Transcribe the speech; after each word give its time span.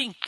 Pink? 0.00 0.18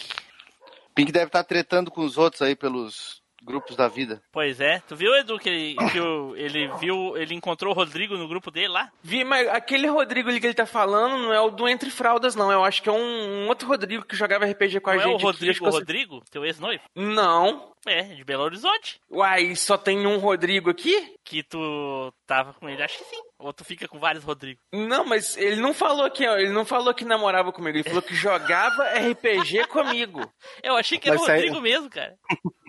Pink 0.95 1.10
deve 1.12 1.27
estar 1.27 1.44
tretando 1.44 1.90
com 1.90 2.02
os 2.02 2.19
outros 2.19 2.42
aí 2.42 2.54
pelos 2.54 3.22
grupos 3.45 3.75
da 3.75 3.88
vida. 3.88 4.22
Pois 4.30 4.60
é. 4.60 4.80
Tu 4.87 4.95
viu, 4.95 5.12
Edu, 5.17 5.37
que, 5.38 5.48
ele, 5.48 5.76
que 5.91 5.98
o, 5.98 6.37
ele 6.37 6.68
viu, 6.79 7.17
ele 7.17 7.34
encontrou 7.34 7.73
o 7.73 7.77
Rodrigo 7.77 8.16
no 8.16 8.29
grupo 8.29 8.50
dele 8.53 8.69
lá? 8.69 8.89
Vi, 9.03 9.25
mas 9.25 9.48
aquele 9.48 9.89
Rodrigo 9.89 10.29
ali 10.29 10.39
que 10.39 10.46
ele 10.46 10.55
tá 10.55 10.66
falando 10.66 11.16
não 11.19 11.32
é 11.32 11.41
o 11.41 11.50
do 11.50 11.66
Entre 11.69 11.91
Fraldas, 11.91 12.37
não. 12.37 12.53
Eu 12.53 12.62
acho 12.62 12.80
que 12.82 12.89
é 12.89 12.93
um, 12.93 13.45
um 13.45 13.48
outro 13.48 13.66
Rodrigo 13.66 14.05
que 14.05 14.14
jogava 14.14 14.45
RPG 14.46 14.79
com 14.80 14.91
a 14.91 14.95
Não 14.95 15.00
é 15.00 15.05
gente. 15.05 15.12
o 15.12 15.16
aqui, 15.16 15.25
Rodrigo, 15.25 15.66
o 15.66 15.70
sei- 15.73 15.80
Rodrigo? 15.80 16.23
Teu 16.30 16.45
ex-noivo? 16.45 16.82
Não. 16.95 17.73
É, 17.84 18.02
de 18.02 18.23
Belo 18.23 18.45
Horizonte. 18.45 19.00
Uai, 19.11 19.57
só 19.57 19.77
tem 19.77 20.07
um 20.07 20.18
Rodrigo 20.18 20.70
aqui? 20.70 21.16
Que 21.25 21.43
tu 21.43 22.12
tava 22.29 22.52
com 22.54 22.68
ele, 22.68 22.80
acho 22.80 22.96
que 22.98 23.04
sim. 23.04 23.20
Ou 23.43 23.52
tu 23.52 23.64
fica 23.64 23.88
com 23.88 23.98
vários 23.98 24.22
Rodrigo. 24.22 24.61
Não, 24.72 25.04
mas 25.04 25.36
ele 25.36 25.56
não 25.61 25.74
falou 25.74 26.09
que 26.11 26.24
ele 26.24 26.52
não 26.52 26.64
falou 26.64 26.95
que 26.95 27.04
namorava 27.04 27.50
comigo, 27.52 27.77
ele 27.77 27.82
falou 27.82 28.00
que 28.00 28.14
jogava 28.14 28.84
RPG 28.95 29.66
comigo. 29.66 30.20
Eu 30.62 30.77
achei 30.77 30.96
que 30.98 31.09
era 31.09 31.18
o 31.18 31.22
isso 31.22 31.30
aí- 31.30 31.41
Rodrigo 31.41 31.60
mesmo, 31.60 31.91
cara. 31.91 32.16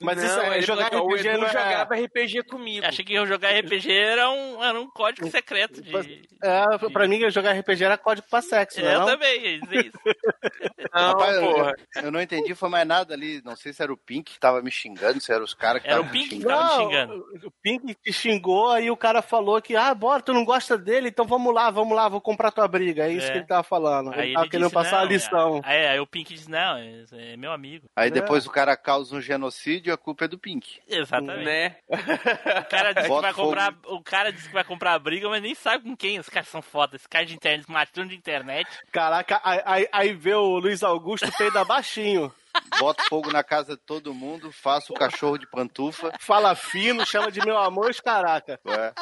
Mas 0.00 0.16
não, 0.16 0.24
isso 0.24 0.40
é 0.40 0.62
jogar 0.62 0.86
RPG 0.94 1.36
não 1.38 1.46
é- 1.46 1.52
jogava 1.52 1.94
RPG 1.96 2.42
comigo. 2.44 2.86
Achei 2.86 3.04
que 3.04 3.14
eu 3.14 3.26
jogar 3.26 3.50
RPG 3.58 3.90
era 3.92 4.30
um, 4.30 4.62
era 4.64 4.80
um 4.80 4.88
código 4.88 5.28
secreto 5.28 5.82
de. 5.82 6.22
É, 6.42 6.64
pra 6.92 7.08
mim, 7.08 7.28
jogar 7.30 7.52
RPG 7.58 7.82
era 7.84 7.98
código 7.98 8.26
pra 8.30 8.40
sexo, 8.40 8.80
né? 8.80 8.94
eu 8.94 9.00
não? 9.00 9.06
também 9.06 9.40
ia 9.44 9.60
dizer 9.60 9.86
isso. 9.86 9.98
Não, 10.94 11.08
Rapaz, 11.08 11.36
eu- 11.36 11.42
porra. 11.42 11.74
Eu 12.02 12.10
não 12.10 12.20
entendi, 12.20 12.54
foi 12.54 12.68
mais 12.68 12.86
nada 12.86 13.12
ali. 13.12 13.42
Não 13.44 13.54
sei 13.54 13.72
se 13.72 13.82
era 13.82 13.92
o 13.92 13.96
Pink 13.96 14.32
que 14.32 14.40
tava 14.40 14.62
me 14.62 14.70
xingando, 14.70 15.20
se 15.20 15.30
eram 15.32 15.44
os 15.44 15.52
caras 15.52 15.82
que 15.82 15.88
Era 15.88 16.00
o 16.00 16.08
Pink 16.08 16.38
que 16.38 16.44
tava 16.44 16.62
me 16.62 16.68
Não, 16.70 16.90
xingando. 16.90 17.24
o 17.44 17.50
Pink 17.62 17.94
te 17.94 18.12
xingou, 18.12 18.70
aí 18.70 18.90
o 18.90 18.96
cara 18.96 19.20
falou 19.20 19.60
que, 19.60 19.76
ah, 19.76 19.92
bora, 19.94 20.22
tu 20.22 20.32
não 20.32 20.44
gosta 20.44 20.78
dele, 20.78 21.08
então 21.08 21.26
vamos 21.26 21.52
lá, 21.54 21.70
vamos 21.70 21.94
lá, 21.94 22.08
vou 22.08 22.20
comprar 22.20 22.50
tua 22.50 22.66
briga. 22.66 23.04
É 23.06 23.12
isso 23.12 23.26
É. 23.26 23.32
que 23.32 23.38
ele 23.38 23.46
tava 23.46 23.62
falando. 23.62 24.12
Aí 24.12 24.20
ele 24.28 24.32
tava 24.34 24.44
ele 24.46 24.50
querendo 24.50 24.66
disse, 24.66 24.74
passar 24.74 24.96
não, 24.96 25.02
a 25.02 25.04
lição. 25.04 25.60
Aí, 25.64 25.86
aí 25.88 26.00
o 26.00 26.06
Pink 26.06 26.32
disse, 26.34 26.50
não, 26.50 26.76
é, 26.78 27.04
é 27.12 27.36
meu 27.36 27.52
amigo. 27.52 27.86
Aí 27.94 28.10
depois 28.10 28.46
o 28.46 28.50
cara 28.50 28.76
causa 28.76 29.14
um 29.14 29.20
genocídio, 29.20 29.47
a 29.92 29.96
culpa 29.96 30.24
é 30.24 30.28
do 30.28 30.38
Pink. 30.38 30.80
Exatamente. 30.86 31.44
Né? 31.44 31.76
O 31.88 32.68
cara 32.68 32.92
disse 32.92 33.02
que 33.02 33.08
Bota 33.08 33.22
vai 33.22 33.32
fogo. 33.32 33.48
comprar. 33.48 33.74
O 33.86 34.02
cara 34.02 34.32
disse 34.32 34.48
que 34.48 34.54
vai 34.54 34.64
comprar 34.64 34.94
a 34.94 34.98
briga, 34.98 35.28
mas 35.28 35.42
nem 35.42 35.54
sabe 35.54 35.84
com 35.84 35.96
quem. 35.96 36.18
Os 36.18 36.28
caras 36.28 36.48
são 36.48 36.62
foda. 36.62 36.96
Esse 36.96 37.08
cara 37.08 37.24
de 37.24 37.34
internet, 37.34 37.70
matando 37.70 38.10
de 38.10 38.16
internet. 38.16 38.68
Caraca, 38.92 39.40
aí, 39.44 39.62
aí, 39.64 39.88
aí 39.92 40.12
vê 40.12 40.34
o 40.34 40.58
Luiz 40.58 40.82
Augusto 40.82 41.30
peida 41.36 41.64
baixinho. 41.64 42.32
Boto 42.78 43.04
fogo 43.04 43.30
na 43.30 43.44
casa 43.44 43.76
de 43.76 43.82
todo 43.82 44.14
mundo, 44.14 44.50
faço 44.50 44.92
o 44.92 44.96
cachorro 44.96 45.38
de 45.38 45.46
pantufa. 45.46 46.12
Fala 46.18 46.54
fino, 46.54 47.06
chama 47.06 47.30
de 47.30 47.40
meu 47.40 47.56
amor, 47.56 47.90
os 47.90 48.00
caraca. 48.00 48.58
É. 48.66 48.92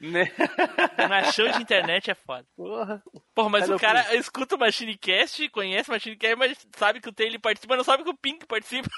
Né? 0.00 0.30
Machão 1.08 1.50
de 1.52 1.62
internet 1.62 2.10
é 2.10 2.14
foda. 2.14 2.44
Porra. 2.56 3.02
Porra, 3.34 3.48
mas 3.48 3.62
Cadê 3.62 3.74
o 3.74 3.78
cara 3.78 4.14
escuta 4.16 4.56
o 4.56 4.58
Machinecast, 4.58 5.48
conhece 5.50 5.88
o 5.88 5.92
Machinecast, 5.92 6.36
mas 6.36 6.66
sabe 6.76 7.00
que 7.00 7.08
o 7.08 7.12
Taylor 7.12 7.40
participa, 7.40 7.74
mas 7.74 7.78
não 7.78 7.84
sabe 7.84 8.04
que 8.04 8.10
o 8.10 8.16
Pink 8.16 8.46
participa. 8.46 8.88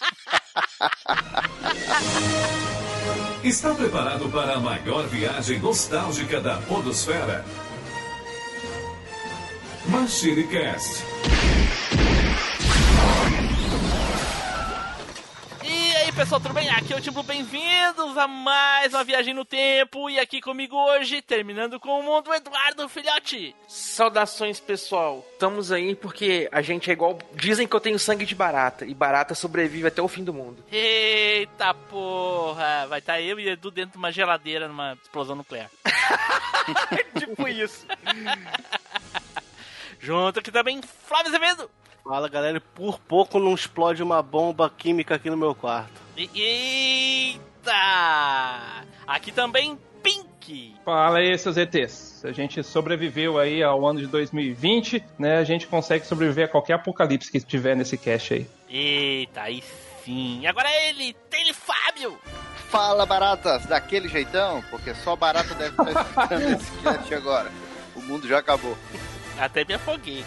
Está 3.44 3.74
preparado 3.74 4.30
para 4.30 4.54
a 4.54 4.60
maior 4.60 5.06
viagem 5.08 5.60
nostálgica 5.60 6.40
da 6.40 6.56
Podosfera? 6.58 7.44
MachineCast. 9.86 11.04
Pessoal, 16.20 16.38
tudo 16.38 16.52
bem? 16.52 16.68
Aqui 16.68 16.92
é 16.92 16.96
o 16.96 17.00
Tipo, 17.00 17.22
bem-vindos 17.22 18.18
a 18.18 18.28
mais 18.28 18.92
uma 18.92 19.02
viagem 19.02 19.32
no 19.32 19.42
tempo. 19.42 20.10
E 20.10 20.18
aqui 20.18 20.38
comigo 20.38 20.76
hoje, 20.76 21.22
terminando 21.22 21.80
com 21.80 21.98
o 21.98 22.02
mundo, 22.02 22.30
Eduardo 22.34 22.86
Filhote. 22.90 23.56
Saudações, 23.66 24.60
pessoal. 24.60 25.26
Estamos 25.32 25.72
aí 25.72 25.94
porque 25.94 26.46
a 26.52 26.60
gente 26.60 26.90
é 26.90 26.92
igual. 26.92 27.18
Dizem 27.32 27.66
que 27.66 27.74
eu 27.74 27.80
tenho 27.80 27.98
sangue 27.98 28.26
de 28.26 28.34
barata. 28.34 28.84
E 28.84 28.92
barata 28.92 29.34
sobrevive 29.34 29.88
até 29.88 30.02
o 30.02 30.08
fim 30.08 30.22
do 30.22 30.34
mundo. 30.34 30.62
Eita 30.70 31.72
porra! 31.72 32.86
Vai 32.86 32.98
estar 32.98 33.18
eu 33.18 33.40
e 33.40 33.48
Edu 33.48 33.70
dentro 33.70 33.92
de 33.92 33.98
uma 33.98 34.12
geladeira 34.12 34.68
numa 34.68 34.98
explosão 35.02 35.34
nuclear. 35.34 35.70
tipo 37.18 37.48
isso. 37.48 37.86
Junto 39.98 40.38
aqui 40.38 40.52
também, 40.52 40.82
Flávio 41.06 41.28
Azevedo. 41.28 41.70
Fala, 42.02 42.28
galera, 42.28 42.56
e 42.56 42.60
por 42.60 42.98
pouco 42.98 43.38
não 43.38 43.54
explode 43.54 44.02
uma 44.02 44.22
bomba 44.22 44.70
química 44.70 45.14
aqui 45.14 45.30
no 45.30 45.36
meu 45.36 45.54
quarto. 45.54 45.92
Eita! 46.16 47.72
Aqui 49.06 49.30
também, 49.30 49.78
Pink. 50.02 50.74
Fala 50.84 51.18
aí, 51.18 51.36
seus 51.38 51.56
ETs. 51.56 52.24
A 52.24 52.32
gente 52.32 52.62
sobreviveu 52.62 53.38
aí 53.38 53.62
ao 53.62 53.86
ano 53.86 54.00
de 54.00 54.06
2020, 54.06 55.04
né? 55.18 55.38
A 55.38 55.44
gente 55.44 55.66
consegue 55.66 56.06
sobreviver 56.06 56.46
a 56.46 56.48
qualquer 56.48 56.74
apocalipse 56.74 57.30
que 57.30 57.40
tiver 57.40 57.76
nesse 57.76 57.96
cast 57.96 58.34
aí. 58.34 58.46
Eita, 58.68 59.42
aí 59.42 59.62
sim. 60.04 60.46
Agora 60.46 60.68
ele, 60.88 61.14
Tele 61.28 61.52
Fábio. 61.52 62.18
Fala, 62.70 63.04
baratas, 63.04 63.66
daquele 63.66 64.08
jeitão, 64.08 64.62
porque 64.70 64.94
só 64.94 65.16
barata 65.16 65.54
deve 65.54 65.70
estar 65.70 65.90
escutando 65.90 66.50
esse 66.56 66.70
cast 66.82 67.14
agora. 67.14 67.50
O 67.94 68.00
mundo 68.00 68.26
já 68.26 68.38
acabou. 68.38 68.76
Até 69.38 69.64
me 69.64 69.74
afoguei. 69.74 70.24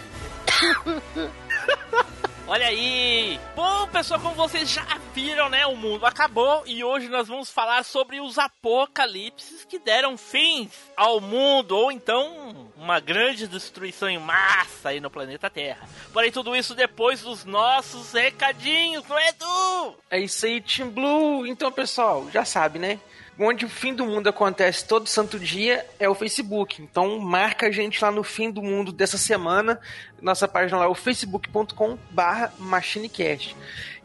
Olha 2.46 2.68
aí! 2.68 3.40
Bom, 3.56 3.88
pessoal, 3.88 4.19
como 4.19 4.35
vocês 4.35 4.69
já 4.69 4.85
viram, 5.13 5.47
né? 5.47 5.66
O 5.66 5.78
mundo 5.78 6.06
acabou 6.06 6.62
e 6.66 6.84
hoje 6.84 7.07
nós 7.07 7.28
vamos 7.28 7.50
falar 7.50 7.84
sobre 7.84 8.19
os 8.19 8.38
apocalipses 8.38 9.63
que 9.63 9.79
deram 9.79 10.18
fins 10.18 10.72
ao 10.96 11.22
mundo, 11.22 11.72
ou 11.75 11.91
então 11.91 12.69
uma 12.75 13.00
grande 13.00 13.47
destruição 13.47 14.09
em 14.09 14.19
massa 14.19 14.90
aí 14.90 15.00
no 15.00 15.09
planeta 15.09 15.50
Terra. 15.50 15.88
Porém, 16.12 16.31
tudo 16.31 16.53
isso 16.53 16.75
depois 16.75 17.22
dos 17.22 17.46
nossos 17.46 18.12
recadinhos, 18.12 19.07
não 19.07 19.18
é, 19.18 19.30
Edu? 19.30 19.95
É 20.12 20.19
isso 20.19 20.45
aí, 20.45 20.59
Team 20.59 20.90
Blue. 20.90 21.47
Então, 21.47 21.72
pessoal, 21.72 22.30
já 22.30 22.44
sabe, 22.44 22.78
né? 22.78 23.00
Onde 23.40 23.66
o 23.66 23.70
fim 23.70 23.96
do 23.96 24.06
mundo 24.06 24.30
acontece 24.30 24.86
todo 24.86 25.08
santo 25.08 25.40
dia 25.40 25.86
é 26.00 26.08
o 26.08 26.14
Facebook. 26.14 26.82
Então 26.82 27.18
marca 27.18 27.68
a 27.68 27.72
gente 27.72 28.04
lá 28.04 28.12
no 28.12 28.24
fim 28.24 28.52
do 28.52 28.62
mundo 28.62 28.92
dessa 28.92 29.18
semana. 29.18 29.80
Nossa 30.22 30.48
página 30.48 30.78
lá 30.78 30.86
é 30.86 30.88
o 30.88 30.94
facebook.com 30.94 31.98
barra 32.12 32.54
machinecast. 32.60 33.56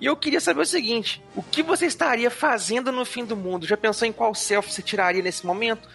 E 0.01 0.07
eu 0.07 0.17
queria 0.17 0.41
saber 0.41 0.63
o 0.63 0.67
seguinte: 0.67 1.23
o 1.37 1.43
que 1.43 1.63
você 1.63 1.85
estaria 1.85 2.31
fazendo 2.31 2.91
no 2.91 3.05
fim 3.05 3.25
do 3.25 3.37
mundo? 3.37 3.67
Já 3.67 3.77
pensou 3.77 4.09
em 4.09 4.13
qual 4.13 4.35
selfie 4.35 4.73
você 4.73 4.83
tiraria 4.83 5.23
nesse 5.23 5.45
momento? 5.45 5.87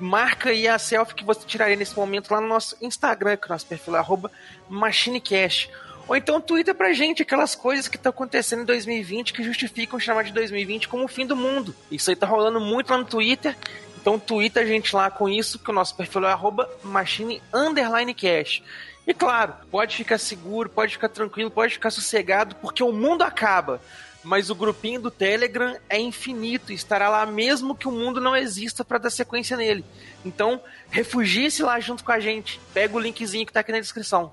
Marca 0.00 0.50
aí 0.50 0.66
a 0.66 0.78
selfie 0.78 1.14
que 1.14 1.24
você 1.24 1.40
tiraria 1.44 1.76
nesse 1.76 1.96
momento 1.96 2.30
lá 2.30 2.40
no 2.40 2.48
nosso 2.48 2.76
Instagram, 2.80 3.36
que 3.36 3.44
é 3.44 3.46
o 3.48 3.52
nosso 3.52 3.66
perfil 3.66 3.96
é 3.96 4.04
machinecast. 4.68 5.70
Ou 6.08 6.16
então 6.16 6.40
twitta 6.40 6.74
pra 6.74 6.92
gente 6.94 7.22
aquelas 7.22 7.54
coisas 7.54 7.86
que 7.86 7.96
estão 7.96 8.10
acontecendo 8.10 8.62
em 8.62 8.64
2020 8.64 9.34
que 9.34 9.44
justificam 9.44 10.00
chamar 10.00 10.24
de 10.24 10.32
2020 10.32 10.88
como 10.88 11.04
o 11.04 11.08
fim 11.08 11.26
do 11.26 11.36
mundo. 11.36 11.76
Isso 11.90 12.08
aí 12.08 12.16
tá 12.16 12.26
rolando 12.26 12.58
muito 12.58 12.90
lá 12.90 12.96
no 12.96 13.04
Twitter. 13.04 13.54
Então 14.00 14.18
twitta 14.18 14.60
a 14.60 14.64
gente 14.64 14.96
lá 14.96 15.10
com 15.10 15.28
isso, 15.28 15.58
que 15.58 15.70
o 15.70 15.74
nosso 15.74 15.94
perfil 15.94 16.24
é 16.24 16.32
arroba. 16.32 16.68
E 19.06 19.12
claro, 19.12 19.54
pode 19.70 19.96
ficar 19.96 20.18
seguro, 20.18 20.68
pode 20.68 20.92
ficar 20.92 21.08
tranquilo, 21.08 21.50
pode 21.50 21.74
ficar 21.74 21.90
sossegado, 21.90 22.54
porque 22.56 22.82
o 22.82 22.92
mundo 22.92 23.22
acaba. 23.22 23.80
Mas 24.22 24.50
o 24.50 24.54
grupinho 24.54 25.00
do 25.00 25.10
Telegram 25.10 25.76
é 25.88 25.98
infinito 25.98 26.72
estará 26.72 27.08
lá 27.08 27.24
mesmo 27.24 27.74
que 27.74 27.86
o 27.86 27.92
mundo 27.92 28.20
não 28.20 28.34
exista 28.34 28.84
para 28.84 28.98
dar 28.98 29.10
sequência 29.10 29.56
nele. 29.56 29.84
Então, 30.24 30.60
refugie-se 30.90 31.62
lá 31.62 31.78
junto 31.80 32.02
com 32.02 32.12
a 32.12 32.18
gente. 32.18 32.60
Pega 32.74 32.96
o 32.96 33.00
linkzinho 33.00 33.46
que 33.46 33.52
tá 33.52 33.60
aqui 33.60 33.72
na 33.72 33.80
descrição. 33.80 34.32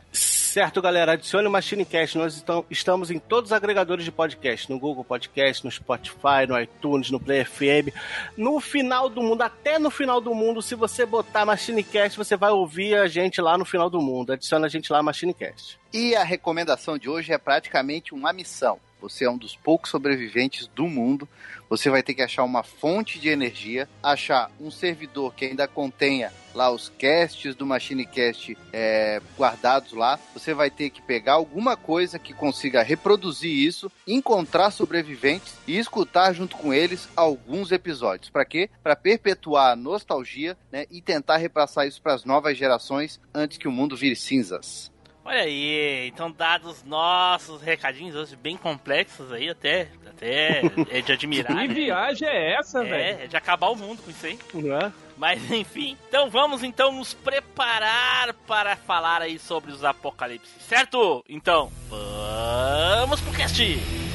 Certo, 0.55 0.81
galera, 0.81 1.11
adicione 1.11 1.49
o 1.49 1.51
MachineCast. 1.51 2.17
Nós 2.17 2.35
estão- 2.37 2.63
estamos 2.69 3.11
em 3.11 3.19
todos 3.19 3.49
os 3.49 3.53
agregadores 3.53 4.05
de 4.05 4.09
podcast, 4.09 4.71
no 4.71 4.79
Google 4.79 5.03
Podcast, 5.03 5.65
no 5.65 5.69
Spotify, 5.69 6.47
no 6.47 6.57
iTunes, 6.57 7.11
no 7.11 7.19
Play 7.19 7.43
FM. 7.43 7.93
No 8.37 8.61
final 8.61 9.09
do 9.09 9.21
mundo, 9.21 9.41
até 9.41 9.77
no 9.77 9.91
final 9.91 10.21
do 10.21 10.33
mundo, 10.33 10.61
se 10.61 10.73
você 10.73 11.05
botar 11.05 11.45
MachineCast, 11.45 12.17
você 12.17 12.37
vai 12.37 12.51
ouvir 12.51 12.95
a 12.95 13.05
gente 13.05 13.41
lá 13.41 13.57
no 13.57 13.65
final 13.65 13.89
do 13.89 13.99
mundo. 13.99 14.31
Adiciona 14.31 14.67
a 14.67 14.69
gente 14.69 14.93
lá, 14.93 15.03
MachineCast. 15.03 15.77
E 15.91 16.15
a 16.15 16.23
recomendação 16.23 16.97
de 16.97 17.09
hoje 17.09 17.33
é 17.33 17.37
praticamente 17.37 18.13
uma 18.13 18.31
missão. 18.31 18.79
Você 19.09 19.25
é 19.25 19.29
um 19.29 19.37
dos 19.37 19.55
poucos 19.55 19.91
sobreviventes 19.91 20.67
do 20.67 20.87
mundo. 20.87 21.29
Você 21.69 21.91
vai 21.91 22.01
ter 22.01 22.15
que 22.15 22.23
achar 22.23 22.43
uma 22.43 22.63
fonte 22.63 23.19
de 23.19 23.29
energia, 23.29 23.87
achar 24.01 24.51
um 24.59 24.71
servidor 24.71 25.35
que 25.35 25.45
ainda 25.45 25.67
contenha 25.67 26.33
lá 26.55 26.71
os 26.71 26.89
casts 26.89 27.53
do 27.53 27.65
MachineCast 27.65 28.57
é, 28.73 29.21
guardados 29.37 29.93
lá. 29.93 30.19
Você 30.33 30.53
vai 30.53 30.71
ter 30.71 30.89
que 30.89 31.01
pegar 31.01 31.33
alguma 31.33 31.77
coisa 31.77 32.17
que 32.17 32.33
consiga 32.33 32.81
reproduzir 32.81 33.51
isso, 33.51 33.91
encontrar 34.07 34.71
sobreviventes 34.71 35.53
e 35.67 35.77
escutar 35.77 36.33
junto 36.33 36.57
com 36.57 36.73
eles 36.73 37.07
alguns 37.15 37.71
episódios. 37.71 38.31
Para 38.31 38.45
quê? 38.45 38.69
Para 38.81 38.95
perpetuar 38.95 39.73
a 39.73 39.75
nostalgia 39.75 40.57
né, 40.71 40.85
e 40.89 41.01
tentar 41.01 41.37
repassar 41.37 41.87
isso 41.87 42.01
para 42.01 42.13
as 42.13 42.25
novas 42.25 42.57
gerações 42.57 43.19
antes 43.33 43.57
que 43.57 43.67
o 43.67 43.71
mundo 43.71 43.95
vire 43.95 44.15
cinzas. 44.15 44.94
Olha 45.25 45.41
aí, 45.41 46.07
então 46.07 46.31
dados 46.31 46.83
nossos 46.83 47.59
recadinhos 47.59 48.15
hoje 48.15 48.35
bem 48.35 48.55
complexos 48.55 49.31
aí, 49.31 49.49
até, 49.49 49.87
até 50.07 50.61
é 50.91 51.01
de 51.01 51.11
admirar. 51.11 51.57
Que 51.57 51.67
né? 51.67 51.73
viagem 51.73 52.27
é 52.27 52.53
essa, 52.53 52.83
velho? 52.83 52.93
É, 52.93 53.23
é 53.23 53.27
de 53.27 53.35
acabar 53.35 53.69
o 53.69 53.75
mundo 53.75 54.03
com 54.03 54.11
isso 54.11 54.23
aí. 54.23 54.37
É? 54.53 54.91
Mas 55.17 55.49
enfim, 55.51 55.97
então 56.07 56.29
vamos 56.29 56.61
então 56.63 56.91
nos 56.91 57.15
preparar 57.15 58.35
para 58.45 58.75
falar 58.75 59.23
aí 59.23 59.39
sobre 59.39 59.71
os 59.71 59.83
apocalipses, 59.83 60.61
certo? 60.61 61.25
Então, 61.27 61.71
vamos 61.89 63.19
pro 63.19 63.33
cast! 63.33 64.14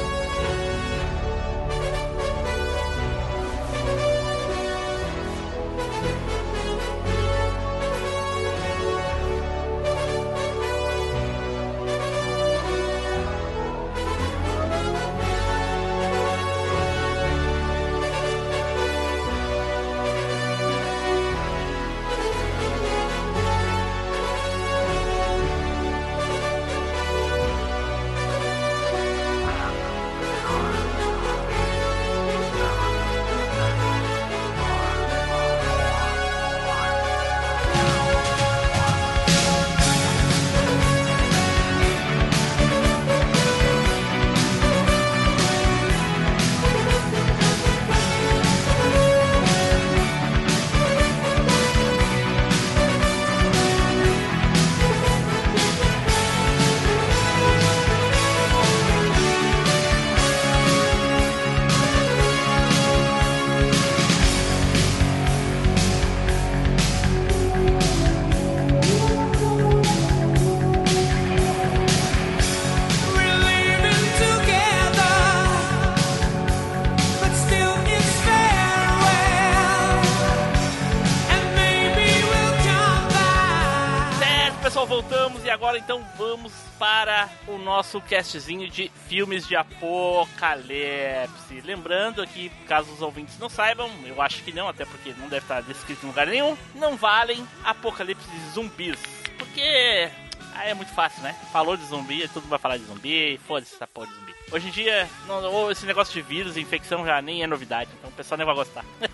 Nosso 88.11 88.11
castzinho 88.11 88.69
de 88.69 88.91
filmes 89.07 89.47
de 89.47 89.55
apocalipse. 89.55 91.61
Lembrando 91.63 92.21
aqui, 92.21 92.51
caso 92.67 92.91
os 92.91 93.01
ouvintes 93.01 93.39
não 93.39 93.49
saibam, 93.49 93.89
eu 94.05 94.21
acho 94.21 94.43
que 94.43 94.51
não, 94.51 94.67
até 94.67 94.85
porque 94.85 95.13
não 95.17 95.29
deve 95.29 95.45
estar 95.45 95.61
descrito 95.61 96.05
em 96.05 96.09
lugar 96.09 96.27
nenhum, 96.27 96.57
não 96.75 96.97
valem 96.97 97.47
apocalipse 97.63 98.27
zumbis. 98.53 98.99
Porque 99.37 100.09
aí 100.55 100.69
é 100.69 100.73
muito 100.73 100.93
fácil, 100.93 101.23
né? 101.23 101.33
Falou 101.51 101.77
de 101.77 101.85
zumbi, 101.85 102.27
todo 102.27 102.43
mundo 102.43 102.49
vai 102.49 102.59
falar 102.59 102.77
de 102.77 102.83
zumbi, 102.83 103.39
foda-se 103.47 103.75
essa 103.75 103.87
porra 103.87 104.07
de 104.07 104.13
zumbi. 104.13 104.35
Hoje 104.51 104.67
em 104.67 104.71
dia, 104.71 105.09
não, 105.25 105.71
esse 105.71 105.85
negócio 105.85 106.13
de 106.13 106.21
vírus, 106.21 106.57
infecção 106.57 107.05
já 107.05 107.21
nem 107.21 107.41
é 107.41 107.47
novidade, 107.47 107.89
então 107.97 108.09
o 108.09 108.13
pessoal 108.13 108.37
nem 108.37 108.45
vai 108.45 108.55
gostar. 108.55 108.83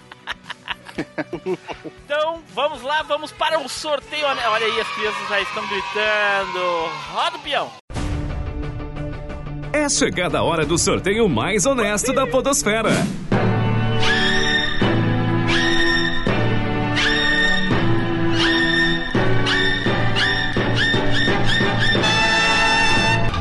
Então, 2.05 2.41
vamos 2.55 2.81
lá, 2.81 3.03
vamos 3.03 3.31
para 3.31 3.59
o 3.59 3.69
sorteio. 3.69 4.25
Olha 4.25 4.65
aí, 4.65 4.81
as 4.81 4.87
crianças 4.95 5.29
já 5.29 5.41
estão 5.41 5.63
gritando. 5.67 6.89
Roda 7.13 7.37
o 7.37 7.39
peão. 7.39 7.71
É 9.77 9.87
chegada 9.87 10.39
a 10.39 10.43
hora 10.43 10.65
do 10.65 10.75
sorteio 10.75 11.29
mais 11.29 11.67
honesto 11.67 12.11
da 12.11 12.25
Podosfera. 12.25 12.89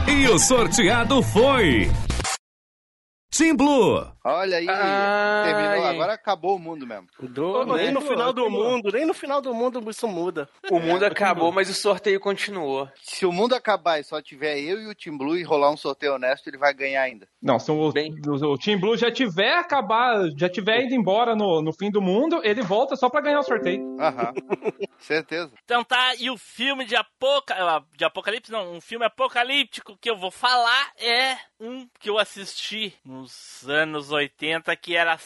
E 0.06 0.28
o 0.28 0.38
sorteado 0.38 1.22
foi. 1.22 1.90
Team 3.30 3.56
Blue. 3.56 4.15
Olha 4.28 4.56
aí, 4.58 4.66
Ai. 4.68 5.44
terminou. 5.44 5.86
Agora 5.86 6.14
acabou 6.14 6.56
o 6.56 6.58
mundo 6.58 6.84
mesmo. 6.84 7.06
Do- 7.20 7.64
nem 7.76 7.92
no 7.92 8.00
final 8.00 8.32
do 8.32 8.50
mundo, 8.50 8.90
nem 8.92 9.06
no 9.06 9.14
final 9.14 9.40
do 9.40 9.54
mundo 9.54 9.88
isso 9.88 10.08
muda. 10.08 10.48
O 10.68 10.80
mundo 10.80 11.04
acabou, 11.04 11.52
mas 11.52 11.70
o 11.70 11.74
sorteio 11.74 12.18
continuou. 12.18 12.88
Se 13.00 13.24
o 13.24 13.30
mundo 13.30 13.54
acabar 13.54 14.00
e 14.00 14.04
só 14.04 14.20
tiver 14.20 14.58
eu 14.58 14.80
e 14.80 14.88
o 14.88 14.94
Team 14.96 15.16
Blue 15.16 15.36
e 15.36 15.44
rolar 15.44 15.70
um 15.70 15.76
sorteio 15.76 16.14
honesto, 16.14 16.48
ele 16.48 16.58
vai 16.58 16.74
ganhar 16.74 17.02
ainda. 17.02 17.28
Não, 17.40 17.58
se 17.60 17.70
o, 17.70 17.92
Bem. 17.92 18.12
o, 18.26 18.32
o 18.32 18.58
Team 18.58 18.80
Blue 18.80 18.96
já 18.96 19.12
tiver 19.12 19.54
acabar, 19.54 20.28
já 20.36 20.48
tiver 20.48 20.82
ido 20.84 20.94
embora 20.94 21.36
no, 21.36 21.62
no 21.62 21.72
fim 21.72 21.90
do 21.90 22.02
mundo, 22.02 22.40
ele 22.42 22.62
volta 22.62 22.96
só 22.96 23.08
pra 23.08 23.20
ganhar 23.20 23.38
o 23.38 23.44
sorteio. 23.44 23.96
Aham. 24.00 24.32
Certeza. 24.98 25.52
Então 25.64 25.84
tá, 25.84 26.14
e 26.16 26.30
o 26.30 26.36
filme 26.36 26.84
de, 26.84 26.96
apoca... 26.96 27.54
ah, 27.54 27.82
de 27.96 28.04
apocalipse, 28.04 28.50
não, 28.50 28.72
um 28.72 28.80
filme 28.80 29.04
apocalíptico 29.04 29.96
que 30.00 30.10
eu 30.10 30.16
vou 30.16 30.30
falar 30.32 30.90
é 30.98 31.36
um 31.60 31.86
que 32.00 32.10
eu 32.10 32.18
assisti 32.18 32.92
nos 33.04 33.64
anos 33.68 34.12
80 34.16 34.74
que 34.76 34.96
era 34.96 35.18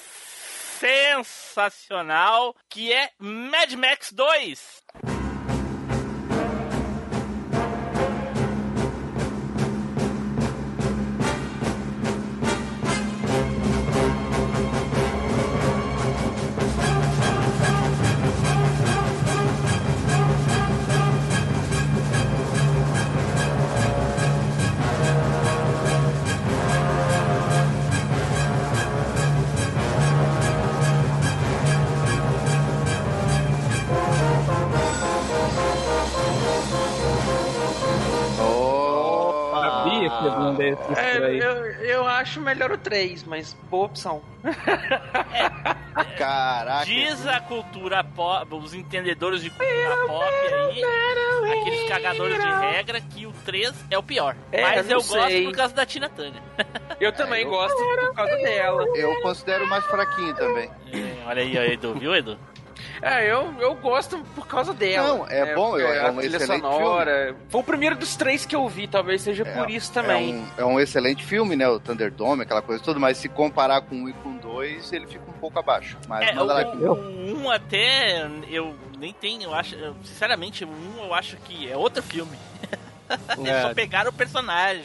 sensacional, 0.81 2.55
que 2.69 2.93
é 2.93 3.11
Mad 3.19 3.73
Max 3.73 4.13
2. 4.13 4.83
É, 40.97 41.17
eu, 41.19 41.65
eu 41.85 42.07
acho 42.07 42.41
melhor 42.41 42.71
o 42.73 42.79
3, 42.79 43.25
mas 43.25 43.53
boa 43.71 43.87
opção. 43.87 44.23
Caraca. 46.17 46.85
Diz 46.87 47.27
a 47.27 47.41
cultura 47.41 48.03
pop, 48.05 48.55
os 48.55 48.75
entendedores 48.75 49.43
de 49.43 49.51
cultura 49.51 49.97
pop 50.07 50.25
aí, 50.25 50.83
aqueles 51.61 51.89
cagadores 51.89 52.39
de 52.39 52.49
regra, 52.73 53.01
que 53.01 53.27
o 53.27 53.33
3 53.45 53.73
é 53.91 53.99
o 53.99 54.03
pior. 54.03 54.37
É, 54.53 54.63
Mas 54.63 54.91
eu 54.91 55.01
sei. 55.01 55.21
gosto 55.21 55.43
por 55.45 55.57
causa 55.57 55.75
da 55.75 55.87
Tina 55.87 56.09
Turner. 56.09 56.43
Eu 57.01 57.13
também 57.13 57.45
eu- 57.45 57.49
gosto 57.49 57.75
por 57.79 58.15
causa 58.15 58.37
dela. 58.37 58.85
Eu 58.95 59.23
considero 59.23 59.67
mais 59.67 59.83
fraquinho 59.87 60.35
também. 60.37 60.71
É, 60.93 61.27
olha 61.27 61.41
aí, 61.41 61.73
Edu, 61.73 61.95
viu, 61.95 62.15
Edu? 62.15 62.39
É, 63.03 63.31
eu, 63.31 63.55
eu 63.59 63.75
gosto 63.77 64.19
por 64.35 64.47
causa 64.47 64.75
dela. 64.75 65.09
Não, 65.09 65.27
é 65.27 65.55
bom, 65.55 65.79
é 65.79 66.01
a 66.07 66.11
um 66.11 66.21
excelente 66.21 66.61
sonora. 66.61 67.35
Foi 67.49 67.61
o 67.63 67.65
primeiro 67.65 67.97
dos 67.97 68.15
três 68.15 68.45
que 68.45 68.55
eu 68.55 68.69
vi, 68.69 68.87
talvez 68.87 69.23
seja 69.23 69.43
É, 69.43 69.55
por 69.55 69.71
isso 69.71 69.91
também. 69.93 70.47
É 70.59 70.63
um, 70.63 70.71
é 70.71 70.75
um 70.75 70.81
excelente 70.81 71.25
filme, 71.25 71.57
né? 71.57 71.67
O 71.67 71.81
Thunderdome, 71.81 72.43
aquela 72.43 72.61
coisa 72.61 72.83
toda, 72.83 72.99
mas 73.01 73.17
se 73.17 73.29
comparar 73.29 73.81
com 73.83 73.95
um 73.97 74.09
e 74.09 74.13
com 74.13 74.37
dois, 74.37 74.93
ele 74.93 75.07
fica 75.07 75.25
um 75.29 75.33
pouco 75.41 75.59
abaixo. 75.59 75.97
Mas 76.07 76.29
É, 76.29 76.35
manda 76.35 76.53
lá 76.55 76.61
o, 76.63 76.71
que- 76.71 76.77
o 76.85 77.39
1 77.43 77.51
até 77.51 78.29
eu 78.49 78.75
nem 78.99 79.15
tenho, 79.15 79.45
eu 79.45 79.55
acho, 79.55 79.75
eu, 79.77 79.95
sinceramente, 80.05 80.65
1 80.67 80.69
eu 81.05 81.15
acho 81.15 81.37
que 81.39 81.71
é 81.71 81.77
outro 81.77 82.03
filme. 82.03 82.37
Eles 83.39 83.63
só 83.63 83.71
É, 83.71 83.75
pegaram 83.75 84.11
o 84.11 84.13
personagem, 84.13 84.85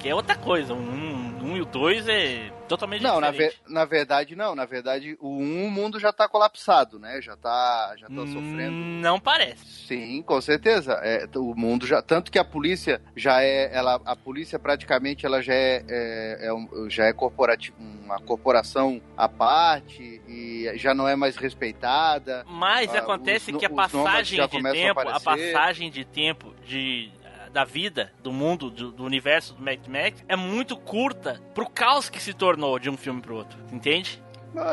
que 0.00 0.08
é 0.08 0.14
outra 0.14 0.34
coisa. 0.36 0.72
Um, 0.72 1.31
1 1.42 1.56
e 1.56 1.60
o 1.62 1.64
2 1.64 2.08
é 2.08 2.50
totalmente 2.68 3.02
Não, 3.02 3.20
na, 3.20 3.30
diferente. 3.30 3.60
ve- 3.66 3.72
na 3.74 3.84
verdade 3.84 4.36
não. 4.36 4.54
Na 4.54 4.64
verdade, 4.64 5.16
o 5.20 5.28
1, 5.38 5.66
o 5.66 5.70
mundo 5.70 5.98
já 6.00 6.12
tá 6.12 6.28
colapsado, 6.28 6.98
né? 6.98 7.20
Já 7.20 7.36
tá, 7.36 7.94
já 7.98 8.06
tá 8.06 8.12
Hum, 8.22 8.26
sofrendo. 8.26 8.72
Não 8.76 9.18
parece. 9.20 9.64
Sim, 9.86 10.22
com 10.22 10.40
certeza. 10.40 10.92
É, 11.02 11.26
o 11.36 11.54
mundo 11.54 11.86
já, 11.86 12.00
tanto 12.00 12.30
que 12.30 12.38
a 12.38 12.44
polícia 12.44 13.00
já 13.16 13.42
é, 13.42 13.70
ela, 13.74 14.00
a 14.04 14.16
polícia 14.16 14.58
praticamente 14.58 15.26
ela 15.26 15.42
já 15.42 15.52
é, 15.54 15.84
é, 15.88 16.46
é 16.46 16.52
um- 16.54 16.88
já 16.88 17.04
é 17.06 17.12
corporati- 17.12 17.74
uma 17.78 18.18
corporação 18.20 19.00
à 19.16 19.28
parte 19.28 20.20
e 20.28 20.70
já 20.76 20.94
não 20.94 21.06
é 21.08 21.16
mais 21.16 21.36
respeitada. 21.36 22.44
Mas 22.46 22.94
Ah, 22.94 22.98
acontece 22.98 23.50
os 23.52 23.58
que 23.58 23.66
a 23.66 23.70
passagem 23.70 24.36
de 24.36 24.40
a 24.40 24.48
tempo, 24.48 25.00
a, 25.00 25.16
aparecer. 25.16 25.52
passagem 25.52 25.90
de 25.90 26.04
tempo 26.04 26.54
de 26.66 27.10
da 27.52 27.64
vida, 27.64 28.12
do 28.22 28.32
mundo, 28.32 28.70
do, 28.70 28.90
do 28.90 29.04
universo 29.04 29.54
do 29.54 29.62
Mad 29.62 29.86
Max 29.86 30.24
é 30.28 30.34
muito 30.36 30.76
curta 30.76 31.40
pro 31.54 31.68
caos 31.68 32.08
que 32.08 32.20
se 32.20 32.32
tornou 32.32 32.78
de 32.78 32.88
um 32.90 32.96
filme 32.96 33.20
pro 33.20 33.36
outro, 33.36 33.58
entende? 33.72 34.20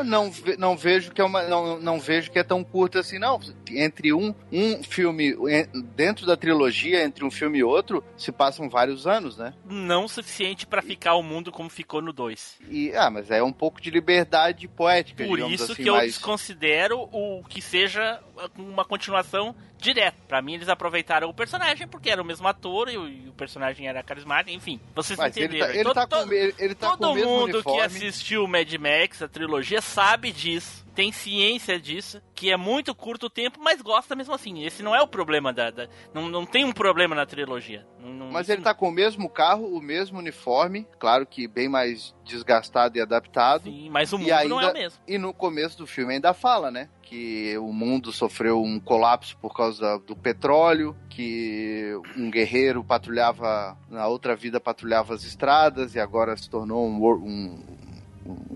Não, 0.04 0.30
não 0.58 0.76
vejo 0.76 1.10
que 1.10 1.22
é 1.22 1.24
uma, 1.24 1.42
não, 1.44 1.80
não 1.80 1.98
vejo 1.98 2.30
que 2.30 2.38
é 2.38 2.44
tão 2.44 2.62
curto 2.62 2.98
assim, 2.98 3.18
não. 3.18 3.40
Entre 3.70 4.12
um, 4.12 4.34
um 4.52 4.82
filme, 4.82 5.30
en- 5.48 5.68
dentro 5.96 6.26
da 6.26 6.36
trilogia, 6.36 7.02
entre 7.02 7.24
um 7.24 7.30
filme 7.30 7.60
e 7.60 7.64
outro, 7.64 8.04
se 8.14 8.30
passam 8.30 8.68
vários 8.68 9.06
anos, 9.06 9.38
né? 9.38 9.54
Não 9.64 10.04
o 10.04 10.08
suficiente 10.08 10.66
pra 10.66 10.82
ficar 10.82 11.14
o 11.14 11.22
mundo 11.22 11.50
como 11.50 11.70
ficou 11.70 12.02
no 12.02 12.12
2. 12.12 12.58
E, 12.68 12.92
ah, 12.94 13.08
mas 13.08 13.30
é 13.30 13.42
um 13.42 13.54
pouco 13.54 13.80
de 13.80 13.88
liberdade 13.90 14.68
poética, 14.68 15.24
Por 15.24 15.38
isso 15.50 15.72
assim, 15.72 15.82
que 15.82 15.88
eu 15.88 15.94
mais- 15.94 16.12
desconsidero 16.12 17.08
o 17.10 17.42
que 17.48 17.62
seja 17.62 18.20
uma 18.58 18.84
continuação 18.84 19.56
direta. 19.80 20.16
Pra 20.28 20.40
mim, 20.42 20.54
eles 20.54 20.68
aproveitaram 20.68 21.28
o 21.28 21.34
personagem 21.34 21.88
porque 21.88 22.10
era 22.10 22.20
o 22.20 22.24
mesmo 22.24 22.46
ator 22.46 22.88
e 22.88 22.96
o, 22.98 23.08
e 23.08 23.28
o 23.28 23.32
personagem 23.32 23.86
era 23.88 24.02
carismático, 24.02 24.56
enfim. 24.56 24.78
Vocês 24.94 25.18
Mas 25.18 25.36
ele 25.36 25.46
entenderam. 25.46 25.66
tá, 25.68 25.74
ele 25.74 25.84
To- 25.84 25.94
tá 25.94 26.06
com, 26.06 26.32
ele, 26.32 26.54
ele 26.58 26.74
tá 26.74 26.90
Todo 26.96 27.10
o 27.10 27.14
mesmo 27.14 27.30
mundo 27.30 27.62
que 27.62 27.80
assistiu 27.80 28.46
Mad 28.46 28.72
Max, 28.74 29.22
a 29.22 29.28
trilogia, 29.28 29.80
sabe 29.80 30.30
disso, 30.32 30.84
tem 31.00 31.12
ciência 31.12 31.80
disso, 31.80 32.20
que 32.34 32.50
é 32.50 32.58
muito 32.58 32.94
curto 32.94 33.26
o 33.26 33.30
tempo, 33.30 33.58
mas 33.62 33.80
gosta 33.80 34.14
mesmo 34.14 34.34
assim. 34.34 34.64
Esse 34.64 34.82
não 34.82 34.94
é 34.94 35.00
o 35.00 35.08
problema 35.08 35.50
da. 35.50 35.70
da- 35.70 35.88
não, 36.12 36.28
não 36.28 36.44
tem 36.44 36.62
um 36.62 36.72
problema 36.72 37.14
na 37.14 37.24
trilogia. 37.24 37.86
Não- 37.98 38.12
não- 38.12 38.30
Mas 38.30 38.50
ele 38.50 38.60
tá 38.60 38.74
com 38.74 38.86
o 38.88 38.92
mesmo 38.92 39.26
carro, 39.30 39.64
o 39.74 39.80
mesmo 39.80 40.18
uniforme, 40.18 40.86
claro 40.98 41.24
que 41.26 41.48
bem 41.48 41.70
mais 41.70 42.14
desgastado 42.22 42.98
e 42.98 43.00
adaptado. 43.00 43.64
Sim, 43.64 43.88
mas 43.88 44.12
o 44.12 44.18
mundo 44.18 44.28
não 44.28 44.60
é 44.60 44.64
o 44.64 44.68
ainda- 44.68 44.72
mesmo. 44.74 45.00
E 45.08 45.16
no 45.16 45.32
começo 45.32 45.78
do 45.78 45.86
filme 45.86 46.12
ainda 46.14 46.34
fala, 46.34 46.70
né? 46.70 46.90
Que 47.02 47.56
o 47.56 47.72
mundo 47.72 48.12
sofreu 48.12 48.62
um 48.62 48.78
colapso 48.78 49.38
por 49.38 49.54
causa 49.56 49.98
do 50.06 50.14
petróleo, 50.14 50.94
que 51.08 51.98
um 52.14 52.30
guerreiro 52.30 52.84
patrulhava, 52.84 53.74
na 53.88 54.06
outra 54.06 54.36
vida 54.36 54.60
patrulhava 54.60 55.14
as 55.14 55.24
estradas 55.24 55.94
e 55.94 55.98
agora 55.98 56.36
se 56.36 56.48
tornou 56.50 56.86
um- 56.86 57.02
um 57.24 57.62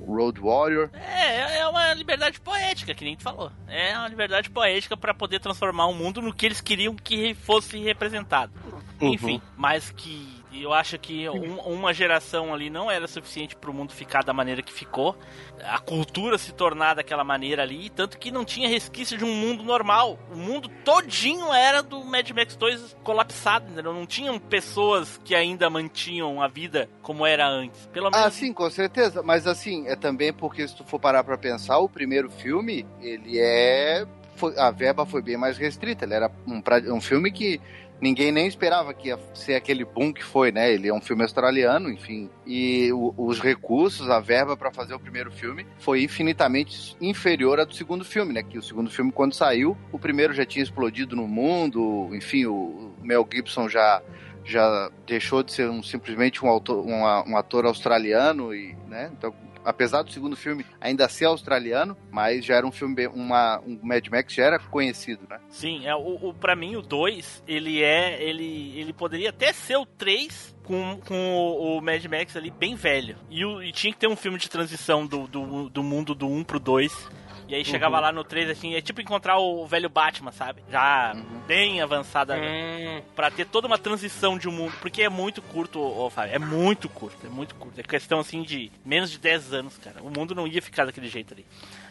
road 0.07 0.41
warrior. 0.41 0.91
É, 0.93 1.59
é 1.59 1.67
uma 1.67 1.95
liberdade 1.95 2.41
poética, 2.41 2.95
que 2.95 3.05
nem 3.05 3.17
tu 3.17 3.23
falou. 3.23 3.51
É 3.67 3.97
uma 3.97 4.09
liberdade 4.09 4.51
poética 4.51 4.97
pra 4.97 5.15
poder 5.15 5.41
transformar 5.41 5.87
o 5.87 5.95
mundo 5.95 6.21
no 6.21 6.33
que 6.33 6.47
eles 6.47 6.61
queriam 6.61 6.95
que 6.95 7.35
fosse 7.35 7.79
representado. 7.79 8.53
Uhum. 9.01 9.13
Enfim, 9.13 9.43
mas 9.57 9.91
que 9.91 10.44
eu 10.63 10.73
acho 10.73 10.99
que 10.99 11.29
um- 11.29 11.59
uma 11.61 11.93
geração 11.93 12.53
ali 12.55 12.69
não 12.71 12.91
era 12.91 13.07
suficiente 13.07 13.57
pro 13.57 13.73
mundo 13.73 13.93
ficar 13.93 14.23
da 14.23 14.33
maneira 14.33 14.63
que 14.63 14.73
ficou. 14.73 15.17
A 15.65 15.79
cultura 15.79 16.37
se 16.39 16.53
tornar 16.53 16.95
daquela 16.95 17.25
maneira 17.25 17.63
ali, 17.63 17.91
tanto 17.91 18.19
que 18.19 18.31
não 18.31 18.45
tinha 18.45 18.69
resquício 18.69 19.17
de 19.19 19.25
um 19.25 19.35
mundo 19.35 19.63
normal. 19.63 20.19
O 20.33 20.37
mundo 20.37 20.69
todinho 20.85 21.53
era 21.53 21.83
do 21.83 22.05
Mad 22.05 22.29
Max 22.31 22.57
2 22.57 22.97
colapsado, 23.03 23.71
entendeu? 23.71 23.93
Não 23.93 24.07
tinham 24.07 24.39
pessoas 24.39 25.21
que 25.25 25.35
ainda 25.35 25.69
mantinham 25.71 26.43
a 26.43 26.49
vida 26.49 26.89
como 27.03 27.27
era 27.27 27.47
antes. 27.49 27.87
Pelo 27.93 28.11
menos 28.11 28.27
Ah, 28.27 28.31
sim, 28.31 28.53
com 28.53 28.69
certeza. 28.71 29.23
Mas 29.23 29.47
assim, 29.47 29.87
é 29.89 29.97
também 29.97 30.33
porque 30.33 30.67
se 30.67 30.77
tu 30.77 30.85
for 30.85 30.99
parar 31.01 31.25
pra 31.25 31.37
pensar, 31.39 31.79
o 31.79 31.89
primeiro 31.89 32.31
filme, 32.31 32.87
ele 33.01 33.39
é. 33.39 34.07
foi- 34.37 34.59
a 34.59 34.69
verba 34.73 35.07
foi 35.07 35.23
bem 35.23 35.37
mais 35.37 35.57
restrita. 35.57 36.05
Ele 36.05 36.15
era 36.15 36.29
um, 36.45 36.61
um 36.97 37.01
filme 37.01 37.31
que 37.31 37.61
ninguém 38.05 38.31
nem 38.31 38.47
esperava 38.47 38.93
que 38.93 39.09
ia 39.09 39.19
ser 39.33 39.55
aquele 39.55 39.83
boom 39.83 40.13
que 40.13 40.23
foi, 40.23 40.53
né? 40.53 40.71
Ele 40.71 40.89
é 40.89 40.93
um 40.95 41.01
filme 41.01 41.23
australiano, 41.23 41.91
enfim. 41.91 42.29
E 42.47 42.93
o- 42.93 43.15
os 43.17 43.41
recursos, 43.41 44.11
a 44.11 44.21
verba 44.21 44.57
pra 44.59 44.71
fazer 44.71 44.93
o 44.95 45.01
primeiro 45.01 45.33
filme 45.33 45.67
foi 45.79 46.03
infinitamente 46.03 46.95
inferior 47.01 47.59
à 47.59 47.65
do 47.65 47.75
segundo 47.75 48.05
filme, 48.05 48.35
né? 48.35 48.43
Que 48.43 48.59
o 48.59 48.63
segundo 48.63 48.91
filme, 48.91 49.11
quando 49.11 49.33
saiu, 49.35 49.75
o 49.91 49.99
primeiro 49.99 50.35
já 50.35 50.45
tinha 50.45 50.63
explodido 50.63 51.17
no 51.17 51.27
mundo, 51.27 52.11
enfim, 52.13 52.45
o 52.45 52.93
Mel 53.03 53.27
Gibson 53.33 53.69
já 53.69 54.03
já 54.47 54.91
deixou 55.07 55.43
de 55.43 55.51
ser 55.55 55.71
um, 55.71 55.83
simplesmente 55.83 56.45
um, 56.45 56.49
autor, 56.51 56.85
um, 56.87 57.01
um 57.31 57.35
ator 57.35 57.65
australiano 57.65 58.55
e, 58.55 58.77
né? 58.87 59.11
Então, 59.17 59.33
apesar 59.65 60.03
do 60.03 60.11
segundo 60.13 60.37
filme 60.37 60.65
ainda 60.81 61.09
ser 61.09 61.25
australiano, 61.27 61.97
mas 62.11 62.45
já 62.45 62.57
era 62.57 62.67
um 62.67 62.73
filme 62.73 63.07
uma 63.09 63.61
um 63.67 63.79
Mad 63.83 64.07
Max 64.09 64.33
já 64.35 64.45
era 64.45 64.59
conhecido, 64.59 65.23
né? 65.29 65.39
Sim, 65.49 65.87
é, 65.87 65.95
o, 65.95 66.29
o, 66.29 66.35
pra 66.35 66.55
mim 66.55 66.77
o 66.77 66.83
2, 66.83 67.43
ele 67.47 67.83
é. 67.83 68.23
Ele, 68.23 68.79
ele 68.79 68.93
poderia 68.93 69.31
até 69.31 69.53
ser 69.53 69.77
o 69.77 69.87
3 69.87 70.55
com, 70.65 71.01
com 71.07 71.35
o, 71.35 71.79
o 71.79 71.81
Mad 71.81 72.05
Max 72.07 72.37
ali 72.37 72.51
bem 72.51 72.75
velho. 72.75 73.17
E, 73.31 73.45
o- 73.45 73.63
e 73.63 73.73
tinha 73.73 73.93
que 73.93 73.99
ter 73.99 74.09
um 74.09 74.17
filme 74.17 74.39
de 74.39 74.49
transição 74.49 75.07
do, 75.07 75.27
do, 75.27 75.69
do 75.69 75.83
mundo 75.83 76.15
do 76.15 76.27
1 76.29 76.45
pro 76.45 76.59
2. 76.61 77.09
E 77.47 77.55
aí 77.55 77.65
chegava 77.65 78.01
lá 78.01 78.11
no 78.11 78.25
3, 78.25 78.49
assim, 78.51 78.75
é 78.75 78.81
tipo 78.81 79.01
encontrar 79.01 79.39
o 79.39 79.67
velho 79.67 79.89
Batman, 79.91 80.33
sabe? 80.33 80.63
Já 80.71 81.13
Uhum. 81.15 81.41
bem 81.47 81.81
avançado 81.83 82.33
Hum, 82.33 83.03
Pra 83.15 83.31
ter 83.31 83.45
toda 83.47 83.67
uma 83.67 83.77
transição 83.79 84.39
de 84.39 84.49
um 84.49 84.53
mundo. 84.53 84.73
Porque 84.81 85.03
é 85.03 85.09
muito 85.09 85.43
curto, 85.43 85.79
ô, 85.81 86.09
Fábio. 86.09 86.35
É 86.35 86.39
muito 86.39 86.89
curto, 86.89 87.27
é 87.27 87.29
muito 87.31 87.55
curto. 87.55 87.79
É 87.79 87.83
questão 87.83 88.19
assim 88.21 88.43
de 88.43 88.73
menos 88.85 89.11
de 89.11 89.19
10 89.19 89.53
anos, 89.53 89.77
cara. 89.79 90.03
O 90.03 90.11
mundo 90.11 90.35
não 90.35 90.47
ia 90.47 90.63
ficar 90.63 90.87
daquele 90.87 91.09
jeito 91.09 91.35
ali. 91.35 91.45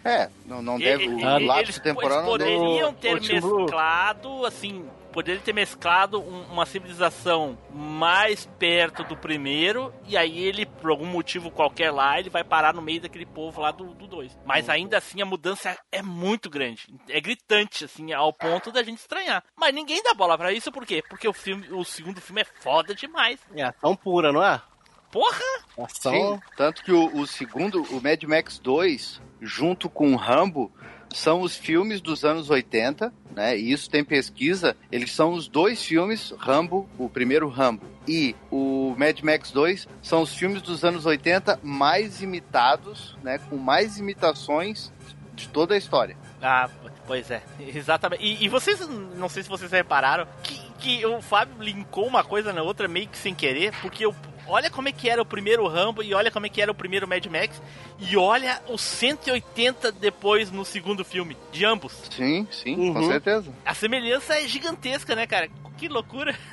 É, 0.03 0.27
não, 0.45 0.61
não 0.61 0.77
deve 0.79 1.05
e- 1.05 1.07
o 1.09 1.19
e- 1.19 1.45
lapso 1.45 1.63
eles 1.65 1.79
temporal 1.79 2.23
não 2.23 2.37
deve. 2.37 2.51
poderiam 2.57 2.93
ter 2.93 3.15
ô, 3.15 3.19
Tim 3.19 3.39
Blue. 3.39 3.61
mesclado, 3.61 4.45
assim, 4.45 4.85
poderiam 5.13 5.41
ter 5.43 5.53
mesclado 5.53 6.19
um- 6.19 6.43
uma 6.51 6.65
civilização 6.65 7.57
mais 7.71 8.45
perto 8.59 9.03
do 9.03 9.15
primeiro, 9.15 9.93
e 10.05 10.17
aí 10.17 10.37
ele, 10.39 10.65
por 10.65 10.89
algum 10.89 11.05
motivo 11.05 11.49
qualquer 11.51 11.91
lá, 11.91 12.19
ele 12.19 12.29
vai 12.29 12.43
parar 12.43 12.73
no 12.73 12.81
meio 12.81 12.99
daquele 13.01 13.25
povo 13.25 13.61
lá 13.61 13.71
do 13.71 13.93
2. 14.07 14.37
Mas 14.45 14.67
ainda 14.69 14.97
assim 14.97 15.21
a 15.21 15.25
mudança 15.25 15.77
é 15.91 16.01
muito 16.01 16.49
grande. 16.49 16.87
É 17.07 17.21
gritante, 17.21 17.85
assim, 17.85 18.11
ao 18.11 18.33
ponto 18.33 18.71
da 18.71 18.83
gente 18.83 18.97
estranhar. 18.99 19.43
Mas 19.55 19.73
ninguém 19.73 20.01
dá 20.03 20.13
bola 20.13 20.37
pra 20.37 20.51
isso, 20.51 20.71
por 20.71 20.85
quê? 20.85 21.01
Porque 21.07 21.27
o 21.27 21.33
filme, 21.33 21.67
o 21.71 21.83
segundo 21.85 22.19
filme 22.19 22.41
é 22.41 22.45
foda 22.45 22.93
demais. 22.93 23.39
É 23.55 23.63
ação 23.63 23.95
pura, 23.95 24.31
não 24.33 24.43
é? 24.43 24.61
Porra! 25.11 25.39
Ação. 25.77 26.11
Sim, 26.13 26.39
tanto 26.57 26.83
que 26.83 26.91
o, 26.91 27.05
o 27.19 27.27
segundo, 27.27 27.83
o 27.95 28.01
Mad 28.01 28.23
Max 28.23 28.57
2, 28.57 29.21
junto 29.39 29.87
com 29.89 30.11
o 30.11 30.15
Rambo, 30.15 30.71
são 31.13 31.41
os 31.41 31.55
filmes 31.55 32.01
dos 32.01 32.25
anos 32.25 32.49
80, 32.49 33.13
né? 33.35 33.57
E 33.57 33.71
isso 33.71 33.89
tem 33.89 34.03
pesquisa. 34.03 34.75
Eles 34.91 35.11
são 35.11 35.33
os 35.33 35.47
dois 35.47 35.83
filmes, 35.83 36.33
Rambo, 36.37 36.89
o 36.97 37.07
primeiro 37.07 37.47
Rambo, 37.47 37.85
e 38.07 38.35
o 38.51 38.95
Mad 38.97 39.21
Max 39.21 39.51
2 39.51 39.87
são 40.01 40.21
os 40.21 40.33
filmes 40.33 40.61
dos 40.61 40.83
anos 40.83 41.05
80 41.05 41.59
mais 41.63 42.21
imitados, 42.21 43.15
né? 43.23 43.39
Com 43.49 43.57
mais 43.57 43.97
imitações 43.97 44.91
de 45.33 45.47
toda 45.47 45.73
a 45.73 45.77
história. 45.77 46.17
Ah, 46.41 46.69
pois 47.07 47.31
é, 47.31 47.41
exatamente. 47.59 48.23
E, 48.23 48.43
e 48.43 48.49
vocês, 48.49 48.79
não 49.15 49.29
sei 49.29 49.43
se 49.43 49.49
vocês 49.49 49.71
repararam, 49.71 50.27
que, 50.43 50.59
que 50.79 51.05
o 51.05 51.21
Fábio 51.21 51.55
linkou 51.59 52.05
uma 52.07 52.23
coisa 52.23 52.51
na 52.51 52.61
outra 52.61 52.87
meio 52.87 53.07
que 53.07 53.17
sem 53.17 53.33
querer, 53.33 53.73
porque 53.81 54.05
eu, 54.05 54.15
olha 54.47 54.69
como 54.69 54.89
é 54.89 54.91
que 54.91 55.09
era 55.09 55.21
o 55.21 55.25
primeiro 55.25 55.67
Rambo 55.67 56.01
e 56.03 56.13
olha 56.13 56.31
como 56.31 56.45
é 56.45 56.49
que 56.49 56.61
era 56.61 56.71
o 56.71 56.75
primeiro 56.75 57.07
Mad 57.07 57.25
Max, 57.27 57.61
e 57.99 58.17
olha 58.17 58.61
os 58.69 58.81
180 58.81 59.91
depois 59.91 60.51
no 60.51 60.65
segundo 60.65 61.03
filme, 61.05 61.37
de 61.51 61.65
ambos. 61.65 61.93
Sim, 62.11 62.47
sim, 62.51 62.75
com 62.93 62.99
Uhum. 62.99 63.07
certeza. 63.07 63.53
A 63.65 63.73
semelhança 63.73 64.35
é 64.39 64.47
gigantesca, 64.47 65.15
né, 65.15 65.25
cara? 65.27 65.49
Que 65.77 65.87
loucura. 65.87 66.35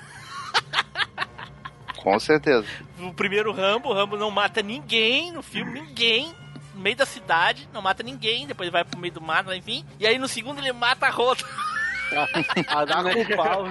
Com 2.02 2.18
certeza. 2.18 2.66
O 2.98 3.12
primeiro 3.12 3.52
Rambo, 3.52 3.90
o 3.90 3.92
Rambo 3.92 4.16
não 4.16 4.30
mata 4.30 4.62
ninguém 4.62 5.30
no 5.32 5.42
filme, 5.42 5.80
ninguém. 5.80 6.34
No 6.74 6.80
meio 6.80 6.96
da 6.96 7.04
cidade, 7.04 7.68
não 7.74 7.82
mata 7.82 8.02
ninguém, 8.02 8.46
depois 8.46 8.70
vai 8.70 8.82
pro 8.84 8.98
meio 8.98 9.12
do 9.12 9.20
mato, 9.20 9.52
enfim. 9.52 9.84
E 9.98 10.06
aí 10.06 10.16
no 10.18 10.26
segundo 10.26 10.58
ele 10.60 10.72
mata 10.72 11.06
a 11.06 11.10
rota. 11.10 11.44
A 12.68 12.84
dar 12.84 13.02
com 13.04 13.36
pau. 13.36 13.64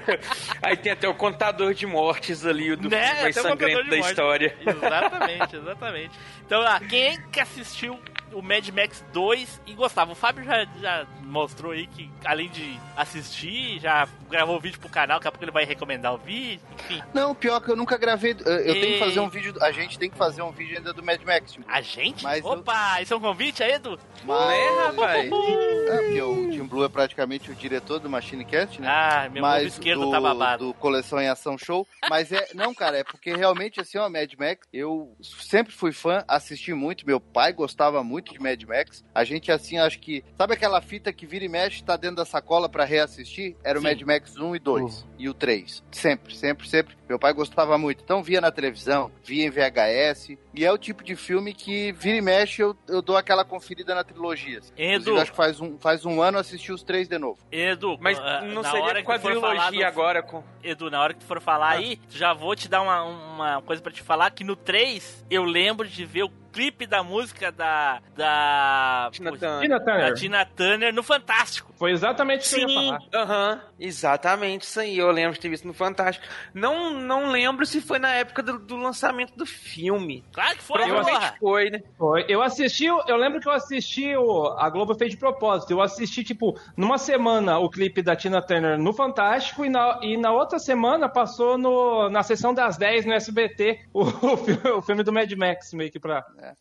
Aí 0.62 0.76
tem 0.76 0.92
até 0.92 1.08
o 1.08 1.14
contador 1.14 1.74
de 1.74 1.86
mortes 1.86 2.44
ali, 2.46 2.72
o 2.72 2.76
do 2.76 2.88
Né? 2.88 3.06
filme 3.06 3.22
mais 3.22 3.34
sangrento 3.36 3.90
da 3.90 3.96
morte. 3.96 4.08
história. 4.10 4.56
Exatamente, 4.66 5.56
exatamente. 5.56 6.10
Então, 6.50 6.62
lá, 6.62 6.80
quem 6.80 7.16
que 7.30 7.38
assistiu 7.38 7.96
o 8.32 8.42
Mad 8.42 8.68
Max 8.70 9.04
2 9.12 9.60
e 9.68 9.72
gostava? 9.72 10.10
O 10.10 10.16
Fábio 10.16 10.42
já, 10.42 10.64
já 10.80 11.06
mostrou 11.22 11.70
aí 11.70 11.86
que, 11.86 12.10
além 12.24 12.48
de 12.48 12.76
assistir, 12.96 13.78
já 13.78 14.08
gravou 14.28 14.56
o 14.56 14.60
vídeo 14.60 14.80
pro 14.80 14.88
canal, 14.88 15.18
daqui 15.18 15.28
a 15.28 15.30
pouco 15.30 15.44
ele 15.44 15.52
vai 15.52 15.64
recomendar 15.64 16.12
o 16.12 16.18
vídeo, 16.18 16.60
enfim. 16.74 17.00
Não, 17.14 17.34
pior 17.36 17.60
que 17.60 17.70
eu 17.70 17.76
nunca 17.76 17.96
gravei. 17.96 18.32
Eu, 18.44 18.52
eu 18.52 18.74
tenho 18.74 18.84
E- 18.84 18.92
que 18.94 18.98
fazer 18.98 19.20
um 19.20 19.28
vídeo. 19.28 19.54
A 19.60 19.70
gente 19.70 19.96
tem 19.98 20.10
que 20.10 20.16
fazer 20.18 20.42
um 20.42 20.50
vídeo 20.50 20.76
ainda 20.78 20.92
do 20.92 21.02
Mad 21.04 21.20
Max. 21.22 21.54
Blue. 21.54 21.64
A 21.68 21.80
gente? 21.80 22.22
Mas 22.24 22.44
eu- 22.44 22.50
Opa, 22.50 23.00
isso 23.00 23.14
é 23.14 23.16
um 23.16 23.20
convite 23.20 23.62
aí, 23.62 23.72
Edu? 23.74 23.96
Mas... 24.24 24.50
É, 24.58 24.86
rapaz. 24.86 25.26
É, 25.26 25.28
porque 25.28 26.22
o 26.22 26.50
Tim 26.50 26.64
Blue 26.64 26.84
é 26.84 26.88
praticamente 26.88 27.50
o 27.50 27.54
diretor 27.54 27.98
do 28.00 28.10
Machine 28.10 28.44
Cast, 28.44 28.80
né? 28.80 28.88
Ah, 28.88 29.28
meu 29.32 29.40
mas 29.42 29.72
esquerdo 29.74 30.00
do, 30.06 30.10
tá 30.10 30.20
babado. 30.20 30.66
do 30.66 30.74
Coleção 30.74 31.20
em 31.20 31.28
Ação 31.28 31.56
Show. 31.56 31.86
Mas 32.08 32.30
é. 32.32 32.48
Não, 32.54 32.74
cara, 32.74 32.98
é 32.98 33.04
porque 33.04 33.34
realmente, 33.34 33.80
assim, 33.80 33.98
ó, 33.98 34.08
Mad 34.08 34.32
Max, 34.38 34.66
eu 34.72 35.16
sempre 35.22 35.72
fui 35.72 35.92
fã, 35.92 36.24
assisti 36.40 36.74
muito. 36.74 37.06
Meu 37.06 37.20
pai 37.20 37.52
gostava 37.52 38.02
muito 38.02 38.32
de 38.32 38.40
Mad 38.40 38.62
Max. 38.64 39.04
A 39.14 39.22
gente, 39.24 39.52
assim, 39.52 39.78
acho 39.78 39.98
que. 39.98 40.24
Sabe 40.36 40.54
aquela 40.54 40.80
fita 40.80 41.12
que 41.12 41.26
vira 41.26 41.44
e 41.44 41.48
mexe, 41.48 41.82
tá 41.84 41.96
dentro 41.96 42.16
da 42.16 42.24
sacola 42.24 42.68
pra 42.68 42.84
reassistir? 42.84 43.56
Era 43.62 43.78
o 43.78 43.82
Sim. 43.82 43.88
Mad 43.88 44.02
Max 44.02 44.36
1 44.36 44.56
e 44.56 44.58
2. 44.58 45.06
E 45.18 45.28
o 45.28 45.34
3. 45.34 45.82
Sempre, 45.92 46.34
sempre, 46.34 46.68
sempre. 46.68 46.96
Meu 47.08 47.18
pai 47.18 47.32
gostava 47.32 47.76
muito. 47.76 48.02
Então 48.02 48.22
via 48.22 48.40
na 48.40 48.50
televisão, 48.50 49.10
via 49.24 49.44
em 49.44 49.50
VHS. 49.50 50.36
E 50.54 50.64
é 50.64 50.72
o 50.72 50.78
tipo 50.78 51.02
de 51.04 51.14
filme 51.16 51.52
que 51.52 51.92
vira 51.92 52.16
e 52.16 52.20
mexe, 52.20 52.62
eu, 52.62 52.76
eu 52.88 53.02
dou 53.02 53.16
aquela 53.16 53.44
conferida 53.44 53.94
na 53.94 54.02
trilogia. 54.04 54.58
assim. 54.60 54.72
Edu. 54.76 55.18
Acho 55.18 55.30
que 55.30 55.36
faz 55.36 55.60
um, 55.60 55.78
faz 55.78 56.04
um 56.04 56.22
ano 56.22 56.36
eu 56.36 56.40
assisti 56.40 56.72
os 56.72 56.82
três 56.82 57.08
de 57.08 57.18
novo. 57.18 57.38
Edu, 57.50 57.98
Mas 58.00 58.18
ah, 58.18 58.40
não 58.42 58.62
seria 58.62 58.94
que 58.94 59.02
quadrilogia 59.02 59.70
do- 59.70 59.84
agora 59.84 60.22
com. 60.22 60.42
Edu, 60.62 60.90
na 60.90 61.00
hora 61.00 61.12
que 61.14 61.20
tu 61.20 61.26
for 61.26 61.40
falar 61.40 61.70
aí, 61.70 62.00
já 62.08 62.32
vou 62.32 62.54
te 62.54 62.68
dar 62.68 62.82
uma, 62.82 63.02
uma 63.02 63.62
coisa 63.62 63.82
pra 63.82 63.90
te 63.92 64.02
falar, 64.02 64.30
que 64.30 64.44
no 64.44 64.54
3 64.56 65.24
eu 65.30 65.42
lembro 65.44 65.88
de 65.88 66.04
ver 66.04 66.22
o 66.24 66.29
nope 66.30 66.39
clipe 66.52 66.86
da 66.86 67.02
música 67.02 67.50
da... 67.52 68.00
da... 68.16 69.08
Tina 69.12 69.32
Turner. 69.36 69.60
Tina 69.60 69.78
da 69.78 69.84
Turner. 69.84 70.14
Tina 70.14 70.44
Turner 70.46 70.94
no 70.94 71.02
Fantástico. 71.02 71.72
Foi 71.76 71.92
exatamente 71.92 72.46
o 72.46 72.48
que 72.48 72.62
eu 72.62 72.68
ia 72.68 72.68
Sim, 72.68 72.88
falar. 72.88 73.00
aham, 73.14 73.60
exatamente 73.78 74.62
isso 74.62 74.80
aí. 74.80 74.98
Eu 74.98 75.10
lembro 75.10 75.34
de 75.34 75.40
ter 75.40 75.48
visto 75.48 75.66
no 75.66 75.72
Fantástico. 75.72 76.26
Não, 76.52 76.90
não 77.00 77.30
lembro 77.30 77.64
se 77.64 77.80
foi 77.80 77.98
na 77.98 78.12
época 78.12 78.42
do, 78.42 78.58
do 78.58 78.76
lançamento 78.76 79.34
do 79.36 79.46
filme. 79.46 80.24
Claro 80.32 80.56
que 80.56 80.62
foi, 80.62 80.78
Provavelmente 80.78 81.18
porra. 81.18 81.36
foi, 81.40 81.70
né? 81.70 81.82
Foi. 81.96 82.24
Eu 82.28 82.42
assisti, 82.42 82.84
eu 82.84 83.16
lembro 83.16 83.40
que 83.40 83.48
eu 83.48 83.52
assisti 83.52 84.14
o, 84.16 84.48
a 84.58 84.68
Globo 84.68 84.94
fez 84.94 85.10
de 85.10 85.16
propósito. 85.16 85.70
Eu 85.70 85.80
assisti, 85.80 86.22
tipo, 86.22 86.58
numa 86.76 86.98
semana 86.98 87.58
o 87.58 87.70
clipe 87.70 88.02
da 88.02 88.14
Tina 88.14 88.42
Turner 88.42 88.78
no 88.78 88.92
Fantástico 88.92 89.64
e 89.64 89.70
na, 89.70 89.98
e 90.02 90.16
na 90.16 90.32
outra 90.32 90.58
semana 90.58 91.08
passou 91.08 91.56
no, 91.56 92.08
na 92.10 92.22
sessão 92.22 92.52
das 92.52 92.76
10 92.76 93.06
no 93.06 93.12
SBT 93.14 93.80
o, 93.92 94.02
o, 94.02 94.36
filme, 94.36 94.70
o 94.70 94.82
filme 94.82 95.02
do 95.02 95.12
Mad 95.12 95.30
Max, 95.32 95.72
meio 95.72 95.90
que 95.90 95.98
pra. 95.98 96.24
对。 96.40 96.56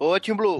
Ô, 0.00 0.18
Tim 0.18 0.32
Blue, 0.34 0.58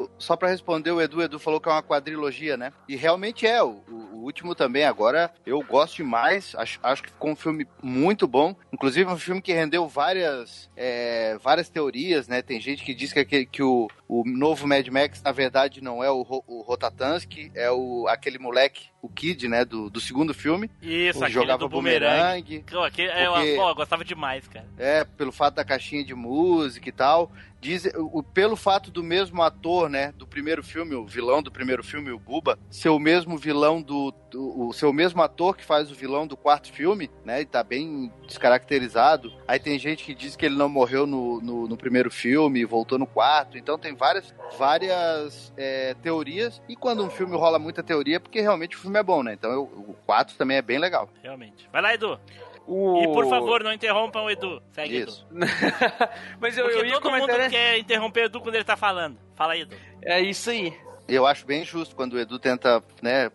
o- 0.00 0.10
só 0.18 0.36
pra 0.36 0.48
responder 0.48 0.92
o 0.92 1.00
Edu, 1.00 1.18
o 1.18 1.22
Edu 1.22 1.38
falou 1.40 1.60
que 1.60 1.68
é 1.68 1.72
uma 1.72 1.82
quadrilogia, 1.82 2.56
né? 2.56 2.72
E 2.88 2.94
realmente 2.94 3.44
é, 3.46 3.60
o, 3.62 3.82
o- 3.90 4.12
último 4.22 4.54
também 4.54 4.84
agora, 4.84 5.32
eu 5.44 5.60
gosto 5.64 5.96
demais, 5.96 6.54
acho, 6.56 6.78
acho 6.80 7.02
que 7.02 7.08
ficou 7.10 7.32
um 7.32 7.34
filme 7.36 7.66
muito 7.82 8.24
bom, 8.28 8.54
inclusive 8.72 9.10
um 9.10 9.18
filme 9.18 9.42
que 9.42 9.52
rendeu 9.52 9.88
várias, 9.88 10.70
é, 10.76 11.36
várias 11.42 11.68
teorias, 11.68 12.28
né? 12.28 12.40
Tem 12.40 12.60
gente 12.60 12.84
que 12.84 12.94
diz 12.94 13.12
que, 13.12 13.18
aquele- 13.18 13.46
que 13.46 13.64
o, 13.64 13.88
o 14.08 14.22
novo 14.24 14.64
Mad 14.68 14.86
Max, 14.86 15.20
na 15.24 15.32
verdade, 15.32 15.82
não 15.82 16.04
é 16.04 16.08
o, 16.08 16.24
o 16.46 16.62
Rotatansky, 16.62 17.50
é 17.52 17.68
o, 17.72 18.06
aquele 18.08 18.38
moleque, 18.38 18.86
o 19.02 19.08
Kid, 19.08 19.48
né, 19.48 19.64
do, 19.64 19.90
do 19.90 19.98
segundo 19.98 20.32
filme, 20.32 20.70
Isso, 20.80 21.18
que 21.18 21.24
aquele 21.24 21.30
jogava 21.40 21.58
do 21.58 21.68
bumerangue. 21.68 22.64
é, 23.10 23.26
eu, 23.26 23.56
pô, 23.56 23.68
eu 23.70 23.74
gostava 23.74 24.04
demais, 24.04 24.46
cara. 24.46 24.68
é, 24.78 25.02
pelo 25.02 25.32
fato 25.32 25.54
da 25.56 25.64
caixinha 25.64 26.04
de 26.04 26.14
música 26.14 26.88
e 26.88 26.92
tal. 26.92 27.32
Diz, 27.60 27.84
o, 27.96 28.22
pelo 28.24 28.51
fato 28.56 28.90
do 28.90 29.02
mesmo 29.02 29.42
ator, 29.42 29.88
né, 29.88 30.12
do 30.16 30.26
primeiro 30.26 30.62
filme, 30.62 30.94
o 30.94 31.06
vilão 31.06 31.42
do 31.42 31.50
primeiro 31.50 31.82
filme, 31.84 32.10
o 32.10 32.18
Buba, 32.18 32.58
ser 32.70 32.88
o 32.90 32.98
mesmo 32.98 33.36
vilão 33.36 33.80
do, 33.82 34.12
do 34.30 34.68
o 34.68 34.72
ser 34.72 34.86
o 34.86 34.92
mesmo 34.92 35.22
ator 35.22 35.56
que 35.56 35.64
faz 35.64 35.90
o 35.90 35.94
vilão 35.94 36.26
do 36.26 36.36
quarto 36.36 36.72
filme, 36.72 37.10
né, 37.24 37.40
e 37.40 37.44
tá 37.46 37.62
bem 37.62 38.12
descaracterizado. 38.26 39.32
Aí 39.46 39.58
tem 39.58 39.78
gente 39.78 40.04
que 40.04 40.14
diz 40.14 40.36
que 40.36 40.46
ele 40.46 40.56
não 40.56 40.68
morreu 40.68 41.06
no, 41.06 41.40
no, 41.40 41.68
no 41.68 41.76
primeiro 41.76 42.10
filme 42.10 42.60
e 42.60 42.64
voltou 42.64 42.98
no 42.98 43.06
quarto. 43.06 43.56
Então 43.58 43.78
tem 43.78 43.94
várias, 43.94 44.34
várias 44.58 45.52
é, 45.56 45.94
teorias. 46.02 46.62
E 46.68 46.76
quando 46.76 47.04
um 47.04 47.10
filme 47.10 47.36
rola 47.36 47.58
muita 47.58 47.82
teoria, 47.82 48.16
é 48.16 48.18
porque 48.18 48.40
realmente 48.40 48.76
o 48.76 48.80
filme 48.80 48.98
é 48.98 49.02
bom, 49.02 49.22
né? 49.22 49.32
Então 49.34 49.50
eu- 49.50 49.62
o 49.64 49.96
4 50.06 50.36
também 50.36 50.56
é 50.56 50.62
bem 50.62 50.78
legal. 50.78 51.08
Realmente. 51.22 51.68
Vai 51.72 51.82
lá, 51.82 51.94
Edu. 51.94 52.18
O... 52.66 53.02
E 53.02 53.12
por 53.12 53.28
favor, 53.28 53.62
não 53.62 53.72
interrompam 53.72 54.22
o 54.22 54.30
Edu. 54.30 54.62
Segue, 54.72 55.02
Isso. 55.02 55.26
Edu. 55.30 55.40
Mas 56.40 56.56
eu, 56.56 56.64
Porque 56.64 56.80
eu 56.80 56.86
ia 56.86 56.92
todo 56.94 57.02
comentar, 57.02 57.28
mundo 57.28 57.38
né? 57.38 57.50
quer 57.50 57.78
interromper 57.78 58.22
o 58.22 58.24
Edu 58.26 58.40
quando 58.40 58.54
ele 58.54 58.64
tá 58.64 58.76
falando. 58.76 59.18
Fala 59.34 59.54
aí, 59.54 59.62
Edu. 59.62 59.76
É 60.04 60.20
isso 60.20 60.50
aí. 60.50 60.72
Eu 61.08 61.26
acho 61.26 61.44
bem 61.44 61.64
justo 61.64 61.96
quando 61.96 62.14
o 62.14 62.18
Edu 62.18 62.38
tenta, 62.38 62.82
né, 63.02 63.30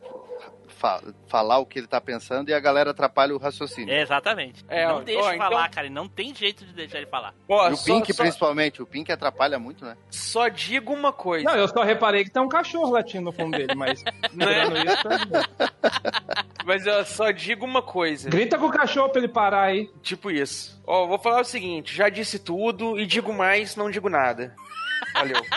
fa- 0.77 1.01
falar 1.27 1.57
o 1.59 1.65
que 1.65 1.79
ele 1.79 1.87
tá 1.87 1.99
pensando 1.99 2.49
e 2.49 2.53
a 2.53 2.59
galera 2.59 2.91
atrapalha 2.91 3.33
o 3.35 3.37
raciocínio. 3.37 3.93
É, 3.93 4.01
exatamente. 4.01 4.63
É, 4.69 4.87
ó, 4.87 4.93
não 4.97 5.03
deixa 5.03 5.21
ó, 5.21 5.37
falar, 5.37 5.61
então- 5.61 5.71
cara. 5.75 5.89
Não 5.89 6.07
tem 6.07 6.33
jeito 6.33 6.65
de 6.65 6.73
deixar 6.73 6.97
ele 6.99 7.07
falar. 7.07 7.33
Ó, 7.49 7.69
e 7.69 7.73
o 7.73 7.75
só, 7.75 7.85
Pink, 7.85 8.13
só, 8.13 8.23
principalmente, 8.23 8.81
o 8.81 8.85
Pink 8.85 9.11
atrapalha 9.11 9.57
muito, 9.59 9.83
né? 9.85 9.95
só 10.09 10.47
digo 10.47 10.93
uma 10.93 11.11
coisa. 11.11 11.45
Não, 11.49 11.55
eu 11.57 11.67
só 11.67 11.83
reparei 11.83 12.23
que 12.23 12.29
tem 12.29 12.41
um 12.41 12.47
cachorro 12.49 12.91
latindo 12.91 13.25
no 13.25 13.31
fundo 13.31 13.57
dele, 13.57 13.73
mas. 13.75 14.03
Né? 14.33 14.45
tirando 14.45 14.77
isso, 14.87 15.03
tá- 15.03 15.73
Mas 16.65 16.85
eu 16.85 17.05
só 17.05 17.31
digo 17.31 17.65
uma 17.65 17.81
coisa. 17.81 18.29
Grita 18.29 18.57
com 18.57 18.65
o 18.67 18.71
cachorro 18.71 19.09
pra 19.09 19.19
ele 19.19 19.27
parar 19.27 19.63
aí. 19.63 19.89
Tipo 20.01 20.29
isso. 20.29 20.81
Ó, 20.85 21.07
vou 21.07 21.17
falar 21.17 21.41
o 21.41 21.45
seguinte: 21.45 21.95
já 21.95 22.09
disse 22.09 22.37
tudo 22.39 22.99
e 22.99 23.05
digo 23.05 23.33
mais, 23.33 23.75
não 23.75 23.89
digo 23.89 24.09
nada. 24.09 24.53
Valeu. 25.13 25.41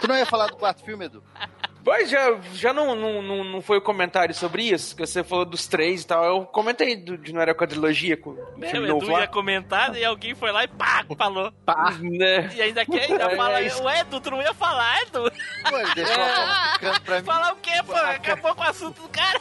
Tu 0.00 0.08
não 0.08 0.16
ia 0.16 0.24
falar 0.24 0.46
do 0.46 0.56
quarto 0.56 0.82
filme, 0.82 1.04
Edu? 1.04 1.22
Mas 1.84 2.10
já, 2.10 2.38
já 2.52 2.72
não, 2.72 2.94
não, 2.94 3.22
não, 3.22 3.44
não 3.44 3.60
foi 3.62 3.78
o 3.78 3.80
comentário 3.82 4.34
sobre 4.34 4.62
isso? 4.64 4.94
Que 4.94 5.06
você 5.06 5.24
falou 5.24 5.44
dos 5.44 5.66
três 5.66 6.02
e 6.02 6.06
tal. 6.06 6.24
Eu 6.24 6.44
comentei 6.46 6.94
do, 6.96 7.16
de 7.16 7.32
não 7.32 7.40
era 7.40 7.54
quadrilogia 7.54 8.16
com 8.16 8.30
o 8.30 8.38
É, 8.64 8.68
filme 8.68 8.86
o 8.86 8.94
novo 8.94 9.04
Edu 9.06 9.12
lá. 9.12 9.20
ia 9.22 9.26
comentar 9.28 9.96
e 9.96 10.04
alguém 10.04 10.34
foi 10.34 10.52
lá 10.52 10.62
e 10.64 10.68
pá, 10.68 11.04
falou. 11.16 11.52
Né? 12.00 12.50
E 12.54 12.62
ainda 12.62 12.84
quer, 12.84 13.10
ainda 13.10 13.24
É, 13.32 13.36
fala. 13.36 13.60
é 13.60 13.66
isso. 13.66 13.82
Ué, 13.82 14.00
Edu, 14.00 14.20
tu 14.20 14.30
não 14.30 14.42
ia 14.42 14.52
falar, 14.54 15.02
Edu? 15.02 15.32
Pô, 15.68 15.78
ele 15.78 15.94
deixou 15.94 16.14
ficando 16.74 17.00
pra 17.02 17.18
mim. 17.20 17.24
Falar 17.24 17.52
o 17.52 17.56
quê, 17.56 17.82
pô? 17.86 17.92
Acabou 17.94 18.54
com 18.54 18.62
o 18.62 18.66
assunto 18.68 19.02
do 19.02 19.08
cara. 19.08 19.38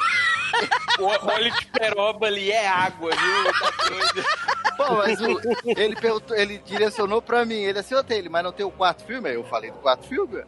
O 0.99 1.03
óleo 1.27 1.51
de 1.53 1.65
peroba 1.67 2.25
ali 2.27 2.51
é 2.51 2.67
água, 2.67 3.11
viu? 3.11 3.53
Tá 3.53 3.87
doido. 3.87 4.27
Pô, 4.77 4.95
mas 4.95 5.21
o- 5.21 5.39
ele, 5.65 5.95
perguntou, 5.95 6.35
ele 6.35 6.57
direcionou 6.59 7.21
pra 7.21 7.45
mim. 7.45 7.61
Ele 7.61 7.79
assim, 7.79 7.93
ô 7.95 8.03
Taylor, 8.03 8.31
mas 8.31 8.43
não 8.43 8.51
tem 8.51 8.65
o 8.65 8.71
quarto 8.71 9.05
filme? 9.05 9.29
Aí 9.29 9.35
eu 9.35 9.43
falei 9.43 9.69
do 9.71 9.77
quarto 9.77 10.07
filme. 10.07 10.41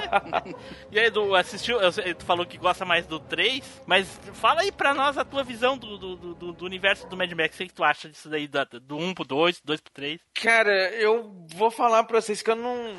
E 0.90 0.98
aí, 0.98 1.06
Edu, 1.06 1.34
assistiu? 1.34 1.78
Tu 2.18 2.24
falou 2.24 2.44
que 2.44 2.58
gosta 2.58 2.84
mais 2.84 3.06
do 3.06 3.20
3, 3.20 3.62
mas 3.86 4.08
fala 4.34 4.62
aí 4.62 4.72
pra 4.72 4.92
nós 4.94 5.16
a 5.16 5.24
tua 5.24 5.44
visão 5.44 5.78
do, 5.78 5.96
do, 5.98 6.16
do, 6.34 6.52
do 6.52 6.64
universo 6.64 7.06
do 7.06 7.16
Mad 7.16 7.30
Max. 7.32 7.54
O 7.54 7.58
que 7.58 7.72
tu 7.72 7.84
acha 7.84 8.08
disso 8.08 8.28
daí, 8.28 8.48
da- 8.48 8.64
do 8.64 8.96
1 8.96 9.14
pro 9.14 9.24
2, 9.24 9.60
2 9.64 9.80
pro 9.80 9.92
3? 9.92 10.20
Cara, 10.34 10.90
eu 10.94 11.32
vou 11.54 11.70
falar 11.70 12.04
pra 12.04 12.20
vocês 12.20 12.42
que 12.42 12.50
eu 12.50 12.56
não. 12.56 12.94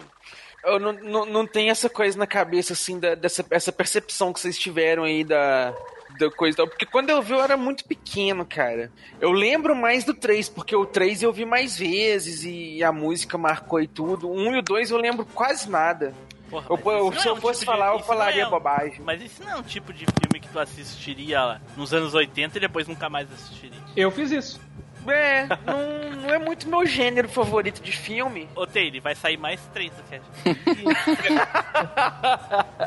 Eu 0.64 0.80
não, 0.80 0.94
não, 0.94 1.26
não 1.26 1.48
tenho 1.48 1.72
essa 1.72 1.90
coisa 1.90 2.18
na 2.18 2.28
cabeça, 2.28 2.74
assim, 2.74 3.00
da, 3.00 3.16
dessa 3.16 3.44
essa 3.50 3.72
percepção 3.72 4.32
que 4.32 4.40
vocês 4.40 4.58
tiveram 4.60 5.04
aí 5.04 5.24
da, 5.24 5.74
da 6.20 6.30
coisa 6.30 6.58
tal. 6.58 6.68
Porque 6.68 6.86
quando 6.86 7.10
eu 7.10 7.20
vi, 7.22 7.34
eu 7.34 7.42
era 7.42 7.58
muito 7.58 7.84
pequeno, 7.84 8.46
cara. 8.46 8.92
Eu 9.20 9.32
lembro 9.32 9.76
mais 9.76 10.04
do 10.04 10.14
3, 10.14 10.50
porque 10.50 10.76
o 10.76 10.86
3 10.86 11.24
eu 11.24 11.34
vi 11.34 11.46
mais 11.46 11.78
vezes 11.78 12.44
e 12.46 12.84
a 12.84 12.92
música 12.92 13.38
marcou 13.40 13.82
e 13.82 13.88
tudo. 13.88 14.30
O 14.30 14.36
1 14.38 14.56
e 14.56 14.60
o 14.60 14.62
2 14.62 14.92
eu 14.92 14.98
lembro 14.98 15.26
quase 15.26 15.68
nada. 15.70 16.14
Porra, 16.52 16.66
Eu, 16.70 16.92
eu- 16.92 17.14
se 17.14 17.28
é 17.28 17.32
eu 17.32 17.36
fosse 17.38 17.62
tipo 17.62 17.72
de- 17.72 17.78
falar, 17.78 17.92
eu 17.94 17.98
isso 17.98 18.06
falaria 18.06 18.44
é 18.44 18.48
um- 18.48 18.52
bobagem. 18.52 19.02
Mas 19.04 19.22
isso 19.22 19.44
não 19.44 19.52
é 19.52 19.56
um 19.56 19.64
tipo 19.64 19.92
de 19.94 20.06
filme 20.06 20.40
que 20.40 20.48
tu 20.50 20.60
assistiria 20.60 21.60
nos 21.76 21.92
anos 21.94 22.14
80 22.14 22.58
e 22.58 22.62
depois 22.62 22.88
nunca 22.88 23.10
mais 23.10 23.32
assistiria. 23.34 23.80
Eu 23.96 24.12
fiz 24.12 24.30
isso. 24.32 24.62
É, 25.08 25.48
não, 25.66 26.12
não 26.22 26.30
é 26.30 26.38
muito 26.38 26.70
meu 26.70 26.86
gênero 26.86 27.28
favorito 27.28 27.82
de 27.82 27.92
filme. 27.92 28.48
Ô, 28.56 28.68
Taylor, 28.68 29.02
vai 29.02 29.16
sair 29.16 29.36
mais 29.36 29.60
três 29.74 29.92
do 29.92 30.04
cast. 30.04 30.28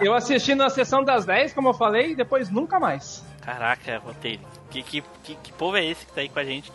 Eu 0.01 0.15
assisti 0.15 0.55
na 0.55 0.71
sessão 0.71 1.03
das 1.03 1.25
10, 1.25 1.53
como 1.53 1.71
eu 1.71 1.75
falei, 1.75 2.13
e 2.13 2.15
depois 2.15 2.49
nunca 2.51 2.79
mais. 2.79 3.25
Caraca, 3.45 4.01
Taylor. 4.21 4.47
Que, 4.71 4.83
que, 4.83 5.05
que, 5.23 5.35
que 5.37 5.53
povo 5.53 5.77
é 5.77 5.85
esse 5.85 6.05
que 6.05 6.13
tá 6.13 6.21
aí 6.23 6.29
com 6.29 6.39
a 6.39 6.45
gente? 6.45 6.73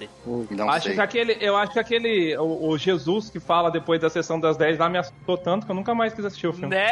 Não 0.51 0.69
acho 0.69 0.85
sei. 0.85 0.95
que 0.95 1.01
aquele, 1.01 1.37
eu 1.41 1.57
acho 1.57 1.73
que 1.73 1.79
aquele, 1.79 2.37
o, 2.37 2.69
o 2.69 2.77
Jesus 2.77 3.29
que 3.29 3.39
fala 3.39 3.69
depois 3.69 3.99
da 3.99 4.09
sessão 4.09 4.39
das 4.39 4.55
10 4.55 4.77
lá 4.79 4.87
me 4.87 4.97
assustou 4.99 5.37
tanto 5.37 5.65
que 5.65 5.71
eu 5.71 5.75
nunca 5.75 5.93
mais 5.93 6.13
quis 6.13 6.23
assistir 6.23 6.47
o 6.47 6.53
filme. 6.53 6.69
Né? 6.75 6.87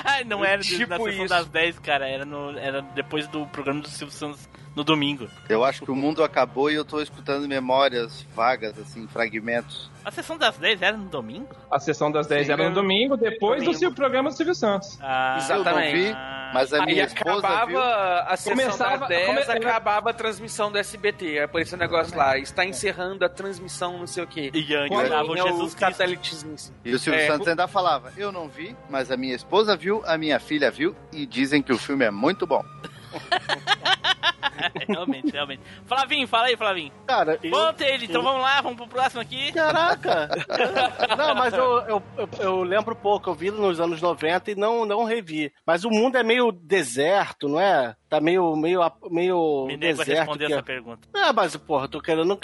Não 0.26 0.44
era 0.44 0.60
de- 0.60 0.68
Tipo 0.76 0.90
na 0.90 0.98
sessão 0.98 1.24
isso. 1.24 1.28
das 1.34 1.48
10, 1.48 1.78
cara. 1.78 2.06
Era, 2.08 2.24
no, 2.26 2.58
era 2.58 2.82
depois 2.82 3.26
do 3.28 3.46
programa 3.46 3.80
do 3.80 3.88
Silvio 3.88 4.14
Santos 4.14 4.48
no 4.76 4.84
domingo. 4.84 5.28
Eu 5.48 5.64
acho 5.64 5.82
que 5.82 5.90
o 5.90 5.96
mundo 5.96 6.22
acabou 6.22 6.70
e 6.70 6.74
eu 6.74 6.84
tô 6.84 7.00
escutando 7.00 7.48
memórias 7.48 8.26
vagas, 8.34 8.78
assim, 8.78 9.06
fragmentos. 9.08 9.90
A 10.04 10.10
sessão 10.10 10.36
das 10.36 10.56
10 10.58 10.82
era 10.82 10.96
no 10.96 11.08
domingo? 11.08 11.48
A 11.70 11.78
sessão 11.78 12.10
das 12.10 12.26
10 12.26 12.46
Sim, 12.46 12.52
era 12.52 12.68
no 12.68 12.74
domingo, 12.74 13.16
depois 13.16 13.60
do 13.60 13.64
domingo. 13.66 13.78
seu 13.78 13.92
programa 13.92 14.30
do 14.30 14.36
Silvio 14.36 14.54
Santos. 14.54 14.98
Ah, 15.00 15.38
Exatamente. 15.38 15.96
Eu 15.96 16.02
não 16.04 16.10
vi. 16.10 16.39
Mas 16.52 16.72
a 16.72 16.80
Aí 16.80 16.86
minha 16.86 17.04
esposa 17.04 17.38
acabava 17.38 17.66
viu. 17.66 17.80
a 17.80 18.36
sessão 18.36 18.52
Começava- 18.52 18.98
das 18.98 19.08
10, 19.08 19.26
come- 19.26 19.40
acabava 19.40 20.10
a 20.10 20.12
transmissão 20.12 20.70
do 20.72 20.78
SBT. 20.78 21.24
Aí 21.26 21.38
apareceu 21.40 21.76
um 21.76 21.80
negócio 21.80 22.16
lá, 22.16 22.36
está 22.38 22.64
encerrando 22.64 23.24
a 23.24 23.28
transmissão, 23.28 23.98
não 23.98 24.06
sei 24.06 24.24
o 24.24 24.26
quê. 24.26 24.50
E 24.52 24.74
antes 24.74 24.88
Quando- 24.96 25.08
dava 25.08 25.28
o 25.28 25.32
Tinha 25.34 25.44
Jesus 25.44 25.72
o 25.72 25.76
Cristo. 25.76 25.78
satélitezinho 25.96 26.54
assim. 26.54 26.72
E 26.84 26.92
o 26.94 26.98
Silvio 26.98 27.20
É. 27.20 27.26
Santos 27.26 27.46
ainda 27.48 27.68
falava: 27.68 28.12
Eu 28.16 28.32
não 28.32 28.48
vi, 28.48 28.76
mas 28.88 29.10
a 29.10 29.16
minha 29.16 29.34
esposa 29.34 29.76
viu, 29.76 30.02
a 30.06 30.16
minha 30.18 30.38
filha 30.40 30.70
viu 30.70 30.94
e 31.12 31.24
dizem 31.26 31.62
que 31.62 31.72
o 31.72 31.78
filme 31.78 32.04
é 32.04 32.10
muito 32.10 32.46
bom. 32.46 32.64
realmente, 34.88 35.30
realmente. 35.30 35.62
Flavinho, 35.86 36.26
fala 36.28 36.46
aí, 36.46 36.56
Flavinho. 36.56 36.92
Cara, 37.06 37.38
eu... 37.42 37.50
Bom, 37.50 37.72
ele, 37.80 38.04
então 38.04 38.20
eu- 38.20 38.22
vamos 38.22 38.42
lá, 38.42 38.60
vamos 38.60 38.76
pro 38.76 38.88
próximo 38.88 39.20
aqui. 39.20 39.52
Caraca! 39.52 40.28
não, 41.16 41.34
mas 41.34 41.54
eu, 41.54 41.80
eu, 41.82 42.02
eu, 42.16 42.28
eu 42.40 42.62
lembro 42.62 42.94
pouco, 42.94 43.30
eu 43.30 43.34
vi 43.34 43.50
nos 43.50 43.80
anos 43.80 44.00
90 44.00 44.50
e 44.52 44.54
não, 44.54 44.84
não 44.84 45.04
revi. 45.04 45.52
Mas 45.66 45.84
o 45.84 45.90
mundo 45.90 46.16
é 46.16 46.22
meio 46.22 46.52
deserto, 46.52 47.48
não 47.48 47.60
é? 47.60 47.94
Tá 48.10 48.20
meio, 48.20 48.56
meio, 48.56 48.80
meio 49.08 49.66
Me 49.68 49.76
nego 49.76 50.02
a 50.02 50.04
deserto. 50.04 50.18
responder 50.18 50.46
que 50.48 50.52
essa 50.52 50.62
pergunta. 50.64 51.08
Ah, 51.14 51.32
mas 51.32 51.54
porra, 51.56 51.86
tô 51.86 52.00
querendo 52.00 52.36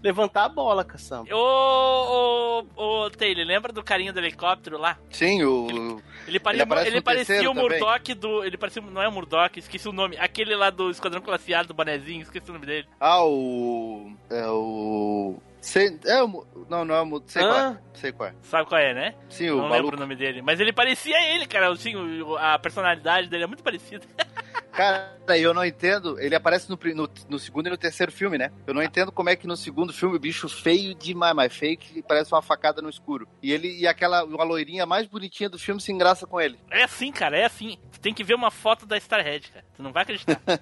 levantar 0.00 0.44
a 0.44 0.48
bola, 0.48 0.84
caçamba. 0.84 1.34
Ô, 1.34 2.62
ô, 2.76 3.04
ô, 3.04 3.10
Taylor, 3.10 3.44
lembra 3.44 3.72
do 3.72 3.82
carinha 3.82 4.12
do 4.12 4.20
helicóptero 4.20 4.78
lá? 4.78 4.96
Sim, 5.10 5.42
o. 5.42 6.00
Ele, 6.26 6.38
parecia, 6.38 6.62
Ele 6.62 6.62
aparece 6.62 6.88
ele 6.88 7.00
parecia 7.00 7.50
o 7.50 7.54
Murdoch 7.54 8.14
do. 8.14 8.44
Ele 8.44 8.56
parecia. 8.56 8.80
Não 8.80 9.02
é 9.02 9.08
o 9.08 9.12
Murdoch, 9.12 9.58
esqueci 9.58 9.88
o 9.88 9.92
nome. 9.92 10.16
Aquele 10.18 10.54
lá 10.54 10.70
do 10.70 10.88
Esquadrão 10.88 11.11
Classe 11.20 11.52
do 11.66 11.74
bonezinho, 11.74 12.22
esqueci 12.22 12.50
o 12.50 12.54
nome 12.54 12.66
dele. 12.66 12.86
Ah, 12.98 13.24
o. 13.24 14.12
É 14.30 14.46
o. 14.48 15.36
Sei, 15.60 15.98
é 16.06 16.22
o. 16.22 16.46
Não, 16.68 16.84
não 16.84 16.94
é 16.94 17.02
o. 17.02 17.22
Sei 17.26 17.42
qual 17.42 17.58
é. 17.60 17.78
Sei 17.94 18.12
qual 18.12 18.28
é. 18.30 18.34
Sabe 18.42 18.68
qual 18.68 18.80
é, 18.80 18.94
né? 18.94 19.14
Sim, 19.28 19.50
o 19.50 19.56
não 19.56 19.62
lembro 19.64 19.76
maluco. 19.76 19.96
o 19.96 20.00
nome 20.00 20.16
dele. 20.16 20.42
Mas 20.42 20.58
ele 20.58 20.72
parecia 20.72 21.16
ele, 21.34 21.46
cara. 21.46 21.70
Assim, 21.70 21.94
a 22.38 22.58
personalidade 22.58 23.28
dele 23.28 23.44
é 23.44 23.46
muito 23.46 23.62
parecida. 23.62 24.04
Cara, 24.72 25.14
eu 25.28 25.52
não 25.52 25.64
entendo. 25.64 26.18
Ele 26.18 26.34
aparece 26.34 26.68
no, 26.68 26.78
no, 26.94 27.08
no 27.28 27.38
segundo 27.38 27.66
e 27.66 27.70
no 27.70 27.76
terceiro 27.76 28.10
filme, 28.10 28.38
né? 28.38 28.50
Eu 28.66 28.72
não 28.72 28.82
entendo 28.82 29.12
como 29.12 29.28
é 29.28 29.36
que 29.36 29.46
no 29.46 29.56
segundo 29.56 29.92
filme 29.92 30.16
o 30.16 30.20
bicho 30.20 30.48
feio 30.48 30.94
demais, 30.94 31.36
mas 31.36 31.54
feio 31.54 31.76
que 31.76 32.02
parece 32.02 32.32
uma 32.32 32.40
facada 32.40 32.80
no 32.80 32.88
escuro. 32.88 33.28
E 33.42 33.52
ele 33.52 33.78
e 33.78 33.86
aquela 33.86 34.24
uma 34.24 34.44
loirinha 34.44 34.86
mais 34.86 35.06
bonitinha 35.06 35.50
do 35.50 35.58
filme 35.58 35.80
se 35.80 35.92
engraça 35.92 36.26
com 36.26 36.40
ele. 36.40 36.58
É 36.70 36.84
assim, 36.84 37.12
cara, 37.12 37.36
é 37.36 37.44
assim. 37.44 37.78
Tu 37.92 38.00
tem 38.00 38.14
que 38.14 38.24
ver 38.24 38.34
uma 38.34 38.50
foto 38.50 38.86
da 38.86 38.96
Starhead, 38.96 39.52
cara. 39.52 39.64
Tu 39.76 39.82
não 39.82 39.92
vai 39.92 40.04
acreditar. 40.04 40.40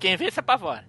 Quem 0.00 0.16
vê 0.16 0.30
se 0.30 0.40
apavora. 0.40 0.84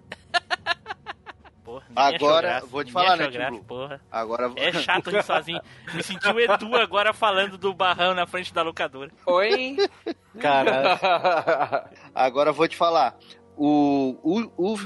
Porra, 1.66 1.84
ninguém 1.88 2.04
achou 2.14 2.28
Agora, 2.28 2.48
graça, 2.48 2.66
vou 2.66 2.84
te 2.84 2.92
falar, 2.92 3.20
achou 3.20 3.30
né, 3.32 3.60
porra. 3.66 4.00
Agora 4.08 4.52
É 4.54 4.72
chato 4.72 5.10
rir 5.10 5.24
sozinho. 5.24 5.60
Me 5.92 6.00
senti 6.00 6.28
o 6.28 6.38
Edu 6.38 6.76
agora 6.76 7.12
falando 7.12 7.58
do 7.58 7.74
barrão 7.74 8.14
na 8.14 8.24
frente 8.24 8.54
da 8.54 8.62
locadora. 8.62 9.10
Oi? 9.26 9.76
Cara, 10.40 11.90
Agora 12.14 12.52
vou 12.52 12.68
te 12.68 12.76
falar. 12.76 13.16
O, 13.56 14.16
o, 14.22 14.52
o, 14.56 14.78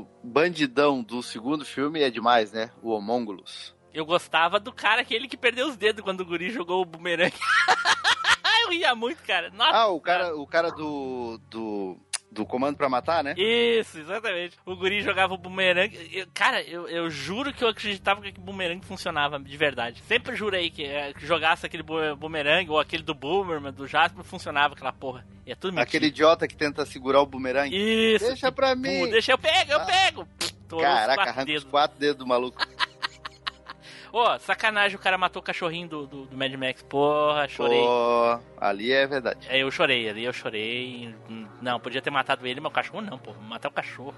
o 0.00 0.06
bandidão 0.20 1.00
do 1.00 1.22
segundo 1.22 1.64
filme 1.64 2.02
é 2.02 2.10
demais, 2.10 2.50
né? 2.50 2.72
O 2.82 2.90
Homúnculos. 2.90 3.72
Eu 3.94 4.04
gostava 4.04 4.58
do 4.58 4.72
cara 4.72 5.02
aquele 5.02 5.28
que 5.28 5.36
perdeu 5.36 5.68
os 5.68 5.76
dedos 5.76 6.02
quando 6.02 6.22
o 6.22 6.24
guri 6.26 6.50
jogou 6.50 6.82
o 6.82 6.84
bumerangue. 6.84 7.38
Eu 8.64 8.70
ria 8.70 8.96
muito, 8.96 9.22
cara. 9.22 9.48
Nossa, 9.50 9.76
Ah, 9.76 9.86
o 9.88 10.00
cara, 10.00 10.36
o 10.36 10.44
cara 10.46 10.70
do, 10.72 11.38
do, 11.48 11.96
do 12.36 12.46
Comando 12.46 12.76
pra 12.76 12.88
Matar, 12.88 13.24
né? 13.24 13.34
Isso, 13.36 13.98
exatamente. 13.98 14.56
O 14.64 14.76
guri 14.76 15.02
jogava 15.02 15.34
o 15.34 15.38
bumerangue. 15.38 16.26
Cara, 16.34 16.62
eu, 16.62 16.86
eu 16.88 17.10
juro 17.10 17.52
que 17.52 17.64
eu 17.64 17.68
acreditava 17.68 18.20
que 18.20 18.38
o 18.38 18.42
bumerangue 18.42 18.84
funcionava 18.86 19.38
de 19.40 19.56
verdade. 19.56 20.02
Sempre 20.06 20.36
jurei 20.36 20.70
que, 20.70 20.84
eh, 20.84 21.12
que 21.14 21.26
jogasse 21.26 21.64
aquele 21.66 21.82
bu- 21.82 22.14
bumerangue 22.16 22.70
ou 22.70 22.78
aquele 22.78 23.02
do 23.02 23.14
Boomerman, 23.14 23.72
do 23.72 23.86
Jasper, 23.86 24.22
funcionava 24.22 24.74
aquela 24.74 24.92
porra. 24.92 25.26
E 25.46 25.52
é 25.52 25.54
tudo 25.54 25.70
mentira. 25.72 25.82
Aquele 25.88 26.06
idiota 26.06 26.46
que 26.46 26.56
tenta 26.56 26.84
segurar 26.86 27.20
o 27.20 27.26
bumerangue. 27.26 27.74
Isso. 28.14 28.26
Deixa 28.26 28.52
pra 28.52 28.74
mim. 28.76 29.00
Pô, 29.00 29.06
deixa 29.08 29.32
eu 29.32 29.38
pego, 29.38 29.72
eu 29.72 29.80
Ah. 29.80 29.84
pego. 29.84 30.28
Caraca, 30.68 31.22
arranca 31.30 31.52
os 31.52 31.64
quatro 31.64 31.98
dedos 31.98 32.16
do 32.18 32.26
maluco. 32.26 32.60
Ô, 34.16 34.38
sacanagem, 34.38 34.96
o 34.96 34.98
cara 34.98 35.18
matou 35.18 35.40
o 35.40 35.44
cachorrinho 35.44 35.86
do, 35.88 36.06
do, 36.06 36.24
do 36.24 36.36
Mad 36.38 36.50
Max. 36.54 36.82
Porra, 36.82 37.46
chorei. 37.48 37.82
Pô, 37.82 38.38
ali 38.58 38.90
é 38.90 39.06
verdade. 39.06 39.46
É, 39.46 39.58
eu 39.58 39.70
chorei, 39.70 40.08
ali 40.08 40.24
eu 40.24 40.32
chorei. 40.32 41.14
Não, 41.60 41.78
podia 41.78 42.00
ter 42.00 42.08
matado 42.08 42.46
ele, 42.46 42.58
mas 42.58 42.70
o 42.70 42.74
cachorro 42.74 43.02
não, 43.02 43.18
pô. 43.18 43.34
Matar 43.34 43.68
o 43.68 43.72
cachorro. 43.72 44.14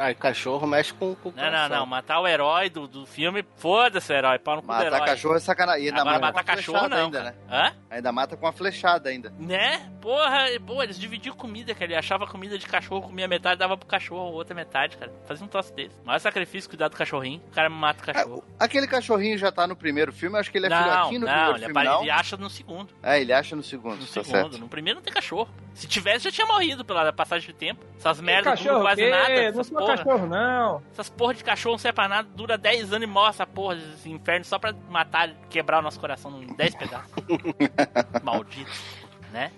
aí 0.00 0.14
cachorro 0.14 0.64
mexe 0.64 0.94
com, 0.94 1.16
com 1.16 1.30
o 1.30 1.32
Não, 1.34 1.42
não, 1.42 1.50
coração. 1.50 1.76
não. 1.78 1.86
Matar 1.86 2.20
o 2.20 2.28
herói 2.28 2.70
do, 2.70 2.86
do 2.86 3.04
filme, 3.04 3.44
foda-se 3.56 4.12
o 4.12 4.14
herói. 4.16 4.38
Pau 4.38 4.54
no 4.56 4.62
cu 4.62 4.68
do 4.68 4.72
Matar 4.74 4.86
herói. 4.86 5.06
cachorro 5.06 5.34
é 5.34 5.40
sacanagem. 5.40 5.84
E 5.86 5.88
ainda 5.88 6.00
Agora 6.02 6.18
mata 6.20 6.26
matar 6.26 6.44
com 6.44 6.50
uma 6.50 6.56
cachorro 6.56 6.78
flechada 6.78 6.96
não, 6.96 7.04
ainda, 7.06 7.22
né? 7.24 7.34
Hã? 7.50 7.72
Ainda 7.90 8.12
mata 8.12 8.36
com 8.36 8.46
uma 8.46 8.52
flechada 8.52 9.08
ainda. 9.08 9.30
Né? 9.40 9.90
Porra, 10.00 10.46
pô, 10.64 10.80
eles 10.84 11.00
dividiam 11.00 11.34
comida, 11.34 11.74
cara. 11.74 11.86
Ele 11.86 11.96
achava 11.96 12.28
comida 12.28 12.56
de 12.56 12.66
cachorro, 12.66 13.02
comia 13.02 13.26
metade, 13.26 13.58
dava 13.58 13.76
pro 13.76 13.88
cachorro, 13.88 14.32
outra 14.34 14.54
metade, 14.54 14.96
cara. 14.96 15.12
Fazia 15.26 15.44
um 15.44 15.48
troço 15.48 15.74
desse. 15.74 15.96
Maior 16.04 16.20
sacrifício 16.20 16.70
cuidar 16.70 16.86
do 16.86 16.96
cachorrinho. 16.96 17.42
O 17.48 17.50
cara 17.50 17.68
mata 17.68 18.02
o 18.04 18.06
cachorro. 18.12 18.44
Ah, 18.56 18.64
Aquele 18.66 18.86
cachorrinho 19.16 19.38
já 19.38 19.50
tá 19.52 19.66
no 19.66 19.74
primeiro 19.76 20.12
filme, 20.12 20.38
acho 20.38 20.50
que 20.50 20.58
ele 20.58 20.66
é 20.66 20.68
não, 20.68 20.82
filhotinho 20.82 21.20
no 21.20 21.26
não, 21.26 21.32
primeiro 21.32 21.50
ele, 21.56 21.58
filme, 21.66 21.70
apare- 21.72 21.88
não? 21.88 22.00
ele 22.02 22.10
acha 22.10 22.36
no 22.36 22.50
segundo. 22.50 22.94
É, 23.02 23.20
ele 23.20 23.32
acha 23.32 23.56
no 23.56 23.62
segundo, 23.62 23.94
No 23.96 24.06
tá 24.06 24.06
segundo. 24.06 24.30
certo. 24.30 24.58
No 24.58 24.68
primeiro 24.68 24.98
não 24.98 25.04
tem 25.04 25.12
cachorro. 25.12 25.48
Se 25.74 25.86
tivesse, 25.86 26.24
já 26.24 26.30
tinha 26.32 26.46
morrido 26.46 26.84
pela 26.84 27.12
passagem 27.12 27.48
de 27.48 27.54
tempo. 27.54 27.84
Essas 27.98 28.20
merdas 28.20 28.52
cachorro, 28.52 28.68
duram 28.70 28.82
quase 28.86 29.02
quê? 29.02 29.10
nada. 29.10 29.28
Não 29.28 29.34
Essas 29.42 29.66
sou 29.66 29.78
porra, 29.78 29.96
cachorro, 29.96 30.26
não. 30.26 30.82
essas 30.92 31.08
porra 31.10 31.34
de 31.34 31.44
cachorro 31.44 31.72
não 31.74 31.78
serve 31.78 31.94
pra 31.96 32.08
nada. 32.08 32.28
Dura 32.34 32.56
10 32.58 32.92
anos 32.92 33.08
e 33.08 33.10
morre 33.10 33.30
essa 33.30 33.46
porra 33.46 33.76
desse 33.76 34.10
inferno 34.10 34.44
só 34.44 34.58
pra 34.58 34.72
matar, 34.88 35.30
quebrar 35.50 35.78
o 35.80 35.82
nosso 35.82 36.00
coração 36.00 36.42
em 36.42 36.46
10 36.54 36.74
pedaços. 36.76 37.12
Maldito. 38.22 38.70
Né? 39.32 39.50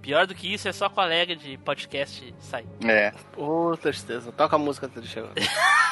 Pior 0.00 0.26
do 0.26 0.34
que 0.34 0.52
isso 0.54 0.68
é 0.68 0.72
só 0.72 0.88
colega 0.88 1.34
de 1.36 1.58
podcast 1.58 2.32
sair. 2.38 2.66
É. 2.86 3.12
Ô, 3.36 3.76
tristeza. 3.76 4.30
Toca 4.32 4.56
a 4.56 4.58
música 4.58 4.88
triste 4.88 5.18
agora. 5.18 5.34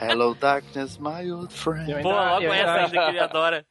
Hello, 0.00 0.34
darkness, 0.34 0.98
my 0.98 1.30
old 1.30 1.52
friend. 1.52 2.02
Pô, 2.02 2.10
logo 2.10 2.42
eu 2.42 2.52
essa 2.52 2.72
ainda- 2.72 2.84
ainda 2.84 3.02
que 3.04 3.10
ele 3.10 3.20
adora. 3.20 3.66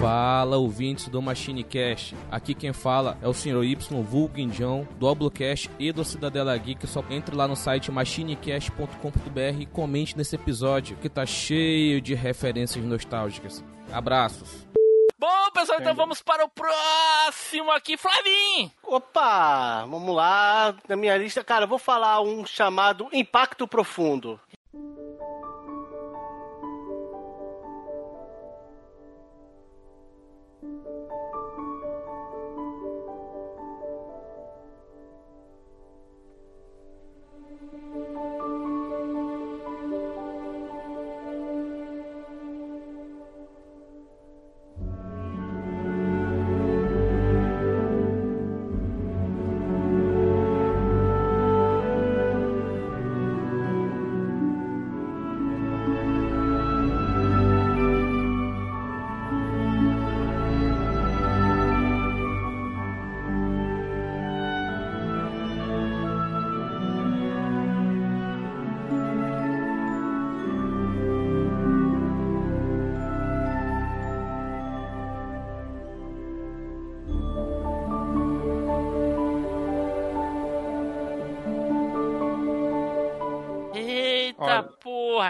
Fala, 0.00 0.56
ouvintes 0.58 1.08
do 1.08 1.22
Machine 1.22 1.64
Cast. 1.64 2.14
Aqui 2.30 2.54
quem 2.54 2.72
fala 2.72 3.16
é 3.22 3.28
o 3.28 3.32
Sr. 3.32 3.64
Y, 3.64 4.02
Vulgo 4.02 4.38
Indião, 4.38 4.86
do 4.98 5.06
Oblocast 5.06 5.70
e 5.78 5.90
do 5.92 6.04
Cidadela 6.04 6.56
Geek. 6.58 6.86
Só 6.86 7.02
entre 7.10 7.34
lá 7.34 7.48
no 7.48 7.56
site 7.56 7.90
machinecast.com.br 7.90 9.60
e 9.60 9.66
comente 9.66 10.16
nesse 10.16 10.36
episódio 10.36 10.96
que 10.96 11.08
tá 11.08 11.24
cheio 11.24 12.00
de 12.02 12.14
referências 12.14 12.84
nostálgicas. 12.84 13.64
Abraços. 13.90 14.66
Bom, 15.24 15.50
pessoal, 15.54 15.80
então 15.80 15.94
vamos 15.94 16.20
para 16.20 16.44
o 16.44 16.48
próximo 16.50 17.72
aqui, 17.72 17.96
Flavinho. 17.96 18.70
Opa, 18.82 19.86
vamos 19.86 20.14
lá. 20.14 20.74
Na 20.86 20.96
minha 20.96 21.16
lista, 21.16 21.42
cara, 21.42 21.64
eu 21.64 21.68
vou 21.68 21.78
falar 21.78 22.20
um 22.20 22.44
chamado 22.44 23.08
Impacto 23.10 23.66
Profundo. 23.66 24.38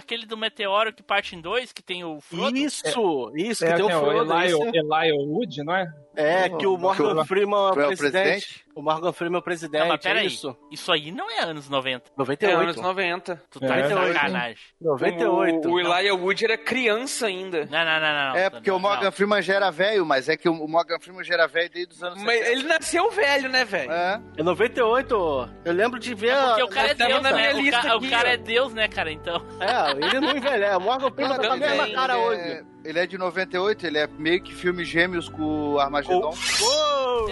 Aquele 0.05 0.27
do 0.27 0.37
meteoro 0.37 0.93
que 0.93 1.03
parte 1.03 1.35
em 1.35 1.41
dois, 1.41 1.73
que 1.73 1.83
tem 1.83 2.05
o 2.05 2.21
Frodo. 2.21 2.57
Isso, 2.57 3.33
isso, 3.35 3.65
É, 3.65 3.69
que 3.73 3.77
tem 3.77 3.87
tem 3.87 3.97
o 3.97 4.01
Frodo. 4.01 4.33
Eli, 4.33 4.47
esse- 4.47 4.77
Eli 4.77 5.13
Wood, 5.13 5.65
não 5.65 5.75
é? 5.75 5.93
É, 6.17 6.49
que 6.49 6.67
o 6.67 6.77
Morgan 6.79 7.21
o- 7.21 7.25
Freeman 7.25 7.55
é 7.59 7.63
o 7.63 7.67
é 7.69 7.71
o 7.71 7.75
presidente. 7.75 8.13
presidente? 8.13 8.65
O 8.75 8.83
Morgan 8.83 9.13
Freeman 9.13 9.37
é 9.37 9.39
o 9.39 9.43
presidente, 9.43 9.81
Não, 9.83 9.89
mas 9.89 10.01
é 10.05 10.09
peraí. 10.09 10.27
isso? 10.27 10.57
Isso 10.71 10.91
aí 10.93 11.13
não 11.13 11.31
é 11.31 11.41
anos 11.45 11.69
90. 11.69 12.09
É, 12.09 12.13
98. 12.17 12.61
anos 12.63 12.77
90. 12.77 13.43
Tu 13.51 13.61
tá 13.61 13.77
É, 13.77 13.83
de 13.83 13.89
sacanagem. 13.95 14.57
98. 14.81 15.69
O, 15.69 15.73
o 15.75 15.81
Elijah 15.81 16.15
Wood 16.15 16.45
era 16.45 16.59
criança 16.59 17.27
ainda. 17.27 17.67
Não, 17.67 17.85
não, 17.85 18.01
não, 18.01 18.01
não. 18.01 18.29
não. 18.31 18.37
É, 18.37 18.51
porque 18.51 18.71
não, 18.71 18.77
o 18.77 18.81
Morgan 18.81 19.05
não. 19.05 19.13
Freeman 19.13 19.43
já 19.43 19.55
era 19.55 19.71
velho, 19.71 20.05
mas 20.05 20.29
é 20.29 20.37
que 20.37 20.49
o 20.49 20.55
Morgan 20.69 20.99
Freeman 20.99 21.23
já 21.25 21.35
era 21.35 21.47
velho 21.47 21.71
desde 21.71 21.95
os 21.95 22.03
anos 22.03 22.23
Mas 22.23 22.39
70. 22.39 22.53
ele 22.53 22.63
nasceu 22.69 23.11
velho, 23.11 23.49
né, 23.49 23.65
velho? 23.65 23.93
É. 23.93 24.21
É 24.37 24.43
98. 24.43 25.51
Eu 25.65 25.73
lembro 25.73 25.99
de 26.01 26.15
ver. 26.15 26.37
Porque 26.37 26.63
o 26.65 26.69
cara 26.69 26.91
é 26.91 26.95
Deus, 26.95 27.23
na 27.23 27.31
né? 27.31 27.37
minha 27.37 27.55
O, 27.55 27.61
lista 27.61 27.81
ca- 27.83 27.95
o 27.95 27.99
aqui, 27.99 28.11
cara 28.11 28.29
ó. 28.29 28.33
é 28.33 28.37
Deus, 28.37 28.75
né, 28.75 28.89
cara? 28.89 29.13
Então. 29.13 29.37
É, 29.61 29.91
ele 30.07 30.21
não 30.21 30.37
envelhece. 30.37 30.77
O 30.77 30.81
Morgan 30.81 31.11
Freeman 31.11 31.37
tá 31.37 31.47
com 31.49 31.53
a 31.53 31.57
mesma 31.57 31.91
cara 31.91 32.15
ele, 32.19 32.25
hoje. 32.27 32.67
Ele 32.85 32.99
é 32.99 33.07
de 33.07 33.17
98, 33.17 33.87
ele 33.87 33.99
é 33.99 34.07
meio 34.19 34.41
que 34.43 34.55
filme 34.55 34.85
gêmeos 34.85 35.29
com 35.29 35.73
o 35.73 35.81
Armagedon. 35.81 36.35
Uou! 36.61 37.29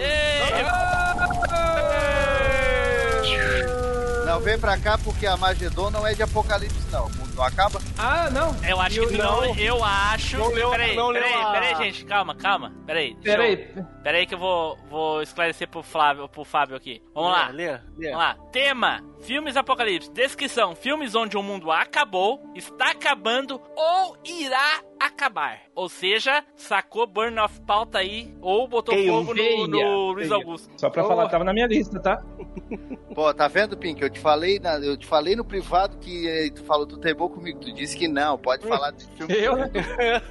Não, 4.25 4.39
vem 4.39 4.57
pra 4.57 4.77
cá 4.77 4.97
porque 4.97 5.27
Armagedon 5.27 5.91
não 5.91 6.07
é 6.07 6.15
de 6.15 6.23
apocalipse, 6.23 6.79
não. 6.91 7.22
Não 7.35 7.43
acaba. 7.43 7.79
Ah, 7.97 8.29
não. 8.29 8.55
Eu 8.63 8.79
acho 8.79 8.97
E 8.97 9.01
o- 9.01 9.07
que 9.07 9.17
não, 9.17 9.55
eu 9.57 9.83
acho. 9.83 10.37
Não 10.37 10.49
leu- 10.51 10.69
peraí, 10.69 10.95
não 10.95 11.07
leu 11.09 11.23
peraí, 11.23 11.41
a- 11.41 11.51
peraí, 11.51 11.75
gente, 11.77 12.05
calma, 12.05 12.35
calma. 12.35 12.71
Peraí. 12.85 13.15
Peraí. 13.23 13.71
eu- 13.75 13.83
Peraí 14.03 14.27
que 14.27 14.35
eu 14.35 14.37
vou, 14.39 14.77
vou 14.89 15.21
esclarecer 15.21 15.67
pro 15.67 15.81
Flávio, 15.81 16.27
pro 16.27 16.43
Fábio 16.43 16.75
aqui. 16.75 17.01
Vamos 17.15 17.31
lá. 17.31 17.47
Lê, 17.49 17.71
lê, 17.71 17.79
lê. 17.97 18.07
Vamos 18.11 18.17
lá. 18.23 18.35
Tema: 18.51 19.01
Filmes 19.21 19.55
Apocalipse. 19.57 20.11
Descrição: 20.11 20.75
Filmes 20.75 21.15
onde 21.15 21.37
o 21.37 21.41
mundo 21.41 21.71
acabou, 21.71 22.39
está 22.53 22.91
acabando 22.91 23.59
ou 23.75 24.17
irá 24.25 24.81
acabar. 24.99 25.61
Ou 25.73 25.89
seja, 25.89 26.43
sacou 26.55 27.07
Burn 27.07 27.39
of 27.39 27.59
Pauta 27.61 27.97
aí 27.99 28.33
ou 28.41 28.67
botou 28.67 28.93
fogo 28.95 29.33
no, 29.33 29.35
Feia, 29.35 29.67
no 29.67 30.11
Luiz. 30.11 30.31
Augusto. 30.31 30.69
Só 30.77 30.89
pra 30.89 31.03
Oh. 31.03 31.07
falar, 31.07 31.29
tava 31.29 31.43
na 31.45 31.53
minha 31.53 31.67
lista, 31.67 31.99
tá? 31.99 32.21
Pô, 33.15 33.33
tá 33.33 33.47
vendo, 33.47 33.77
Pink? 33.77 34.01
Eu 34.01 34.09
te 34.09 34.19
falei, 34.19 34.59
na- 34.59 34.79
eu 34.79 34.97
te 34.97 35.05
falei 35.05 35.35
no 35.35 35.45
privado 35.45 35.97
que 35.97 36.27
eh, 36.27 36.49
tu 36.51 36.63
falou, 36.63 36.85
tu 36.85 36.97
comigo. 37.29 37.59
Tu 37.59 37.71
disse 37.73 37.95
que 37.97 38.07
não, 38.07 38.37
pode 38.37 38.67
falar 38.67 38.91
de 38.91 39.05
filme. 39.15 39.33
Eu, 39.35 39.55
né? 39.55 39.69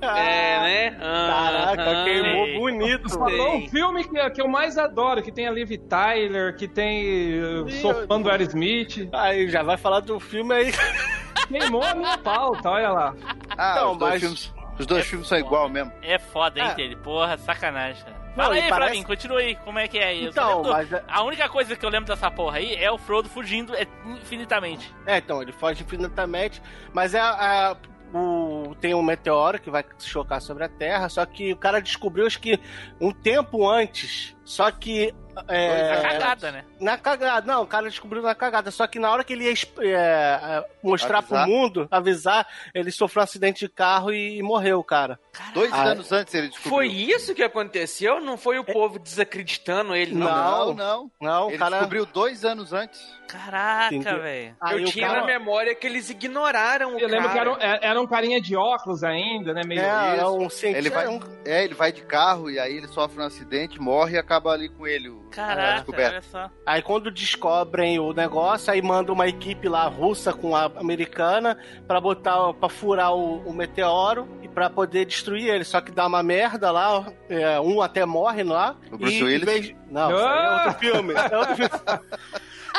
É, 0.00 0.60
né? 0.60 0.90
Caraca, 0.98 1.82
Aham. 1.82 2.04
queimou 2.04 2.44
Sei. 2.46 2.58
bonito. 2.58 3.10
Falou 3.10 3.56
um 3.56 3.68
filme 3.68 4.04
que, 4.04 4.30
que 4.30 4.40
eu 4.42 4.48
mais 4.48 4.76
adoro, 4.78 5.22
que 5.22 5.30
tem 5.32 5.46
a 5.46 5.50
Liv 5.50 5.70
Tyler, 5.88 6.56
que 6.56 6.66
tem. 6.68 7.40
uh, 7.42 7.70
Sou 7.80 8.06
fã 8.06 8.20
do 8.20 8.30
Aerosmith. 8.30 9.08
Aí 9.12 9.48
já 9.48 9.62
vai 9.62 9.76
falar 9.76 10.00
do 10.00 10.18
filme 10.20 10.54
aí. 10.54 10.72
Queimou 11.48 11.82
a 11.82 11.94
minha 11.94 12.18
pauta, 12.18 12.68
olha 12.70 12.90
lá. 12.90 13.14
Ah, 13.56 13.72
Então, 13.76 13.92
os 13.92 13.98
dois, 13.98 14.12
mas- 14.12 14.20
filmes, 14.22 14.54
os 14.78 14.86
dois 14.86 15.06
filmes 15.06 15.28
são 15.28 15.38
igual 15.38 15.68
mesmo. 15.68 15.90
É 16.02 16.18
foda, 16.18 16.60
hein, 16.60 16.68
É. 16.70 16.74
dele? 16.74 16.96
Porra, 16.96 17.38
sacanagem, 17.38 18.04
cara. 18.04 18.17
Fala 18.44 18.54
aí, 18.54 18.60
parece- 18.62 18.76
Flavinho, 18.80 19.06
continua 19.06 19.38
aí. 19.40 19.54
Como 19.56 19.78
é 19.78 19.88
que 19.88 19.98
é 19.98 20.14
só 20.14 20.28
Então, 20.28 20.56
lembro- 20.62 20.72
mas. 20.72 20.88
A 21.08 21.22
única 21.22 21.48
coisa 21.48 21.76
que 21.76 21.84
eu 21.84 21.90
lembro 21.90 22.06
dessa 22.06 22.30
porra 22.30 22.58
aí 22.58 22.74
é 22.74 22.90
o 22.90 22.98
Frodo 22.98 23.28
fugindo 23.28 23.74
é, 23.74 23.86
infinitamente. 24.06 24.94
É, 25.06 25.18
então, 25.18 25.40
ele 25.42 25.52
foge 25.52 25.82
infinitamente, 25.82 26.62
mas 26.92 27.14
é 27.14 27.20
a. 27.20 27.76
O, 28.14 28.74
tem 28.80 28.94
um 28.94 29.02
meteoro 29.02 29.60
que 29.60 29.68
vai 29.68 29.84
chocar 29.98 30.40
sobre 30.40 30.64
a 30.64 30.68
Terra, 30.68 31.10
só 31.10 31.26
que 31.26 31.52
o 31.52 31.56
cara 31.58 31.78
descobriu 31.78 32.26
acho 32.26 32.40
que 32.40 32.58
um 32.98 33.12
tempo 33.12 33.68
antes. 33.68 34.34
Só 34.46 34.70
que. 34.70 35.14
É, 35.46 35.92
A 35.92 36.00
cagada, 36.00 36.50
né? 36.50 36.64
Na 36.80 36.96
cagada, 36.96 37.46
não, 37.46 37.62
o 37.62 37.66
cara 37.66 37.86
descobriu 37.88 38.22
na 38.22 38.34
cagada. 38.34 38.70
Só 38.70 38.86
que 38.86 38.98
na 38.98 39.10
hora 39.10 39.22
que 39.22 39.34
ele 39.34 39.44
ia 39.44 39.52
é, 39.52 39.92
é, 39.92 40.64
mostrar 40.82 41.18
Avisar? 41.18 41.44
pro 41.44 41.52
mundo, 41.52 41.86
avisar, 41.90 42.46
ele 42.74 42.90
sofreu 42.90 43.20
um 43.20 43.24
acidente 43.24 43.60
de 43.60 43.68
carro 43.68 44.10
e, 44.10 44.38
e 44.38 44.42
morreu, 44.42 44.82
cara. 44.82 45.20
Dois 45.54 45.72
Ah, 45.72 45.82
anos 45.84 46.10
antes 46.12 46.34
ele 46.34 46.48
descobriu. 46.48 46.70
Foi 46.72 46.86
isso 46.88 47.34
que 47.34 47.42
aconteceu? 47.42 48.20
Não 48.20 48.36
foi 48.36 48.58
o 48.58 48.64
povo 48.64 48.98
desacreditando 48.98 49.94
ele, 49.94 50.14
não? 50.14 50.26
Não, 50.28 50.74
não. 50.74 51.10
Não, 51.20 51.46
o 51.46 51.50
Ele 51.50 51.58
cara. 51.58 51.70
descobriu 51.76 52.06
dois 52.06 52.44
anos 52.44 52.72
antes. 52.72 53.00
Caraca, 53.28 54.18
velho. 54.18 54.56
Eu 54.70 54.84
tinha 54.86 55.06
cara- 55.06 55.20
na 55.20 55.26
memória 55.26 55.74
que 55.74 55.86
eles 55.86 56.08
ignoraram 56.08 56.94
o 56.96 56.98
Eu 56.98 57.08
lembro 57.08 57.28
que 57.28 57.34
cara. 57.36 57.50
era, 57.50 57.52
um- 57.52 57.78
era 57.82 58.00
um 58.00 58.06
carinha 58.06 58.40
de 58.40 58.56
óculos 58.56 59.04
ainda, 59.04 59.52
né? 59.52 59.60
Meio. 59.66 59.80
É, 59.82 60.12
é 60.12 60.16
isso. 60.16 60.36
um 60.38 60.48
cientista. 60.50 60.78
Ele 60.78 60.90
vai, 60.90 61.06
é 61.44 61.58
é, 61.60 61.64
ele 61.64 61.74
vai 61.74 61.92
de 61.92 62.02
carro 62.02 62.50
e 62.50 62.58
aí 62.58 62.76
ele 62.76 62.88
sofre 62.88 63.20
um 63.20 63.26
acidente, 63.26 63.78
morre 63.80 64.14
e 64.14 64.18
acaba 64.18 64.52
ali 64.52 64.68
com 64.70 64.86
ele. 64.86 65.12
Caraca, 65.30 65.74
descoberta. 65.74 66.12
olha 66.14 66.22
só. 66.22 66.50
Aí 66.64 66.80
quando 66.80 67.10
descobrem 67.10 67.98
o 67.98 68.14
negócio, 68.14 68.72
aí 68.72 68.80
manda 68.80 69.12
uma 69.12 69.28
equipe 69.28 69.68
lá 69.68 69.86
russa 69.86 70.32
com 70.32 70.56
a 70.56 70.64
americana 70.64 71.58
pra 71.86 72.00
botar 72.00 72.54
para 72.54 72.68
furar 72.70 73.12
o, 73.14 73.40
o 73.46 73.52
meteoro 73.52 74.26
e 74.42 74.48
pra 74.48 74.70
poder 74.70 75.04
destruir 75.04 75.27
ele. 75.36 75.64
Só 75.64 75.80
que 75.80 75.90
dá 75.92 76.06
uma 76.06 76.22
merda 76.22 76.70
lá, 76.70 77.06
é, 77.28 77.60
um 77.60 77.80
até 77.82 78.04
morre 78.06 78.42
lá. 78.42 78.76
O 78.92 78.96
Bruce 78.98 79.16
e, 79.18 79.22
Willis? 79.22 79.44
vez- 79.44 79.74
Não, 79.90 80.10
isso 80.14 80.24
aí 80.26 80.44
é 80.46 80.50
outro 80.54 80.72
filme. 80.80 81.14
É 81.14 81.36
outro 81.38 81.56
filme. 81.56 81.70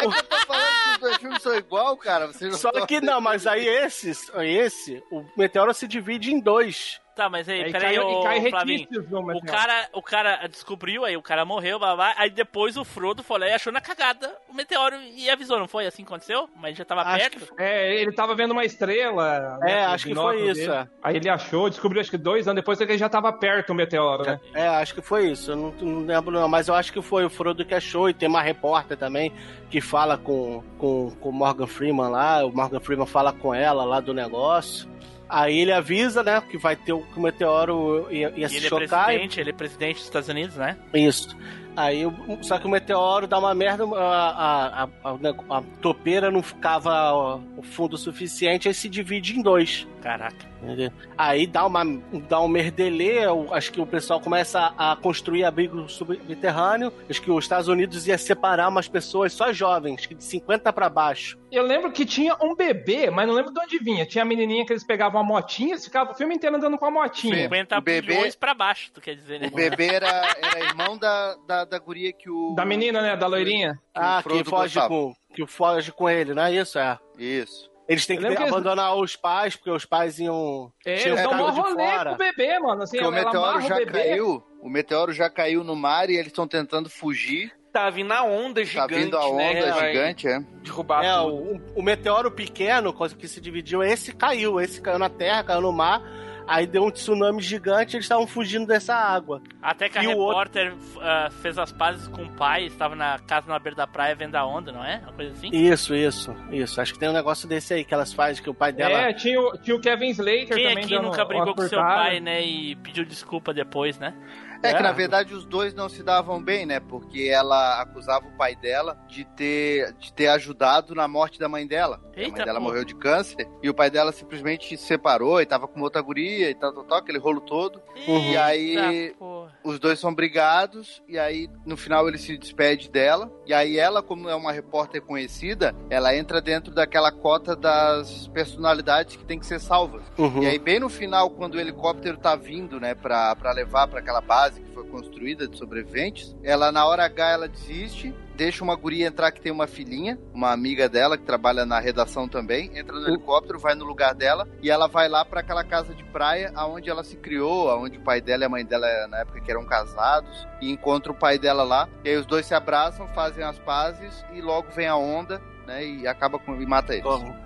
Eu 0.02 0.12
tô 0.12 0.38
falando 0.48 0.64
que 0.72 0.92
os 0.94 1.00
dois 1.00 1.18
filmes 1.18 1.42
são 1.42 1.56
igual, 1.56 1.98
cara. 1.98 2.28
Você 2.28 2.46
não 2.48 2.58
Só 2.58 2.72
tá- 2.72 2.86
que 2.88 3.02
não, 3.02 3.20
mas 3.20 3.46
aí 3.46 3.68
esse, 3.68 4.12
esse, 4.42 5.04
o 5.12 5.26
meteoro 5.38 5.74
se 5.74 5.88
divide 5.88 6.34
em 6.34 6.40
dois. 6.40 7.00
Tá, 7.20 7.28
mas 7.28 7.50
aí, 7.50 7.64
Aí 7.64 7.72
peraí, 7.74 7.98
cai, 7.98 8.00
ô, 8.00 8.24
cai 8.24 8.50
Flavinho. 8.50 8.88
O 9.12 9.22
material. 9.22 9.42
cara, 9.46 9.90
o 9.92 10.02
cara 10.02 10.48
descobriu, 10.48 11.04
aí 11.04 11.18
o 11.18 11.22
cara 11.22 11.44
morreu, 11.44 11.78
blá, 11.78 11.94
blá, 11.94 12.14
aí 12.16 12.30
depois 12.30 12.78
o 12.78 12.86
Frodo 12.86 13.22
foi 13.22 13.40
lá 13.40 13.48
e 13.50 13.52
achou 13.52 13.74
na 13.74 13.82
cagada 13.82 14.34
o 14.48 14.54
meteoro 14.54 14.96
e 15.18 15.30
avisou, 15.30 15.60
não 15.60 15.68
foi 15.68 15.86
assim 15.86 16.06
que 16.06 16.08
aconteceu? 16.08 16.50
Mas 16.56 16.78
já 16.78 16.86
tava 16.86 17.02
Acho 17.02 17.30
perto? 17.30 17.54
É, 17.60 17.94
ele 17.94 18.14
tava 18.14 18.34
vendo 18.36 18.52
uma 18.52 18.64
estrela. 18.64 19.60
É, 19.64 19.66
né, 19.66 19.84
com 19.84 19.90
o 19.90 19.94
acho 19.94 20.08
que 20.08 20.16
foi 20.16 20.50
isso, 20.50 20.72
é. 20.72 20.88
Aí 21.04 21.18
ele 21.18 21.28
achou, 21.28 21.70
descobriu 21.70 22.00
acho 22.00 22.10
que 22.10 22.18
dois 22.18 22.48
anos 22.48 22.62
depois 22.62 22.78
que 22.78 22.86
ele 22.86 22.98
já 22.98 23.10
tava 23.10 23.34
perto 23.34 23.72
o 23.72 23.76
meteoro, 23.76 24.24
né? 24.24 24.40
É, 24.54 24.66
acho 24.70 24.96
que 24.96 25.02
foi 25.02 25.30
isso. 25.30 25.52
Eu 25.52 25.58
não, 25.58 25.72
não 25.72 26.06
lembro, 26.06 26.32
não, 26.32 26.48
mas 26.48 26.70
eu 26.70 26.74
acho 26.74 26.94
que 26.94 27.02
foi 27.02 27.26
o 27.26 27.30
Frodo 27.30 27.66
que 27.66 27.76
achou. 27.76 28.10
E 28.10 28.14
tem 28.14 28.30
uma 28.30 28.42
repórter 28.42 28.96
também 28.96 29.34
que 29.70 29.82
fala 29.82 30.18
com 30.18 30.64
com 30.78 31.12
com 31.20 31.30
o 31.30 31.34
Morgan 31.34 31.68
Freeman 31.68 32.12
lá. 32.12 32.46
O 32.46 32.56
Morgan 32.56 32.80
Freeman 32.80 33.06
fala 33.06 33.34
com 33.34 33.54
ela 33.54 33.84
lá 33.84 34.00
do 34.00 34.14
negócio. 34.14 34.88
Aí 35.30 35.60
ele 35.60 35.72
avisa, 35.72 36.24
né, 36.24 36.42
que 36.42 36.58
vai 36.58 36.76
ter 36.76 36.92
o, 36.92 37.02
que 37.04 37.20
o 37.20 37.22
meteoro 37.22 38.08
ia, 38.10 38.34
ia 38.36 38.48
E 38.48 38.50
se 38.50 38.56
ele 38.58 38.66
é 38.66 38.70
chocar. 38.70 39.04
e- 39.04 39.06
presidente, 39.18 39.40
ele 39.40 39.50
é 39.52 39.54
presidente 39.54 39.96
dos 39.98 40.06
Estados 40.06 40.28
Unidos, 40.30 40.56
né? 40.56 40.76
Isso. 40.94 41.38
Aí, 41.80 42.02
só 42.42 42.58
que 42.60 42.68
o 42.68 42.70
meteoro 42.70 43.26
dá 43.26 43.40
uma 43.40 43.54
merda, 43.56 43.86
a, 43.86 43.98
a, 43.98 44.84
a, 44.84 44.84
a- 44.84 45.58
a 45.58 45.64
topeira 45.82 46.30
não 46.30 46.44
ficava 46.44 47.14
o 47.58 47.62
fundo 47.64 47.98
suficiente, 47.98 48.68
aí 48.68 48.74
se 48.74 48.90
divide 48.90 49.38
em 49.38 49.42
dois. 49.42 49.88
Caraca. 50.02 50.50
Entendeu? 50.62 50.92
Aí 51.18 51.48
dá, 51.48 51.66
uma, 51.66 51.84
dá 52.28 52.42
um 52.42 52.48
merdelê, 52.48 53.20
acho 53.52 53.72
que 53.72 53.80
o 53.80 53.86
pessoal 53.86 54.20
começa 54.20 54.74
a 54.78 54.96
construir 54.96 55.46
abrigo 55.46 55.88
subterrâneo. 55.88 56.92
Acho 57.10 57.22
que 57.22 57.32
os 57.32 57.46
Estados 57.46 57.68
Unidos 57.70 58.08
ia 58.08 58.18
separar 58.18 58.68
umas 58.68 58.88
pessoas 58.88 59.32
só 59.34 59.52
jovens, 59.54 60.06
que 60.06 60.14
de 60.16 60.24
50 60.24 60.72
pra 60.74 60.90
baixo. 60.90 61.38
Eu 61.52 61.64
lembro 61.64 61.92
que 61.92 62.06
tinha 62.06 62.36
um 62.42 62.56
bebê, 62.56 63.10
mas 63.10 63.28
não 63.28 63.34
lembro 63.34 63.54
de 63.54 63.60
onde 63.60 63.80
vinha. 63.80 64.06
Tinha 64.06 64.22
a 64.24 64.26
menininha 64.26 64.66
que 64.66 64.72
eles 64.74 64.84
pegavam 64.84 65.20
a 65.20 65.24
motinha, 65.24 65.72
eles 65.72 65.86
ficavam 65.86 66.14
o 66.14 66.16
filme 66.18 66.36
inteiro 66.36 66.56
andando 66.58 66.78
com 66.78 66.86
a 66.86 66.92
motinha. 66.92 67.36
Sim. 67.36 67.42
50 67.44 67.78
o 67.78 67.82
bebê- 67.82 68.32
pra 68.40 68.54
baixo, 68.54 68.92
tu 68.94 69.02
quer 69.02 69.16
dizer, 69.16 69.40
né? 69.40 69.50
O 69.52 69.56
bebê 69.56 69.88
era, 69.88 70.36
era 70.42 70.60
irmão 70.60 70.98
da, 70.98 71.36
da, 71.48 71.66
da 71.70 71.80
guria 71.80 72.12
que 72.12 72.30
o. 72.30 72.54
Da 72.56 72.66
menina, 72.66 73.02
né? 73.02 73.16
Da 73.16 73.28
loirinha. 73.28 73.80
que 73.94 74.00
o 74.00 74.04
Ah, 74.04 74.22
que 74.24 74.44
foge, 74.44 74.76
gostava. 74.76 74.88
com, 74.90 75.14
que 75.34 75.46
foge 75.48 75.92
com 75.92 76.10
ele, 76.10 76.34
não 76.34 76.44
é 76.44 76.54
isso? 76.54 76.78
É. 76.80 76.98
Isso. 77.18 77.70
Eles 77.88 78.06
têm 78.06 78.20
que 78.20 78.26
abandonar 78.26 78.96
os 78.96 79.16
pais, 79.16 79.56
porque 79.56 79.72
os 79.72 79.84
pais 79.86 80.20
iam. 80.20 80.72
É, 80.86 81.08
eles 81.08 81.24
dão 81.24 81.52
rolê 81.52 81.74
fora. 81.88 82.10
com 82.10 82.16
o 82.16 82.18
bebê, 82.20 82.60
mano. 82.60 82.84
Assim, 82.84 82.98
Porque 83.00 83.10
o 83.10 83.12
meteoro 83.26 83.58
o 83.58 83.62
já 83.62 83.76
bebê. 83.78 83.92
caiu. 83.92 84.44
O 84.62 84.70
meteoro 84.70 85.12
já 85.14 85.30
caiu 85.30 85.64
no 85.64 85.76
mar 85.76 86.10
e 86.10 86.14
eles 86.14 86.28
estão 86.28 86.48
tentando 86.48 86.88
fugir. 86.90 87.52
Tá 87.74 87.90
vindo 87.90 88.12
a 88.12 88.24
onda 88.24 88.62
Tá 88.62 88.66
gigante, 88.68 88.94
vindo 88.96 89.18
a 89.18 89.28
onda 89.28 89.38
né? 89.38 89.54
que 89.62 89.72
vai 89.72 89.92
gigante, 89.94 90.28
é. 90.28 90.40
Derrubar 90.64 91.04
É, 91.06 91.14
tudo. 91.18 91.62
o, 91.76 91.80
o 91.80 91.84
meteoro 91.84 92.32
pequeno, 92.32 92.92
coisa 92.94 93.16
que 93.16 93.28
se 93.28 93.40
dividiu, 93.42 93.82
esse 93.84 94.12
caiu. 94.14 94.60
Esse 94.60 94.82
caiu 94.82 95.00
na 95.00 95.10
terra, 95.10 95.44
caiu 95.44 95.62
no 95.62 95.72
mar. 95.72 96.02
Aí 96.50 96.66
deu 96.66 96.84
um 96.84 96.90
tsunami 96.90 97.44
gigante 97.44 97.96
eles 97.96 98.06
estavam 98.06 98.26
fugindo 98.26 98.66
dessa 98.66 98.96
água. 98.96 99.40
Até 99.62 99.88
que 99.88 100.00
a 100.00 100.04
E 100.04 100.08
o 100.08 100.18
outro- 100.18 100.30
repórter 100.30 100.74
ah, 101.00 101.30
fez 101.44 101.60
as 101.60 101.72
pazes 101.72 102.08
com 102.08 102.24
o 102.24 102.30
pai, 102.32 102.66
estava 102.66 102.96
na 102.96 103.20
casa 103.20 103.48
na 103.48 103.60
beira 103.60 103.76
da 103.76 103.86
praia 103.86 104.16
vendo 104.16 104.36
a 104.36 104.44
onda, 104.44 104.72
não 104.72 104.84
é? 104.84 105.00
Uma 105.04 105.14
coisa 105.14 105.32
assim? 105.34 105.50
Isso, 105.54 105.94
isso, 105.94 106.36
isso. 106.52 106.82
Acho 106.82 106.94
que 106.94 107.00
tem 107.00 107.08
um 107.08 107.14
negócio 107.14 107.48
desse 107.48 107.76
aí 107.76 107.84
que 107.84 107.94
elas 107.94 108.12
fazem, 108.12 108.42
que 108.44 108.50
o 108.50 108.54
pai 108.56 108.74
dela. 108.74 108.98
É, 109.10 109.14
tinha 109.14 109.40
o, 109.40 109.56
tinha 109.60 109.76
o 109.76 109.80
Kevin 109.80 110.10
Slater 110.10 110.48
Quem 110.48 110.68
também 110.70 110.84
aqui 110.86 110.96
dando 110.96 111.04
nunca 111.06 111.24
brigou 111.24 111.54
com 111.54 111.62
seu 111.68 111.80
pai, 111.80 112.20
né? 112.20 112.42
E 112.44 112.76
pediu 112.78 113.06
desculpa 113.06 113.54
depois, 113.54 114.00
né? 114.00 114.16
É 114.62 114.72
que 114.74 114.80
É. 114.80 114.82
na 114.82 114.92
verdade 114.92 115.34
os 115.34 115.46
dois 115.46 115.74
não 115.74 115.88
se 115.88 116.04
davam 116.04 116.42
bem, 116.42 116.66
né? 116.66 116.80
Porque 116.80 117.30
ela 117.32 117.82
acusava 117.82 118.26
o 118.28 118.32
pai 118.38 118.56
dela 118.56 118.98
de 119.08 119.24
ter, 119.26 119.94
de 119.94 120.12
ter 120.14 120.28
ajudado 120.28 120.94
na 120.94 121.08
morte 121.08 121.40
da 121.40 121.48
mãe 121.48 121.66
dela. 121.66 122.00
a 122.16 122.20
Eita, 122.20 122.32
mãe 122.38 122.46
dela 122.46 122.60
pô. 122.60 122.66
morreu 122.66 122.84
de 122.84 122.94
câncer 122.96 123.48
e 123.64 123.70
o 123.70 123.74
pai 123.74 123.90
dela 123.90 124.12
simplesmente 124.12 124.76
se 124.76 124.86
separou 124.86 125.40
e 125.42 125.46
tava 125.46 125.68
com 125.68 125.80
outra 125.82 126.02
guria 126.02 126.50
e 126.50 126.56
tal, 126.56 126.74
tal, 126.74 126.84
tal, 126.84 126.98
aquele 126.98 127.18
rolo 127.20 127.40
todo. 127.42 127.82
Uhum. 128.08 128.32
E 128.32 128.38
aí 128.38 128.76
Eita, 128.78 129.16
porra. 129.18 129.52
os 129.64 129.80
dois 129.80 129.98
são 130.00 130.14
brigados 130.14 131.02
e 131.08 131.18
aí 131.18 131.50
no 131.66 131.78
final 131.78 132.08
ele 132.08 132.18
se 132.18 132.38
despede 132.38 132.90
dela 132.90 133.32
e 133.46 133.54
aí 133.54 133.78
ela 133.80 134.02
como 134.04 134.28
é 134.30 134.36
uma 134.36 134.52
repórter 134.52 135.02
conhecida 135.02 135.74
ela 135.90 136.16
entra 136.16 136.42
dentro 136.42 136.74
daquela 136.74 137.12
cota 137.12 137.56
das 137.56 138.28
personalidades 138.30 139.16
que 139.16 139.24
tem 139.26 139.40
que 139.40 139.46
ser 139.46 139.60
salvas 139.60 140.04
Uhum. 140.18 140.44
e 140.44 140.48
aí 140.48 140.60
bem 140.60 140.80
no 140.80 140.90
final 140.90 141.30
quando 141.30 141.56
o 141.56 141.60
helicóptero 141.60 142.18
tá 142.18 142.36
vindo 142.36 142.80
né 142.80 142.94
pra 142.96 143.36
pra 143.36 143.52
levar 143.52 143.88
pra 143.88 144.00
aquela 144.00 144.22
base 144.22 144.49
que 144.58 144.72
foi 144.74 144.86
construída 144.86 145.48
de 145.48 145.58
sobreviventes 145.58 146.36
ela 146.44 146.72
na 146.72 146.86
hora 146.86 147.04
H 147.06 147.32
ela 147.32 147.48
desiste 147.48 148.14
deixa 148.40 148.64
uma 148.64 148.74
guria 148.74 149.06
entrar 149.06 149.34
que 149.34 149.42
tem 149.42 149.52
uma 149.52 149.68
filhinha, 149.68 150.18
uma 150.34 150.54
amiga 150.54 150.88
dela 150.88 151.18
que 151.18 151.26
trabalha 151.26 151.66
na 151.66 151.78
redação 151.78 152.26
também, 152.26 152.72
entra 152.74 152.98
no 152.98 153.06
helicóptero, 153.06 153.60
vai 153.60 153.76
no 153.76 153.84
lugar 153.84 154.16
dela 154.16 154.48
e 154.64 154.72
ela 154.72 154.88
vai 154.88 155.10
lá 155.10 155.26
pra 155.26 155.42
aquela 155.42 155.62
casa 155.62 155.94
de 155.94 156.06
praia 156.06 156.50
aonde 156.56 156.90
ela 156.90 157.04
se 157.04 157.18
criou, 157.18 157.70
aonde 157.70 157.98
o 157.98 158.02
pai 158.02 158.22
dela 158.22 158.44
e 158.44 158.46
a 158.46 158.50
mãe 158.50 158.66
dela 158.66 158.88
na 159.10 159.18
época 159.18 159.42
que 159.42 159.52
eram 159.52 159.66
casados 159.66 160.48
e 160.62 160.72
encontra 160.72 161.12
o 161.12 161.16
pai 161.16 161.38
dela 161.38 161.64
lá. 161.64 161.90
E 162.02 162.10
aí 162.12 162.16
os 162.16 162.26
dois 162.26 162.46
se 162.46 162.54
abraçam, 162.54 163.10
fazem 163.10 163.44
as 163.44 163.60
pazes 163.60 164.26
e 164.32 164.40
logo 164.40 164.72
vem 164.72 164.88
a 164.88 164.96
onda, 164.96 165.42
né, 165.68 165.86
e 165.86 166.08
acaba 166.08 166.40
com 166.40 166.56
e 166.62 166.66
mata 166.66 166.94
eles. 166.94 167.04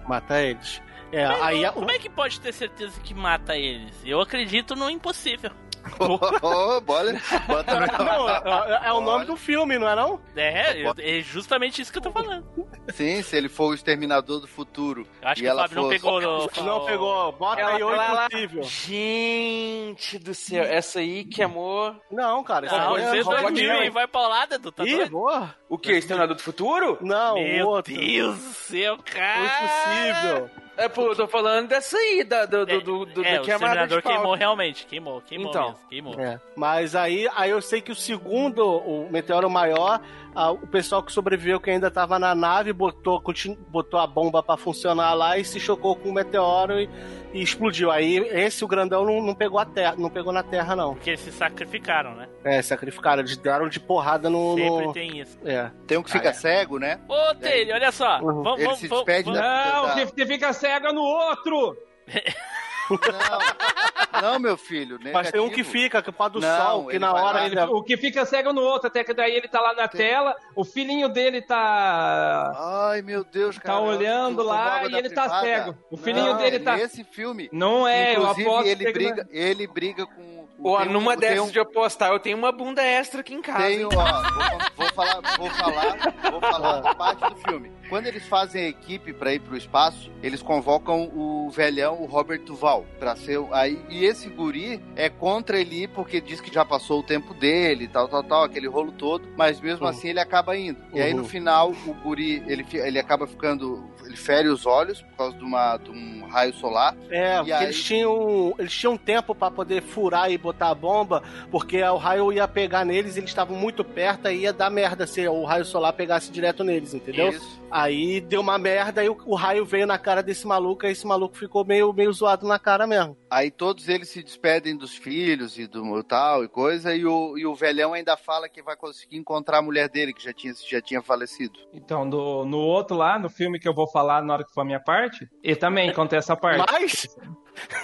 Mata 0.08 0.40
eles. 0.44 0.80
É, 1.14 1.28
Mas 1.28 1.42
aí 1.44 1.62
não- 1.62 1.74
como 1.74 1.92
é 1.92 2.00
que 2.00 2.10
pode 2.10 2.42
ter 2.42 2.52
certeza 2.52 3.00
que 3.02 3.14
mata 3.14 3.56
eles? 3.56 3.96
Eu 4.04 4.20
acredito 4.20 4.76
no 4.76 4.90
impossível. 4.90 5.52
Ô, 6.00 6.80
bola, 6.80 7.12
bota 7.46 7.78
no... 7.78 7.86
Não, 8.06 8.30
é, 8.30 8.82
é 8.88 8.94
o 8.94 9.02
nome 9.02 9.26
do 9.26 9.36
filme, 9.36 9.78
não 9.78 9.90
é 9.90 9.94
não? 9.98 10.18
É, 10.34 10.82
eu- 10.82 10.94
é 10.98 11.20
justamente 11.20 11.82
isso 11.82 11.92
que 11.92 11.98
eu 11.98 12.02
tô 12.02 12.10
falando. 12.10 12.46
Sim, 12.94 13.22
se 13.22 13.36
ele 13.36 13.50
for 13.50 13.66
o 13.72 13.74
exterminador 13.74 14.40
do 14.40 14.48
futuro. 14.48 15.06
Eu 15.22 15.28
acho 15.28 15.42
E 15.42 15.44
que 15.44 15.50
o 15.50 15.52
ela 15.52 15.64
Fábio 15.64 15.82
não 15.84 15.90
pegou. 15.90 16.22
no- 16.22 16.50
Não 16.64 16.86
pegou. 16.86 17.32
Bota 17.34 17.60
Ela- 17.62 17.76
aí 17.76 17.84
o 17.84 17.90
ela- 17.92 18.06
ela- 18.08 18.26
impossível. 18.28 18.64
Gente 18.64 20.18
do 20.20 20.34
céu, 20.34 20.64
essa 20.64 21.00
aí 21.00 21.26
que 21.26 21.44
amor. 21.44 21.98
Não, 22.10 22.42
cara. 22.46 22.66
Isso 22.68 22.76
Não, 22.78 22.92
você 22.92 23.02
é 23.02 23.20
é 23.20 23.22
Robot 23.22 23.42
2000, 23.42 23.68
Man. 23.74 23.84
hein? 23.84 23.90
Vai 23.90 24.08
pra 24.08 24.22
lá, 24.28 24.48
Edu, 24.50 24.72
tá 24.72 24.86
Ih, 24.86 25.10
boa. 25.10 25.54
O 25.68 25.78
que? 25.78 25.92
Exterminador 25.92 26.36
do 26.38 26.42
Futuro? 26.42 26.98
Não, 27.02 27.36
o 27.36 27.44
Meu 27.44 27.68
outro. 27.68 27.94
Deus 27.94 28.38
do 28.38 28.54
céu, 28.54 28.98
cara. 29.04 29.44
Impossível. 29.44 30.63
É, 30.76 30.90
pô, 30.90 31.04
eu 31.04 31.16
tô 31.16 31.28
falando 31.28 31.68
dessa 31.68 31.96
aí, 31.98 32.24
da, 32.24 32.46
do, 32.46 32.66
do, 32.66 32.82
do, 32.82 33.06
do, 33.06 33.26
É, 33.26 33.36
do 33.36 33.42
o 33.42 33.46
que 33.46 33.52
é 33.52 33.58
de 33.58 33.64
Exterminador 33.64 34.02
queimou 34.02 34.34
realmente. 34.36 34.86
Queimou, 34.88 35.22
queimou 35.22 35.50
Então. 35.50 35.64
mesmo. 35.70 35.80
Queimou. 35.90 36.20
É, 36.20 36.40
mas 36.56 36.96
aí, 36.96 37.30
aí 37.36 37.52
eu 37.52 37.62
sei 37.62 37.80
que 37.82 37.92
o 37.92 37.96
segundo, 37.96 38.66
o 38.66 39.08
meteoro 39.12 39.50
maior, 39.50 40.02
ah, 40.36 40.52
o 40.52 40.68
pessoal 40.68 41.04
que 41.04 41.12
sobreviveu, 41.12 41.60
que 41.60 41.70
ainda 41.70 41.90
tava 41.92 42.18
na 42.20 42.34
nave, 42.34 42.74
botou, 42.74 43.22
continu- 43.22 43.58
botou 43.70 44.00
a 44.00 44.08
bomba 44.08 44.42
pra 44.44 44.58
funcionar 44.58 45.14
lá 45.14 45.38
e 45.38 45.46
se 45.46 45.60
chocou 45.60 45.96
com 45.96 46.10
o 46.10 46.14
meteoro 46.14 46.80
e, 46.80 46.90
e 47.34 47.42
explodiu. 47.42 47.92
Aí 47.92 48.18
esse, 48.18 48.64
o 48.64 48.68
grandão, 48.68 49.06
não, 49.06 49.22
não 49.22 49.36
pegou 49.36 49.60
a 49.60 49.66
terra, 49.66 49.96
não 49.98 50.10
pegou 50.10 50.34
na 50.34 50.44
terra, 50.44 50.76
não. 50.76 50.94
Porque 50.96 51.12
eles 51.12 51.20
se 51.22 51.32
sacrificaram, 51.32 52.16
né? 52.16 52.28
É, 52.44 52.62
sacrificaram, 52.62 53.22
eles 53.22 53.38
deram 53.38 53.68
de 53.70 53.80
porrada 53.80 54.30
no. 54.30 54.56
Sempre 54.56 54.86
no- 54.88 54.94
tem 54.94 55.20
isso. 55.20 55.38
É. 55.46 55.72
Tem 55.88 55.98
um 55.98 56.04
que 56.04 56.12
fica 56.12 56.30
Ah, 56.30 56.32
é. 56.32 56.34
cego, 56.34 56.80
né? 56.80 57.00
Ô, 57.08 57.36
Taylor, 57.36 57.76
olha 57.76 57.92
só. 57.92 58.20
Uhum. 58.20 58.44
Vamos, 58.44 58.58
Ele 58.60 58.64
vamos, 58.66 58.80
se 58.80 58.88
vamos, 58.88 59.06
despede 59.06 59.24
vamos- 59.26 59.40
da- 59.40 59.72
Não, 59.74 59.96
que, 60.08 60.16
que 60.16 60.26
fica 60.26 60.54
cego 60.54 60.92
no 60.94 61.02
outro. 61.02 61.78
Não, 62.90 64.22
não 64.34 64.40
meu 64.40 64.58
filho. 64.58 65.00
Mas 65.14 65.32
tem 65.32 65.42
um 65.42 65.46
que 65.50 65.58
negativo. 65.58 65.72
fica, 65.72 66.02
que 66.02 66.12
pode 66.12 66.34
do 66.36 66.40
Não, 66.40 66.58
sol, 66.66 66.88
que 66.88 67.00
na 67.00 67.14
hora 67.14 67.40
lá, 67.40 67.46
ele. 67.46 67.60
O 67.62 67.82
que 67.84 67.98
fica 67.98 68.26
cego 68.26 68.54
no 68.54 68.62
outro, 68.62 68.88
até 68.88 69.04
que 69.04 69.14
daí 69.14 69.34
ele 69.36 69.48
tá 69.48 69.60
lá 69.62 69.74
na 69.74 69.88
tela, 69.88 70.36
o 70.56 70.64
filhinho 70.64 71.10
dele 71.10 71.42
tá. 71.42 72.54
Ai, 72.92 73.02
meu 73.02 73.24
Deus, 73.24 73.56
Tá 73.56 73.62
cara. 73.62 73.80
olhando 73.82 74.42
eu 74.42 74.46
tomo 74.46 74.50
lá 74.50 74.86
e 74.88 74.94
ele 74.96 75.10
tá 75.10 75.22
privada. 75.24 75.42
cego. 75.46 75.78
O 75.90 75.98
filhinho 75.98 76.34
Não, 76.34 76.38
dele 76.38 76.56
é 76.58 76.60
tá- 76.60 76.76
Nesse 76.78 77.04
filme. 77.04 77.50
Não 77.52 77.88
é, 77.88 78.16
eu 78.16 78.22
Inclusive, 78.22 78.48
aposto 78.50 78.68
ele 78.68 78.92
briga, 78.92 79.28
ele 79.32 79.68
briga 79.68 80.06
com. 80.06 80.44
Ó, 80.66 80.78
tem 80.80 80.88
um- 80.88 80.92
numa 80.94 81.18
tem 81.18 81.30
dessas 81.32 81.48
um- 81.48 81.52
de 81.52 81.60
apostar, 81.60 82.12
eu 82.12 82.20
tenho 82.20 82.38
uma 82.38 82.52
bunda 82.52 82.82
extra 82.82 83.20
aqui 83.20 83.34
em 83.34 83.42
casa. 83.42 83.64
Tem, 83.64 83.80
hein? 83.82 83.86
ó, 83.86 83.90
vou, 83.90 84.60
vou 84.78 84.90
falar, 84.94 85.22
vou 85.38 85.50
falar, 85.50 86.32
vou 86.32 86.42
falar 86.42 86.96
parte 86.96 87.20
do 87.30 87.36
filme. 87.38 87.72
Quando 87.94 88.08
eles 88.08 88.26
fazem 88.28 88.66
a 88.66 88.70
equipe 88.70 89.14
pra 89.14 89.36
ir 89.36 89.40
pro 89.40 89.56
espaço, 89.56 90.10
eles 90.24 90.42
convocam 90.42 91.12
o 91.14 91.52
velhão, 91.52 92.02
o 92.02 92.08
Robert 92.08 92.42
Duval, 92.42 92.88
pra 92.98 93.16
ser 93.16 93.38
o- 93.38 93.54
aí 93.54 93.80
e 93.88 94.04
esse 94.04 94.28
guri 94.30 94.82
é 94.96 95.10
contra 95.10 95.60
ele 95.60 95.88
porque 95.88 96.20
diz 96.20 96.42
que 96.42 96.52
já 96.52 96.66
passou 96.66 97.02
o 97.02 97.04
tempo 97.04 97.36
dele, 97.36 97.88
tal, 97.88 98.08
tal, 98.08 98.24
tal, 98.24 98.44
aquele 98.46 98.68
rolo 98.68 98.92
todo, 98.94 99.28
mas 99.38 99.62
mesmo 99.62 99.84
Uhum. 99.86 99.92
assim 99.92 100.10
ele 100.10 100.20
acaba 100.20 100.58
indo. 100.58 100.80
E 100.92 101.00
aí 101.00 101.14
no 101.14 101.22
Uhum. 101.22 101.28
final 101.30 101.70
o 101.70 101.94
guri, 102.02 102.42
ele 102.48 102.66
ele 102.74 102.98
acaba 102.98 103.28
ficando, 103.28 103.88
ele 104.04 104.18
fere 104.18 104.48
os 104.48 104.66
olhos 104.66 105.04
por 105.04 105.16
causa 105.16 105.38
de 105.38 105.44
uma 105.44 105.78
de 105.78 105.92
um 105.92 106.26
raio 106.28 106.54
solar. 106.56 106.96
É, 107.12 107.36
E 107.36 107.38
porque 107.38 107.52
aí- 107.54 107.64
eles 107.66 107.84
tinham, 107.84 108.56
eles 108.58 108.74
tinham 108.74 108.98
tempo 108.98 109.36
pra 109.36 109.52
poder 109.52 109.84
furar 109.84 110.32
e 110.32 110.38
botar 110.40 110.70
a 110.70 110.76
bomba, 110.76 111.22
porque 111.52 111.80
o 111.84 111.98
raio 111.98 112.34
ia 112.34 112.48
pegar 112.48 112.84
neles, 112.86 113.18
eles 113.18 113.30
estavam 113.30 113.56
muito 113.56 113.84
perto, 113.84 114.28
aí 114.30 114.40
ia 114.40 114.52
dar 114.52 114.72
merda 114.72 115.06
se 115.06 115.28
o 115.28 115.44
raio 115.44 115.64
solar 115.64 115.94
pegasse 115.94 116.32
direto 116.32 116.64
neles, 116.64 116.96
entendeu? 116.96 117.30
Isso. 117.30 117.62
Aí 117.70 117.83
deu 118.22 118.42
uma 118.42 118.58
merda 118.58 119.04
e 119.04 119.10
o, 119.10 119.18
o 119.26 119.36
raio 119.36 119.66
veio 119.66 119.88
na 119.88 119.98
cara 119.98 120.22
desse 120.22 120.46
maluco, 120.46 120.86
aí 120.86 120.92
esse 120.92 121.06
maluco 121.06 121.38
ficou 121.38 121.66
meio, 121.66 121.92
meio 121.94 122.12
zoado 122.12 122.48
na 122.48 122.60
cara 122.60 122.86
mesmo. 122.88 123.18
Aí 123.30 123.50
todos 123.50 123.90
eles 123.90 124.10
se 124.10 124.24
despedem 124.24 124.78
dos 124.78 124.96
filhos 124.96 125.58
e 125.58 125.68
do 125.68 126.04
tal 126.04 126.44
e 126.44 126.48
coisa, 126.48 126.96
e 126.96 127.06
o, 127.06 127.38
e 127.38 127.46
o 127.46 127.56
velhão 127.56 127.94
ainda 127.94 128.16
fala 128.16 128.50
que 128.50 128.62
vai 128.62 128.76
conseguir 128.76 129.18
encontrar 129.18 129.60
a 129.60 129.62
mulher 129.62 129.90
dele, 129.90 130.14
que 130.14 130.24
já 130.24 130.34
tinha, 130.34 130.54
já 130.68 130.82
tinha 130.82 131.02
falecido. 131.02 131.60
Então, 131.74 132.06
no, 132.06 132.46
no 132.46 132.58
outro 132.60 132.96
lá, 132.96 133.18
no 133.18 133.30
filme 133.30 133.60
que 133.60 133.68
eu 133.68 133.74
vou 133.74 133.88
falar 133.88 134.22
na 134.22 134.34
hora 134.34 134.44
que 134.44 134.54
for 134.54 134.62
a 134.62 134.66
minha 134.66 134.80
parte, 134.80 135.28
ele 135.44 135.56
também 135.56 135.90
acontece 135.90 136.32
essa 136.32 136.36
parte. 136.36 136.64
Mas, 136.72 137.08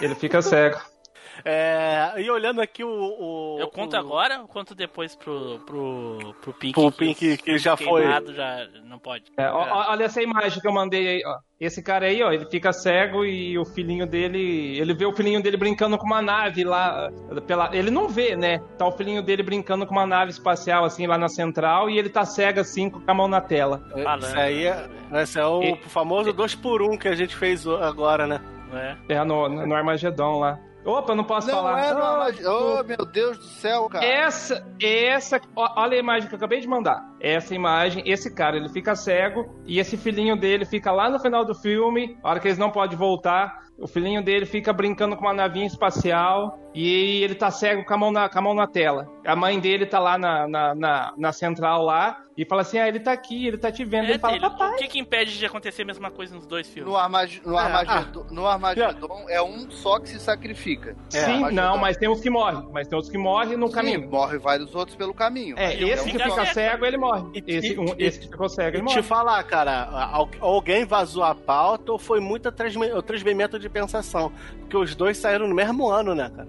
Ele 0.00 0.14
fica 0.14 0.42
cego. 0.42 0.80
É, 1.44 2.14
e 2.18 2.30
olhando 2.30 2.60
aqui 2.60 2.82
o... 2.84 2.88
o 2.88 3.56
Eu 3.58 3.68
conto 3.68 3.94
o, 3.94 3.98
agora 3.98 4.40
ou 4.40 4.48
conto 4.48 4.74
depois 4.74 5.14
pro, 5.14 5.58
pro, 5.66 6.34
pro 6.40 6.52
Pink? 6.54 6.74
Pro 6.74 6.92
Pink, 6.92 7.36
que 7.38 7.58
já 7.58 7.76
foi. 7.76 8.02
queimado, 8.02 8.34
já 8.34 8.66
não 8.84 8.98
pode. 8.98 9.24
É, 9.36 9.48
ó, 9.50 9.66
ó, 9.68 9.90
olha 9.90 10.04
essa 10.04 10.22
imagem 10.22 10.60
que 10.60 10.66
eu 10.66 10.72
mandei 10.72 11.06
aí, 11.08 11.22
ó. 11.24 11.38
Esse 11.60 11.82
cara 11.82 12.06
aí, 12.06 12.22
ó, 12.22 12.32
ele 12.32 12.46
fica 12.46 12.72
cego 12.72 13.22
e 13.22 13.58
o 13.58 13.66
filhinho 13.66 14.06
dele. 14.06 14.78
Ele 14.78 14.94
vê 14.94 15.04
o 15.04 15.12
filhinho 15.12 15.42
dele 15.42 15.58
brincando 15.58 15.98
com 15.98 16.06
uma 16.06 16.22
nave 16.22 16.64
lá. 16.64 17.10
Pela, 17.46 17.68
ele 17.76 17.90
não 17.90 18.08
vê, 18.08 18.34
né? 18.34 18.60
Tá 18.78 18.86
o 18.86 18.92
filhinho 18.92 19.22
dele 19.22 19.42
brincando 19.42 19.86
com 19.86 19.92
uma 19.92 20.06
nave 20.06 20.30
espacial, 20.30 20.84
assim, 20.86 21.06
lá 21.06 21.18
na 21.18 21.28
central, 21.28 21.90
e 21.90 21.98
ele 21.98 22.08
tá 22.08 22.24
cego 22.24 22.60
assim, 22.60 22.88
com 22.88 23.02
a 23.06 23.12
mão 23.12 23.28
na 23.28 23.42
tela. 23.42 23.82
Falando, 23.92 24.22
Isso 24.22 24.38
aí 24.38 24.66
é, 24.66 24.88
esse 25.22 25.38
é 25.38 25.44
o 25.44 25.62
E- 25.62 25.76
famoso 25.88 26.32
2 26.32 26.54
por 26.54 26.80
1 26.80 26.92
um 26.92 26.96
que 26.96 27.08
a 27.08 27.14
gente 27.14 27.36
fez 27.36 27.66
agora, 27.66 28.26
né? 28.26 28.40
né? 28.72 28.96
É 29.08 29.22
no, 29.22 29.46
no 29.48 29.74
Armagedon 29.74 30.38
lá. 30.38 30.58
Opa, 30.84 31.12
eu 31.12 31.16
não 31.16 31.24
posso 31.24 31.46
Não 31.48 31.54
falar. 31.56 31.78
é 31.84 31.90
Armag- 31.90 32.46
Oh, 32.46 32.82
meu 32.84 33.04
Deus 33.04 33.36
do 33.38 33.44
céu, 33.44 33.88
cara. 33.88 34.04
Essa, 34.04 34.66
essa, 34.80 35.40
olha 35.54 35.96
a 35.96 36.00
imagem 36.00 36.28
que 36.28 36.34
eu 36.34 36.38
acabei 36.38 36.60
de 36.60 36.66
mandar. 36.68 37.04
Essa 37.20 37.54
imagem, 37.54 38.02
esse 38.06 38.34
cara, 38.34 38.56
ele 38.56 38.68
fica 38.68 38.94
cego 38.96 39.62
e 39.66 39.78
esse 39.78 39.96
filhinho 39.96 40.36
dele 40.36 40.64
fica 40.64 40.90
lá 40.90 41.10
no 41.10 41.18
final 41.18 41.44
do 41.44 41.54
filme, 41.54 42.16
a 42.22 42.30
hora 42.30 42.40
que 42.40 42.48
eles 42.48 42.58
não 42.58 42.70
podem 42.70 42.96
voltar, 42.96 43.60
o 43.80 43.86
filhinho 43.86 44.22
dele 44.22 44.44
fica 44.44 44.72
brincando 44.72 45.16
com 45.16 45.22
uma 45.24 45.32
navinha 45.32 45.66
espacial 45.66 46.58
e 46.74 47.22
ele 47.22 47.34
tá 47.34 47.50
cego 47.50 47.84
com 47.84 47.94
a 47.94 47.96
mão 47.96 48.12
na, 48.12 48.28
com 48.28 48.38
a 48.38 48.42
mão 48.42 48.54
na 48.54 48.66
tela. 48.66 49.08
A 49.24 49.34
mãe 49.34 49.58
dele 49.58 49.86
tá 49.86 49.98
lá 49.98 50.18
na, 50.18 50.46
na, 50.46 50.74
na, 50.74 51.14
na 51.16 51.32
central 51.32 51.82
lá 51.82 52.18
e 52.36 52.44
fala 52.44 52.62
assim, 52.62 52.78
ah, 52.78 52.86
ele 52.86 53.00
tá 53.00 53.12
aqui, 53.12 53.46
ele 53.46 53.58
tá 53.58 53.72
te 53.72 53.84
vendo. 53.84 54.06
É, 54.06 54.10
ele 54.10 54.18
fala, 54.18 54.34
Taylor, 54.34 54.50
papai. 54.52 54.74
o 54.74 54.76
que, 54.76 54.88
que 54.88 54.98
impede 54.98 55.36
de 55.36 55.44
acontecer 55.46 55.82
a 55.82 55.84
mesma 55.84 56.10
coisa 56.10 56.34
nos 56.34 56.46
dois 56.46 56.68
filmes? 56.68 56.90
No, 56.90 56.96
Armag 56.96 57.40
no, 57.44 57.58
É, 57.58 57.60
Armagedon, 57.60 58.26
no 58.30 58.46
Armagedon 58.46 59.26
é 59.28 59.42
um 59.42 59.70
só 59.70 59.98
que 59.98 60.08
se 60.08 60.20
sacrifica. 60.20 60.94
Sim, 61.08 61.18
Armagedon. 61.18 61.50
não, 61.50 61.78
mas 61.78 61.96
tem 61.96 62.08
uns 62.08 62.20
que 62.20 62.30
morrem. 62.30 62.68
Mas 62.72 62.86
tem 62.86 62.96
outros 62.96 63.10
que 63.10 63.18
morrem 63.18 63.56
no 63.56 63.68
Sim, 63.68 63.74
caminho. 63.74 64.10
morre 64.10 64.38
vários 64.38 64.74
outros 64.74 64.96
pelo 64.96 65.12
caminho. 65.14 65.58
É, 65.58 65.74
esse 65.74 66.08
um 66.08 66.12
que 66.12 66.18
fica 66.18 66.46
cego, 66.46 66.84
ele 66.86 66.98
morre. 66.98 67.09
E- 67.34 67.42
Esse, 67.46 67.72
e- 67.74 67.78
um- 67.78 67.94
e- 67.98 68.04
esse 68.04 68.20
que 68.20 68.28
ficou 68.28 68.48
cego, 68.48 68.76
ele 68.76 68.76
E 68.78 68.80
te 68.86 68.94
morre. 68.94 69.02
falar, 69.02 69.42
cara, 69.44 69.84
al- 70.12 70.28
alguém 70.40 70.84
vazou 70.84 71.22
a 71.22 71.34
pauta 71.34 71.92
ou 71.92 71.98
foi 71.98 72.20
muito 72.20 72.50
transmimento 73.02 73.58
de 73.58 73.68
pensação? 73.68 74.32
Porque 74.60 74.76
os 74.76 74.94
dois 74.94 75.16
saíram 75.18 75.48
no 75.48 75.54
mesmo 75.54 75.88
ano, 75.88 76.14
né, 76.14 76.30
cara? 76.34 76.48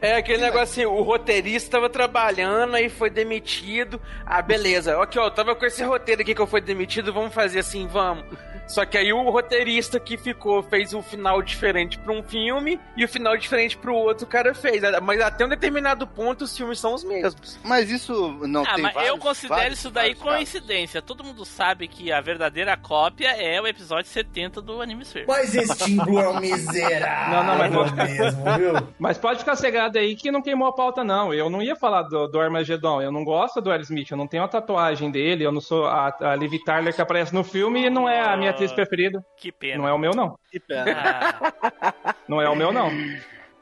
É 0.00 0.16
aquele 0.16 0.38
negócio 0.42 0.62
assim, 0.62 0.84
o 0.84 1.02
roteirista 1.02 1.72
tava 1.72 1.88
trabalhando, 1.90 2.74
aí 2.76 2.88
foi 2.88 3.10
demitido. 3.10 4.00
Ah, 4.24 4.40
beleza. 4.42 4.98
Ok, 4.98 5.20
ó, 5.20 5.26
eu 5.26 5.30
tava 5.30 5.54
com 5.54 5.66
esse 5.66 5.82
roteiro 5.82 6.22
aqui 6.22 6.34
que 6.34 6.40
eu 6.40 6.46
fui 6.46 6.60
demitido, 6.60 7.12
vamos 7.12 7.34
fazer 7.34 7.58
assim, 7.60 7.86
vamos. 7.86 8.24
Só 8.68 8.84
que 8.84 8.98
aí 8.98 9.12
o 9.12 9.30
roteirista 9.30 10.00
que 10.00 10.16
ficou 10.16 10.60
fez 10.62 10.92
um 10.92 11.00
final 11.00 11.40
diferente 11.40 11.98
pra 11.98 12.12
um 12.12 12.20
filme 12.22 12.80
e 12.96 13.04
o 13.04 13.08
final 13.08 13.36
diferente 13.36 13.76
pro 13.78 13.94
outro 13.94 14.24
o 14.24 14.28
cara 14.28 14.52
fez. 14.54 14.82
Mas 15.02 15.20
até 15.20 15.44
um 15.44 15.48
determinado 15.48 16.04
ponto 16.06 16.42
os 16.42 16.56
filmes 16.56 16.80
são 16.80 16.92
os 16.94 17.04
mesmos. 17.04 17.58
Mas 17.62 17.90
isso 17.90 18.32
não 18.46 18.62
Ah, 18.64 18.74
tem 18.74 18.82
mas 18.82 18.94
vários, 18.94 19.12
eu 19.12 19.18
considero 19.18 19.55
vários, 19.56 19.78
isso 19.78 19.90
daí 19.90 20.14
vários 20.14 20.22
casos. 20.22 20.36
coincidência. 20.36 21.02
Todo 21.02 21.24
mundo 21.24 21.44
sabe 21.44 21.88
que 21.88 22.12
a 22.12 22.20
verdadeira 22.20 22.76
cópia 22.76 23.28
é 23.36 23.60
o 23.60 23.66
episódio 23.66 24.10
70 24.10 24.60
do 24.62 24.80
Anime 24.80 25.02
Sphere. 25.04 25.26
Mas 25.26 25.54
esse 25.54 25.76
Timbu 25.84 26.18
é 26.20 26.28
um 26.28 26.40
miserável 26.40 27.34
Não, 27.36 27.44
não, 27.44 27.58
mas 27.58 27.72
não- 27.72 28.04
mesmo, 28.06 28.44
viu? 28.58 28.88
Mas 28.98 29.18
pode 29.18 29.40
ficar 29.40 29.56
cegado 29.56 29.98
aí 29.98 30.14
que 30.16 30.30
não 30.30 30.42
queimou 30.42 30.68
a 30.68 30.72
pauta, 30.74 31.02
não. 31.04 31.32
Eu 31.32 31.48
não 31.50 31.62
ia 31.62 31.76
falar 31.76 32.02
do, 32.02 32.26
do 32.28 32.40
Armagedon. 32.40 33.00
Eu 33.02 33.10
não 33.12 33.24
gosto 33.24 33.60
do 33.60 33.70
Aerosmith. 33.70 34.10
Eu 34.10 34.16
não 34.16 34.26
tenho 34.26 34.42
a 34.44 34.48
tatuagem 34.48 35.10
dele. 35.10 35.44
Eu 35.44 35.52
não 35.52 35.60
sou 35.60 35.86
a, 35.86 36.14
a 36.20 36.36
Liv 36.36 36.52
Tyler 36.64 36.94
que 36.94 37.02
aparece 37.02 37.34
no 37.34 37.44
filme 37.44 37.86
e 37.86 37.90
não 37.90 38.08
é 38.08 38.20
a 38.20 38.36
minha 38.36 38.50
atriz 38.50 38.72
preferida. 38.72 39.24
Que 39.36 39.50
pena. 39.52 39.78
Não 39.78 39.88
é 39.88 39.92
o 39.92 39.98
meu, 39.98 40.12
não. 40.12 40.38
Que 40.50 40.60
pena. 40.60 40.84
Ah, 41.82 42.14
Não 42.28 42.40
é 42.40 42.48
o 42.48 42.56
meu, 42.56 42.72
não. 42.72 42.90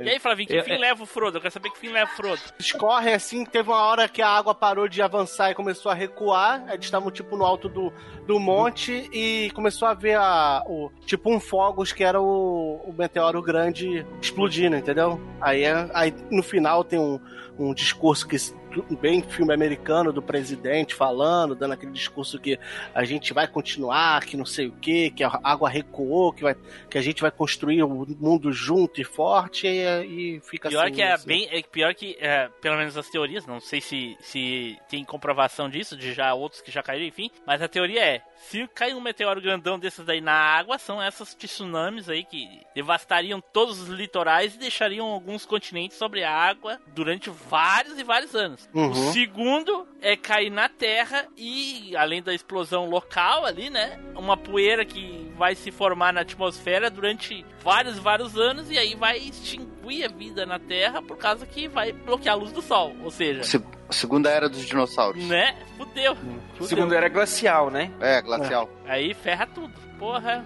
E 0.00 0.08
aí, 0.08 0.18
Flavinho, 0.18 0.48
que 0.48 0.56
É, 0.56 0.62
fim 0.62 0.72
é. 0.72 0.78
leva 0.78 1.02
o 1.02 1.06
Frodo? 1.06 1.36
Eu 1.36 1.40
quero 1.40 1.54
saber 1.54 1.70
que 1.70 1.78
fim 1.78 1.88
leva 1.90 2.10
o 2.10 2.16
Frodo. 2.16 2.40
Eles 2.58 2.72
correm 2.72 3.14
assim, 3.14 3.44
teve 3.44 3.68
uma 3.70 3.80
hora 3.82 4.08
que 4.08 4.20
a 4.20 4.28
água 4.28 4.52
parou 4.54 4.88
de 4.88 5.00
avançar 5.00 5.50
e 5.50 5.54
começou 5.54 5.90
a 5.92 5.94
recuar. 5.94 6.64
Eles 6.72 6.84
estavam 6.86 7.10
tipo 7.12 7.36
no 7.36 7.44
alto 7.44 7.68
do, 7.68 7.92
do 8.26 8.40
monte 8.40 9.08
e 9.12 9.50
começou 9.54 9.86
a 9.86 9.94
ver 9.94 10.16
a, 10.18 10.64
o, 10.66 10.90
tipo 11.06 11.32
um 11.32 11.38
fogos 11.38 11.92
que 11.92 12.02
era 12.02 12.20
o, 12.20 12.80
o 12.84 12.92
meteoro 12.92 13.40
grande 13.40 14.04
explodindo, 14.20 14.74
entendeu? 14.76 15.20
Aí, 15.40 15.62
é- 15.62 15.88
aí 15.94 16.12
no 16.30 16.42
final 16.42 16.82
tem 16.82 16.98
um, 16.98 17.20
um 17.56 17.72
discurso 17.72 18.26
que 18.26 18.36
bem 18.82 19.22
filme 19.22 19.52
americano 19.52 20.12
do 20.12 20.22
presidente 20.22 20.94
falando, 20.94 21.54
dando 21.54 21.72
aquele 21.72 21.92
discurso 21.92 22.38
que 22.38 22.58
a 22.94 23.04
gente 23.04 23.32
vai 23.32 23.46
continuar, 23.46 24.24
que 24.24 24.36
não 24.36 24.44
sei 24.44 24.66
o 24.66 24.72
que, 24.72 25.10
que 25.10 25.24
a 25.24 25.40
água 25.42 25.68
recuou, 25.68 26.32
que, 26.32 26.42
vai, 26.42 26.56
que 26.88 26.98
a 26.98 27.02
gente 27.02 27.20
vai 27.22 27.30
construir 27.30 27.82
o 27.82 27.88
mundo 27.88 28.52
junto 28.52 29.00
e 29.00 29.04
forte 29.04 29.66
e, 29.66 30.36
e 30.36 30.40
fica 30.40 30.68
Pior 30.68 30.84
assim. 30.84 30.94
que 30.94 31.02
é 31.02 31.12
assim. 31.12 31.26
bem. 31.26 31.48
É 31.50 31.62
pior 31.62 31.94
que, 31.94 32.16
é, 32.20 32.48
pelo 32.60 32.76
menos 32.76 32.96
as 32.96 33.08
teorias, 33.08 33.46
não 33.46 33.60
sei 33.60 33.80
se, 33.80 34.16
se 34.20 34.78
tem 34.88 35.04
comprovação 35.04 35.68
disso, 35.68 35.96
de 35.96 36.12
já 36.12 36.32
outros 36.34 36.60
que 36.60 36.70
já 36.70 36.82
caíram, 36.82 37.06
enfim. 37.06 37.30
Mas 37.46 37.62
a 37.62 37.68
teoria 37.68 38.04
é: 38.04 38.22
se 38.50 38.66
cair 38.68 38.94
um 38.94 39.00
meteoro 39.00 39.40
grandão 39.40 39.78
desses 39.78 40.04
daí 40.04 40.20
na 40.20 40.32
água, 40.32 40.78
são 40.78 41.02
essas 41.02 41.34
tsunamis 41.34 42.08
aí 42.08 42.24
que 42.24 42.60
devastariam 42.74 43.40
todos 43.40 43.80
os 43.80 43.88
litorais 43.88 44.54
e 44.54 44.58
deixariam 44.58 45.06
alguns 45.06 45.44
continentes 45.46 45.96
sobre 45.96 46.22
a 46.24 46.30
água 46.32 46.80
durante 46.94 47.30
vários 47.30 47.98
e 47.98 48.04
vários 48.04 48.34
anos. 48.34 48.68
Uhum. 48.74 48.90
O 48.90 48.94
segundo 49.12 49.86
é 50.00 50.16
cair 50.16 50.50
na 50.50 50.68
terra 50.68 51.26
e, 51.36 51.96
além 51.96 52.22
da 52.22 52.34
explosão 52.34 52.88
local 52.88 53.44
ali, 53.44 53.70
né? 53.70 53.98
Uma 54.14 54.36
poeira 54.36 54.84
que 54.84 55.32
vai 55.36 55.54
se 55.54 55.70
formar 55.70 56.12
na 56.12 56.20
atmosfera 56.20 56.88
durante 56.90 57.44
vários, 57.62 57.98
vários 57.98 58.38
anos 58.38 58.70
e 58.70 58.78
aí 58.78 58.94
vai 58.94 59.18
extinguir 59.18 60.04
a 60.04 60.08
vida 60.08 60.46
na 60.46 60.58
terra 60.58 61.02
por 61.02 61.16
causa 61.16 61.44
que 61.46 61.66
vai 61.68 61.92
bloquear 61.92 62.34
a 62.36 62.38
luz 62.38 62.52
do 62.52 62.62
sol. 62.62 62.94
Ou 63.02 63.10
seja, 63.10 63.42
Se- 63.42 63.58
segunda 63.90 64.30
era 64.30 64.48
dos 64.48 64.64
dinossauros. 64.64 65.22
né? 65.24 65.56
Fudeu. 65.76 66.16
Fudeu. 66.16 66.66
Segundo 66.66 66.94
era 66.94 67.08
glacial, 67.08 67.70
né? 67.70 67.90
É, 68.00 68.20
glacial. 68.22 68.68
Aí 68.86 69.14
ferra 69.14 69.46
tudo. 69.46 69.72
Porra. 69.98 70.44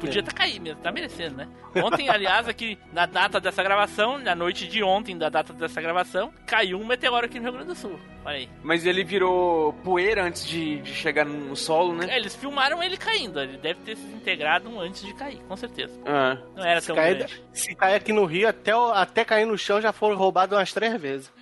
Podia 0.00 0.22
tá 0.22 0.32
cair 0.32 0.58
mesmo, 0.60 0.80
tá 0.80 0.90
merecendo, 0.90 1.36
né? 1.36 1.48
Ontem, 1.76 2.08
aliás, 2.08 2.48
aqui 2.48 2.78
na 2.92 3.06
data 3.06 3.40
dessa 3.40 3.62
gravação, 3.62 4.18
na 4.18 4.34
noite 4.34 4.66
de 4.66 4.82
ontem 4.82 5.16
da 5.16 5.28
data 5.28 5.52
dessa 5.52 5.80
gravação, 5.80 6.32
caiu 6.46 6.78
um 6.78 6.84
meteoro 6.86 7.26
aqui 7.26 7.38
no 7.38 7.44
Rio 7.44 7.52
Grande 7.52 7.68
do 7.68 7.74
Sul. 7.74 7.98
Olha 8.24 8.36
aí. 8.36 8.50
Mas 8.62 8.84
ele 8.84 9.02
virou 9.02 9.72
poeira 9.84 10.22
antes 10.24 10.46
de, 10.46 10.78
de 10.80 10.92
chegar 10.92 11.24
no 11.24 11.56
solo, 11.56 11.94
né? 11.94 12.06
É, 12.10 12.16
Eles 12.16 12.36
filmaram 12.36 12.82
ele 12.82 12.96
caindo, 12.98 13.40
ele 13.40 13.56
deve 13.56 13.80
ter 13.80 13.96
se 13.96 14.04
integrado 14.08 14.78
antes 14.78 15.02
de 15.02 15.14
cair, 15.14 15.38
com 15.48 15.56
certeza. 15.56 15.98
Ah. 16.06 16.36
Não 16.54 16.62
era 16.64 16.80
Se 16.82 16.88
tão 16.88 16.96
cair, 16.96 17.16
grande. 17.16 17.42
se 17.52 17.74
cair 17.74 17.94
aqui 17.94 18.12
no 18.12 18.26
Rio, 18.26 18.46
até, 18.48 18.72
até 18.94 19.24
cair 19.24 19.46
no 19.46 19.56
chão 19.56 19.80
já 19.80 19.90
foram 19.90 20.16
roubados 20.16 20.56
umas 20.56 20.70
três 20.70 21.00
vezes. 21.00 21.32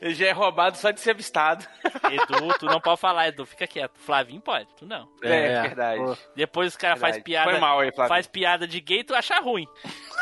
ele 0.00 0.14
já 0.14 0.26
é 0.26 0.32
roubado 0.32 0.76
só 0.76 0.90
de 0.90 1.00
ser 1.00 1.10
avistado. 1.12 1.64
Edu, 2.10 2.58
tu 2.58 2.66
não 2.66 2.80
pode 2.80 3.00
falar, 3.00 3.28
Edu, 3.28 3.46
fica 3.46 3.66
quieto. 3.68 3.92
Flavinho 3.98 4.40
pode, 4.40 4.66
tu 4.76 4.84
não. 4.86 5.08
É, 5.22 5.62
verdade. 5.62 6.00
pô. 6.02 6.16
Depois 6.34 6.68
os 6.68 6.76
caras 6.76 6.98
fazem 6.98 7.22
Verdade. 7.22 7.44
piada. 7.44 7.57
Foi 7.58 7.68
mal 7.68 7.80
aí, 7.80 7.92
Flavinho. 7.92 8.08
Faz 8.08 8.26
piada 8.26 8.66
de 8.66 8.80
gay, 8.80 9.02
tu 9.04 9.14
acha 9.14 9.38
ruim. 9.40 9.66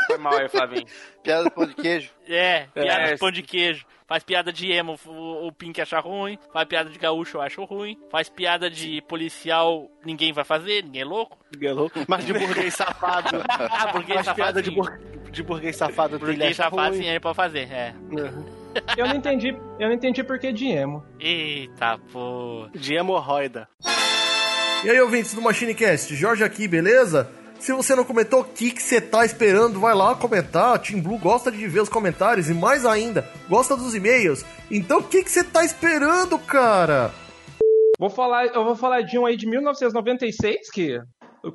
Foi 0.07 0.19
mal 0.19 0.35
aí, 0.37 0.49
Flavinho. 0.49 0.87
Piada 1.23 1.43
do 1.45 1.51
pão 1.51 1.67
de 1.67 1.75
queijo. 1.75 2.11
É, 2.29 2.69
piada 2.73 3.03
É. 3.03 3.13
de 3.15 3.19
pão 3.19 3.33
de 3.33 3.43
queijo. 3.43 3.85
Faz 4.07 4.23
piada 4.23 4.53
de 4.53 4.71
emo, 4.71 4.95
o, 5.05 5.49
o 5.49 5.53
Pink 5.53 5.81
acha 5.81 5.99
ruim. 5.99 6.39
Faz 6.53 6.69
piada 6.69 6.89
de 6.89 6.97
gaúcho, 6.97 7.39
eu 7.39 7.43
acho 7.43 7.65
ruim. 7.65 7.99
Faz 8.09 8.29
piada 8.29 8.71
de 8.71 9.03
policial, 9.03 9.91
ninguém 10.05 10.33
vai 10.33 10.45
fazer, 10.45 10.85
ninguém 10.85 11.03
é 11.03 11.05
louco. 11.05 11.37
Galou. 11.59 11.91
Mas 12.07 12.25
de 12.25 12.33
burguês 12.33 12.75
safado. 12.77 13.43
Ah, 13.49 13.89
burguês 13.89 14.25
Faz 14.25 14.37
piada 14.37 14.63
de, 14.63 14.71
safado. 14.73 14.99
bur... 15.01 15.31
de 15.33 15.43
burguês 15.43 15.75
safado. 15.77 16.19
Burguês 16.21 16.57
safado, 16.57 16.91
ruim. 16.91 17.03
sim, 17.03 17.09
aí 17.09 17.19
pode 17.19 17.35
fazer, 17.35 17.69
é. 17.73 17.93
Eu 18.97 19.07
não 19.09 19.15
entendi, 19.17 19.49
eu 19.81 19.89
não 19.89 19.93
entendi 19.95 20.23
por 20.23 20.39
que 20.39 20.53
de 20.53 20.67
emo. 20.69 21.03
Eita, 21.19 21.99
pô. 22.13 22.69
De 22.75 22.95
hemorroida. 22.95 23.67
E 24.87 24.89
aí, 24.89 25.01
ouvintes 25.01 25.35
do 25.35 25.43
MachineCast, 25.43 26.15
Jorge 26.15 26.45
aqui, 26.45 26.69
beleza? 26.69 27.29
Se 27.59 27.73
você 27.73 27.97
não 27.97 28.05
comentou, 28.05 28.43
o 28.43 28.45
que 28.45 28.71
você 28.71 29.01
tá 29.01 29.25
esperando? 29.25 29.81
Vai 29.81 29.93
lá 29.93 30.15
comentar. 30.15 30.79
Team 30.79 31.03
Blue 31.03 31.19
gosta 31.19 31.51
de 31.51 31.67
ver 31.67 31.81
os 31.81 31.89
comentários 31.89 32.49
e 32.49 32.55
mais 32.55 32.87
ainda, 32.87 33.29
gosta 33.49 33.77
dos 33.77 33.97
e-mails. 33.97 34.45
Então 34.71 35.01
o 35.01 35.03
que 35.03 35.29
você 35.29 35.43
tá 35.43 35.65
esperando, 35.65 36.39
cara? 36.39 37.11
Vou 37.99 38.09
falar, 38.09 38.47
eu 38.47 38.65
vou 38.65 38.77
falar 38.77 39.01
de 39.01 39.19
um 39.19 39.27
aí 39.27 39.37
de 39.37 39.51
1996 39.51 40.71
que 40.73 41.01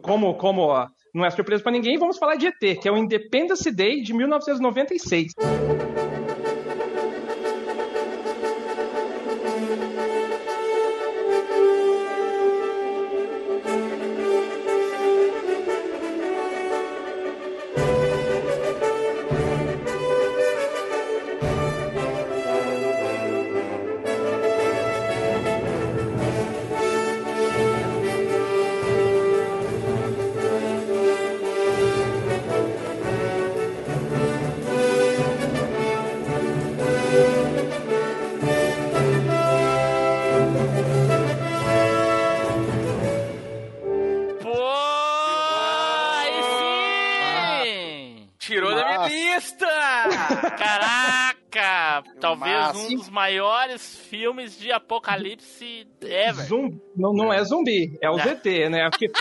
como 0.01 0.35
como 0.35 0.63
ó, 0.63 0.87
não 1.15 1.23
é 1.23 1.31
surpresa 1.31 1.63
pra 1.63 1.71
ninguém, 1.71 1.97
vamos 1.97 2.17
falar 2.17 2.35
de 2.35 2.47
ET, 2.47 2.81
que 2.81 2.89
é 2.89 2.91
o 2.91 2.97
Independence 2.97 3.71
Day 3.71 4.01
de 4.01 4.13
1996. 4.13 5.31
Massa. 52.73 52.87
um 52.87 52.95
dos 52.95 53.09
maiores 53.09 53.97
filmes 54.09 54.57
de 54.57 54.71
apocalipse 54.71 55.85
ever. 56.01 56.45
Zumbi, 56.45 56.81
não, 56.95 57.13
não 57.13 57.33
é 57.33 57.43
zumbi, 57.43 57.97
é 58.01 58.09
o 58.09 58.15
Ah. 58.15 58.23
ZT, 58.23 58.69
né? 58.69 58.89
Porque- 58.91 59.11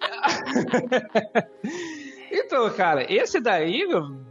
então, 2.32 2.70
cara, 2.74 3.04
esse 3.12 3.40
daí, 3.40 3.84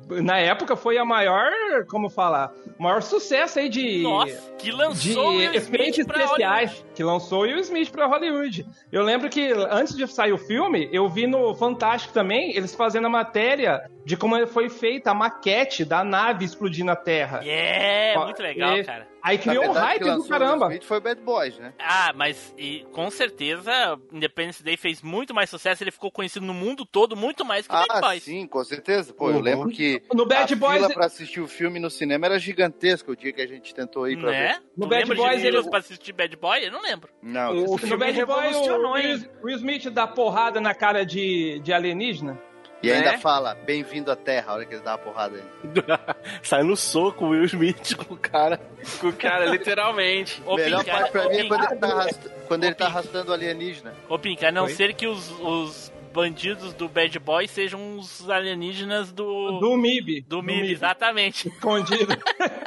na 0.10 0.38
época, 0.38 0.76
foi 0.76 0.98
a 0.98 1.06
maior, 1.06 1.52
como 1.90 2.10
falar, 2.10 2.52
o 2.78 2.84
maior 2.84 3.02
sucesso 3.02 3.60
aí 3.60 3.70
de, 3.70 4.02
Nossa, 4.02 4.52
que 4.58 4.66
de 4.66 4.72
lançou 4.72 5.28
o 5.28 5.38
Will 5.38 5.54
efeitos 5.54 6.00
especiais, 6.00 6.86
que 6.96 7.04
lançou 7.04 7.40
o 7.40 7.44
Will 7.44 7.60
Smith 7.60 7.92
pra 7.92 8.08
Hollywood. 8.08 8.66
Eu 8.92 9.04
lembro 9.04 9.30
que 9.30 9.52
antes 9.70 9.96
de 9.96 10.08
sair 10.08 10.34
o 10.34 10.38
filme, 10.38 10.90
eu 10.92 11.08
vi 11.10 11.28
no 11.28 11.54
Fantástico 11.56 12.14
também, 12.14 12.56
eles 12.56 12.74
fazendo 12.76 13.08
a 13.08 13.10
matéria 13.10 13.90
de 14.06 14.18
como 14.18 14.46
foi 14.48 14.70
feita 14.70 15.12
a 15.12 15.14
maquete 15.14 15.86
da 15.86 16.04
nave 16.04 16.44
explodir 16.44 16.84
na 16.84 16.96
Terra. 16.96 17.42
É, 17.46 18.16
Ó, 18.18 18.26
muito 18.26 18.42
legal, 18.42 18.78
e- 18.78 18.84
cara. 18.84 19.08
Aí 19.22 19.38
criou 19.38 19.66
um 19.66 19.72
hype 19.74 20.02
que 20.02 20.10
do 20.10 20.22
o 20.22 20.28
caramba. 20.30 20.68
Smith 20.68 20.84
foi 20.86 21.00
Bad 21.02 21.20
Boys, 21.22 21.58
né? 21.60 21.74
Ah, 21.78 22.14
mas 22.16 22.54
e, 22.58 22.86
com 22.94 23.12
certeza 23.12 24.00
Independence 24.14 24.64
Day 24.64 24.78
fez 24.78 25.02
muito 25.02 25.34
mais 25.34 25.50
sucesso, 25.50 25.84
ele 25.84 25.92
ficou 25.92 26.10
conhecido 26.10 26.46
no 26.46 26.54
mundo 26.54 26.86
todo 26.86 27.18
muito 27.18 27.44
mais 27.44 27.68
que 27.68 27.74
Bad 27.74 27.86
Ah, 27.90 28.00
Boys. 28.00 28.24
sim, 28.24 28.48
com 28.48 28.64
certeza. 28.64 29.14
Pô, 29.14 29.30
eu 29.30 29.36
Uhum. 29.36 29.42
lembro 29.42 29.70
que 29.70 29.99
No 30.14 30.26
Bad 30.26 30.54
a 30.54 30.56
Boys- 30.58 30.74
fila 30.82 30.90
pra 30.94 31.06
assistir 31.06 31.40
o 31.42 31.48
filme 31.48 31.80
no 31.80 31.90
cinema 31.90 32.26
era 32.28 32.40
gigantesca 32.40 33.12
o 33.12 33.16
dia 33.16 33.32
que 33.34 33.42
a 33.42 33.48
gente 33.48 33.74
tentou 33.74 34.08
ir 34.08 34.18
pra 34.20 34.32
ver. 34.32 34.38
Né? 34.38 34.60
No 34.78 34.86
tu 34.86 34.90
Bad 34.90 35.14
Boys, 35.16 35.44
ele- 35.44 35.64
pra 35.70 35.80
assistir 35.80 36.14
Bad 36.14 36.36
Boy? 36.38 36.66
Eu 36.66 36.72
não 36.72 36.82
lembro. 36.82 37.10
Não, 37.22 37.52
O 37.52 37.72
No 37.72 37.78
filme 37.78 37.98
Bad 37.98 38.26
Boy, 38.26 38.42
revolucionou, 38.44 38.92
o 38.94 38.98
hein? 38.98 39.14
Will, 39.14 39.30
Will 39.44 39.56
Smith 39.58 39.90
dá 39.90 40.08
porrada 40.08 40.60
na 40.62 40.74
cara 40.74 41.06
de, 41.06 41.60
de 41.60 41.74
alienígena. 41.74 42.38
e 42.82 42.90
ainda 42.92 43.12
né? 43.12 43.18
fala, 43.18 43.56
bem-vindo 43.56 44.10
à 44.10 44.16
Terra, 44.16 44.52
a 44.52 44.56
hora 44.56 44.66
que 44.66 44.74
ele 44.76 44.82
dá 44.84 44.94
a 44.94 44.98
porrada 44.98 45.36
aí. 45.38 45.44
Sai 46.42 46.64
no 46.64 46.78
soco 46.78 47.26
o 47.26 47.30
Will 47.32 47.44
Smith 47.46 47.96
com 47.96 48.14
o 48.14 48.18
cara. 48.18 48.60
Com 49.02 49.08
o 49.10 49.14
cara, 49.14 49.46
literalmente. 49.48 50.42
Ô, 50.46 50.56
Melhor 50.58 50.84
Pinca, 50.86 50.98
parte 50.98 51.12
pra 51.12 51.28
mim 51.30 51.36
é 51.38 51.44
quando 51.48 51.64
ele 51.66 51.76
tá, 51.80 51.88
arrasta- 51.88 52.30
quando 52.48 52.64
ele 52.64 52.76
tá 52.76 52.86
arrastando 52.86 53.32
o 53.32 53.34
alienígena. 53.34 53.94
ô, 54.08 54.18
Pinca, 54.18 54.48
a 54.48 54.52
não 54.52 54.64
Oi? 54.64 54.72
ser 54.74 54.94
que 54.94 55.08
os, 55.08 55.30
os 55.42 55.92
bandidos 56.20 56.74
do 56.74 56.90
Bad 56.90 57.18
Boy 57.18 57.48
sejam 57.48 57.98
os 57.98 58.30
alienígenas 58.30 59.10
do... 59.10 59.58
Do 59.60 59.78
MIB. 59.78 60.26
do 60.28 60.44
MIB, 60.44 60.74
exatamente. 60.74 61.48
Escondido. 61.48 62.14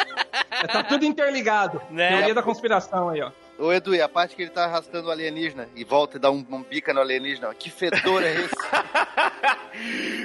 tá 0.73 0.83
tudo 0.85 1.05
interligado. 1.05 1.83
Né? 1.91 2.09
Teoria 2.09 2.35
da 2.35 2.43
conspiração 2.43 3.11
aí, 3.11 3.21
ó. 3.21 3.31
Ô 3.63 3.73
Edu, 3.73 3.95
e 3.95 4.03
a 4.03 4.09
parte 4.09 4.35
que 4.35 4.43
ele 4.43 4.51
tá 4.51 4.65
arrastando 4.65 5.07
o 5.07 5.11
alienígena 5.13 5.69
e 5.77 5.85
volta 5.85 6.17
e 6.17 6.21
dá 6.21 6.33
um, 6.33 6.45
um 6.51 6.65
bica 6.65 6.93
no 6.93 7.01
alienígena, 7.01 7.55
que 7.55 7.71
fedor 7.71 8.25
é 8.25 8.33
esse? 8.33 8.55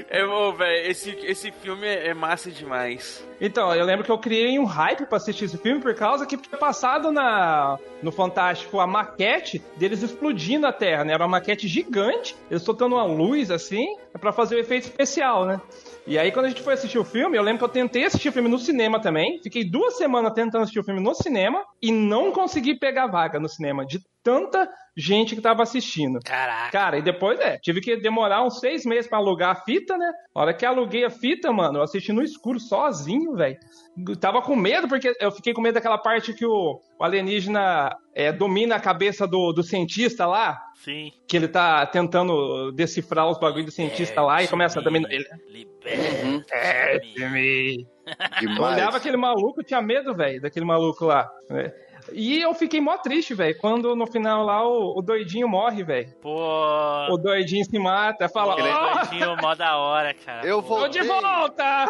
É, 0.10 0.24
ô, 0.26 0.52
velho, 0.54 0.92
esse, 0.92 1.10
esse 1.24 1.52
filme 1.52 1.88
é, 1.88 2.08
é 2.08 2.14
massa 2.14 2.52
demais. 2.52 3.26
Então, 3.40 3.74
eu 3.74 3.86
lembro 3.86 4.04
que 4.04 4.12
eu 4.12 4.18
criei 4.18 4.60
um 4.60 4.66
hype 4.66 5.06
pra 5.06 5.18
assistir 5.18 5.46
esse 5.46 5.58
filme 5.58 5.82
por 5.82 5.96
causa 5.96 6.26
que 6.26 6.38
tinha 6.38 6.58
passado 6.58 7.12
na, 7.12 7.80
no 8.04 8.12
Fantástico 8.12 8.80
a 8.80 8.86
maquete 8.86 9.64
deles 9.78 10.04
explodindo 10.04 10.68
a 10.68 10.74
Terra, 10.74 11.06
né? 11.06 11.14
Era 11.14 11.24
uma 11.24 11.40
maquete 11.40 11.68
gigante, 11.68 12.36
eles 12.52 12.62
soltando 12.64 12.96
uma 12.96 13.06
luz 13.06 13.50
assim, 13.50 13.98
pra 14.20 14.34
fazer 14.34 14.56
o 14.56 14.60
efeito 14.60 14.84
especial, 14.84 15.46
né? 15.46 15.62
E 16.10 16.18
aí, 16.18 16.32
quando 16.32 16.46
a 16.46 16.50
gente 16.50 16.62
foi 16.62 16.74
assistir 16.74 16.98
o 16.98 17.04
filme, 17.04 17.38
eu 17.38 17.44
lembro 17.44 17.58
que 17.60 17.66
eu 17.66 17.70
tentei 17.70 18.06
assistir 18.06 18.30
o 18.30 18.32
filme 18.32 18.48
no 18.48 18.58
cinema 18.58 18.98
também. 18.98 19.42
Fiquei 19.44 19.70
duas 19.70 19.98
semanas 19.98 20.32
tentando 20.32 20.62
assistir 20.62 20.80
o 20.80 20.84
filme 20.84 21.02
no 21.02 21.14
cinema 21.14 21.66
e 21.82 21.92
não 21.92 22.32
consegui 22.32 22.80
pegar 22.80 23.08
vaga 23.08 23.42
no 23.42 23.50
cinema 23.50 23.86
de 23.86 24.00
tanta 24.28 24.70
gente 24.94 25.38
que 25.38 25.42
tava 25.42 25.64
assistindo. 25.64 26.20
Caraca. 26.20 26.70
Cara, 26.70 26.98
e 26.98 27.02
depois, 27.02 27.40
é, 27.40 27.58
tive 27.60 27.80
que 27.80 27.96
demorar 27.96 28.44
uns 28.44 28.60
seis 28.60 28.84
meses 28.86 29.08
pra 29.08 29.20
alugar 29.20 29.52
a 29.52 29.56
fita, 29.56 29.98
né? 29.98 30.12
A 30.36 30.42
hora 30.42 30.54
que 30.54 30.66
aluguei 30.66 31.06
a 31.06 31.10
fita, 31.10 31.50
mano, 31.54 31.78
eu 31.80 31.84
assisti 31.84 32.12
no 32.12 32.22
escuro 32.22 32.60
sozinho, 32.60 33.36
velho. 33.36 33.58
Tava 34.20 34.42
com 34.42 34.54
medo, 34.54 34.86
porque 34.90 35.14
eu 35.22 35.32
fiquei 35.32 35.54
com 35.54 35.62
medo 35.62 35.76
daquela 35.76 35.98
parte 35.98 36.34
que 36.34 36.46
o, 36.46 36.82
o 37.00 37.04
alienígena 37.04 37.96
é, 38.14 38.34
domina 38.34 38.76
a 38.76 38.82
cabeça 38.82 39.26
do, 39.26 39.54
do 39.54 39.64
cientista 39.64 40.26
lá. 40.26 40.62
Sim. 40.76 41.12
Que 41.26 41.38
ele 41.38 41.48
tá 41.48 41.86
tentando 41.86 42.72
decifrar 42.74 43.30
os 43.30 43.40
bagulhos 43.40 43.68
do 43.68 43.72
cientista 43.72 44.22
lá 44.22 44.44
e 44.44 44.48
começa 44.50 44.80
a 44.80 44.84
dominar 44.84 45.10
ele. 45.10 45.26
Liberte-me. 45.48 46.44
É, 46.52 46.98
Eu 48.42 48.50
Demais. 48.50 48.76
olhava 48.76 48.98
aquele 48.98 49.18
maluco, 49.18 49.60
eu 49.60 49.66
tinha 49.66 49.82
medo, 49.82 50.16
velho, 50.16 50.42
daquele 50.42 50.66
maluco 50.66 51.06
lá. 51.06 51.30
né? 51.50 51.74
E 52.14 52.42
eu 52.42 52.54
fiquei 52.54 52.80
mó 52.82 52.98
triste, 52.98 53.34
velho, 53.34 53.58
quando 53.60 53.96
no 53.96 54.08
final 54.08 54.44
lá 54.46 54.66
o, 54.68 54.98
o 54.98 55.02
doidinho 55.02 55.48
morre, 55.48 55.84
velho. 55.84 56.14
Pô. 56.22 57.08
O 57.12 57.18
doidinho 57.18 57.66
se 57.66 57.78
mata, 57.80 58.28
fala, 58.30 58.54
Aquele 58.54 58.70
ó, 58.70 58.94
doidinho 58.94 59.38
mó 59.42 59.54
da 59.56 59.78
hora, 59.78 60.14
cara. 60.14 60.46
Eu 60.48 60.62
Pô. 60.64 60.76
estou 60.86 60.90
de 60.90 61.02
voltei. 61.08 61.30
volta! 61.30 61.86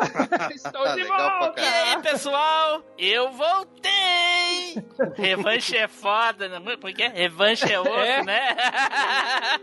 Estou 0.54 0.96
de 0.96 1.04
volta! 1.04 1.62
E 1.62 1.66
aí, 1.66 2.02
pessoal? 2.02 2.82
Eu 2.98 3.32
voltei! 3.32 4.84
Revanche 5.16 5.76
é 5.78 5.88
foda, 5.88 6.48
né? 6.48 6.78
Porque 6.80 7.04
é? 7.04 7.08
Revanche 7.10 7.72
é 7.72 7.80
osso, 7.80 7.90
É. 7.90 8.24
né? 8.24 8.56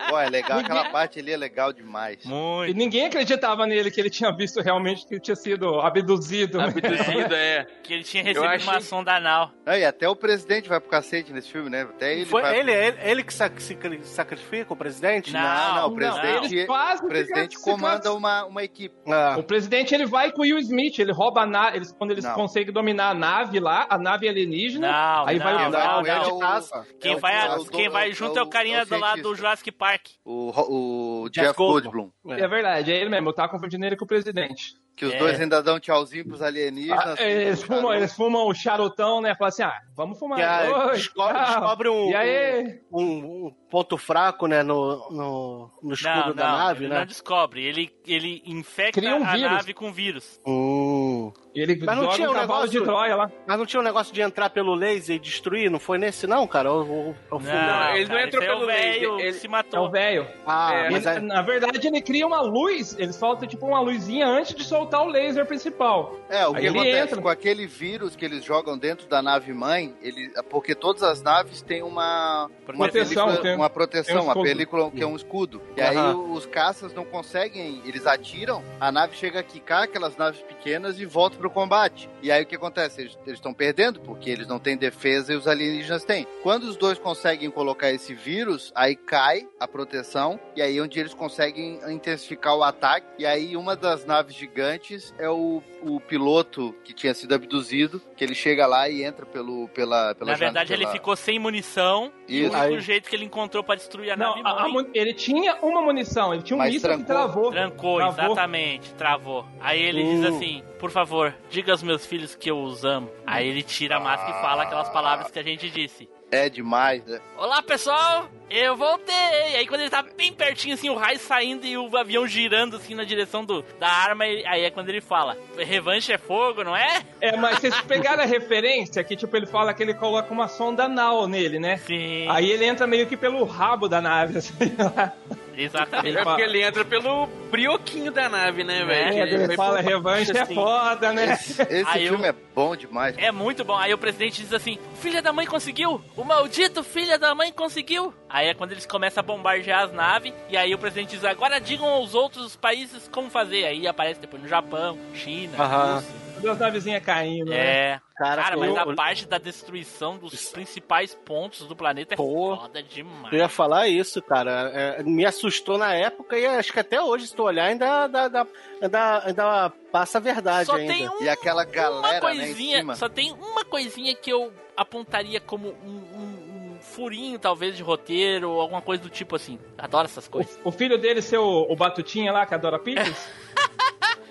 Pô, 0.09 0.18
é 0.18 0.28
legal, 0.28 0.59
aquela 0.59 0.90
parte 0.90 1.18
ali 1.20 1.32
é 1.32 1.36
legal 1.36 1.72
demais. 1.72 2.24
E 2.24 2.28
Muito. 2.28 2.76
ninguém 2.76 3.07
acreditava 3.07 3.66
nele 3.66 3.90
que 3.90 4.00
ele 4.00 4.11
tinha 4.11 4.30
visto 4.34 4.61
realmente 4.61 5.07
que 5.07 5.14
ele 5.14 5.20
tinha 5.20 5.36
sido 5.36 5.80
abduzido. 5.80 6.61
Abduzido, 6.61 7.34
é. 7.34 7.66
Que 7.82 7.94
ele 7.94 8.05
tinha 8.05 8.22
recebido 8.22 8.48
achei- 8.50 8.68
uma 8.68 8.80
sonda 8.80 9.14
anal. 9.16 9.50
E 9.66 9.84
até 9.84 10.09
o 10.09 10.16
presidente 10.16 10.43
vai 10.68 10.80
pro 10.80 10.88
cacete 10.90 11.32
nesse 11.32 11.51
filme, 11.51 11.70
né? 11.70 11.82
Até 11.82 12.14
ele 12.14 12.26
Foi 12.26 12.42
vai... 12.42 12.59
ele, 12.59 12.72
ele, 12.72 12.97
ele 13.03 13.22
que 13.24 13.32
sac- 13.32 13.61
se 13.61 13.76
sacrifica, 14.03 14.72
o 14.72 14.76
presidente? 14.76 15.32
Não, 15.32 15.40
Não, 15.40 15.74
não, 15.74 15.86
o 15.86 15.88
não. 15.90 15.95
presidente, 15.95 16.66
quase 16.66 17.05
o 17.05 17.09
presidente 17.09 17.61
comanda 17.61 18.12
uma, 18.12 18.45
uma 18.45 18.62
equipe. 18.62 18.95
Ah. 19.07 19.36
O 19.38 19.42
presidente 19.42 19.95
ele 19.95 20.07
vai 20.07 20.30
com 20.32 20.40
o 20.40 20.45
Will 20.45 20.59
Smith, 20.59 20.99
ele 20.99 21.12
rouba 21.12 21.42
a 21.42 21.47
nave, 21.47 21.76
eles, 21.78 21.92
quando 21.92 22.11
eles 22.12 22.24
Não. 22.24 22.34
conseguem 22.34 22.72
dominar 22.72 23.11
a 23.11 23.14
nave 23.14 23.59
lá, 23.61 23.86
a 23.88 23.99
nave 23.99 24.28
alienígena, 24.28 24.90
Não, 24.90 25.26
aí 25.26 25.38
não, 25.38 25.45
vai 25.45 25.55
o 25.55 25.59
não, 25.59 25.70
cara 25.72 26.03
não. 26.28 26.36
é 26.36 26.40
caça. 26.40 26.86
Quem, 27.01 27.12
é 27.12 27.16
vai, 27.16 27.34
é 27.34 27.57
quem 27.70 27.86
é 27.86 27.90
vai 27.90 28.11
o- 28.11 28.14
junto 28.14 28.38
é 28.38 28.42
o 28.42 28.49
carinha 28.49 28.78
é 28.78 28.82
o 28.82 28.86
do 28.86 28.99
lado 28.99 29.22
do. 29.22 29.34
Jurassic 29.34 29.70
Park. 29.72 30.07
O, 30.24 31.22
o 31.24 31.28
Jeff. 31.30 31.55
Goldblum. 31.57 32.11
É 32.28 32.47
verdade, 32.49 32.92
é 32.92 32.97
ele 32.97 33.11
mesmo, 33.11 33.28
eu 33.30 33.34
tava 33.34 33.49
confundindo 33.51 33.84
ele 33.84 33.97
com 33.97 34.05
o 34.05 34.09
presidente. 34.09 34.74
Que 34.97 35.05
os 35.07 35.12
É. 35.12 35.18
dois 35.18 35.40
ainda 35.40 35.61
dão 35.61 35.80
tchauzinho 35.80 36.24
pros 36.24 36.40
Ah, 36.40 36.47
alienígenas. 36.47 37.18
eles, 37.18 37.62
fumam, 37.64 37.92
eles 37.92 38.14
fumam 38.14 38.47
o 38.47 38.55
charutão, 38.55 39.20
né? 39.20 39.34
Falam 39.34 39.49
assim, 39.49 39.62
ah, 39.64 39.76
vamos 39.97 40.16
fumar. 40.18 40.38
Que 40.38 40.45
a- 40.45 40.86
Oi, 40.86 40.92
descobre, 40.92 41.38
descobre 41.40 41.88
um, 41.88 42.11
E 42.11 42.14
aí? 42.14 42.80
um, 42.92 43.03
um 43.47 43.51
ponto 43.68 43.99
fraco, 43.99 44.47
né, 44.47 44.62
no, 44.62 45.11
no, 45.11 45.70
no 45.82 45.95
escudo 45.95 46.28
Não, 46.28 46.34
da 46.34 46.49
não, 46.49 46.59
nave, 46.59 46.84
ele 46.84 46.92
né? 46.95 47.01
não 47.01 47.07
descobre. 47.07 47.64
Ele, 47.64 47.90
ele 48.07 48.40
infecta 48.47 49.01
um 49.01 49.24
a 49.24 49.36
nave 49.36 49.74
com 49.74 49.92
vírus. 49.92 50.38
Hum. 50.47 51.32
E 51.55 51.61
ele 51.61 51.76
Mas 51.84 51.96
não 51.96 52.05
joga 52.05 52.14
tinha 52.16 52.30
um 52.30 52.32
cavalo 52.34 52.61
negócio- 52.62 52.80
de 52.80 52.84
Troia 52.84 53.14
lá. 53.16 53.30
Mas 53.46 53.59
não 53.59 53.64
tinha 53.66 53.80
um 53.80 53.84
negócio 53.84 54.12
de 54.12 54.20
entrar 54.20 54.50
pelo 54.50 54.74
laser 54.74 55.16
e 55.16 55.18
destruir? 55.20 55.70
Não 55.70 55.78
foi 55.78 55.98
nesse 55.98 56.26
não, 56.26 56.46
cara? 56.48 56.72
O, 56.72 56.82
o, 56.82 57.11
o 57.30 57.38
filme- 57.38 57.52
Não, 57.55 57.90
ele 57.94 58.05
não 58.05 58.09
cara, 58.16 58.26
entrou 58.26 58.42
esse 58.42 58.50
é 58.50 58.55
o 58.55 58.57
pelo 58.59 58.66
laser, 58.66 58.92
velho 59.00 59.20
ele- 59.20 59.22
que 59.22 59.32
se 59.34 59.46
É 59.46 59.48
o 59.48 59.52
matou. 59.52 59.90
velho. 59.90 60.26
Ah, 60.46 60.74
É, 60.74 60.86
Ele- 60.92 61.09
aí- 61.09 61.20
Na 61.20 61.42
verdade, 61.42 61.86
ele 61.86 62.02
cria 62.02 62.26
uma 62.26 62.40
luz, 62.40 62.96
ele 62.98 63.12
solta 63.12 63.46
tipo 63.46 63.66
uma 63.66 63.80
luzinha 63.80 64.26
antes 64.26 64.55
de 64.55 64.64
soltar 64.64 65.02
o 65.02 65.07
laser 65.07 65.46
principal. 65.46 66.16
É, 66.28 66.46
o 66.46 66.55
Aí 66.55 66.61
que 66.62 66.66
ele 66.66 66.78
acontece 66.78 67.02
entra. 67.12 67.22
com 67.22 67.28
aquele 67.28 67.66
vírus 67.66 68.16
que 68.16 68.24
eles 68.24 68.42
jogam 68.44 68.76
dentro 68.76 69.07
da 69.07 69.22
nave 69.22 69.52
mãe, 69.52 69.94
ele, 70.02 70.30
porque 70.50 70.74
todas 70.74 71.02
as 71.05 71.22
naves 71.22 71.62
têm 71.62 71.82
uma 71.82 72.50
uma 72.66 72.88
Proteção, 72.88 73.26
película- 73.26 73.36
tem- 73.42 73.55
uma 73.57 73.68
tem 73.68 73.74
proteção, 73.74 74.20
um 74.22 74.24
uma 74.24 74.34
película 74.42 74.90
que 74.90 75.02
é 75.02 75.07
um 75.07 75.14
escudo. 75.14 75.62
E 75.76 75.80
aí 75.80 75.96
Aham. 75.96 76.32
os 76.32 76.46
caças 76.46 76.92
não 76.92 77.05
conseguem, 77.05 77.80
eles 77.84 78.07
atiram, 78.07 78.62
a 78.80 78.90
nave 78.90 79.14
chega 79.16 79.38
a 79.38 79.42
quicar 79.42 79.84
aquelas 79.84 80.16
naves 80.16 80.40
pequenas 80.42 80.98
e 80.98 81.05
volta 81.07 81.36
pro 81.45 81.51
combate. 81.51 82.09
E 82.22 82.32
aí 82.32 82.42
o 82.42 82.47
que 82.47 82.57
acontece? 82.57 83.03
Eles 83.03 83.18
estão 83.26 83.53
perdendo 83.53 84.01
porque 84.01 84.30
eles 84.30 84.47
não 84.47 84.59
têm 84.59 84.78
defesa 84.78 85.34
e 85.34 85.36
os 85.36 85.47
alienígenas 85.47 86.03
têm. 86.03 86.26
Quando 86.42 86.64
os 86.64 86.76
dois 86.76 86.99
conseguem 86.99 87.51
colocar 87.51 87.90
esse 87.90 88.14
vírus, 88.14 88.72
aí 88.74 88.97
cai 88.97 89.47
a 89.61 89.68
proteção 89.68 90.40
e 90.57 90.62
aí 90.62 90.78
é 90.78 90.80
onde 90.80 90.99
eles 90.99 91.12
conseguem 91.12 91.80
intensificar 91.88 92.57
o 92.57 92.62
ataque. 92.62 93.07
E 93.18 93.26
aí 93.26 93.57
uma 93.59 93.76
das 93.76 94.07
naves 94.07 94.34
gigantes 94.34 95.14
é 95.18 95.28
o, 95.28 95.62
o 95.85 96.01
piloto 96.01 96.74
que 96.85 96.93
tinha 96.93 97.12
sido 97.14 97.35
abduzido, 97.35 98.01
que 98.16 98.24
ele 98.24 98.35
chega 98.35 98.66
lá 98.66 98.89
e 98.89 99.05
entra 99.05 99.24
pelo 99.26 99.68
pela 99.68 100.14
pela 100.14 100.32
Na 100.32 100.37
verdade, 100.37 100.68
janela- 100.70 100.91
ele 100.91 100.93
ficou 100.99 101.14
sem 101.16 101.39
munição. 101.39 102.12
E 102.28 102.43
o 102.43 102.47
Isso. 102.47 102.57
único 102.57 102.74
Aí- 102.74 102.80
jeito 102.80 103.09
que 103.11 103.16
ele 103.16 103.24
encontrou 103.24 103.62
pra 103.62 103.74
destruir 103.74 104.11
a 104.11 104.16
Não, 104.16 104.43
nave 104.43 104.49
a- 104.49 104.68
mãe... 104.68 104.87
ele 104.95 105.12
tinha 105.12 105.57
uma 105.62 105.82
munição, 105.82 106.32
ele 106.32 106.43
tinha 106.43 106.59
um 106.59 106.62
míssil 106.62 106.99
que 106.99 107.05
travou. 107.05 107.51
Trancou, 107.51 107.97
Travou. 107.99 108.24
exatamente, 108.24 108.95
travou. 108.95 109.47
Aí 109.61 109.82
ele 109.82 110.03
Hum. 110.03 110.20
diz 110.20 110.24
assim: 110.35 110.62
por 110.78 110.91
favor, 110.91 111.35
diga 111.51 111.72
aos 111.72 111.82
meus 111.82 112.05
filhos 112.07 112.35
que 112.35 112.51
eu 112.51 112.59
os 112.59 112.85
amo. 112.85 113.11
Aí 113.26 113.47
ele 113.49 113.62
tira 113.62 113.97
a 113.97 114.01
máscara 114.01 114.39
e 114.39 114.41
fala 114.43 114.62
aquelas 114.64 114.89
palavras 114.91 115.30
que 115.30 115.39
a 115.39 115.43
gente 115.43 115.68
disse. 115.70 116.09
É 116.35 116.49
demais, 116.49 117.07
né? 117.07 117.20
Olá 117.39 117.62
pessoal, 117.62 118.28
eu 118.51 118.76
voltei! 118.76 119.55
Aí 119.57 119.68
quando 119.68 119.82
ele 119.82 119.91
tá 119.91 120.03
bem 120.03 120.32
pertinho, 120.32 120.74
assim, 120.74 120.91
o 120.91 120.97
raio 120.97 121.16
saindo 121.16 121.64
e 121.64 121.78
o 121.78 121.97
avião 121.97 122.26
girando 122.26 122.74
assim 122.74 122.93
na 122.93 123.05
direção 123.05 123.45
do, 123.45 123.64
da 123.78 123.87
arma, 123.87 124.24
aí 124.24 124.64
é 124.64 124.70
quando 124.70 124.89
ele 124.89 125.01
fala: 125.01 125.39
revanche 125.57 126.12
é 126.12 126.18
fogo, 126.18 126.64
não 126.64 126.76
é? 126.76 127.03
É, 127.20 127.37
mas 127.37 127.61
vocês 127.61 127.80
pegaram 127.82 128.24
a 128.24 128.26
referência 128.26 129.05
que, 129.05 129.14
tipo, 129.14 129.37
ele 129.37 129.47
fala 129.47 129.72
que 129.72 129.80
ele 129.85 129.95
coloca 129.95 130.32
uma 130.32 130.49
sonda 130.49 130.87
anal 130.87 131.28
nele, 131.28 131.61
né? 131.61 131.76
Sim, 131.76 132.26
Aí 132.28 132.51
ele 132.51 132.64
entra 132.64 132.85
meio 132.85 133.07
que 133.07 133.16
pelo 133.16 133.45
rabo 133.45 133.89
da 133.89 134.01
nave, 134.01 134.39
assim. 134.39 134.55
exatamente. 135.57 136.09
Ele 136.09 136.18
É 136.18 136.24
porque 136.24 136.42
ele 136.42 136.62
entra 136.62 136.84
pelo 136.84 137.26
brioquinho 137.50 138.11
da 138.12 138.28
nave, 138.28 138.64
né, 138.64 138.80
É, 138.80 138.84
velho? 138.84 139.12
é, 139.18 139.44
ele 139.44 139.57
fala 139.57 139.82
por 139.82 139.88
revanche 139.90 140.32
baixo, 140.32 140.38
é 140.38 140.40
assim. 140.42 140.55
foda, 140.55 141.12
né? 141.12 141.32
Esse 141.34 141.62
eu- 142.02 142.09
filme 142.09 142.28
é 142.28 142.34
bom 142.55 142.74
demais. 142.76 143.16
É 143.18 143.30
muito 143.32 143.64
bom. 143.64 143.76
Aí 143.76 143.92
o 143.92 143.98
presidente 143.98 144.42
diz 144.42 144.52
assim: 144.52 144.78
Filha 145.00 145.20
da 145.22 145.32
mãe 145.32 145.46
conseguiu! 145.46 146.00
O 146.16 146.24
maldito 146.24 146.82
filha 146.82 147.18
da 147.18 147.34
mãe 147.34 147.52
conseguiu! 147.52 148.12
Aí 148.28 148.48
é 148.48 148.55
quando 148.55 148.72
eles 148.72 148.86
começam 148.86 149.20
a 149.20 149.24
bombardear 149.26 149.82
as 149.84 149.92
naves. 149.92 150.32
E 150.48 150.57
aí 150.57 150.74
o 150.74 150.78
presidente 150.78 151.11
diz: 151.11 151.24
Agora 151.24 151.61
digam 151.61 151.88
aos 151.88 152.14
outros 152.14 152.57
países 152.57 153.09
como 153.12 153.30
fazer. 153.30 153.64
Aí 153.66 153.86
aparece 153.86 154.20
depois 154.20 154.42
no 154.42 154.48
Japão, 154.48 154.98
China, 155.14 155.57
Aham. 155.59 155.94
Rússia. 155.96 156.24
Duas 156.45 156.59
navezinhas 156.59 157.03
caindo, 157.05 157.51
né? 157.51 157.57
É. 157.57 158.01
Cara, 158.16 158.42
Cara, 158.42 158.55
eu- 158.57 158.61
mas 158.61 158.76
a 158.76 158.82
eu- 158.82 158.95
parte 158.95 159.26
da 159.26 159.38
destruição 159.38 160.16
dos 160.18 160.51
principais 160.51 161.14
pontos 161.14 161.66
do 161.66 161.74
planeta 161.74 162.14
é 162.14 162.16
Pô. 162.16 162.57
foda 162.57 162.80
demais. 162.82 163.32
Eu 163.32 163.38
ia 163.40 163.49
falar 163.49 163.88
isso, 163.88 164.22
cara. 164.22 164.70
É, 164.72 165.03
me 165.03 165.24
assustou 165.26 165.76
na 165.78 165.95
época 165.95 166.38
e 166.38 166.47
acho 166.47 166.72
que 166.72 166.78
até 166.78 167.01
hoje, 167.03 167.26
se 167.26 167.34
tu 167.34 167.42
olhar, 167.42 167.64
ainda, 167.64 168.05
ainda, 168.05 168.22
ainda, 168.24 168.47
ainda, 168.80 169.22
ainda 169.26 169.70
passa 169.90 170.18
a 170.18 170.20
verdade 170.20 170.66
Só 170.66 170.76
ainda. 170.76 170.92
tem 170.92 171.09
um 171.09 171.22
E 171.22 171.28
aquela 171.28 171.64
uma 171.64 171.70
galera, 171.70 172.12
né, 172.12 172.16
em 172.18 172.20
coisinha, 172.20 172.78
cima. 172.78 172.95
só 172.95 173.09
tem 173.09 173.32
uma 173.32 173.64
coisinha 173.64 174.14
que 174.14 174.30
eu 174.30 174.53
apontaria 174.76 175.40
como 175.40 175.68
um, 175.84 175.90
um- 176.14 176.74
um 176.74 176.78
furinho, 176.80 177.38
talvez, 177.38 177.76
de 177.76 177.82
roteiro 177.82 178.51
ou 178.51 178.61
alguma 178.61 178.82
coisa 178.82 179.03
do 179.03 179.09
tipo 179.09 179.34
assim. 179.34 179.59
Adoro 179.76 180.05
essas 180.05 180.28
coisas. 180.28 180.57
O, 180.64 180.68
o 180.68 180.72
filho 180.72 180.99
dele 180.99 181.20
ser 181.22 181.38
o, 181.38 181.66
o 181.68 181.74
Batutinha 181.74 182.30
lá, 182.30 182.47
que 182.47 182.55
adora 182.55 182.78
pizzas? 182.84 183.28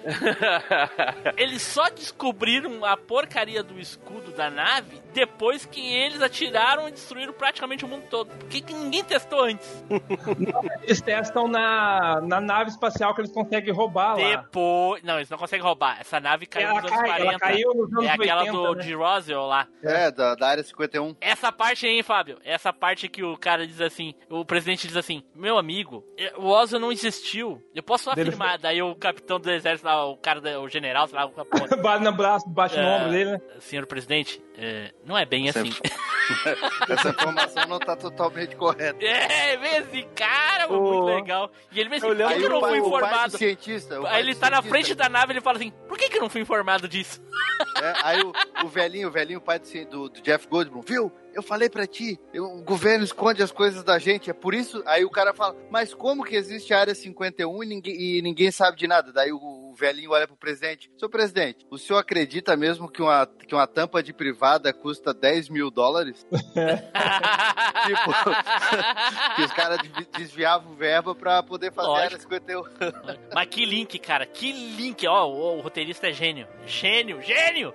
Eles 1.38 1.62
só 1.62 1.89
descobriram 1.89 2.84
a 2.86 2.97
porcaria 2.97 3.64
do 3.64 3.80
escudo 3.80 4.32
da 4.32 4.49
nave 4.49 5.01
depois 5.14 5.66
que 5.66 5.93
eles 5.93 6.22
atiraram 6.22 6.88
e 6.89 6.91
destruíram 6.91 7.34
praticamente 7.34 7.86
o 7.86 7.88
mundo 7.88 8.04
todo. 8.10 8.30
Porque 8.30 8.62
que 8.62 8.74
ninguém 8.74 9.04
testou 9.04 9.43
antes. 9.43 9.84
Eles 10.84 11.01
testam 11.01 11.47
na, 11.47 12.20
na 12.22 12.41
nave 12.41 12.72
espacial 12.72 13.14
que 13.14 13.22
eles 13.22 13.32
conseguem 13.32 13.74
roubar 13.74 14.18
lá. 14.18 14.41
Depois. 14.41 15.04
Não, 15.04 15.18
eles 15.18 15.30
não 15.30 15.38
conseguem 15.38 15.64
roubar. 15.64 15.99
Essa 15.99 16.20
nave 16.20 16.45
caiu 16.45 16.68
Ela, 16.68 16.82
nos 16.82 16.91
anos 16.91 17.04
cai, 17.04 17.10
40. 17.10 17.30
ela 17.30 17.39
caiu 17.39 17.74
nos 17.74 17.93
anos 17.93 18.06
é 18.06 18.10
aquela 18.10 18.41
80, 18.41 18.58
do 18.58 18.76
né? 18.76 18.84
de 18.84 18.93
Roswell 18.93 19.45
lá. 19.45 19.68
É, 19.84 20.12
da, 20.12 20.36
da 20.36 20.47
área 20.47 20.64
51. 20.64 21.16
Essa 21.22 21.51
parte 21.51 21.86
aí, 21.86 22.01
Fábio, 22.01 22.39
essa 22.43 22.74
parte 22.74 23.08
que 23.08 23.24
o 23.24 23.38
cara 23.38 23.68
diz 23.68 23.80
assim, 23.80 24.14
o 24.30 24.43
presidente 24.43 24.88
diz 24.88 24.97
assim, 24.97 25.24
meu 25.36 25.58
amigo, 25.58 26.04
o 26.38 26.47
Oswald 26.47 26.80
não 26.80 26.91
existiu. 26.91 27.62
Eu 27.74 27.84
posso 27.84 28.10
afirmar. 28.10 28.58
Daí 28.58 28.82
o 28.82 28.95
capitão 28.95 29.39
do 29.39 29.51
exército, 29.51 29.88
lá, 29.96 30.06
o 30.06 30.18
cara, 30.18 30.41
da- 30.41 30.60
o 30.60 30.68
general, 30.70 31.08
sei 31.08 31.16
lá, 31.18 31.26
o 31.26 31.30
pô, 31.32 31.44
Bate 31.82 32.04
no 32.04 32.12
braço, 32.12 32.48
bate 32.50 32.76
no 32.78 32.84
É. 32.84 32.96
ombro 32.98 33.12
dele, 33.12 33.32
né? 33.34 33.41
senhor 33.60 33.86
presidente, 33.86 34.41
eh, 34.58 34.91
não 35.06 35.18
é 35.18 35.26
bem 35.26 35.48
Essa- 35.50 35.62
assim. 35.62 35.72
Essa 36.89 37.10
informação 37.10 37.66
não 37.68 37.80
tá 37.80 37.96
totalmente 37.96 38.56
correta. 38.56 39.04
É, 39.04 39.58
vê 39.58 39.68
esse 39.80 40.04
cara, 40.16 40.68
muito 40.68 41.06
legal. 41.06 41.52
E 41.72 41.80
ele 41.80 41.89
mesmo, 41.89 42.10
Eu 42.10 42.16
por 42.16 42.28
que, 42.34 42.39
que 42.39 42.46
eu 42.46 42.50
não 42.50 42.62
pai, 42.62 42.70
fui 42.70 42.80
informado? 42.88 43.38
cientista. 43.38 44.00
Aí 44.08 44.22
ele 44.22 44.36
tá 44.36 44.50
na 44.50 44.62
cientista, 44.62 44.70
frente 44.70 44.96
da 44.96 45.10
nave 45.10 45.28
e 45.28 45.34
ele 45.34 45.41
fala 45.41 45.58
assim, 45.58 45.72
por 45.88 45.98
que, 45.98 46.10
que 46.10 46.18
eu 46.18 46.22
não 46.22 46.30
fui 46.30 46.41
informado 46.41 46.88
disso? 46.88 47.22
é, 47.82 47.94
aí 48.04 48.22
o, 48.22 48.32
o 48.66 48.68
velhinho, 48.68 49.08
o 49.08 49.12
velhinho, 49.12 49.39
o 49.39 49.41
pai 49.41 49.60
do, 49.89 50.10
do 50.10 50.22
Jeff 50.22 50.48
Goldblum, 50.48 50.82
viu? 50.82 51.12
Eu 51.34 51.41
falei 51.43 51.69
pra 51.69 51.88
ti, 51.88 52.19
eu- 52.34 52.45
o 52.45 52.61
governo 52.63 53.03
esconde 53.03 53.41
as 53.41 53.51
coisas 53.51 53.84
da 53.84 53.97
gente, 53.99 54.29
é 54.29 54.34
por 54.34 54.53
isso. 54.53 54.84
Aí 54.86 55.03
o 55.03 55.09
cara 55.09 55.34
fala, 55.34 55.55
mas 55.69 55.93
como 55.93 56.23
que 56.23 56.36
existe 56.36 56.73
a 56.73 56.79
área 56.79 56.93
51 56.95 57.63
e 57.63 57.67
ninguém, 57.67 57.95
e 57.99 58.21
ninguém 58.21 58.51
sabe 58.51 58.77
de 58.77 58.88
nada? 58.88 59.11
Daí 59.11 59.31
o, 59.31 59.38
o 59.38 59.73
velhinho 59.75 60.11
olha 60.11 60.27
pro 60.27 60.38
presidente. 60.38 60.91
Seu 60.97 61.09
presidente, 61.09 61.65
o 61.71 61.77
senhor 61.77 61.97
acredita 61.99 62.55
mesmo 62.55 62.88
que 62.89 63.01
uma, 63.01 63.25
que 63.25 63.55
uma 63.55 63.65
tampa 63.67 64.03
de 64.03 64.13
privada 64.13 64.71
custa 64.71 65.13
10 65.13 65.49
mil 65.49 65.71
dólares? 65.71 66.25
tipo, 67.86 68.13
que 69.36 69.41
os 69.43 69.51
caras 69.53 69.79
desvi- 69.79 70.07
desviavam 70.17 70.75
verba 70.75 71.15
pra 71.15 71.41
poder 71.43 71.71
fazer 71.73 71.88
a 71.88 71.91
Lógico. 71.91 72.05
área 72.05 72.19
51. 72.19 72.63
Mas 73.34 73.47
que 73.47 73.65
link, 73.65 73.97
cara. 73.99 74.25
Que 74.25 74.51
link. 74.51 75.05
Ó, 75.07 75.25
o, 75.27 75.57
o 75.57 75.61
roteirista 75.61 76.07
é 76.07 76.13
gênio. 76.13 76.47
Gênio, 76.65 77.21
gênio. 77.21 77.73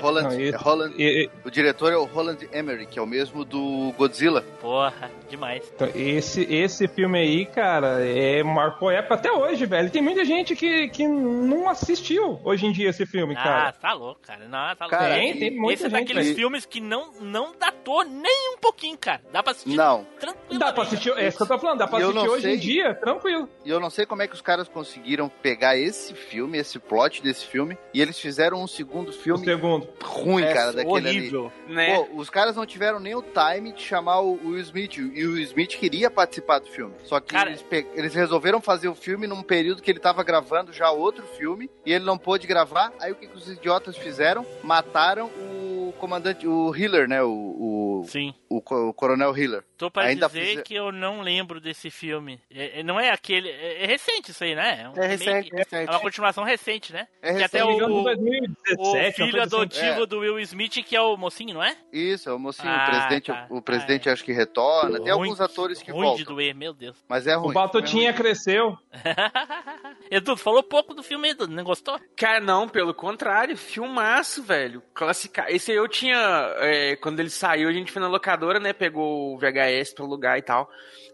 Roland, 0.00 0.22
Não, 0.24 0.40
e- 0.40 0.48
é 0.50 0.56
Roland, 0.56 0.94
E- 0.98 1.24
e- 1.24 1.30
o 1.44 1.50
diretor 1.50 1.92
é 1.92 1.96
o 1.96 2.04
Roland 2.04 2.38
Emmerich, 2.52 2.91
que 2.92 2.98
é 2.98 3.02
o 3.02 3.06
mesmo 3.06 3.44
do 3.44 3.92
Godzilla. 3.96 4.42
Porra, 4.60 5.10
demais. 5.28 5.70
então, 5.74 5.88
esse, 5.94 6.42
esse 6.52 6.86
filme 6.88 7.18
aí, 7.18 7.46
cara, 7.46 8.04
é, 8.06 8.42
marcou 8.42 8.90
época 8.90 9.14
até 9.14 9.32
hoje, 9.32 9.64
velho. 9.66 9.90
Tem 9.90 10.02
muita 10.02 10.24
gente 10.24 10.54
que, 10.54 10.88
que 10.88 11.06
não 11.08 11.68
assistiu 11.68 12.38
hoje 12.44 12.66
em 12.66 12.72
dia 12.72 12.90
esse 12.90 13.06
filme, 13.06 13.34
Ah, 13.36 13.42
cara. 13.42 13.72
tá 13.72 13.92
louco, 13.94 14.20
cara. 14.22 14.46
Não, 14.46 14.76
tá 14.76 14.86
Cara, 14.88 15.06
louco. 15.08 15.20
tem, 15.20 15.38
tem 15.38 15.50
muita 15.58 15.72
Esse 15.74 15.86
é 15.86 15.90
gente. 15.90 16.00
daqueles 16.00 16.24
velho. 16.26 16.36
filmes 16.36 16.66
que 16.66 16.80
não, 16.80 17.12
não 17.20 17.52
datou 17.58 18.04
nem 18.04 18.54
um 18.54 18.58
pouquinho, 18.58 18.98
cara. 18.98 19.22
Dá 19.32 19.42
pra 19.42 19.52
assistir 19.52 19.74
Não. 19.76 20.06
tranquilo. 20.20 20.58
Dá 20.58 20.72
pra 20.72 20.82
assistir, 20.82 21.12
é 21.16 21.26
isso 21.28 21.36
que 21.38 21.42
eu 21.44 21.46
tô 21.48 21.58
falando, 21.58 21.78
dá 21.78 21.86
pra 21.88 21.98
Eu 22.00 22.10
assistir 22.10 22.28
hoje 22.28 22.42
sei. 22.42 22.54
em 22.54 22.58
dia, 22.58 22.94
tranquilo. 22.94 23.48
E 23.64 23.70
eu 23.70 23.80
não 23.80 23.88
sei 23.90 24.04
como 24.04 24.20
é 24.22 24.28
que 24.28 24.34
os 24.34 24.42
caras 24.42 24.68
conseguiram 24.68 25.28
pegar 25.28 25.76
esse 25.78 26.14
filme, 26.14 26.58
esse 26.58 26.78
plot 26.78 27.22
desse 27.22 27.46
filme, 27.46 27.78
e 27.94 28.00
eles 28.02 28.18
fizeram 28.18 28.62
um 28.62 28.66
segundo 28.66 29.08
O 29.08 29.12
filme 29.12 29.44
segundo. 29.44 29.88
ruim, 30.04 30.42
É 30.42 30.52
cara, 30.52 30.72
daquele 30.72 31.08
ali. 31.08 31.18
horrível. 31.18 31.52
Né? 31.68 31.94
Pô, 31.96 32.08
os 32.16 32.28
caras 32.28 32.56
não 32.56 32.66
tiveram 32.66 32.81
nem 33.00 33.14
o 33.14 33.22
time 33.22 33.72
de 33.72 33.82
chamar 33.82 34.20
o 34.20 34.32
Will 34.44 34.58
Smith. 34.58 34.96
E 34.98 35.24
o 35.26 35.32
Will 35.34 35.42
Smith 35.44 35.76
queria 35.76 36.10
participar 36.10 36.58
do 36.58 36.66
filme. 36.66 36.94
Só 37.04 37.20
que 37.20 37.32
Cara- 37.32 37.50
eles, 37.50 37.64
eles 37.94 38.14
resolveram 38.14 38.60
fazer 38.60 38.88
o 38.88 38.94
filme 38.94 39.26
num 39.26 39.42
período 39.42 39.82
que 39.82 39.90
ele 39.90 40.00
tava 40.00 40.22
gravando 40.22 40.72
já 40.72 40.90
outro 40.90 41.24
filme. 41.38 41.70
E 41.86 41.92
ele 41.92 42.04
não 42.04 42.18
pôde 42.18 42.46
gravar. 42.46 42.92
Aí 43.00 43.12
o 43.12 43.14
que, 43.14 43.26
que 43.26 43.36
os 43.36 43.48
idiotas 43.48 43.96
fizeram? 43.96 44.44
Mataram 44.62 45.26
o 45.26 45.92
comandante, 45.98 46.46
o 46.46 46.74
Hiller, 46.74 47.08
né? 47.08 47.22
O, 47.22 47.28
o, 47.30 48.04
Sim. 48.08 48.34
o, 48.48 48.56
o 48.58 48.92
coronel 48.92 49.36
Hiller. 49.36 49.62
Tô 49.82 49.90
pra 49.90 50.04
Ainda 50.04 50.28
dizer 50.28 50.46
fizer- 50.46 50.62
que 50.62 50.74
eu 50.76 50.92
não 50.92 51.22
lembro 51.22 51.60
desse 51.60 51.90
filme. 51.90 52.40
É- 52.48 52.78
é- 52.78 52.82
não 52.84 53.00
é 53.00 53.10
aquele. 53.10 53.48
É, 53.50 53.82
é 53.82 53.86
recente 53.86 54.30
isso 54.30 54.44
aí, 54.44 54.54
né? 54.54 54.88
um 54.96 55.02
É 55.02 55.08
recente, 55.08 55.50
É 55.52 55.56
recente. 55.58 55.90
uma 55.90 55.98
continuação 55.98 56.44
recente, 56.44 56.92
né? 56.92 57.08
É 57.20 57.34
que 57.34 57.42
até 57.42 57.58
recente. 57.58 57.66
Me 57.66 57.74
engano, 57.74 58.00
o, 58.00 58.04
2017, 58.04 59.22
o 59.22 59.26
filho 59.26 59.42
assim. 59.42 59.56
adotivo 59.56 60.02
É. 60.02 60.06
do 60.06 60.18
Will 60.20 60.38
Smith, 60.38 60.84
que 60.84 60.94
é 60.94 61.00
o 61.00 61.16
mocinho, 61.16 61.54
não 61.54 61.64
é? 61.64 61.76
Isso, 61.92 62.30
é 62.30 62.32
o 62.32 62.38
mocinho. 62.38 62.68
Ah, 62.72 62.84
o 62.86 62.90
presidente, 62.92 63.26
tá. 63.32 63.46
o 63.50 63.60
presidente 63.60 64.08
acho 64.08 64.22
que 64.22 64.32
retorna. 64.32 65.00
Tem 65.00 65.12
Ruim- 65.12 65.24
alguns 65.24 65.40
atores 65.40 65.82
que 65.82 65.90
ruim 65.90 66.02
de 66.02 66.06
voltam. 66.22 66.34
doer, 66.36 66.54
meu 66.54 66.72
Deus. 66.72 66.96
Mas 67.08 67.26
é 67.26 67.34
ruim. 67.34 67.50
O 67.50 67.52
Batutinha 67.52 68.12
cresceu. 68.12 68.78
Edu, 70.10 70.36
falou 70.36 70.62
pouco 70.62 70.94
do 70.94 71.02
filme, 71.02 71.30
Edu, 71.30 71.48
não 71.48 71.64
gostou? 71.64 71.98
Cara, 72.16 72.40
não, 72.40 72.68
pelo 72.68 72.94
contrário, 72.94 73.56
filmaço, 73.56 74.42
velho. 74.42 74.82
Classicar. 74.94 75.46
Esse 75.50 75.72
aí 75.72 75.76
eu 75.78 75.88
tinha. 75.88 76.16
é, 76.58 76.96
quando 76.96 77.18
ele 77.18 77.30
saiu, 77.30 77.68
a 77.68 77.72
gente 77.72 77.90
foi 77.90 78.00
na 78.00 78.08
locadora, 78.08 78.60
né? 78.60 78.72
Pegou 78.72 79.34
o 79.34 79.38
VHS 79.38 79.71
pra 79.94 80.04
lugar 80.04 80.38
e 80.38 80.42
tal. 80.42 80.68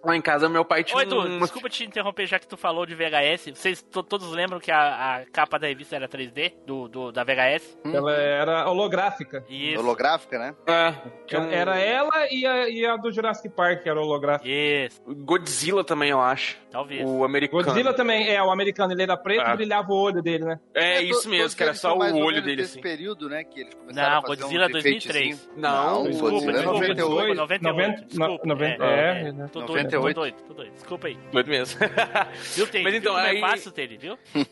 Lá 0.05 0.17
em 0.17 0.23
casa, 0.23 0.49
meu 0.49 0.65
pai 0.65 0.85
tinha 0.85 0.97
Ô, 0.97 1.03
Edu, 1.03 1.21
um. 1.21 1.39
desculpa 1.41 1.69
te 1.69 1.85
interromper, 1.85 2.27
já 2.27 2.39
que 2.39 2.47
tu 2.47 2.57
falou 2.57 2.87
de 2.87 2.95
VHS. 2.95 3.51
Vocês 3.55 3.83
to- 3.83 4.03
todos 4.03 4.31
lembram 4.31 4.61
que 4.61 4.71
a, 4.71 5.17
a 5.17 5.27
capa 5.27 5.59
da 5.59 5.67
revista 5.67 5.97
era 5.97 6.09
3D, 6.09 6.53
do, 6.65 6.89
do- 6.89 7.11
da 7.13 7.25
VHS? 7.25 7.77
Ela 7.85 8.13
era 8.15 8.71
holográfica. 8.71 9.45
Isso. 9.49 9.81
Holográfica, 9.81 10.39
né? 10.39 10.55
É, 10.67 10.95
tinha 11.27 11.41
um- 11.41 11.51
Era 11.51 11.77
ela 11.79 12.27
e 12.31 12.47
a, 12.47 12.69
e 12.69 12.87
a 12.87 12.97
do 12.97 13.11
Jurassic 13.11 13.49
Park, 13.55 13.83
que 13.83 13.89
era 13.89 14.01
holográfica. 14.01 14.49
Isso, 14.49 15.03
Godzilla 15.05 15.83
também, 15.83 16.11
eu 16.11 16.21
acho. 16.21 16.57
talvez. 16.71 17.03
O 17.09 17.25
americano. 17.25 17.65
Godzilla 17.65 17.93
também, 17.93 18.29
é, 18.29 18.43
o 18.43 18.51
americano, 18.51 18.93
ele 18.93 19.03
era 19.03 19.17
preto 19.17 19.43
Ah. 19.47 19.55
e 19.55 19.57
brilhava 19.57 19.91
o 19.91 19.97
olho 19.97 20.23
dele, 20.23 20.45
né? 20.45 20.61
É, 20.75 20.97
É, 20.99 21.03
isso 21.03 21.29
mesmo, 21.29 21.57
que 21.57 21.63
era 21.63 21.75
só 21.75 21.97
o 21.97 21.99
olho 21.99 22.43
dele, 22.43 22.63
assim. 22.63 22.81
período, 22.81 23.29
né? 23.29 23.43
Que 23.43 23.63
eles 23.63 23.75
começaram 23.75 24.11
Não, 24.11 24.19
a 24.19 24.23
fazer 24.23 24.41
Godzilla 24.43 24.67
uns 24.67 24.73
2003. 24.73 25.05
efeitozinhos. 25.17 25.51
Não, 25.57 25.95
Não, 26.05 26.11
Desculpa, 26.11 26.31
Godzilla 26.35 26.53
é 26.53 26.55
desculpa, 26.57 26.79
98. 26.79 26.95
desculpa, 26.95 27.35
98. 27.35 27.63
Noventa- 27.63 28.07
Desculpa, 28.07 28.43
no- 28.45 28.49
noventa- 28.55 28.85
é, 28.85 28.89
é, 28.89 29.29
é, 29.29 29.33
né? 29.33 29.49
tô 29.53 29.61
doido, 29.61 29.67
tô 29.67 29.73
98. 29.73 29.98
Doido, 30.15 30.35
tô 30.47 30.55
doido. 30.55 30.73
Desculpa 30.75 31.07
aí. 31.09 31.19
Doido 31.33 31.49
mesmo. 31.49 31.81
Viu, 32.57 32.67
Tele? 32.67 32.85
Mas 32.85 32.95
então, 32.95 33.15
viu 33.15 33.23
como 33.23 33.27
aí- 33.27 33.39
é 33.39 33.41
fácil, 33.41 33.73
viu? 33.99 34.19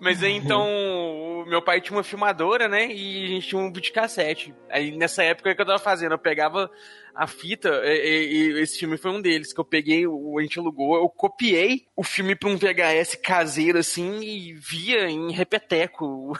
Mas 0.00 0.22
aí 0.22 0.32
então, 0.32 0.66
o 0.68 1.44
meu 1.46 1.62
pai 1.62 1.80
tinha 1.80 1.96
uma 1.96 2.02
filmadora, 2.02 2.68
né? 2.68 2.92
E 2.92 3.24
a 3.24 3.28
gente 3.28 3.48
tinha 3.48 3.60
um 3.60 3.72
videocassete. 3.72 4.52
Aí 4.68 4.90
nessa 4.94 5.22
época 5.22 5.50
o 5.50 5.54
que 5.54 5.62
eu 5.62 5.66
tava 5.66 5.78
fazendo? 5.78 6.12
Eu 6.12 6.18
pegava 6.18 6.70
a 7.14 7.26
fita, 7.28 7.68
e, 7.84 7.96
e- 7.96 8.52
e 8.54 8.60
esse 8.60 8.78
filme 8.78 8.98
foi 8.98 9.12
um 9.12 9.22
deles, 9.22 9.52
que 9.52 9.60
eu 9.60 9.64
peguei, 9.64 10.04
o, 10.06 10.36
a 10.38 10.42
gente 10.42 10.58
alugou, 10.58 10.96
eu 10.96 11.08
copiei 11.08 11.86
o 11.96 12.02
filme 12.02 12.34
pra 12.34 12.48
um 12.50 12.56
VHS 12.56 13.14
caseiro, 13.22 13.78
assim, 13.78 14.20
e 14.20 14.52
via 14.54 15.08
em 15.08 15.30
repeteco 15.30 16.32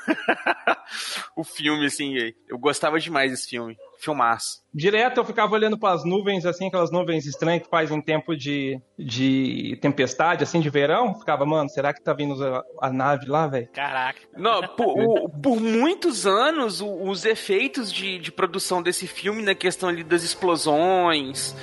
o 1.36 1.44
filme, 1.56 1.86
assim. 1.86 2.16
Eu 2.48 2.58
gostava 2.58 2.98
demais 2.98 3.30
desse 3.30 3.50
filme. 3.50 3.76
Filmaço. 4.04 4.62
Direto 4.72 5.18
eu 5.18 5.24
ficava 5.24 5.54
olhando 5.54 5.78
para 5.78 5.94
as 5.94 6.04
nuvens, 6.04 6.44
assim, 6.44 6.66
aquelas 6.68 6.90
nuvens 6.90 7.26
estranhas 7.26 7.62
que 7.62 7.68
faz 7.70 7.90
em 7.90 8.00
tempo 8.00 8.36
de, 8.36 8.80
de 8.98 9.78
tempestade, 9.80 10.42
assim, 10.42 10.60
de 10.60 10.68
verão. 10.68 11.14
Ficava, 11.18 11.46
mano, 11.46 11.68
será 11.70 11.92
que 11.94 12.02
tá 12.02 12.12
vindo 12.12 12.42
a, 12.44 12.62
a 12.82 12.90
nave 12.92 13.26
lá, 13.26 13.46
velho? 13.46 13.68
Caraca. 13.72 14.20
Não, 14.36 14.62
por, 14.76 14.94
o- 14.98 15.28
por 15.28 15.60
muitos 15.60 16.26
anos, 16.26 16.80
o- 16.80 17.02
os 17.08 17.24
efeitos 17.24 17.92
de, 17.92 18.18
de 18.18 18.32
produção 18.32 18.82
desse 18.82 19.06
filme, 19.06 19.42
na 19.42 19.54
questão 19.54 19.88
ali 19.88 20.02
das 20.04 20.22
explosões, 20.22 21.54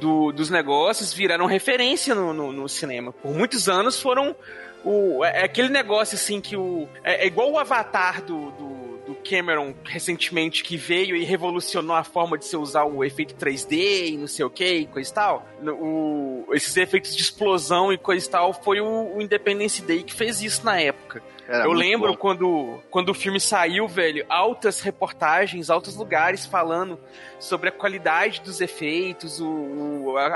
do- 0.00 0.32
dos 0.32 0.50
negócios, 0.50 1.12
viraram 1.12 1.46
referência 1.46 2.14
no, 2.14 2.32
no- 2.32 2.52
no 2.52 2.68
cinema. 2.68 3.12
Por 3.12 3.32
muitos 3.32 3.68
anos 3.68 4.00
foram. 4.00 4.34
O, 4.84 5.24
é 5.24 5.40
é 5.40 5.44
aquele 5.44 5.68
negócio 5.68 6.14
assim 6.14 6.40
que 6.40 6.56
o. 6.56 6.88
É, 7.02 7.24
é 7.24 7.26
igual 7.26 7.50
o 7.50 7.58
Avatar 7.58 8.22
do, 8.22 8.50
do 8.52 8.85
Cameron 9.28 9.74
recentemente 9.84 10.62
que 10.62 10.76
veio 10.76 11.16
e 11.16 11.24
revolucionou 11.24 11.96
a 11.96 12.04
forma 12.04 12.36
de 12.38 12.44
se 12.44 12.56
usar 12.56 12.84
o 12.84 13.04
efeito 13.04 13.34
3D 13.34 14.08
e 14.12 14.16
não 14.16 14.26
sei 14.26 14.44
o 14.44 14.50
que 14.50 14.64
e 14.66 14.86
coisa 14.86 15.10
e 15.10 15.14
tal. 15.14 15.46
O- 15.80 16.46
esses 16.52 16.76
efeitos 16.76 17.14
de 17.14 17.22
explosão 17.22 17.92
e 17.92 17.98
coisa 17.98 18.26
e 18.26 18.30
tal 18.30 18.52
foi 18.52 18.80
o, 18.80 19.16
o 19.16 19.20
Independence 19.22 19.82
Day 19.82 20.02
que 20.02 20.14
fez 20.14 20.40
isso 20.42 20.64
na 20.64 20.80
época. 20.80 21.22
Era 21.48 21.64
Eu 21.64 21.72
lembro 21.72 22.10
bom. 22.12 22.16
quando, 22.16 22.82
quando 22.90 23.10
o 23.10 23.14
filme 23.14 23.38
saiu, 23.40 23.86
velho, 23.86 24.24
altas 24.28 24.80
reportagens, 24.80 25.70
altos 25.70 25.94
lugares 25.96 26.44
falando 26.44 26.98
sobre 27.38 27.68
a 27.68 27.72
qualidade 27.72 28.40
dos 28.40 28.60
efeitos, 28.60 29.40
o, 29.40 29.46
o, 29.48 30.16
a- 30.18 30.26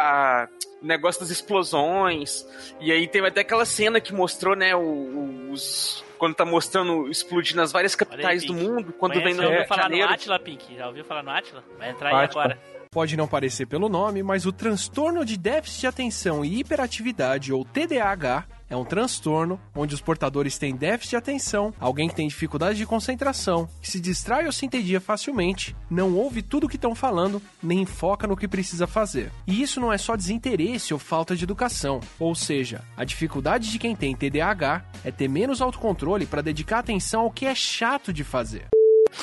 a- 0.45 0.49
negócio 0.83 1.21
das 1.21 1.31
explosões. 1.31 2.47
E 2.81 2.91
aí 2.93 3.07
teve 3.09 3.27
até 3.29 3.41
aquela 3.41 3.65
cena 3.65 4.01
que 4.01 4.15
mostrou, 4.15 4.55
né, 4.57 4.75
o- 4.75 4.81
o- 4.81 5.51
os. 5.53 6.05
Quando 6.19 6.35
tá 6.35 6.45
mostrando 6.45 7.09
explodindo 7.11 7.57
nas 7.61 7.73
várias 7.73 7.95
capitais 7.95 8.45
do 8.45 8.53
Pink. 8.55 8.67
mundo, 8.67 8.93
quando 8.93 9.13
Conhece, 9.15 9.25
vem 9.25 9.35
no 9.35 9.43
já 9.43 9.49
ouviu 9.49 9.67
falar 9.67 9.83
Janeiro. 9.85 10.09
no 10.09 10.15
Atila, 10.15 10.39
Pink? 10.39 10.77
Já 10.77 10.87
ouviu 10.87 11.05
falar 11.05 11.23
no 11.23 11.31
Atila? 11.31 11.65
Vai 11.79 11.91
entrar 11.91 12.09
aí 12.15 12.25
agora. 12.27 12.59
Pode 12.91 13.17
não 13.17 13.27
parecer 13.27 13.67
pelo 13.67 13.89
nome, 13.89 14.23
mas 14.23 14.45
o 14.47 14.53
transtorno 14.53 15.25
de 15.25 15.39
déficit 15.39 15.81
de 15.81 15.87
atenção 15.87 16.45
e 16.45 16.59
hiperatividade, 16.61 17.53
ou 17.55 17.65
TDAH, 17.65 18.45
é 18.71 18.77
um 18.77 18.85
transtorno 18.85 19.61
onde 19.75 19.95
os 19.95 20.01
portadores 20.01 20.57
têm 20.57 20.77
déficit 20.77 21.11
de 21.11 21.17
atenção, 21.17 21.75
alguém 21.79 22.09
que 22.09 22.15
tem 22.15 22.29
dificuldade 22.29 22.79
de 22.79 22.87
concentração, 22.87 23.69
que 23.83 23.91
se 23.91 24.01
distrai 24.01 24.47
ou 24.47 24.53
se 24.53 24.65
entedia 24.65 25.01
facilmente, 25.01 25.77
não 25.91 26.15
ouve 26.15 26.41
tudo 26.41 26.65
o 26.65 26.69
que 26.69 26.77
estão 26.77 26.95
falando, 26.95 27.43
nem 27.61 27.85
foca 27.85 28.27
no 28.27 28.37
que 28.37 28.47
precisa 28.47 28.87
fazer. 28.87 29.33
E 29.47 29.61
isso 29.61 29.81
não 29.81 29.93
é 29.93 29.99
só 29.99 30.17
desinteresse 30.17 30.95
ou 30.95 31.01
falta 31.01 31.35
de 31.35 31.45
educação, 31.45 32.01
ou 32.19 32.35
seja, 32.35 32.83
a 32.97 33.05
dificuldade 33.05 33.71
de 33.71 33.79
quem 33.79 33.97
tem 33.97 34.15
TDAH 34.15 34.85
é 35.05 35.11
ter 35.11 35.29
menos 35.29 35.61
autocontrole 35.61 36.25
para 36.25 36.43
dedicar 36.43 36.79
atenção 36.79 37.23
ao 37.23 37.31
que 37.31 37.47
é 37.47 37.55
chato 37.55 38.13
de 38.13 38.23
fazer. 38.23 38.69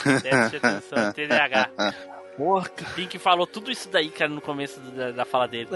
Déficit 0.04 0.50
de 0.50 0.58
atenção, 0.58 1.14
TDAH. 1.14 1.70
Morto. 2.38 2.86
Pink 2.96 3.18
falou 3.18 3.48
tudo 3.48 3.72
isso 3.72 3.90
daí, 3.90 4.10
cara, 4.10 4.30
no 4.30 4.40
começo 4.42 4.80
da, 4.80 5.12
da 5.12 5.26
fala 5.26 5.48
dele. 5.48 5.68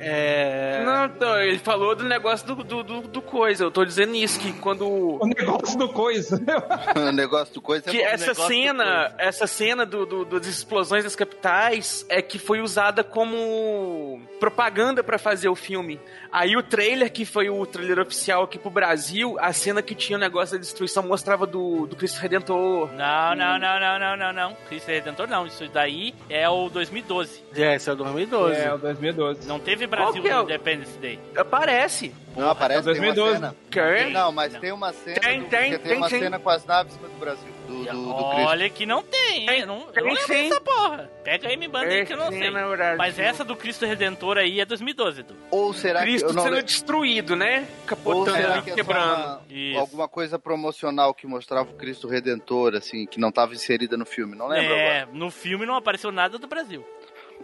É. 0.00 0.82
Não, 0.84 1.08
não, 1.20 1.40
ele 1.40 1.58
falou 1.58 1.94
do 1.94 2.04
negócio 2.04 2.46
do, 2.46 2.56
do, 2.64 2.82
do, 2.82 3.00
do 3.02 3.22
coisa. 3.22 3.64
Eu 3.64 3.70
tô 3.70 3.84
dizendo 3.84 4.14
isso, 4.14 4.38
que 4.40 4.52
quando. 4.54 4.86
O 4.88 5.26
negócio 5.26 5.78
do 5.78 5.88
coisa. 5.88 6.40
o 6.96 7.12
negócio 7.12 7.54
do 7.54 7.60
coisa 7.60 7.88
é 7.88 7.90
Que 7.92 8.02
essa 8.02 8.34
cena, 8.34 9.14
essa 9.18 9.46
cena 9.46 9.86
do, 9.86 10.04
do- 10.04 10.24
das 10.24 10.46
explosões 10.46 11.04
das 11.04 11.14
capitais 11.14 12.04
é 12.08 12.20
que 12.20 12.38
foi 12.38 12.60
usada 12.60 13.04
como 13.04 14.20
propaganda 14.40 15.02
pra 15.04 15.18
fazer 15.18 15.48
o 15.48 15.54
filme. 15.56 16.00
Aí 16.30 16.56
o 16.56 16.62
trailer, 16.62 17.10
que 17.12 17.24
foi 17.24 17.48
o 17.48 17.64
trailer 17.64 18.00
oficial 18.00 18.42
aqui 18.42 18.58
pro 18.58 18.70
Brasil, 18.70 19.36
a 19.40 19.52
cena 19.52 19.80
que 19.82 19.94
tinha 19.94 20.16
o 20.16 20.20
negócio 20.20 20.56
da 20.56 20.60
destruição 20.60 21.02
mostrava 21.02 21.46
do, 21.46 21.86
do 21.86 21.96
Cristo 21.96 22.18
Redentor. 22.20 22.92
Não, 22.92 23.34
não, 23.34 23.58
não, 23.58 23.80
não, 23.80 23.98
não, 23.98 24.16
não, 24.16 24.32
não. 24.32 24.56
Cristo 24.68 24.88
Redentor 24.88 25.26
não. 25.28 25.46
Isso 25.46 25.66
daí 25.68 26.07
é 26.28 26.48
o 26.48 26.68
2012. 26.68 27.42
É, 27.54 27.74
esse 27.76 27.88
é 27.88 27.92
o 27.92 27.96
2012. 27.96 28.60
É, 28.60 28.72
o 28.74 28.78
2012. 28.78 29.48
Não 29.48 29.58
teve 29.58 29.86
Brasil 29.86 30.24
é 30.26 30.30
no 30.34 30.40
o- 30.40 30.42
Independence 30.44 30.98
Day. 30.98 31.18
Aparece. 31.36 32.14
Não, 32.36 32.50
aparece 32.50 32.82
tem 32.84 32.92
uma 33.00 33.14
2012. 33.14 33.34
cena. 33.34 34.10
Não, 34.12 34.32
mas 34.32 34.54
tem 34.58 34.72
uma 34.72 34.92
cena. 34.92 35.20
Tem, 35.20 35.40
do- 35.40 35.46
tem, 35.48 35.70
porque 35.72 35.88
tem, 35.88 35.96
uma 35.98 36.08
tem. 36.08 36.20
cena 36.20 36.38
com 36.38 36.50
as 36.50 36.64
naves 36.64 36.96
do 36.96 37.18
Brasil. 37.20 37.48
Do, 37.68 37.84
do, 37.84 38.14
do 38.14 38.30
Cristo. 38.30 38.48
Olha 38.48 38.70
que 38.70 38.86
não 38.86 39.02
tem, 39.02 39.48
hein? 39.48 39.60
Eu 39.60 39.66
não, 39.66 39.80
eu 39.94 40.02
não 40.04 40.12
lembro 40.14 40.26
sim. 40.26 40.48
dessa 40.48 40.60
porra. 40.60 41.10
Pega 41.22 41.48
aí 41.48 41.54
e 41.54 41.56
me 41.58 41.68
manda 41.68 41.86
aí 41.92 42.06
que 42.06 42.12
eu 42.12 42.16
não 42.16 42.30
sei. 42.30 42.50
Brasil. 42.50 42.96
Mas 42.96 43.18
essa 43.18 43.44
do 43.44 43.54
Cristo 43.54 43.84
Redentor 43.84 44.38
aí 44.38 44.58
é 44.60 44.64
2012, 44.64 45.20
Edu. 45.20 45.36
Ou 45.50 45.72
será 45.74 46.00
Cristo 46.00 46.28
que. 46.28 46.32
Não, 46.34 46.42
sendo 46.44 46.56
le- 46.56 46.62
destruído, 46.62 47.36
né? 47.36 47.68
ou 47.80 47.86
Capotando 47.86 48.36
será 48.36 48.62
que 48.62 48.70
é 48.70 48.74
quebrando. 48.74 49.40
uma- 49.50 49.80
alguma 49.80 50.08
coisa 50.08 50.38
promocional 50.38 51.12
que 51.12 51.26
mostrava 51.26 51.70
o 51.70 51.74
Cristo 51.74 52.08
Redentor, 52.08 52.74
assim, 52.74 53.06
que 53.06 53.20
não 53.20 53.28
estava 53.28 53.52
inserida 53.52 53.96
no 53.96 54.06
filme? 54.06 54.34
Não 54.34 54.48
lembro 54.48 54.72
É, 54.72 55.00
agora. 55.00 55.12
no 55.12 55.30
filme 55.30 55.66
não 55.66 55.74
apareceu 55.76 56.10
nada 56.10 56.38
do 56.38 56.46
Brasil. 56.46 56.84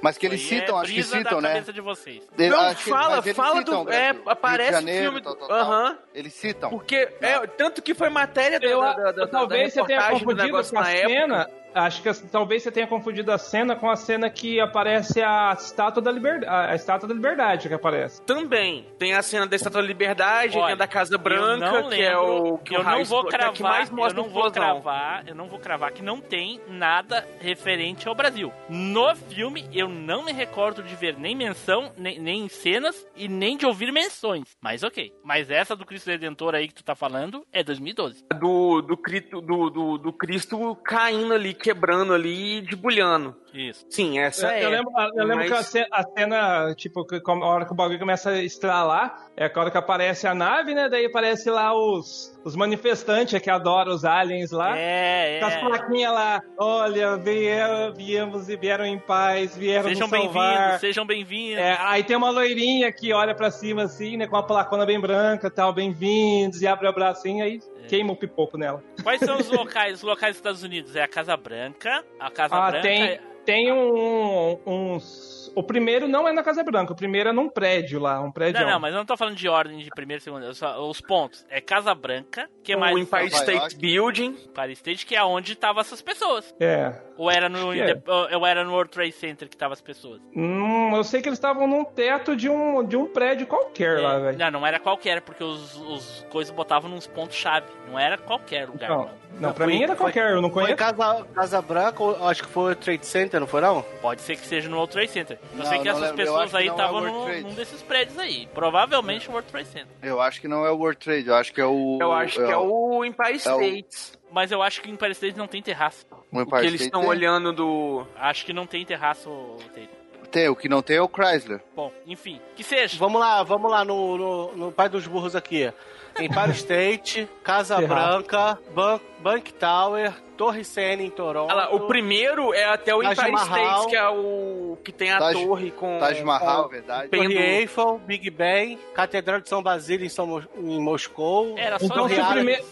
Mas 0.02 0.18
que 0.18 0.26
eles 0.26 0.40
aí 0.40 0.46
citam, 0.60 0.78
é 0.78 0.82
acho 0.82 0.92
que 0.92 1.02
citam, 1.02 1.40
né? 1.40 1.48
cabeça 1.54 1.72
de 1.72 1.80
vocês. 1.80 2.22
Ele- 2.38 2.50
Não, 2.50 2.74
que- 2.74 2.90
fala, 2.90 3.22
fala 3.22 3.58
citam 3.58 3.78
do. 3.78 3.84
Brasil. 3.84 4.02
É, 4.02 4.12
Rio 4.12 4.22
de 4.22 4.28
aparece 4.30 4.70
o 4.70 4.72
Janeiro, 4.74 5.02
filme. 5.04 5.20
tal, 5.22 5.36
tal, 5.36 5.48
do- 5.48 5.54
tal. 5.54 5.60
Aham. 5.60 5.98
Eles 6.14 6.32
citam. 6.34 6.70
Porque, 6.70 7.08
é, 7.20 7.46
tanto 7.46 7.80
que 7.80 7.94
foi 7.94 8.08
matéria 8.10 8.60
da, 8.60 8.66
Eu, 8.66 8.80
da, 8.80 8.92
da, 8.94 9.12
da, 9.12 9.26
talvez 9.26 9.72
da 9.74 9.80
você 9.82 9.86
tenha 9.86 10.00
reportagem 10.00 10.18
do 10.18 10.24
confundido 10.24 10.46
negócio 10.46 10.72
com 10.74 10.78
a 10.78 10.82
na 10.82 10.90
época. 10.92 11.50
Acho 11.74 12.02
que 12.02 12.12
talvez 12.28 12.62
você 12.62 12.70
tenha 12.70 12.86
confundido 12.86 13.32
a 13.32 13.38
cena 13.38 13.74
com 13.76 13.90
a 13.90 13.96
cena 13.96 14.30
que 14.30 14.60
aparece 14.60 15.20
a 15.22 15.52
estátua 15.58 16.02
da 16.02 16.12
liberdade. 16.12 16.70
A 16.70 16.74
estátua 16.74 17.08
da 17.08 17.14
liberdade 17.14 17.68
que 17.68 17.74
aparece. 17.74 18.22
Também. 18.22 18.86
Tem 18.98 19.14
a 19.14 19.22
cena 19.22 19.46
da 19.46 19.56
Estátua 19.56 19.82
da 19.82 19.86
Liberdade, 19.86 20.56
Olha, 20.56 20.66
tem 20.66 20.72
a 20.74 20.76
da 20.76 20.86
Casa 20.86 21.14
eu 21.14 21.18
Branca, 21.18 21.82
não 21.82 21.88
que 21.90 22.02
é 22.02 22.16
o 22.16 22.58
que 22.58 22.74
eu 22.74 22.80
o 22.80 22.82
não 22.82 22.90
raio 22.90 23.04
vou 23.04 23.18
explo- 23.18 23.30
que 23.30 23.36
é 23.36 23.38
cravar, 23.38 23.60
mais 23.62 23.88
eu 23.90 23.96
mostra 23.96 24.22
não 24.22 24.28
vou 24.28 24.46
explosão. 24.46 24.80
cravar, 24.80 25.24
eu 25.28 25.34
não 25.34 25.48
vou 25.48 25.58
cravar 25.58 25.92
que 25.92 26.02
não 26.02 26.20
tem 26.20 26.60
nada 26.68 27.26
referente 27.40 28.08
ao 28.08 28.14
Brasil. 28.14 28.52
No 28.68 29.14
filme 29.14 29.68
eu 29.72 29.88
não 29.88 30.24
me 30.24 30.32
recordo 30.32 30.82
de 30.82 30.94
ver 30.94 31.16
nem 31.18 31.34
menção, 31.34 31.92
nem, 31.96 32.18
nem 32.18 32.48
cenas 32.48 33.06
e 33.16 33.28
nem 33.28 33.56
de 33.56 33.66
ouvir 33.66 33.92
menções. 33.92 34.56
Mas 34.60 34.82
ok. 34.82 35.12
Mas 35.24 35.50
essa 35.50 35.74
do 35.76 35.84
Cristo 35.84 36.08
Redentor 36.10 36.54
aí 36.54 36.68
que 36.68 36.74
tu 36.74 36.84
tá 36.84 36.94
falando 36.94 37.44
é 37.52 37.62
2012. 37.62 38.24
Do, 38.38 38.80
do, 38.82 38.96
Cristo, 38.96 39.40
do, 39.40 39.70
do, 39.70 39.98
do 39.98 40.12
Cristo 40.12 40.76
caindo 40.84 41.32
ali, 41.34 41.54
quebrando 41.64 42.12
ali, 42.12 42.60
debulhando. 42.60 43.34
Isso. 43.54 43.86
Sim, 43.88 44.18
essa 44.18 44.46
Eu, 44.48 44.50
é. 44.50 44.64
eu 44.64 44.68
lembro, 44.70 44.92
eu 45.14 45.24
lembro 45.24 45.36
mas- 45.36 45.48
que 45.48 45.54
a 45.56 45.62
cena, 45.62 45.86
a 45.92 46.02
cena, 46.02 46.74
tipo, 46.74 47.06
que 47.06 47.20
como- 47.20 47.42
a 47.44 47.46
hora 47.46 47.64
que 47.64 47.72
o 47.72 47.74
bagulho 47.74 47.98
começa 47.98 48.30
a 48.30 48.42
estralar, 48.42 49.28
é 49.36 49.46
a 49.46 49.60
hora 49.60 49.70
que 49.70 49.78
aparece 49.78 50.26
a 50.26 50.34
nave, 50.34 50.74
né? 50.74 50.88
Daí 50.88 51.06
aparece 51.06 51.48
lá 51.48 51.72
os, 51.72 52.36
os 52.44 52.54
manifestantes 52.56 53.40
que 53.40 53.48
adoram 53.48 53.92
os 53.94 54.04
aliens 54.04 54.50
lá. 54.50 54.76
É, 54.76 55.38
Com 55.40 55.46
as 55.46 55.54
é. 55.54 55.60
plaquinhas 55.60 56.12
lá, 56.12 56.42
olha, 56.58 57.16
vieram, 57.16 57.94
viemos 57.94 58.48
e 58.48 58.56
vieram 58.56 58.84
em 58.84 58.98
paz, 58.98 59.56
vieram 59.56 59.88
Sejam 59.88 60.08
nos 60.08 60.18
salvar. 60.18 60.56
bem-vindos, 60.58 60.80
sejam 60.80 61.06
bem-vindos. 61.06 61.58
É, 61.60 61.76
aí 61.80 62.02
tem 62.02 62.16
uma 62.16 62.30
loirinha 62.30 62.92
que 62.92 63.12
olha 63.12 63.34
pra 63.36 63.50
cima 63.52 63.84
assim, 63.84 64.16
né, 64.16 64.26
com 64.26 64.34
uma 64.36 64.42
placona 64.46 64.84
bem 64.84 65.00
branca, 65.00 65.48
tal, 65.48 65.72
bem-vindos, 65.72 66.60
e 66.60 66.66
abre 66.66 66.88
o 66.88 66.92
bracinho, 66.92 67.42
aí 67.44 67.60
É. 67.62 67.73
queima 67.88 68.12
o 68.12 68.16
pipoco 68.16 68.56
nela. 68.56 68.82
Quais 69.02 69.20
são 69.20 69.38
os 69.38 69.48
locais, 69.52 69.94
os 69.98 70.02
locais 70.02 70.32
dos 70.34 70.38
Estados 70.38 70.62
Unidos? 70.62 70.94
É 70.96 71.02
a 71.02 71.08
Casa 71.08 71.36
Branca, 71.36 72.04
a 72.18 72.30
Casa 72.30 72.54
Ah, 72.56 72.70
Branca. 72.70 72.82
tem, 72.88 73.20
tem 73.44 73.72
um, 73.72 74.58
uns... 74.66 75.33
O 75.54 75.62
primeiro 75.62 76.08
não 76.08 76.26
é 76.26 76.32
na 76.32 76.42
Casa 76.42 76.62
Branca, 76.64 76.92
o 76.92 76.96
primeiro 76.96 77.28
é 77.28 77.32
num 77.32 77.48
prédio 77.48 78.00
lá, 78.00 78.20
um 78.20 78.30
prédio. 78.32 78.60
Não, 78.62 78.72
não, 78.72 78.80
mas 78.80 78.92
eu 78.92 78.98
não 78.98 79.06
tô 79.06 79.16
falando 79.16 79.36
de 79.36 79.48
ordem 79.48 79.78
de 79.78 79.88
primeiro 79.90 80.20
e 80.20 80.24
segundo. 80.24 80.54
só- 80.54 80.84
os 80.88 81.00
pontos. 81.00 81.44
É 81.48 81.60
Casa 81.60 81.94
Branca, 81.94 82.48
que 82.62 82.74
o 82.74 82.80
mais? 82.80 82.96
Empire 82.96 83.24
Nova 83.24 83.36
State 83.36 83.52
York. 83.58 83.76
Building. 83.76 84.36
Empire 84.48 84.72
State, 84.72 85.06
que 85.06 85.14
é 85.14 85.22
onde 85.22 85.52
estavam 85.52 85.80
essas 85.80 86.02
pessoas. 86.02 86.54
É. 86.60 86.92
Ou 87.16 87.30
era 87.30 87.48
no, 87.48 87.72
é. 87.72 87.94
Ou 88.36 88.44
era 88.46 88.64
no 88.64 88.72
World 88.72 88.90
Trade 88.90 89.12
Center 89.12 89.48
que 89.48 89.54
estavam 89.54 89.72
as 89.72 89.80
pessoas? 89.80 90.20
Hum, 90.34 90.94
eu 90.96 91.04
sei 91.04 91.22
que 91.22 91.28
eles 91.28 91.38
estavam 91.38 91.66
num 91.66 91.84
teto 91.84 92.34
de 92.34 92.48
um, 92.48 92.82
de 92.84 92.96
um 92.96 93.06
prédio 93.06 93.46
qualquer 93.46 94.00
lá, 94.00 94.14
É, 94.14 94.20
velho. 94.20 94.38
não, 94.38 94.50
não 94.50 94.66
era 94.66 94.80
qualquer, 94.80 95.20
porque 95.20 95.44
os, 95.44 95.76
os 95.76 96.26
coisas 96.30 96.52
botavam 96.54 96.90
nos 96.90 97.06
pontos-chave. 97.06 97.66
Não 97.88 97.96
era 97.98 98.18
qualquer 98.18 98.68
lugar, 98.68 98.88
Não, 98.90 98.98
não. 99.04 99.23
Não, 99.40 99.52
pra 99.52 99.64
Foi- 99.64 99.74
mim 99.74 99.82
era 99.82 99.94
foi- 99.96 100.04
qualquer, 100.06 100.30
eu 100.32 100.40
não 100.42 100.50
Foi 100.50 100.62
conheço. 100.64 100.76
Casa, 100.76 101.26
Casa 101.34 101.62
Branca, 101.62 102.02
ou 102.02 102.28
acho 102.28 102.42
que 102.42 102.48
foi 102.48 102.72
o 102.72 102.76
Trade 102.76 103.04
Center, 103.06 103.40
não 103.40 103.46
foi 103.46 103.60
não? 103.60 103.82
Pode 104.00 104.20
ser 104.22 104.36
que 104.36 104.46
seja 104.46 104.68
no 104.68 104.76
World 104.76 104.92
Trade 104.92 105.10
Center. 105.10 105.38
Eu 105.52 105.58
Não, 105.58 105.66
sei 105.66 105.78
que 105.78 105.84
não 105.84 105.90
essas 105.92 106.02
lembro, 106.02 106.16
pessoas 106.16 106.54
aí 106.54 106.66
não 106.66 106.72
é 106.72 106.76
estavam 106.76 107.02
World 107.02 107.42
num, 107.42 107.54
desses 107.54 107.82
prédios 107.82 108.18
aí. 108.18 108.48
Provavelmente 108.54 109.28
o 109.28 109.32
World 109.32 109.48
Trade 109.50 109.68
Center. 109.68 109.86
Eu 110.02 110.20
acho 110.20 110.40
que 110.40 110.48
não 110.48 110.64
é 110.66 110.70
o 110.70 110.76
World 110.76 110.98
Trade, 110.98 111.28
eu 111.28 111.34
acho 111.34 111.52
que 111.52 111.60
é 111.60 111.66
o. 111.66 111.98
Eu 112.00 112.12
acho 112.12 112.34
que 112.44 112.50
é 112.50 112.56
o 112.56 113.04
Empire 113.04 113.36
State. 113.36 114.12
Mas 114.32 114.50
eu 114.50 114.60
acho 114.62 114.80
que 114.82 114.88
o 114.88 114.92
Empire 114.92 115.12
State 115.12 115.38
não 115.38 115.46
tem 115.46 115.62
terraço. 115.62 116.04
o 116.10 116.38
O 116.38 116.40
Empire 116.42 116.60
que 116.62 116.66
eles 116.66 116.80
estão 116.80 117.06
olhando 117.06 117.52
do. 117.52 118.06
Acho 118.16 118.44
que 118.44 118.52
não 118.52 118.66
tem 118.66 118.84
terraço, 118.84 119.30
Taylor. 119.72 119.90
Tem, 120.30 120.48
o 120.48 120.56
que 120.56 120.68
não 120.68 120.82
tem 120.82 120.96
é 120.96 121.00
o 121.00 121.08
Chrysler. 121.08 121.60
Bom, 121.76 121.92
enfim, 122.08 122.40
que 122.56 122.64
seja. 122.64 122.96
Vamos 122.98 123.20
lá, 123.20 123.44
vamos 123.44 123.70
lá 123.70 123.84
no, 123.84 124.18
no, 124.18 124.56
no 124.56 124.72
pai 124.72 124.88
dos 124.88 125.06
burros 125.06 125.36
aqui. 125.36 125.72
Empire 126.18 126.50
State, 126.58 127.28
Casa. 127.44 127.80
Branca, 127.80 128.58
Ban 128.74 128.98
Bank 129.24 129.54
Tower, 129.54 130.12
Torre 130.36 130.62
Sene 130.64 131.04
em 131.06 131.10
Toronto. 131.10 131.50
Ah 131.50 131.54
lá, 131.54 131.74
o 131.74 131.86
primeiro 131.86 132.52
é 132.52 132.64
até 132.64 132.94
o 132.94 133.00
Taj 133.00 133.12
Empire 133.18 133.32
Mahal. 133.32 133.64
State, 133.64 133.88
que 133.88 133.96
é 133.96 134.08
o 134.10 134.78
que 134.84 134.92
tem 134.92 135.10
a 135.10 135.18
Taj- 135.18 135.32
torre 135.46 135.70
com. 135.70 135.98
Taj 135.98 136.22
Mahal, 136.22 136.64
com- 136.64 136.68
verdade. 136.68 137.08
Pen- 137.08 137.22
Torre. 137.22 137.38
Eiffel, 137.38 137.98
Big 138.04 138.28
Ben, 138.30 138.78
Catedral 138.94 139.40
de 139.40 139.48
São 139.48 139.62
Basílio 139.62 140.04
em, 140.04 140.10
São, 140.10 140.42
em 140.58 140.78
Moscou. 140.78 141.56
Era 141.56 141.78
só 141.78 141.86
Então, 141.86 142.04
o, 142.04 142.32
primeiro, 142.32 142.64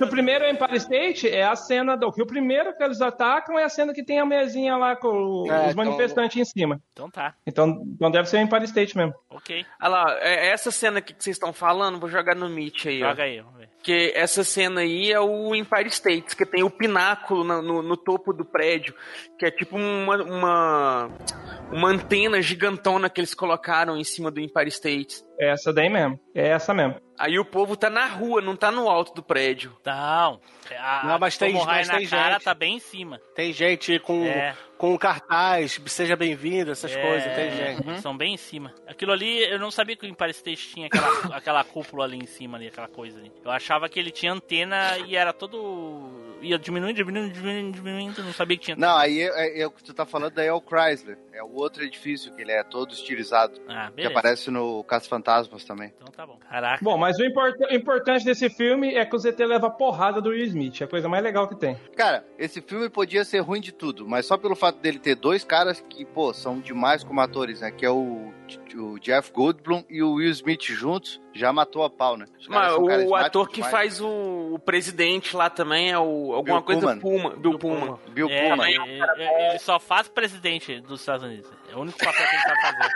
o 0.00 0.06
primeiro 0.08 0.44
é 0.44 0.50
Empire 0.50 0.76
State, 0.76 1.28
é 1.30 1.44
a 1.44 1.56
cena 1.56 1.96
do 1.96 2.12
que 2.12 2.20
o 2.22 2.26
primeiro 2.26 2.76
que 2.76 2.82
eles 2.84 3.00
atacam 3.00 3.58
é 3.58 3.64
a 3.64 3.68
cena 3.70 3.94
que 3.94 4.04
tem 4.04 4.18
a 4.20 4.26
mesinha 4.26 4.76
lá 4.76 4.94
com 4.94 5.46
É, 5.50 5.66
os 5.66 5.72
então- 5.72 5.84
manifestantes 5.84 6.36
em 6.36 6.44
cima. 6.44 6.78
Então 6.92 7.08
tá, 7.10 7.32
Então, 7.46 7.82
então 7.94 8.10
deve 8.10 8.28
ser 8.28 8.36
o 8.36 8.40
Empire 8.40 8.64
State 8.64 8.94
mesmo. 8.94 9.14
ok. 9.30 9.64
Ah 9.80 9.88
lá, 9.88 10.18
é- 10.20 10.48
essa 10.50 10.70
cena 10.70 10.98
aqui 10.98 11.14
que 11.14 11.24
vocês 11.24 11.36
estão 11.36 11.50
falando, 11.52 11.98
vou 11.98 12.10
jogar 12.10 12.34
no 12.34 12.46
Meet 12.46 12.84
aí, 12.86 13.02
ó. 13.02 13.08
Joga 13.08 13.22
aí, 13.22 13.40
vamos 13.40 13.58
ver. 13.58 13.68
Porque 13.78 14.12
essa 14.14 14.42
cena 14.44 14.80
aí 14.80 15.10
é 15.10 15.20
o 15.20 15.54
Empire 15.54 15.86
State, 15.88 16.36
que 16.36 16.44
tem 16.44 16.62
o 16.62 16.68
pináculo 16.68 17.44
na- 17.44 17.62
no, 17.62 17.80
no 17.80 17.96
topo 17.96 18.32
do 18.32 18.44
prédio, 18.44 18.92
que 19.38 19.46
é 19.46 19.50
tipo 19.50 19.76
uma, 19.76 20.16
uma, 20.22 21.10
uma 21.72 21.88
antena 21.90 22.40
gigantona 22.40 23.10
que 23.10 23.20
eles 23.20 23.34
colocaram 23.34 23.96
em 23.96 24.04
cima 24.04 24.30
do 24.30 24.40
Empire 24.40 24.68
State. 24.68 25.22
É 25.38 25.50
essa 25.50 25.72
daí 25.72 25.88
mesmo. 25.88 26.18
É 26.34 26.48
essa 26.48 26.72
mesmo. 26.74 26.96
Aí 27.18 27.38
o 27.38 27.44
povo 27.44 27.76
tá 27.76 27.90
na 27.90 28.06
rua, 28.06 28.40
não 28.40 28.54
tá 28.56 28.70
no 28.70 28.88
alto 28.88 29.12
do 29.14 29.22
prédio. 29.22 29.76
Não. 29.84 30.40
A, 30.78 31.02
Não, 31.04 31.18
mas 31.18 31.36
tem- 31.36 31.52
mas 31.52 31.88
na 31.88 31.96
tem 31.98 32.06
cara 32.06 32.34
gente. 32.34 32.44
tá 32.44 32.54
bem 32.54 32.76
em 32.76 32.80
cima. 32.80 33.20
Tem 33.34 33.52
gente 33.52 33.98
com, 33.98 34.24
É. 34.24 34.56
com 34.78 34.96
cartaz, 34.96 35.80
seja 35.86 36.14
bem-vindo, 36.16 36.70
essas 36.70 36.92
É, 36.92 37.02
coisas, 37.02 37.34
tem 37.34 37.50
gente. 37.50 37.86
uhum, 37.88 37.98
São 38.00 38.16
bem 38.16 38.34
em 38.34 38.36
cima. 38.36 38.72
Aquilo 38.86 39.12
ali, 39.12 39.42
eu 39.50 39.58
não 39.58 39.70
sabia 39.70 39.96
que 39.96 40.06
o 40.06 40.08
Empire 40.08 40.30
State 40.30 40.68
tinha 40.68 40.86
aquela, 40.86 41.08
aquela 41.36 41.64
cúpula 41.64 42.04
ali 42.04 42.16
em 42.18 42.26
cima, 42.26 42.56
ali, 42.56 42.68
aquela 42.68 42.88
coisa 42.88 43.18
ali. 43.18 43.32
Eu 43.44 43.50
achava 43.50 43.88
que 43.88 43.98
ele 43.98 44.10
tinha 44.12 44.32
antena 44.32 44.96
e 45.06 45.16
era 45.16 45.32
todo. 45.32 46.27
Ia 46.42 46.58
diminuindo, 46.58 46.96
diminuindo, 46.96 47.32
diminuindo, 47.32 47.72
diminuindo. 47.76 48.22
Não 48.22 48.32
sabia 48.32 48.56
que 48.56 48.64
tinha 48.64 48.76
Não, 48.76 48.96
aí 48.96 49.20
é, 49.22 49.60
é 49.60 49.66
o 49.66 49.70
que 49.70 49.82
tu 49.82 49.92
tá 49.94 50.04
falando, 50.06 50.32
daí 50.34 50.46
é 50.46 50.52
o 50.52 50.60
Chrysler. 50.60 51.18
É 51.32 51.42
o 51.42 51.54
outro 51.54 51.84
edifício, 51.84 52.32
que 52.34 52.42
ele 52.42 52.50
é 52.52 52.64
todo 52.64 52.92
estilizado. 52.92 53.60
Ah, 53.68 53.92
Que 53.94 54.04
aparece 54.06 54.50
no 54.50 54.82
Caça 54.84 55.08
Fantasmas 55.08 55.64
também. 55.64 55.92
Então 55.96 56.08
tá 56.12 56.26
bom. 56.26 56.36
Caraca. 56.50 56.84
Bom, 56.84 56.98
mas 56.98 57.16
o, 57.18 57.24
import- 57.24 57.60
o 57.60 57.74
importante 57.74 58.24
desse 58.24 58.50
filme 58.50 58.94
é 58.94 59.04
que 59.06 59.14
o 59.14 59.18
ZT 59.18 59.44
leva 59.44 59.70
porrada 59.70 60.20
do 60.20 60.30
Will 60.30 60.44
Smith. 60.46 60.80
É 60.80 60.84
a 60.84 60.88
coisa 60.88 61.08
mais 61.08 61.22
legal 61.22 61.46
que 61.48 61.54
tem. 61.54 61.76
Cara, 61.96 62.26
esse 62.38 62.60
filme 62.60 62.88
podia 62.90 63.24
ser 63.24 63.38
ruim 63.40 63.60
de 63.60 63.70
tudo, 63.72 64.06
mas 64.08 64.26
só 64.26 64.36
pelo 64.36 64.56
fato 64.56 64.78
dele 64.80 64.98
ter 64.98 65.14
dois 65.14 65.44
caras 65.44 65.80
que, 65.88 66.04
pô, 66.04 66.32
são 66.34 66.58
demais 66.60 67.04
como 67.04 67.20
atores, 67.20 67.60
né? 67.60 67.70
Que 67.70 67.86
é 67.86 67.90
o, 67.90 68.32
o 68.74 68.98
Jeff 68.98 69.30
Goldblum 69.32 69.84
e 69.88 70.02
o 70.02 70.14
Will 70.14 70.30
Smith 70.30 70.62
juntos, 70.64 71.20
já 71.38 71.52
matou 71.52 71.84
a 71.84 71.90
pau, 71.90 72.16
né? 72.16 72.26
Mas 72.48 72.72
o 72.74 73.14
ator 73.14 73.48
que 73.48 73.56
demais. 73.56 73.70
faz 73.70 74.00
o, 74.00 74.54
o 74.54 74.58
presidente 74.58 75.36
lá 75.36 75.48
também 75.48 75.90
é 75.92 75.98
o 75.98 76.32
alguma 76.34 76.60
Bill 76.60 76.62
coisa 76.62 76.80
Pullman. 76.96 77.00
Puma, 77.00 77.36
Bill 77.36 77.58
Puma. 77.58 78.00
Bill 78.08 78.28
É, 78.30 78.48
Pullman. 78.48 78.70
ele, 78.72 78.90
ele- 78.92 79.22
ele 79.50 79.58
só 79.60 79.78
faz 79.78 80.08
presidente 80.08 80.80
dos 80.80 81.00
Estados 81.00 81.24
Unidos. 81.24 81.50
É 81.72 81.76
o 81.76 81.80
único 81.80 81.98
papel 81.98 82.26
que 82.26 82.34
ele 82.34 82.42
sabe 82.42 82.60
fazer. 82.60 82.94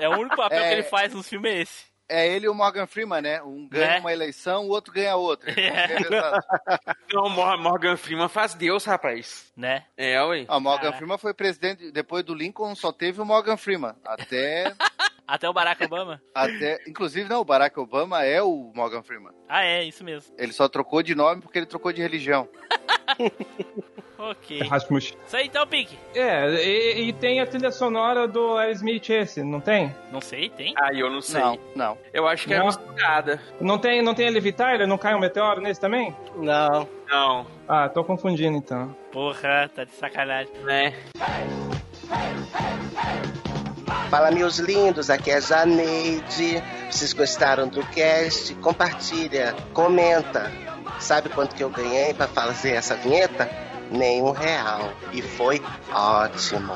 É 0.00 0.08
o 0.08 0.12
único 0.18 0.36
papel 0.36 0.58
É. 0.58 0.68
que 0.68 0.74
ele 0.74 0.82
faz 0.84 1.14
nos 1.14 1.28
filmes 1.28 1.50
é 1.52 1.60
esse. 1.62 1.92
É 2.08 2.28
ele 2.28 2.44
e 2.44 2.48
o 2.48 2.54
Morgan 2.54 2.86
Freeman, 2.86 3.22
né? 3.22 3.40
Um 3.42 3.66
ganha 3.70 3.96
É. 3.96 4.00
uma 4.00 4.12
eleição, 4.12 4.66
o 4.66 4.68
outro 4.70 4.92
ganha 4.92 5.16
outra. 5.16 5.50
É. 5.50 5.96
Não, 7.14 7.28
Mor- 7.30 7.56
Morgan 7.58 7.96
Freeman 7.96 8.28
faz 8.28 8.52
Deus, 8.52 8.84
rapaz. 8.84 9.50
Né? 9.56 9.84
É, 9.96 10.22
ué. 10.22 10.44
Ah, 10.48 10.56
o 10.58 10.60
Morgan 10.60 10.80
Caraca. 10.80 10.96
Freeman 10.98 11.16
foi 11.18 11.32
presidente, 11.32 11.90
depois 11.90 12.22
do 12.24 12.34
Lincoln 12.34 12.74
só 12.74 12.92
teve 12.92 13.20
o 13.20 13.24
Morgan 13.24 13.56
Freeman. 13.56 13.94
Até, 14.04 14.74
Até 15.26 15.48
o 15.48 15.52
Barack 15.52 15.84
Obama. 15.84 16.20
até, 16.34 16.80
inclusive 16.86 17.28
não, 17.28 17.40
o 17.40 17.44
Barack 17.44 17.78
Obama 17.78 18.24
é 18.24 18.42
o 18.42 18.72
Morgan 18.74 19.02
Freeman. 19.02 19.32
Ah, 19.48 19.64
é, 19.64 19.84
isso 19.84 20.04
mesmo. 20.04 20.34
Ele 20.38 20.52
só 20.52 20.68
trocou 20.68 21.02
de 21.02 21.14
nome 21.14 21.40
porque 21.42 21.58
ele 21.58 21.66
trocou 21.66 21.92
de 21.92 22.02
religião. 22.02 22.48
Ok. 24.18 24.60
Rasmus. 24.68 25.16
Isso 25.26 25.36
aí 25.36 25.46
então, 25.48 25.66
Pink. 25.66 25.98
É, 26.14 26.46
e, 26.64 27.08
e 27.08 27.12
tem 27.12 27.40
a 27.40 27.46
trilha 27.46 27.72
sonora 27.72 28.28
do 28.28 28.56
Aerosmith 28.56 29.10
esse, 29.10 29.42
não 29.42 29.60
tem? 29.60 29.92
Não 30.12 30.20
sei, 30.20 30.48
tem? 30.48 30.74
Aí 30.78 31.00
eu 31.00 31.10
não 31.10 31.20
sei. 31.20 31.40
Não, 31.40 31.58
não. 31.74 31.98
Eu 32.12 32.28
acho 32.28 32.46
que 32.46 32.54
é 32.54 32.58
Não. 32.60 32.66
misturada. 32.66 33.42
Não 33.60 33.78
tem, 33.78 34.00
não 34.00 34.14
tem 34.14 34.28
a 34.28 34.52
Tyler? 34.52 34.86
Não 34.86 34.96
cai 34.96 35.16
um 35.16 35.18
meteoro 35.18 35.60
nesse 35.60 35.80
também? 35.80 36.14
Não. 36.36 36.88
Não, 37.08 37.46
Ah, 37.66 37.88
tô 37.88 38.04
confundindo 38.04 38.56
então. 38.56 38.96
Porra, 39.10 39.68
tá 39.74 39.82
de 39.82 39.92
sacanagem. 39.94 40.52
né? 40.62 40.94
Fala, 44.12 44.30
meus 44.30 44.58
lindos, 44.58 45.08
aqui 45.08 45.30
é 45.30 45.40
Janeide. 45.40 46.62
Vocês 46.90 47.14
gostaram 47.14 47.66
do 47.66 47.82
cast? 47.86 48.54
Compartilha, 48.56 49.56
comenta. 49.72 50.52
Sabe 51.00 51.30
quanto 51.30 51.54
que 51.54 51.64
eu 51.64 51.70
ganhei 51.70 52.12
pra 52.12 52.28
fazer 52.28 52.72
essa 52.72 52.94
vinheta? 52.94 53.48
Nenhum 53.90 54.32
real. 54.32 54.92
E 55.14 55.22
foi 55.22 55.62
ótimo. 55.90 56.74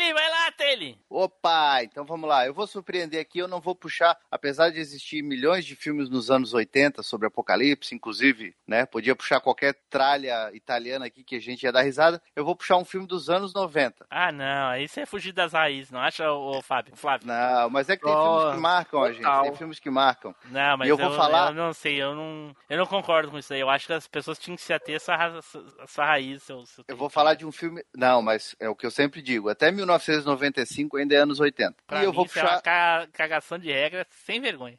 Tele, 0.00 0.14
vai 0.14 0.30
lá, 0.30 0.50
Tele. 0.52 0.98
Opa, 1.10 1.82
então 1.84 2.06
vamos 2.06 2.26
lá. 2.26 2.46
Eu 2.46 2.54
vou 2.54 2.66
surpreender 2.66 3.20
aqui, 3.20 3.38
eu 3.38 3.46
não 3.46 3.60
vou 3.60 3.74
puxar, 3.74 4.16
apesar 4.30 4.70
de 4.70 4.78
existir 4.80 5.20
milhões 5.22 5.64
de 5.66 5.76
filmes 5.76 6.08
nos 6.08 6.30
anos 6.30 6.54
80 6.54 7.02
sobre 7.02 7.26
apocalipse, 7.26 7.94
inclusive, 7.94 8.56
né? 8.66 8.86
Podia 8.86 9.14
puxar 9.14 9.40
qualquer 9.40 9.74
tralha 9.90 10.50
italiana 10.54 11.04
aqui 11.04 11.22
que 11.22 11.36
a 11.36 11.40
gente 11.40 11.64
ia 11.64 11.72
dar 11.72 11.82
risada. 11.82 12.22
Eu 12.34 12.46
vou 12.46 12.56
puxar 12.56 12.78
um 12.78 12.84
filme 12.84 13.06
dos 13.06 13.28
anos 13.28 13.52
90. 13.52 14.06
Ah, 14.08 14.32
não, 14.32 14.68
aí 14.70 14.88
você 14.88 15.02
é 15.02 15.06
fugir 15.06 15.32
das 15.32 15.52
raízes, 15.52 15.90
não 15.90 16.00
acha, 16.00 16.32
ô 16.32 16.62
Fábio? 16.62 16.96
Flávio? 16.96 17.26
Não, 17.26 17.68
mas 17.68 17.90
é 17.90 17.96
que 17.96 18.04
tem 18.04 18.14
Oh, 18.16 18.22
filmes 18.40 18.54
que 18.54 18.60
marcam 18.60 19.02
a 19.02 19.12
gente, 19.12 19.42
tem 19.42 19.54
filmes 19.54 19.78
que 19.78 19.90
marcam. 19.90 20.34
Não, 20.46 20.78
mas 20.78 20.88
E 20.88 20.90
eu 20.90 20.96
vou 20.96 21.10
falar- 21.14 21.48
eu 21.48 21.54
não 21.54 21.74
sei, 21.74 22.00
eu 22.00 22.14
não, 22.14 22.56
eu 22.70 22.78
não 22.78 22.86
concordo 22.86 23.30
com 23.30 23.38
isso 23.38 23.52
aí. 23.52 23.60
Eu 23.60 23.68
acho 23.68 23.86
que 23.86 23.92
as 23.92 24.06
pessoas 24.08 24.38
tinham 24.38 24.56
que 24.56 24.62
se 24.62 24.72
ater 24.72 24.94
a 24.94 24.96
essa, 24.96 25.14
ra- 25.14 25.40
essa 25.82 26.04
raiz. 26.04 26.42
Seu, 26.42 26.64
seu... 26.64 26.84
Eu 26.88 26.96
vou 26.96 27.10
falar 27.10 27.34
de 27.34 27.44
um 27.44 27.52
filme. 27.52 27.84
Não, 27.94 28.22
mas 28.22 28.56
é 28.58 28.66
o 28.68 28.74
que 28.74 28.86
eu 28.86 28.90
sempre 28.90 29.20
digo. 29.20 29.48
Até 29.50 29.70
1995 29.98 30.96
ainda 30.96 31.14
é 31.14 31.18
anos 31.18 31.40
80. 31.40 31.74
Pra 31.86 32.02
e 32.02 32.04
eu 32.04 32.12
vou 32.12 32.24
isso 32.24 32.38
é 32.38 32.42
puxar. 32.42 32.54
uma 32.56 32.60
ca- 32.62 33.08
cagação 33.12 33.58
de 33.58 33.70
regra 33.72 34.06
sem 34.26 34.40
vergonha. 34.40 34.78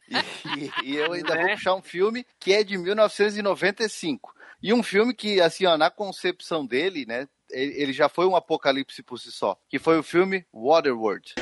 E, 0.58 0.92
e 0.92 0.96
eu 0.96 1.12
ainda 1.14 1.36
Né? 1.36 1.42
vou 1.42 1.52
puxar 1.52 1.76
um 1.76 1.82
filme 1.82 2.26
que 2.40 2.54
é 2.54 2.64
de 2.64 2.78
1995. 2.78 4.34
E 4.64 4.74
um 4.74 4.84
filme 4.84 5.14
que, 5.14 5.42
assim, 5.42 5.66
ó, 5.66 5.76
na 5.78 5.90
concepção 5.90 6.66
dele, 6.66 7.06
né, 7.08 7.28
ele 7.50 7.82
ele 7.82 7.94
já 7.94 8.08
foi 8.08 8.26
um 8.28 8.36
apocalipse 8.36 9.02
por 9.02 9.18
si 9.18 9.32
só, 9.32 9.58
que 9.68 9.80
foi 9.80 9.98
o 9.98 10.04
filme 10.04 10.46
Waterworld. 10.54 11.34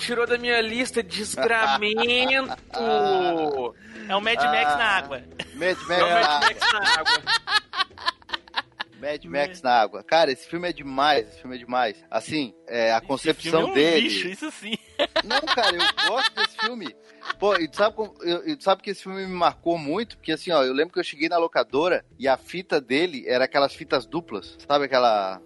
Tirou 0.00 0.26
da 0.26 0.36
minha 0.38 0.60
lista 0.60 1.02
desgramento. 1.02 1.94
É 4.08 4.16
o 4.16 4.20
Mad 4.20 4.36
Max 4.38 4.72
Ah, 4.72 4.76
na 4.76 4.84
água. 4.84 5.22
Mad 5.54 5.78
Max, 5.86 5.90
É 5.90 6.04
o 6.04 6.08
Mad 6.08 6.22
na, 6.24 6.40
Max 6.40 6.60
na 6.72 6.80
água. 6.98 7.22
Mad 9.00 9.24
Max 9.24 9.62
na 9.62 9.72
água. 9.72 10.02
Cara, 10.04 10.32
esse 10.32 10.46
filme 10.48 10.68
é 10.68 10.72
demais, 10.72 11.28
esse 11.28 11.40
filme 11.40 11.56
é 11.56 11.58
demais. 11.58 11.96
Assim, 12.10 12.52
é, 12.66 12.92
a 12.92 13.00
concepção 13.00 13.50
filme 13.52 13.68
é 13.68 13.70
um 13.70 13.74
dele. 13.74 14.08
lixo, 14.08 14.28
isso 14.28 14.50
sim. 14.50 14.76
Não, 15.24 15.40
cara, 15.54 15.76
eu 15.76 16.08
gosto 16.10 16.34
desse 16.34 16.56
filme. 16.58 16.94
Pô, 17.38 17.54
e 17.56 17.68
tu 17.68 17.76
sabe, 17.76 17.94
como- 17.96 18.14
eu- 18.22 18.46
e 18.48 18.56
tu 18.56 18.64
sabe 18.64 18.82
que 18.82 18.90
esse 18.90 19.02
filme 19.02 19.26
me 19.26 19.32
marcou 19.34 19.76
muito? 19.78 20.16
Porque 20.16 20.32
assim, 20.32 20.50
ó, 20.50 20.62
eu 20.62 20.72
lembro 20.72 20.92
que 20.94 20.98
eu 21.00 21.04
cheguei 21.04 21.28
na 21.28 21.38
locadora 21.38 22.04
e 22.18 22.26
a 22.26 22.36
fita 22.36 22.80
dele 22.80 23.24
era 23.26 23.44
aquelas 23.44 23.74
fitas 23.74 24.06
duplas. 24.06 24.56
Sabe 24.66 24.86
aquela. 24.86 25.40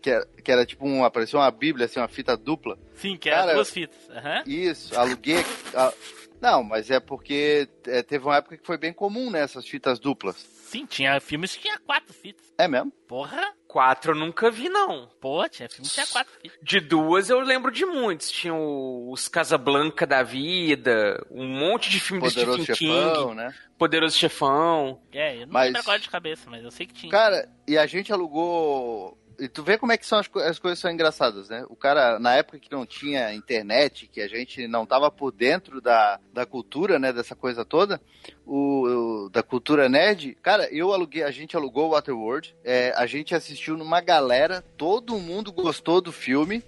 Que, 0.00 0.10
era, 0.10 0.26
que 0.42 0.50
era 0.52 0.66
tipo 0.66 0.86
uma. 0.86 1.10
Parecia 1.10 1.38
uma 1.38 1.50
bíblia, 1.50 1.86
assim, 1.86 2.00
uma 2.00 2.08
fita 2.08 2.36
dupla. 2.36 2.78
Sim, 2.94 3.16
que 3.16 3.28
era 3.28 3.40
Cara, 3.42 3.54
duas 3.54 3.70
fitas. 3.70 3.98
Aham. 4.10 4.42
Isso, 4.46 4.98
aluguei. 4.98 5.44
a- 5.74 5.92
Não, 6.40 6.62
mas 6.64 6.90
é 6.90 6.98
porque 6.98 7.68
é, 7.86 8.02
teve 8.02 8.24
uma 8.24 8.36
época 8.36 8.56
que 8.56 8.66
foi 8.66 8.78
bem 8.78 8.94
comum, 8.94 9.30
né, 9.30 9.40
essas 9.40 9.66
fitas 9.68 9.98
duplas. 9.98 10.36
Sim, 10.36 10.86
tinha 10.86 11.20
filmes 11.20 11.54
que 11.54 11.62
tinha 11.62 11.78
quatro 11.78 12.14
fitas. 12.14 12.46
É 12.56 12.66
mesmo? 12.66 12.90
Porra, 13.06 13.52
Quatro 13.70 14.10
eu 14.10 14.16
nunca 14.16 14.50
vi, 14.50 14.68
não. 14.68 15.08
pô, 15.20 15.48
tinha 15.48 15.68
filme 15.68 15.86
que 15.88 15.94
tinha 15.94 16.06
quatro 16.08 16.32
fitas. 16.42 16.58
De 16.60 16.80
duas 16.80 17.30
eu 17.30 17.38
lembro 17.38 17.70
de 17.70 17.84
muitos. 17.86 18.28
Tinha 18.28 18.52
os 18.52 19.28
Casablanca 19.28 20.04
da 20.04 20.24
vida, 20.24 21.24
um 21.30 21.46
monte 21.46 21.88
de 21.88 22.00
filme 22.00 22.20
Poderoso 22.20 22.58
do 22.58 22.64
Stephen 22.64 22.88
Chefão, 22.88 23.26
King. 23.28 23.34
né? 23.36 23.54
Poderoso 23.78 24.16
Chefão. 24.16 25.00
É, 25.12 25.36
eu 25.36 25.46
não 25.46 25.52
Mas- 25.52 25.66
lembro 25.66 25.80
agora 25.82 25.98
de 26.00 26.10
cabeça, 26.10 26.50
mas 26.50 26.64
eu 26.64 26.70
sei 26.72 26.84
que 26.84 26.94
tinha. 26.94 27.12
Cara, 27.12 27.48
e 27.68 27.78
a 27.78 27.86
gente 27.86 28.12
alugou. 28.12 29.16
E 29.40 29.48
tu 29.48 29.62
vê 29.62 29.78
como 29.78 29.90
é 29.90 29.96
que 29.96 30.04
são 30.06 30.18
as, 30.18 30.28
as 30.46 30.58
coisas 30.58 30.78
são 30.78 30.90
engraçadas, 30.90 31.48
né? 31.48 31.64
O 31.70 31.74
cara, 31.74 32.18
na 32.18 32.34
época 32.34 32.58
que 32.58 32.70
não 32.70 32.84
tinha 32.84 33.32
internet, 33.34 34.06
que 34.06 34.20
a 34.20 34.28
gente 34.28 34.68
não 34.68 34.84
tava 34.84 35.10
por 35.10 35.32
dentro 35.32 35.80
da, 35.80 36.20
da 36.32 36.44
cultura, 36.44 36.98
né? 36.98 37.12
Dessa 37.12 37.34
coisa 37.34 37.64
toda, 37.64 38.00
o, 38.46 39.24
o- 39.24 39.30
da 39.30 39.42
cultura 39.42 39.88
nerd, 39.88 40.36
cara, 40.42 40.68
eu 40.72 40.92
aluguei, 40.92 41.22
a 41.22 41.30
gente 41.30 41.56
alugou 41.56 41.86
o 41.88 41.90
Waterworld, 41.92 42.54
é, 42.62 42.92
a 42.96 43.06
gente 43.06 43.34
assistiu 43.34 43.76
numa 43.76 44.00
galera, 44.00 44.62
todo 44.76 45.18
mundo 45.18 45.50
gostou 45.52 46.00
do 46.00 46.12
filme. 46.12 46.62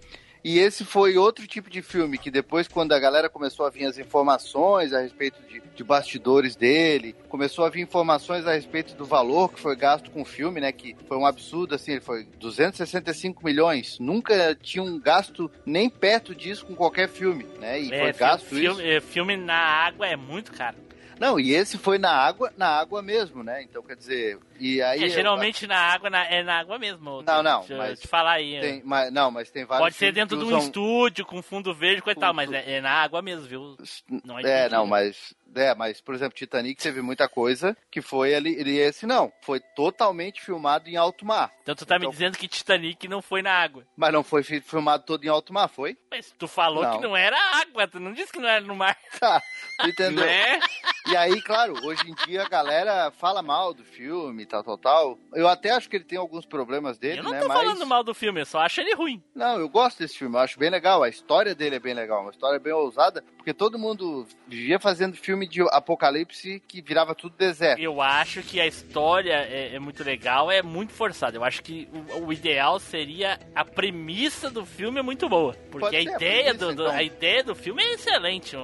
E 0.44 0.58
esse 0.58 0.84
foi 0.84 1.16
outro 1.16 1.46
tipo 1.46 1.70
de 1.70 1.82
filme 1.82 2.18
que 2.18 2.30
depois, 2.30 2.66
quando 2.66 2.92
a 2.92 2.98
galera 2.98 3.28
começou 3.28 3.64
a 3.64 3.70
vir 3.70 3.84
as 3.84 3.96
informações 3.96 4.92
a 4.92 5.00
respeito 5.00 5.40
de, 5.48 5.62
de 5.74 5.84
bastidores 5.84 6.56
dele, 6.56 7.14
começou 7.28 7.64
a 7.64 7.70
vir 7.70 7.80
informações 7.82 8.46
a 8.46 8.52
respeito 8.52 8.94
do 8.96 9.04
valor 9.04 9.52
que 9.52 9.60
foi 9.60 9.76
gasto 9.76 10.10
com 10.10 10.22
o 10.22 10.24
filme, 10.24 10.60
né? 10.60 10.72
Que 10.72 10.96
foi 11.06 11.16
um 11.16 11.26
absurdo, 11.26 11.74
assim, 11.74 11.92
ele 11.92 12.00
foi 12.00 12.26
265 12.40 13.44
milhões. 13.44 13.98
Nunca 14.00 14.54
tinham 14.60 14.98
gasto 14.98 15.50
nem 15.64 15.88
perto 15.88 16.34
disso 16.34 16.66
com 16.66 16.74
qualquer 16.74 17.08
filme, 17.08 17.46
né? 17.60 17.80
E 17.80 17.92
É, 17.92 18.00
foi 18.00 18.12
gasto 18.12 18.46
filme, 18.46 18.80
isso. 18.80 18.80
é, 18.80 19.00
filme 19.00 19.36
na 19.36 19.54
água 19.54 20.06
é 20.06 20.16
muito 20.16 20.52
caro. 20.52 20.76
Não, 21.22 21.38
e 21.38 21.52
esse 21.54 21.78
foi 21.78 21.98
na 21.98 22.10
água, 22.10 22.52
na 22.56 22.66
água 22.66 23.00
mesmo, 23.00 23.44
né? 23.44 23.62
Então, 23.62 23.80
quer 23.80 23.94
dizer, 23.94 24.40
e 24.58 24.82
aí... 24.82 25.04
É, 25.04 25.08
geralmente 25.08 25.68
na 25.68 25.76
água 25.78 26.10
na- 26.10 26.24
é 26.26 26.42
na 26.42 26.58
água 26.58 26.80
mesmo. 26.80 27.22
Não, 27.22 27.42
não, 27.44 27.60
Deixa 27.60 27.74
eu 27.74 27.78
mas 27.78 28.00
te 28.00 28.08
falar 28.08 28.32
aí. 28.32 28.58
Tem, 28.60 28.82
mas, 28.84 29.12
não, 29.12 29.30
mas 29.30 29.48
tem 29.48 29.64
vários 29.64 29.84
Pode 29.86 29.94
ser 29.94 30.10
dentro 30.12 30.36
de 30.36 30.42
um 30.42 30.48
usam- 30.48 30.58
estúdio 30.58 31.24
com 31.24 31.40
fundo 31.40 31.72
verde, 31.72 32.02
coisa 32.02 32.18
e 32.18 32.20
tal, 32.20 32.34
mas 32.34 32.50
é, 32.50 32.72
é 32.78 32.80
na 32.80 32.90
água 32.90 33.22
mesmo, 33.22 33.46
viu? 33.46 33.76
Não 34.24 34.36
É, 34.36 34.42
mentira. 34.42 34.68
não, 34.70 34.84
mas. 34.84 35.32
É, 35.54 35.74
mas, 35.74 36.00
por 36.00 36.14
exemplo, 36.14 36.34
Titanic 36.36 36.82
teve 36.82 37.02
muita 37.02 37.28
coisa 37.28 37.76
que 37.90 38.00
foi 38.00 38.34
ali. 38.34 38.62
E 38.62 38.78
esse 38.78 39.06
não. 39.06 39.32
Foi 39.42 39.60
totalmente 39.60 40.40
filmado 40.40 40.88
em 40.88 40.96
alto 40.96 41.24
mar. 41.26 41.52
Então 41.62 41.74
tu 41.74 41.84
tá 41.86 41.98
me 41.98 42.08
dizendo 42.10 42.38
que 42.38 42.48
Titanic 42.48 43.06
não 43.08 43.20
foi 43.22 43.42
na 43.42 43.52
água. 43.52 43.84
Mas 43.96 44.12
não 44.12 44.22
foi 44.24 44.42
fi- 44.42 44.60
filmado 44.60 45.04
todo 45.04 45.24
em 45.24 45.28
alto 45.28 45.52
mar, 45.52 45.68
foi? 45.68 45.96
Mas 46.10 46.32
tu 46.38 46.48
falou 46.48 46.82
Não. 46.82 46.96
que 46.96 47.02
não 47.02 47.16
era 47.16 47.36
água, 47.60 47.86
tu 47.86 48.00
não 48.00 48.12
disse 48.12 48.32
que 48.32 48.38
não 48.38 48.48
era 48.48 48.64
no 48.64 48.74
mar. 48.74 48.96
Tá, 49.22 49.40
tu 49.80 49.88
entendeu? 49.88 50.24
Né? 50.26 50.58
E 51.06 51.16
aí, 51.16 51.40
claro, 51.42 51.74
hoje 51.84 52.02
em 52.10 52.14
dia 52.26 52.42
a 52.44 52.48
galera 52.48 53.10
fala 53.12 53.40
mal 53.42 53.72
do 53.72 53.84
filme, 53.84 54.44
tal, 54.46 54.64
tal, 54.64 54.78
tal. 54.78 55.18
Eu 55.34 55.46
até 55.46 55.70
acho 55.70 55.88
que 55.88 55.94
ele 55.96 56.04
tem 56.04 56.18
alguns 56.18 56.44
problemas 56.44 56.98
dele, 56.98 57.20
Eu 57.20 57.24
não 57.24 57.30
né? 57.30 57.40
tô 57.40 57.46
mas. 57.48 57.56
falando 57.58 57.86
mal 57.86 58.02
do 58.02 58.14
filme, 58.14 58.40
eu 58.40 58.46
só 58.46 58.60
acho 58.60 58.80
ele 58.80 58.94
ruim. 58.94 59.22
Não, 59.34 59.60
eu 59.60 59.68
gosto 59.68 59.98
desse 59.98 60.18
filme, 60.18 60.34
eu 60.34 60.40
acho 60.40 60.58
bem 60.58 60.70
legal. 60.70 61.02
A 61.04 61.08
história 61.08 61.54
dele 61.54 61.76
é 61.76 61.80
bem 61.80 61.94
legal, 61.94 62.22
uma 62.22 62.30
história 62.32 62.58
bem 62.58 62.72
ousada, 62.72 63.22
porque 63.36 63.52
todo 63.54 63.78
mundo 63.78 64.26
vivia 64.48 64.80
fazendo 64.80 65.16
filme 65.16 65.41
de 65.46 65.60
apocalipse 65.70 66.60
que 66.66 66.80
virava 66.82 67.14
tudo 67.14 67.34
deserto. 67.36 67.80
Eu 67.80 68.00
acho 68.00 68.42
que 68.42 68.60
a 68.60 68.66
história 68.66 69.34
é, 69.34 69.74
é 69.74 69.78
muito 69.78 70.02
legal, 70.04 70.50
é 70.50 70.62
muito 70.62 70.92
forçada. 70.92 71.36
Eu 71.36 71.44
acho 71.44 71.62
que 71.62 71.88
o, 72.16 72.26
o 72.26 72.32
ideal 72.32 72.78
seria 72.78 73.38
a 73.54 73.64
premissa 73.64 74.50
do 74.50 74.64
filme 74.64 74.98
é 75.00 75.02
muito 75.02 75.28
boa. 75.28 75.54
Porque 75.70 75.96
a 75.96 76.02
ser 76.02 76.08
a 76.08 76.16
ideia, 76.16 76.44
premissa, 76.54 76.58
do, 76.66 76.74
do- 76.74 76.82
então. 76.84 76.94
a 76.96 77.02
ideia 77.02 77.42
do 77.44 77.54
filme 77.54 77.82
é 77.82 77.94
excelente. 77.94 78.56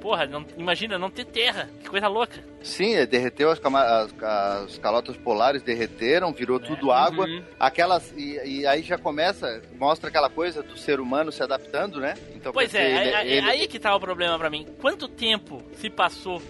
Porra, 0.00 0.26
não- 0.26 0.44
imagina 0.56 0.98
não 0.98 1.10
ter 1.10 1.24
terra. 1.24 1.68
Que 1.80 1.88
coisa 1.88 2.08
louca. 2.08 2.42
Sim, 2.62 2.94
ele 2.94 3.06
derreteu 3.06 3.50
as, 3.50 3.60
as- 3.62 4.14
as 4.22 4.78
calotas 4.78 5.16
polares, 5.18 5.62
derreteram, 5.62 6.32
virou 6.32 6.58
tudo 6.58 6.90
água. 6.90 7.26
uhum. 7.26 7.42
Aquelas 7.60 8.10
e, 8.16 8.60
e 8.60 8.66
aí 8.66 8.82
já 8.82 8.96
começa, 8.96 9.62
mostra 9.78 10.08
aquela 10.08 10.30
coisa 10.30 10.62
do 10.62 10.76
ser 10.76 10.98
humano 11.00 11.30
se 11.30 11.42
adaptando, 11.42 12.00
né? 12.00 12.14
Então, 12.34 12.52
Pois 12.52 12.74
é, 12.74 12.90
ele- 13.06 13.14
aí- 13.14 13.32
ele- 13.32 13.46
aí 13.50 13.68
que 13.68 13.78
tá 13.78 13.94
o 13.94 14.00
problema 14.00 14.38
pra 14.38 14.48
mim. 14.48 14.66
Quanto 14.80 15.08
tempo 15.08 15.62
se 15.76 15.90
passou 15.90 16.03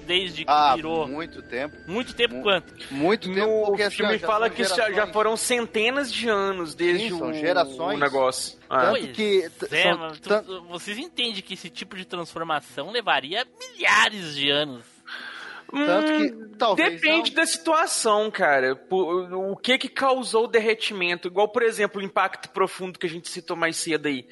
desde 0.07 0.45
que 0.45 0.51
Ah, 0.51 0.75
virou? 0.77 1.07
muito 1.09 1.43
tempo. 1.43 1.77
Muito 1.87 2.15
tempo 2.15 2.41
quanto? 2.43 2.73
Muito 2.91 3.33
tempo, 3.33 3.47
No 3.61 3.67
porque 3.67 3.83
assim, 3.83 3.97
filme 3.97 4.19
fala 4.19 4.49
que 4.51 4.63
já, 4.65 4.75
gerações. 4.75 4.97
já 4.97 5.07
foram 5.09 5.37
centenas 5.37 6.13
de 6.13 6.29
anos 6.29 6.75
desde 6.75 7.11
Sim, 7.11 7.19
são 7.19 7.31
o, 7.31 7.35
gerações. 7.35 7.97
o 7.97 8.01
negócio. 8.01 8.59
Ah. 8.69 8.81
Tanto 8.81 8.91
Pois 8.91 9.13
que 9.17 9.51
é, 9.71 9.83
são 9.83 9.99
mas 9.99 10.21
tu- 10.21 10.63
vocês 10.69 10.99
entendem 10.99 11.43
que 11.43 11.55
esse 11.55 11.71
tipo 11.71 11.97
de 11.97 12.05
transformação 12.05 12.91
levaria 12.91 13.47
milhares 13.59 14.35
de 14.35 14.51
anos. 14.51 14.85
Tanto 15.71 16.13
que 16.19 16.57
talvez 16.57 17.01
Depende 17.01 17.33
da 17.33 17.45
situação, 17.45 18.31
cara. 18.31 18.77
Por- 18.77 19.33
O 19.33 19.57
que 19.57 19.77
que 19.77 19.89
causou 19.89 20.45
o 20.45 20.49
derretimento? 20.49 21.27
Igual, 21.27 21.49
por 21.49 21.65
exemplo, 21.65 22.01
o 22.01 22.05
impacto 22.05 22.49
profundo 22.51 22.97
que 22.97 23.07
a 23.07 23.11
gente 23.11 23.29
citou 23.29 23.57
mais 23.57 23.77
cedo 23.77 24.07
aí. 24.07 24.25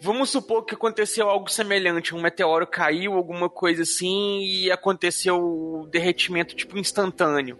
Vamos 0.00 0.30
supor 0.30 0.64
que 0.64 0.74
aconteceu 0.74 1.28
algo 1.28 1.48
semelhante, 1.50 2.14
um 2.14 2.20
meteoro 2.20 2.66
caiu, 2.66 3.14
alguma 3.14 3.48
coisa 3.48 3.82
assim, 3.82 4.40
e 4.44 4.70
aconteceu 4.70 5.36
o 5.38 5.86
derretimento 5.90 6.54
tipo 6.54 6.78
instantâneo. 6.78 7.58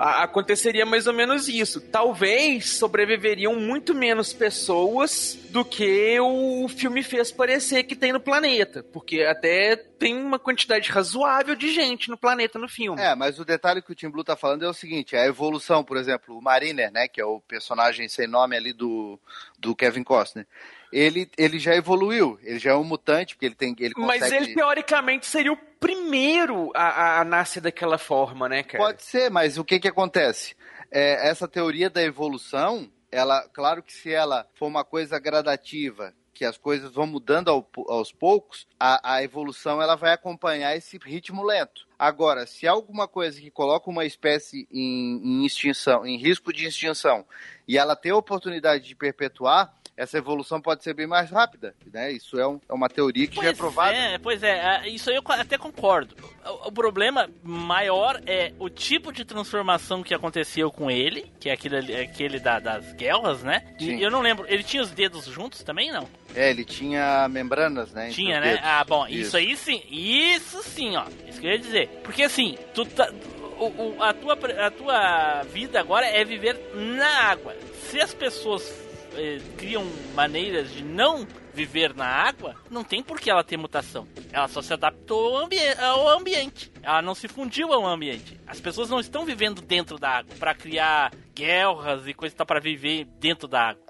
a- 0.00 0.22
aconteceria 0.22 0.86
mais 0.86 1.08
ou 1.08 1.12
menos 1.12 1.48
isso. 1.48 1.80
Talvez 1.80 2.70
sobreviveriam 2.78 3.56
muito 3.56 3.92
menos 3.92 4.32
pessoas 4.32 5.36
do 5.50 5.64
que 5.64 6.16
o 6.20 6.68
filme 6.68 7.02
fez 7.02 7.32
parecer 7.32 7.82
que 7.82 7.96
tem 7.96 8.12
no 8.12 8.20
planeta. 8.20 8.84
Porque 8.92 9.22
até 9.22 9.74
tem 9.74 10.16
uma 10.16 10.38
quantidade 10.38 10.88
razoável 10.88 11.56
de 11.56 11.72
gente 11.72 12.10
no 12.10 12.16
planeta 12.16 12.60
no 12.60 12.68
filme. 12.68 13.00
É, 13.02 13.12
mas 13.16 13.40
o 13.40 13.44
detalhe 13.44 13.82
que 13.82 13.90
o 13.90 13.94
Tim 13.96 14.08
Blue 14.08 14.22
tá 14.22 14.36
falando 14.36 14.64
é 14.64 14.68
o 14.68 14.72
seguinte, 14.72 15.16
a 15.16 15.26
evolução, 15.26 15.82
por 15.82 15.96
exemplo, 15.96 16.38
o 16.38 16.40
Mariner, 16.40 16.92
né, 16.92 17.08
que 17.08 17.20
é 17.20 17.24
o 17.24 17.40
personagem 17.40 18.08
sem 18.08 18.28
nome 18.28 18.56
ali 18.56 18.72
do, 18.72 19.18
do 19.58 19.74
Kevin 19.74 20.04
Costner, 20.04 20.46
ele, 20.92 21.30
ele 21.36 21.58
já 21.58 21.74
evoluiu, 21.74 22.38
ele 22.42 22.58
já 22.58 22.70
é 22.70 22.74
um 22.74 22.84
mutante, 22.84 23.34
porque 23.34 23.46
ele 23.46 23.54
tem 23.54 23.74
ele 23.78 23.94
Mas 23.96 24.20
consegue... 24.22 24.44
ele, 24.44 24.54
teoricamente, 24.54 25.26
seria 25.26 25.52
o 25.52 25.56
primeiro 25.78 26.70
a, 26.74 26.82
a- 26.88 27.20
a 27.20 27.24
nascer 27.24 27.60
daquela 27.60 27.98
forma, 27.98 28.48
né, 28.48 28.62
cara? 28.62 28.82
Pode 28.84 29.02
ser, 29.02 29.30
mas 29.30 29.58
o 29.58 29.64
que 29.64 29.78
que 29.80 29.88
acontece? 29.88 30.54
É, 30.90 31.28
essa 31.28 31.46
teoria 31.48 31.90
da 31.90 32.02
evolução, 32.02 32.90
ela, 33.12 33.46
claro 33.52 33.82
que 33.82 33.92
se 33.92 34.12
ela 34.12 34.46
for 34.54 34.66
uma 34.66 34.84
coisa 34.84 35.18
gradativa, 35.18 36.14
que 36.32 36.44
as 36.44 36.56
coisas 36.56 36.92
vão 36.92 37.04
mudando 37.06 37.48
ao- 37.50 37.68
aos 37.88 38.12
poucos, 38.12 38.66
a, 38.78 39.14
a 39.16 39.22
evolução 39.24 39.82
ela 39.82 39.96
vai 39.96 40.12
acompanhar 40.12 40.76
esse 40.76 40.96
ritmo 40.96 41.42
lento. 41.44 41.86
Agora, 41.98 42.46
se 42.46 42.66
há 42.66 42.70
alguma 42.70 43.08
coisa 43.08 43.40
que 43.40 43.50
coloca 43.50 43.90
uma 43.90 44.04
espécie 44.04 44.68
em, 44.70 45.20
em 45.42 45.44
extinção, 45.44 46.06
em 46.06 46.16
risco 46.16 46.52
de 46.52 46.64
extinção, 46.64 47.26
e 47.66 47.76
ela 47.76 47.96
tem 47.96 48.12
a 48.12 48.16
oportunidade 48.16 48.84
de 48.86 48.94
perpetuar, 48.94 49.74
essa 49.98 50.16
evolução 50.16 50.60
pode 50.60 50.84
ser 50.84 50.94
bem 50.94 51.06
mais 51.08 51.28
rápida. 51.28 51.74
Né? 51.92 52.12
Isso 52.12 52.38
é, 52.38 52.46
um- 52.46 52.60
é 52.68 52.72
uma 52.72 52.88
teoria 52.88 53.26
que 53.26 53.42
já 53.42 53.48
é 53.48 53.52
provada. 53.52 53.92
É, 53.96 54.16
pois 54.16 54.42
é, 54.44 54.50
é, 54.84 54.88
isso 54.88 55.10
aí 55.10 55.16
eu 55.16 55.22
até 55.26 55.58
concordo. 55.58 56.14
O, 56.46 56.68
o 56.68 56.72
problema 56.72 57.28
maior 57.42 58.20
é 58.24 58.52
o 58.60 58.70
tipo 58.70 59.12
de 59.12 59.24
transformação 59.24 60.02
que 60.02 60.14
aconteceu 60.14 60.70
com 60.70 60.88
ele, 60.88 61.30
que 61.40 61.48
é 61.50 61.52
aquele, 61.52 61.96
aquele 61.96 62.38
da- 62.38 62.60
das 62.60 62.92
guerras, 62.92 63.42
né? 63.42 63.74
Sim. 63.78 64.00
Eu 64.00 64.10
não 64.10 64.20
lembro, 64.20 64.46
ele 64.48 64.62
tinha 64.62 64.82
os 64.82 64.90
dedos 64.92 65.24
juntos 65.26 65.64
também, 65.64 65.90
não? 65.90 66.08
É, 66.34 66.48
ele 66.50 66.64
tinha 66.64 67.26
membranas, 67.28 67.90
né? 67.92 68.10
Tinha, 68.10 68.40
né? 68.40 68.60
Ah, 68.62 68.84
bom, 68.84 69.04
isso. 69.08 69.36
aí 69.36 69.56
sim, 69.56 69.82
isso 69.90 70.62
sim, 70.62 70.96
ó. 70.96 71.06
Isso 71.28 71.40
que 71.40 71.46
eu 71.46 71.50
ia 71.50 71.58
dizer. 71.58 71.88
Porque 72.04 72.22
assim, 72.22 72.56
tu 72.72 72.84
tá. 72.86 73.10
o- 73.58 73.96
o- 73.96 74.02
a, 74.02 74.14
tua, 74.14 74.34
a 74.66 74.70
tua 74.70 75.42
vida 75.52 75.80
agora 75.80 76.06
é 76.06 76.24
viver 76.24 76.56
na 76.74 77.08
água. 77.24 77.56
Se 77.90 78.00
as 78.00 78.14
pessoas 78.14 78.86
eh, 79.18 79.38
criam 79.56 79.84
maneiras 80.14 80.70
de 80.72 80.82
não 80.82 81.26
viver 81.52 81.92
na 81.94 82.06
água, 82.06 82.54
não 82.70 82.84
tem 82.84 83.02
por 83.02 83.18
que 83.20 83.28
ela 83.30 83.42
ter 83.42 83.56
mutação. 83.56 84.06
Ela 84.32 84.46
só 84.48 84.62
se 84.62 84.72
adaptou 84.72 85.36
ao, 85.36 85.44
ambi- 85.44 85.58
ao 85.80 86.08
ambiente. 86.08 86.72
Ela 86.82 87.02
não 87.02 87.14
se 87.14 87.26
fundiu 87.28 87.72
ao 87.72 87.84
ambiente. 87.86 88.40
As 88.46 88.60
pessoas 88.60 88.88
não 88.88 89.00
estão 89.00 89.24
vivendo 89.24 89.60
dentro 89.60 89.98
da 89.98 90.08
água 90.18 90.34
para 90.38 90.54
criar 90.54 91.12
guerras 91.34 92.06
e 92.06 92.14
coisa 92.14 92.34
tal 92.36 92.46
para 92.46 92.60
viver 92.60 93.04
dentro 93.18 93.48
da 93.48 93.70
água. 93.70 93.82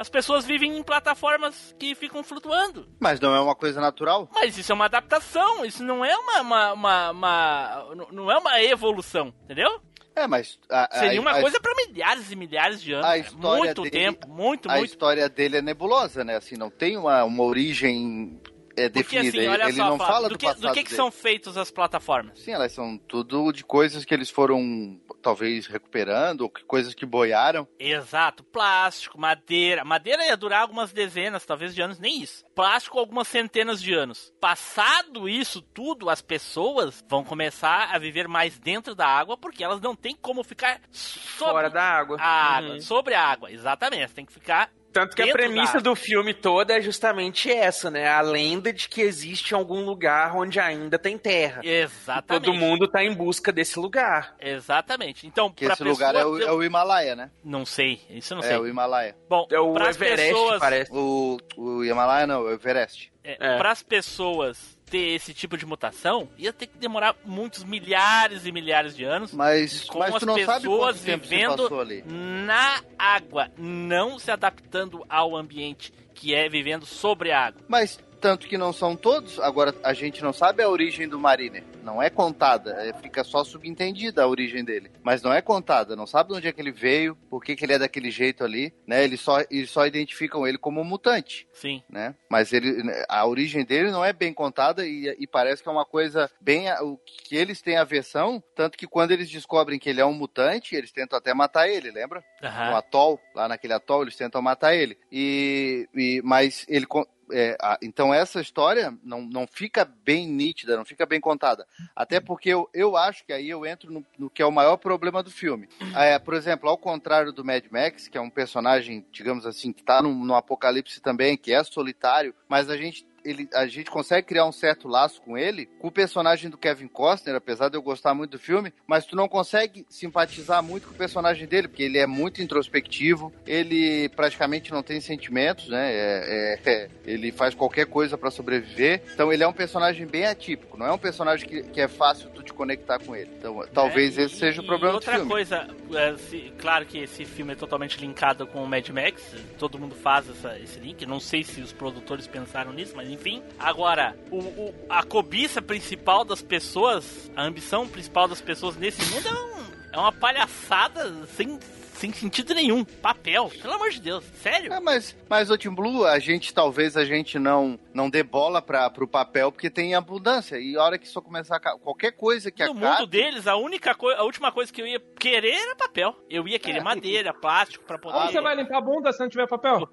As 0.00 0.08
pessoas 0.08 0.44
vivem 0.44 0.78
em 0.78 0.82
plataformas 0.84 1.74
que 1.76 1.92
ficam 1.92 2.22
flutuando. 2.22 2.88
Mas 3.00 3.18
não 3.18 3.34
é 3.34 3.40
uma 3.40 3.56
coisa 3.56 3.80
natural? 3.80 4.28
Mas 4.32 4.56
isso 4.56 4.70
é 4.70 4.74
uma 4.76 4.84
adaptação, 4.84 5.64
isso 5.64 5.82
não 5.82 6.04
é 6.04 6.16
uma. 6.16 6.40
uma, 6.40 6.72
uma, 6.72 7.10
uma- 7.10 7.86
não 8.12 8.30
é 8.30 8.38
uma 8.38 8.62
evolução, 8.62 9.34
entendeu? 9.42 9.80
É, 10.18 10.26
mas. 10.26 10.58
a- 10.70 10.88
a- 10.96 10.98
Seria 11.00 11.20
uma 11.20 11.30
a- 11.32 11.40
coisa 11.40 11.60
pra 11.60 11.72
milhares 11.76 12.30
e 12.32 12.36
milhares 12.36 12.82
de 12.82 12.92
anos. 12.92 13.06
a 13.06 13.18
história 13.18 13.58
muito 13.64 13.82
dele- 13.82 13.90
tempo, 13.90 14.28
muito, 14.28 14.68
a 14.70 14.76
muito. 14.76 14.90
história 14.90 15.28
dele 15.28 15.58
é 15.58 15.62
nebulosa, 15.62 16.24
né? 16.24 16.36
Assim, 16.36 16.56
não 16.56 16.70
tem 16.70 16.96
uma, 16.96 17.22
uma 17.24 17.44
origem 17.44 18.40
é, 18.78 18.88
Porque 18.88 19.20
definida. 19.22 19.38
assim, 19.38 19.48
olha 19.48 19.62
ele 19.64 19.72
só, 19.72 19.88
não 19.90 19.96
Flávio, 19.96 20.14
fala 20.14 20.28
do 20.28 20.32
do, 20.34 20.38
que, 20.38 20.46
passado 20.46 20.60
do 20.68 20.72
que, 20.72 20.84
que 20.84 20.94
são 20.94 21.10
feitas 21.10 21.56
as 21.56 21.70
plataformas? 21.70 22.38
Sim, 22.38 22.52
elas 22.52 22.72
são 22.72 22.96
tudo 22.98 23.52
de 23.52 23.64
coisas 23.64 24.04
que 24.04 24.14
eles 24.14 24.30
foram 24.30 25.00
talvez 25.22 25.66
recuperando, 25.66 26.42
ou 26.42 26.50
que 26.50 26.62
coisas 26.64 26.94
que 26.94 27.04
boiaram. 27.04 27.66
Exato, 27.78 28.42
plástico, 28.44 29.18
madeira. 29.20 29.84
Madeira 29.84 30.24
ia 30.24 30.36
durar 30.36 30.62
algumas 30.62 30.92
dezenas, 30.92 31.44
talvez 31.44 31.74
de 31.74 31.82
anos, 31.82 31.98
nem 31.98 32.22
isso. 32.22 32.44
Plástico, 32.54 32.98
algumas 32.98 33.28
centenas 33.28 33.80
de 33.82 33.92
anos. 33.94 34.32
Passado 34.40 35.28
isso 35.28 35.60
tudo, 35.60 36.08
as 36.08 36.22
pessoas 36.22 37.04
vão 37.08 37.24
começar 37.24 37.90
a 37.94 37.98
viver 37.98 38.28
mais 38.28 38.58
dentro 38.58 38.94
da 38.94 39.06
água 39.06 39.36
porque 39.36 39.62
elas 39.64 39.80
não 39.80 39.94
têm 39.96 40.16
como 40.20 40.42
ficar 40.44 40.80
sobre 40.90 41.52
Fora 41.52 41.68
da 41.70 41.82
água. 41.82 42.16
a 42.20 42.56
água, 42.56 42.74
Uhum. 42.74 42.80
sobre 42.80 43.14
a 43.14 43.22
água. 43.22 43.50
Exatamente, 43.52 44.08
você 44.08 44.14
tem 44.14 44.24
que 44.26 44.32
ficar 44.32 44.70
Tanto 44.92 45.14
que 45.14 45.22
a 45.22 45.26
da 45.26 45.32
premissa 45.32 45.80
do 45.80 45.94
filme 45.94 46.32
toda 46.32 46.76
é 46.76 46.80
justamente 46.80 47.50
essa, 47.52 47.90
né? 47.90 48.08
A 48.08 48.20
lenda 48.20 48.72
de 48.72 48.88
que 48.88 49.00
existe 49.02 49.54
algum 49.54 49.84
lugar 49.84 50.34
onde 50.34 50.58
ainda 50.58 50.98
tem 50.98 51.18
terra. 51.18 51.60
Exatamente. 51.62 52.44
Todo 52.44 52.54
mundo 52.54 52.88
tá 52.88 53.04
em 53.04 53.12
busca 53.12 53.52
desse 53.52 53.78
lugar. 53.78 54.34
Exatamente. 54.40 55.26
Então, 55.26 55.50
Que 55.50 55.64
pra 55.66 55.74
esse 55.74 55.84
lugar 55.84 56.14
é 56.14 56.24
o, 56.24 56.40
é 56.40 56.50
o 56.52 56.62
Himalaia, 56.62 57.14
né? 57.14 57.30
Não 57.44 57.66
sei, 57.66 58.00
isso 58.10 58.32
eu 58.32 58.36
não 58.38 58.44
é 58.44 58.48
sei. 58.48 58.56
o 58.56 58.66
Himalaia. 58.66 59.14
Bom, 59.28 59.46
É 59.50 59.60
o 59.60 59.76
Everest, 59.76 60.26
pessoas, 60.28 60.58
parece. 60.60 60.90
O, 60.92 61.38
o 61.56 61.84
Himalaia 61.84 62.26
não, 62.26 62.46
é 62.46 62.50
o 62.50 62.52
Everest. 62.52 63.12
é, 63.22 63.54
É. 63.54 63.58
pras 63.58 63.82
pessoas 63.82 64.77
ter 64.88 65.14
esse 65.14 65.34
tipo 65.34 65.56
de 65.56 65.66
mutação, 65.66 66.28
ia 66.36 66.52
ter 66.52 66.66
que 66.66 66.78
demorar 66.78 67.14
muitos 67.24 67.64
milhares 67.64 68.46
e 68.46 68.52
milhares 68.52 68.96
de 68.96 69.04
anos. 69.04 69.32
Mas, 69.32 69.84
com 69.84 69.98
mas 69.98 70.14
as 70.14 70.24
pessoas 70.24 71.00
vivendo 71.00 71.68
na 72.06 72.82
água, 72.98 73.50
não 73.56 74.18
se 74.18 74.30
adaptando 74.30 75.04
ao 75.08 75.36
ambiente 75.36 75.92
que 76.14 76.34
é 76.34 76.48
vivendo 76.48 76.84
sobre 76.84 77.30
a 77.30 77.46
água. 77.46 77.62
Mas 77.68 77.98
tanto 78.20 78.46
que 78.46 78.58
não 78.58 78.72
são 78.72 78.96
todos, 78.96 79.38
agora 79.40 79.74
a 79.82 79.92
gente 79.92 80.22
não 80.22 80.32
sabe 80.32 80.62
a 80.62 80.68
origem 80.68 81.08
do 81.08 81.18
Mariner. 81.18 81.64
Não 81.82 82.02
é 82.02 82.10
contada, 82.10 82.72
é, 82.84 82.92
fica 82.92 83.24
só 83.24 83.42
subentendida 83.44 84.22
a 84.22 84.26
origem 84.28 84.64
dele. 84.64 84.90
Mas 85.02 85.22
não 85.22 85.32
é 85.32 85.40
contada, 85.40 85.96
não 85.96 86.06
sabe 86.06 86.30
de 86.30 86.36
onde 86.38 86.48
é 86.48 86.52
que 86.52 86.60
ele 86.60 86.70
veio, 86.72 87.16
por 87.30 87.42
que, 87.42 87.56
que 87.56 87.64
ele 87.64 87.72
é 87.72 87.78
daquele 87.78 88.10
jeito 88.10 88.44
ali, 88.44 88.74
né? 88.86 89.02
Eles 89.04 89.20
só, 89.20 89.38
eles 89.50 89.70
só 89.70 89.86
identificam 89.86 90.46
ele 90.46 90.58
como 90.58 90.80
um 90.80 90.84
mutante, 90.84 91.46
Sim. 91.52 91.82
né? 91.88 92.14
Mas 92.28 92.52
ele, 92.52 92.82
a 93.08 93.26
origem 93.26 93.64
dele 93.64 93.90
não 93.90 94.04
é 94.04 94.12
bem 94.12 94.34
contada 94.34 94.86
e, 94.86 95.14
e 95.18 95.26
parece 95.26 95.62
que 95.62 95.68
é 95.68 95.72
uma 95.72 95.86
coisa 95.86 96.30
bem. 96.40 96.70
O 96.82 96.98
que 96.98 97.34
eles 97.36 97.62
têm 97.62 97.76
a 97.76 97.84
versão, 97.84 98.42
tanto 98.54 98.76
que 98.76 98.86
quando 98.86 99.12
eles 99.12 99.30
descobrem 99.30 99.78
que 99.78 99.88
ele 99.88 100.00
é 100.00 100.04
um 100.06 100.12
mutante, 100.12 100.74
eles 100.74 100.92
tentam 100.92 101.18
até 101.18 101.32
matar 101.32 101.68
ele, 101.68 101.90
lembra? 101.90 102.22
Aham. 102.42 102.70
no 102.70 102.76
atol, 102.76 103.20
lá 103.34 103.48
naquele 103.48 103.72
atol, 103.72 104.02
eles 104.02 104.16
tentam 104.16 104.42
matar 104.42 104.74
ele. 104.74 104.98
E, 105.10 105.88
e- 105.94 106.20
mas 106.22 106.66
ele 106.68 106.86
é, 107.32 107.56
a- 107.60 107.78
então 107.82 108.12
essa 108.12 108.40
história 108.40 108.96
não, 109.02 109.22
não 109.22 109.46
fica 109.46 109.84
bem 109.84 110.26
nítida, 110.26 110.76
não 110.76 110.84
fica 110.84 111.06
bem 111.06 111.20
contada. 111.20 111.66
Até 111.94 112.20
porque 112.20 112.50
eu, 112.50 112.68
eu 112.74 112.96
acho 112.96 113.24
que 113.24 113.32
aí 113.32 113.48
eu 113.48 113.64
entro 113.66 113.90
no, 113.92 114.04
no 114.18 114.30
que 114.30 114.42
é 114.42 114.46
o 114.46 114.52
maior 114.52 114.76
problema 114.76 115.22
do 115.22 115.30
filme. 115.30 115.68
É, 115.96 116.18
por 116.18 116.34
exemplo, 116.34 116.68
ao 116.68 116.76
contrário 116.78 117.32
do 117.32 117.44
Mad 117.44 117.64
Max, 117.70 118.08
que 118.08 118.18
é 118.18 118.20
um 118.20 118.30
personagem, 118.30 119.04
digamos 119.10 119.46
assim, 119.46 119.72
que 119.72 119.82
tá 119.82 120.02
no, 120.02 120.12
no 120.14 120.34
apocalipse 120.34 121.00
também, 121.00 121.36
que 121.36 121.52
é 121.52 121.62
solitário, 121.64 122.34
mas 122.48 122.68
a 122.68 122.76
gente 122.76 123.06
ele, 123.30 123.48
a 123.54 123.66
gente 123.66 123.90
consegue 123.90 124.26
criar 124.26 124.44
um 124.46 124.52
certo 124.52 124.88
laço 124.88 125.20
com 125.22 125.36
ele, 125.36 125.66
com 125.78 125.88
o 125.88 125.92
personagem 125.92 126.50
do 126.50 126.56
Kevin 126.58 126.88
Costner, 126.88 127.34
apesar 127.36 127.68
de 127.68 127.76
eu 127.76 127.82
gostar 127.82 128.14
muito 128.14 128.32
do 128.32 128.38
filme, 128.38 128.72
mas 128.86 129.04
tu 129.06 129.14
não 129.16 129.28
consegue 129.28 129.84
simpatizar 129.88 130.62
muito 130.62 130.88
com 130.88 130.94
o 130.94 130.96
personagem 130.96 131.46
dele, 131.46 131.68
porque 131.68 131.82
ele 131.82 131.98
é 131.98 132.06
muito 132.06 132.42
introspectivo, 132.42 133.32
ele 133.46 134.08
praticamente 134.10 134.70
não 134.72 134.82
tem 134.82 135.00
sentimentos, 135.00 135.68
né? 135.68 135.92
É- 135.92 136.58
é- 136.64 136.70
é, 136.70 136.88
ele 137.04 137.32
faz 137.32 137.54
qualquer 137.54 137.86
coisa 137.86 138.16
pra 138.18 138.30
sobreviver. 138.30 139.02
Então 139.12 139.32
ele 139.32 139.42
é 139.42 139.48
um 139.48 139.52
personagem 139.52 140.06
bem 140.06 140.26
atípico, 140.26 140.76
não 140.76 140.86
é 140.86 140.92
um 140.92 140.98
personagem 140.98 141.48
que, 141.48 141.62
que 141.64 141.80
é 141.80 141.88
fácil 141.88 142.28
tu 142.30 142.42
te 142.42 142.52
conectar 142.52 142.98
com 142.98 143.14
ele. 143.14 143.30
Então 143.38 143.64
talvez 143.72 144.18
É, 144.18 144.22
esse 144.22 144.34
e- 144.36 144.38
seja 144.38 144.60
o 144.62 144.66
problema 144.66 144.92
do 144.92 144.96
outra 144.96 145.14
filme. 145.14 145.28
coisa, 145.30 145.66
é, 145.94 146.16
se- 146.16 146.52
claro 146.58 146.86
que 146.86 146.98
esse 146.98 147.24
filme 147.24 147.52
é 147.52 147.56
totalmente 147.56 147.98
linkado 147.98 148.46
com 148.46 148.62
o 148.62 148.66
Mad 148.66 148.88
Max, 148.90 149.34
todo 149.58 149.78
mundo 149.78 149.94
faz 149.94 150.28
essa- 150.28 150.58
esse 150.58 150.78
link, 150.78 151.04
não 151.06 151.20
sei 151.20 151.42
se 151.44 151.60
os 151.60 151.72
produtores 151.72 152.26
pensaram 152.26 152.72
nisso, 152.72 152.94
mas 152.96 153.08
enfim. 153.18 153.42
Agora, 153.58 154.16
o- 154.30 154.38
o- 154.38 154.74
a 154.88 155.02
cobiça 155.02 155.60
principal 155.60 156.24
das 156.24 156.40
pessoas, 156.42 157.30
a 157.34 157.42
ambição 157.42 157.86
principal 157.88 158.28
das 158.28 158.40
pessoas 158.40 158.76
nesse 158.76 159.04
mundo 159.12 159.26
é, 159.28 159.32
um- 159.32 159.66
é 159.92 159.98
uma 159.98 160.12
palhaçada 160.12 161.26
sem, 161.36 161.58
sem 161.98 162.12
sentido 162.12 162.54
nenhum. 162.54 162.84
Papel, 162.84 163.50
pelo 163.60 163.74
amor 163.74 163.90
de 163.90 164.00
Deus, 164.00 164.24
sério? 164.42 164.72
É, 164.72 164.80
mas, 164.80 165.16
mas 165.28 165.50
o 165.50 165.58
Team 165.58 165.74
Blue, 165.74 166.06
a 166.06 166.18
gente 166.18 166.54
talvez 166.54 166.96
a 166.96 167.04
gente 167.04 167.38
não 167.38 167.78
não 167.92 168.08
dê 168.08 168.22
bola 168.22 168.62
para 168.62 168.88
pro 168.90 169.08
papel 169.08 169.50
porque 169.50 169.68
tem 169.68 169.94
abundância. 169.94 170.56
E 170.58 170.76
a 170.76 170.82
hora 170.82 170.96
que 170.98 171.06
isso 171.06 171.20
começar 171.20 171.56
a 171.56 171.60
qualquer 171.78 172.12
coisa 172.12 172.50
que 172.50 172.64
No 172.64 172.70
acabe, 172.72 172.86
mundo 172.86 173.06
deles, 173.06 173.46
a 173.46 173.56
única 173.56 173.94
coisa, 173.94 174.20
a 174.20 174.24
última 174.24 174.52
coisa 174.52 174.72
que 174.72 174.80
eu 174.80 174.86
ia 174.86 175.00
querer 175.18 175.54
era 175.54 175.74
papel. 175.74 176.14
Eu 176.30 176.46
ia 176.46 176.58
querer 176.58 176.78
É. 176.78 176.82
madeira, 176.82 177.34
plástico 177.34 177.84
pra 177.84 177.98
poder. 177.98 178.18
Como 178.18 178.30
você 178.30 178.40
vai 178.40 178.54
limpar 178.54 178.78
a 178.78 178.80
bunda 178.80 179.12
se 179.12 179.18
não 179.18 179.28
tiver 179.28 179.48
papel? 179.48 179.88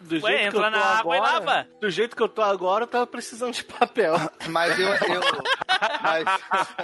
Do 0.00 0.16
Ué, 0.16 0.20
jeito 0.20 0.20
que 0.20 0.26
eu 0.26 0.38
entra 0.38 0.62
tô 0.64 0.70
na 0.70 0.78
água 0.84 1.14
e 1.14 1.18
agora, 1.18 1.32
lava. 1.32 1.68
Do 1.80 1.90
jeito 1.90 2.16
que 2.16 2.22
eu 2.22 2.28
tô 2.28 2.42
agora, 2.42 2.84
eu 2.84 2.88
tava 2.88 3.06
precisando 3.06 3.52
de 3.54 3.62
papel. 3.64 4.14
mas 4.50 4.78
eu, 4.78 4.88
eu 4.88 5.20
mas, 6.02 6.24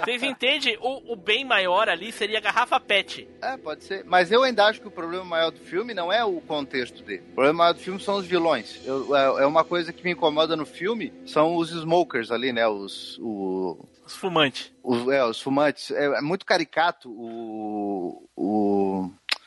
Vocês 0.03 0.23
entendem? 0.23 0.77
O, 0.79 1.13
o 1.13 1.15
bem 1.15 1.43
maior 1.43 1.89
ali 1.89 2.11
seria 2.11 2.37
a 2.37 2.41
garrafa 2.41 2.79
PET. 2.79 3.27
é, 3.41 3.57
pode 3.57 3.83
ser. 3.83 4.03
Mas 4.05 4.31
eu 4.31 4.44
ainda 4.45 4.65
acho 4.65 4.81
que 4.81 4.87
o 4.87 4.91
problema 4.91 5.23
maior 5.25 5.51
do 5.51 5.59
filme 5.59 5.93
não 5.93 6.11
é 6.11 6.23
o 6.23 6.39
contexto 6.41 7.03
dele. 7.03 7.23
O 7.31 7.35
problema 7.35 7.57
maior 7.59 7.73
do 7.73 7.79
filme 7.79 7.99
são 7.99 8.15
os 8.17 8.25
vilões. 8.25 8.79
Eu- 8.85 9.15
é, 9.15 9.43
é 9.43 9.45
uma 9.45 9.63
coisa 9.63 9.91
que 9.91 10.03
me 10.03 10.11
incomoda 10.11 10.55
no 10.55 10.65
filme, 10.65 11.11
são 11.25 11.55
os 11.55 11.71
smokers 11.71 12.31
ali, 12.31 12.51
né? 12.53 12.67
Os, 12.67 13.17
o, 13.19 13.77
Os 14.05 14.15
fumantes. 14.15 14.71
Os, 14.83 15.07
é, 15.09 15.23
os 15.25 15.41
fumantes. 15.41 15.91
É, 15.91 16.05
é 16.05 16.21
muito 16.21 16.45
caricato 16.45 17.09
o, 17.09 18.27
o. 18.35 18.64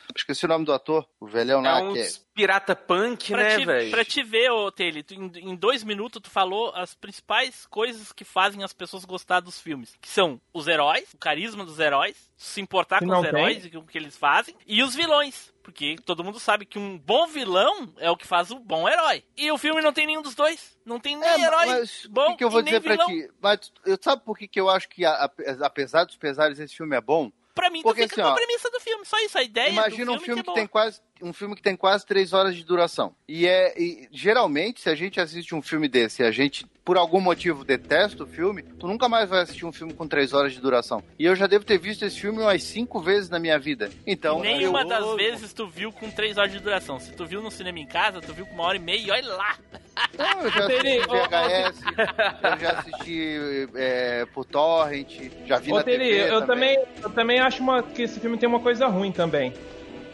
o... 0.09 0.17
Esqueci 0.17 0.45
o 0.45 0.47
nome 0.47 0.65
do 0.65 0.73
ator, 0.73 1.07
o 1.19 1.25
velhão 1.27 1.59
É 1.65 1.71
lá. 1.71 1.81
uns 1.81 1.93
que 1.93 1.99
é- 1.99 2.29
pirata 2.33 2.75
punk, 2.75 3.27
Pra, 3.31 3.43
né, 3.43 3.57
te, 3.59 3.65
velho? 3.65 3.91
pra 3.91 4.05
te 4.05 4.23
ver, 4.23 4.49
ô 4.51 4.71
tu- 4.71 4.81
em, 4.81 5.31
em 5.51 5.55
dois 5.55 5.83
minutos 5.83 6.21
tu 6.21 6.29
falou 6.29 6.71
as 6.73 6.93
principais 6.95 7.65
coisas 7.65 8.11
que 8.13 8.23
fazem 8.23 8.63
as 8.63 8.71
pessoas 8.73 9.03
gostar 9.05 9.41
dos 9.41 9.59
filmes. 9.59 9.95
Que 9.99 10.07
são 10.07 10.39
os 10.53 10.67
heróis, 10.67 11.13
o 11.13 11.17
carisma 11.17 11.65
dos 11.65 11.79
heróis, 11.79 12.31
se 12.37 12.61
importar 12.61 12.99
Que 12.99 13.05
com 13.05 13.17
os 13.19 13.25
heróis 13.25 13.57
tem. 13.57 13.67
e 13.67 13.71
com 13.71 13.79
o 13.79 13.85
que 13.85 13.97
eles 13.97 14.17
fazem, 14.17 14.55
e 14.65 14.81
os 14.83 14.95
vilões. 14.95 15.53
Porque 15.61 15.97
todo 16.03 16.23
mundo 16.23 16.39
sabe 16.39 16.65
que 16.65 16.79
um 16.79 16.97
bom 16.97 17.27
vilão 17.27 17.93
é 17.97 18.09
o 18.09 18.17
que 18.17 18.25
faz 18.25 18.49
um 18.49 18.59
bom 18.59 18.89
herói. 18.89 19.23
E 19.37 19.51
o 19.51 19.57
filme 19.57 19.81
não 19.81 19.93
tem 19.93 20.07
nenhum 20.07 20.21
dos 20.21 20.33
dois. 20.33 20.75
Não 20.83 20.99
tem 20.99 21.15
nem 21.15 21.29
É, 21.29 21.41
herói 21.41 21.65
mas 21.67 22.07
bom 22.09 22.23
o 22.23 22.31
que, 22.31 22.37
que 22.37 22.43
eu 22.45 22.49
vou 22.49 22.61
e 22.61 22.63
nem 22.63 22.73
dizer 22.73 22.81
pra 22.83 23.05
vilão. 23.05 23.07
ti? 23.07 23.31
Mas 23.39 23.71
eu 23.85 23.97
sabe 24.01 24.23
por 24.23 24.35
que, 24.37 24.47
que 24.47 24.59
eu 24.59 24.67
acho 24.69 24.89
que, 24.89 25.05
a- 25.05 25.25
a- 25.25 25.65
apesar 25.65 26.05
dos 26.05 26.15
pesares, 26.15 26.57
esse 26.57 26.75
filme 26.75 26.95
é 26.95 27.01
bom? 27.01 27.31
Pra 27.59 27.69
mim, 27.69 27.81
Porque, 27.81 28.03
tu 28.03 28.09
fica 28.09 28.21
assim, 28.21 28.29
com 28.29 28.33
a 28.33 28.45
premissa 28.45 28.69
do 28.69 28.79
filme. 28.79 29.05
Só 29.05 29.19
isso, 29.19 29.37
a 29.37 29.43
ideia 29.43 29.69
Imagina 29.69 30.05
do 30.05 30.17
um 30.17 30.19
filme 30.19 30.43
que 30.43 30.49
é 30.49 30.53
tem 30.53 30.67
quase 30.67 31.01
um 31.21 31.33
filme 31.33 31.55
que 31.55 31.61
tem 31.61 31.75
quase 31.75 32.05
três 32.05 32.31
horas 32.33 32.55
de 32.55 32.63
duração. 32.63 33.13
E 33.27 33.45
é 33.45 33.73
e, 33.77 34.07
geralmente 34.11 34.81
se 34.81 34.89
a 34.89 34.95
gente 34.95 35.19
assiste 35.19 35.53
um 35.53 35.61
filme 35.61 35.87
desse, 35.87 36.21
e 36.21 36.25
a 36.25 36.31
gente 36.31 36.65
por 36.83 36.97
algum 36.97 37.21
motivo 37.21 37.63
detesta 37.63 38.23
o 38.23 38.27
filme, 38.27 38.63
tu 38.63 38.87
nunca 38.87 39.07
mais 39.07 39.29
vai 39.29 39.41
assistir 39.41 39.65
um 39.65 39.71
filme 39.71 39.93
com 39.93 40.07
três 40.07 40.33
horas 40.33 40.53
de 40.53 40.59
duração. 40.59 41.03
E 41.19 41.25
eu 41.25 41.35
já 41.35 41.45
devo 41.45 41.63
ter 41.63 41.77
visto 41.77 42.03
esse 42.03 42.19
filme 42.19 42.39
umas 42.39 42.63
cinco 42.63 42.99
vezes 42.99 43.29
na 43.29 43.37
minha 43.37 43.59
vida. 43.59 43.91
Então 44.07 44.39
Nenhuma 44.39 44.81
eu, 44.81 44.87
das 44.87 45.15
vezes 45.15 45.53
tu 45.53 45.67
viu 45.67 45.91
com 45.91 46.09
três 46.09 46.37
horas 46.37 46.51
de 46.51 46.59
duração. 46.59 46.99
Se 46.99 47.11
tu 47.11 47.25
viu 47.25 47.41
no 47.41 47.51
cinema 47.51 47.79
em 47.79 47.85
casa, 47.85 48.21
tu 48.21 48.33
viu 48.33 48.45
com 48.45 48.53
uma 48.53 48.63
hora 48.63 48.77
e 48.77 48.79
meia 48.79 48.99
e 48.99 49.11
olha 49.11 49.33
lá. 49.35 49.59
Não, 50.17 50.41
eu 50.43 50.51
já 50.51 50.65
assisti 50.65 50.99
VHS, 50.99 51.81
eu 52.43 52.59
já 52.59 52.71
assisti 52.71 53.69
é, 53.75 54.25
por 54.33 54.45
torrent, 54.45 55.31
já 55.45 55.57
vi 55.59 55.71
Ô, 55.71 55.75
na 55.75 55.83
Teli, 55.83 56.09
TV 56.09 56.31
eu 56.31 56.45
também, 56.45 56.79
eu 57.03 57.09
também 57.09 57.39
acho 57.39 57.61
uma- 57.61 57.83
que 57.83 58.01
esse 58.03 58.19
filme 58.19 58.37
tem 58.37 58.47
uma 58.49 58.59
coisa 58.59 58.87
ruim 58.87 59.11
também. 59.11 59.53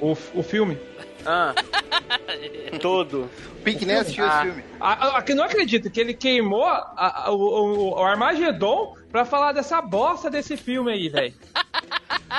O, 0.01 0.11
o 0.33 0.43
filme. 0.43 0.77
Ah, 1.25 1.53
Todo. 2.81 3.29
Pink 3.63 3.85
nem 3.85 3.95
assistiu 3.97 4.25
Ah. 4.25 4.29
esse 4.29 4.41
filme. 4.43 4.63
A, 4.79 5.17
a, 5.17 5.21
que 5.21 5.33
não 5.33 5.43
acredito 5.43 5.89
que 5.89 5.99
ele 5.99 6.13
queimou 6.13 6.63
a- 6.65 7.23
a- 7.25 7.31
o, 7.31 7.35
o, 7.35 7.89
o 7.99 8.03
Armagedon 8.03 8.95
pra 9.15 9.23
falar 9.23 9.53
dessa 9.53 9.81
bosta 9.81 10.29
desse 10.29 10.57
filme 10.57 10.91
aí, 10.91 11.07
velho. 11.07 11.33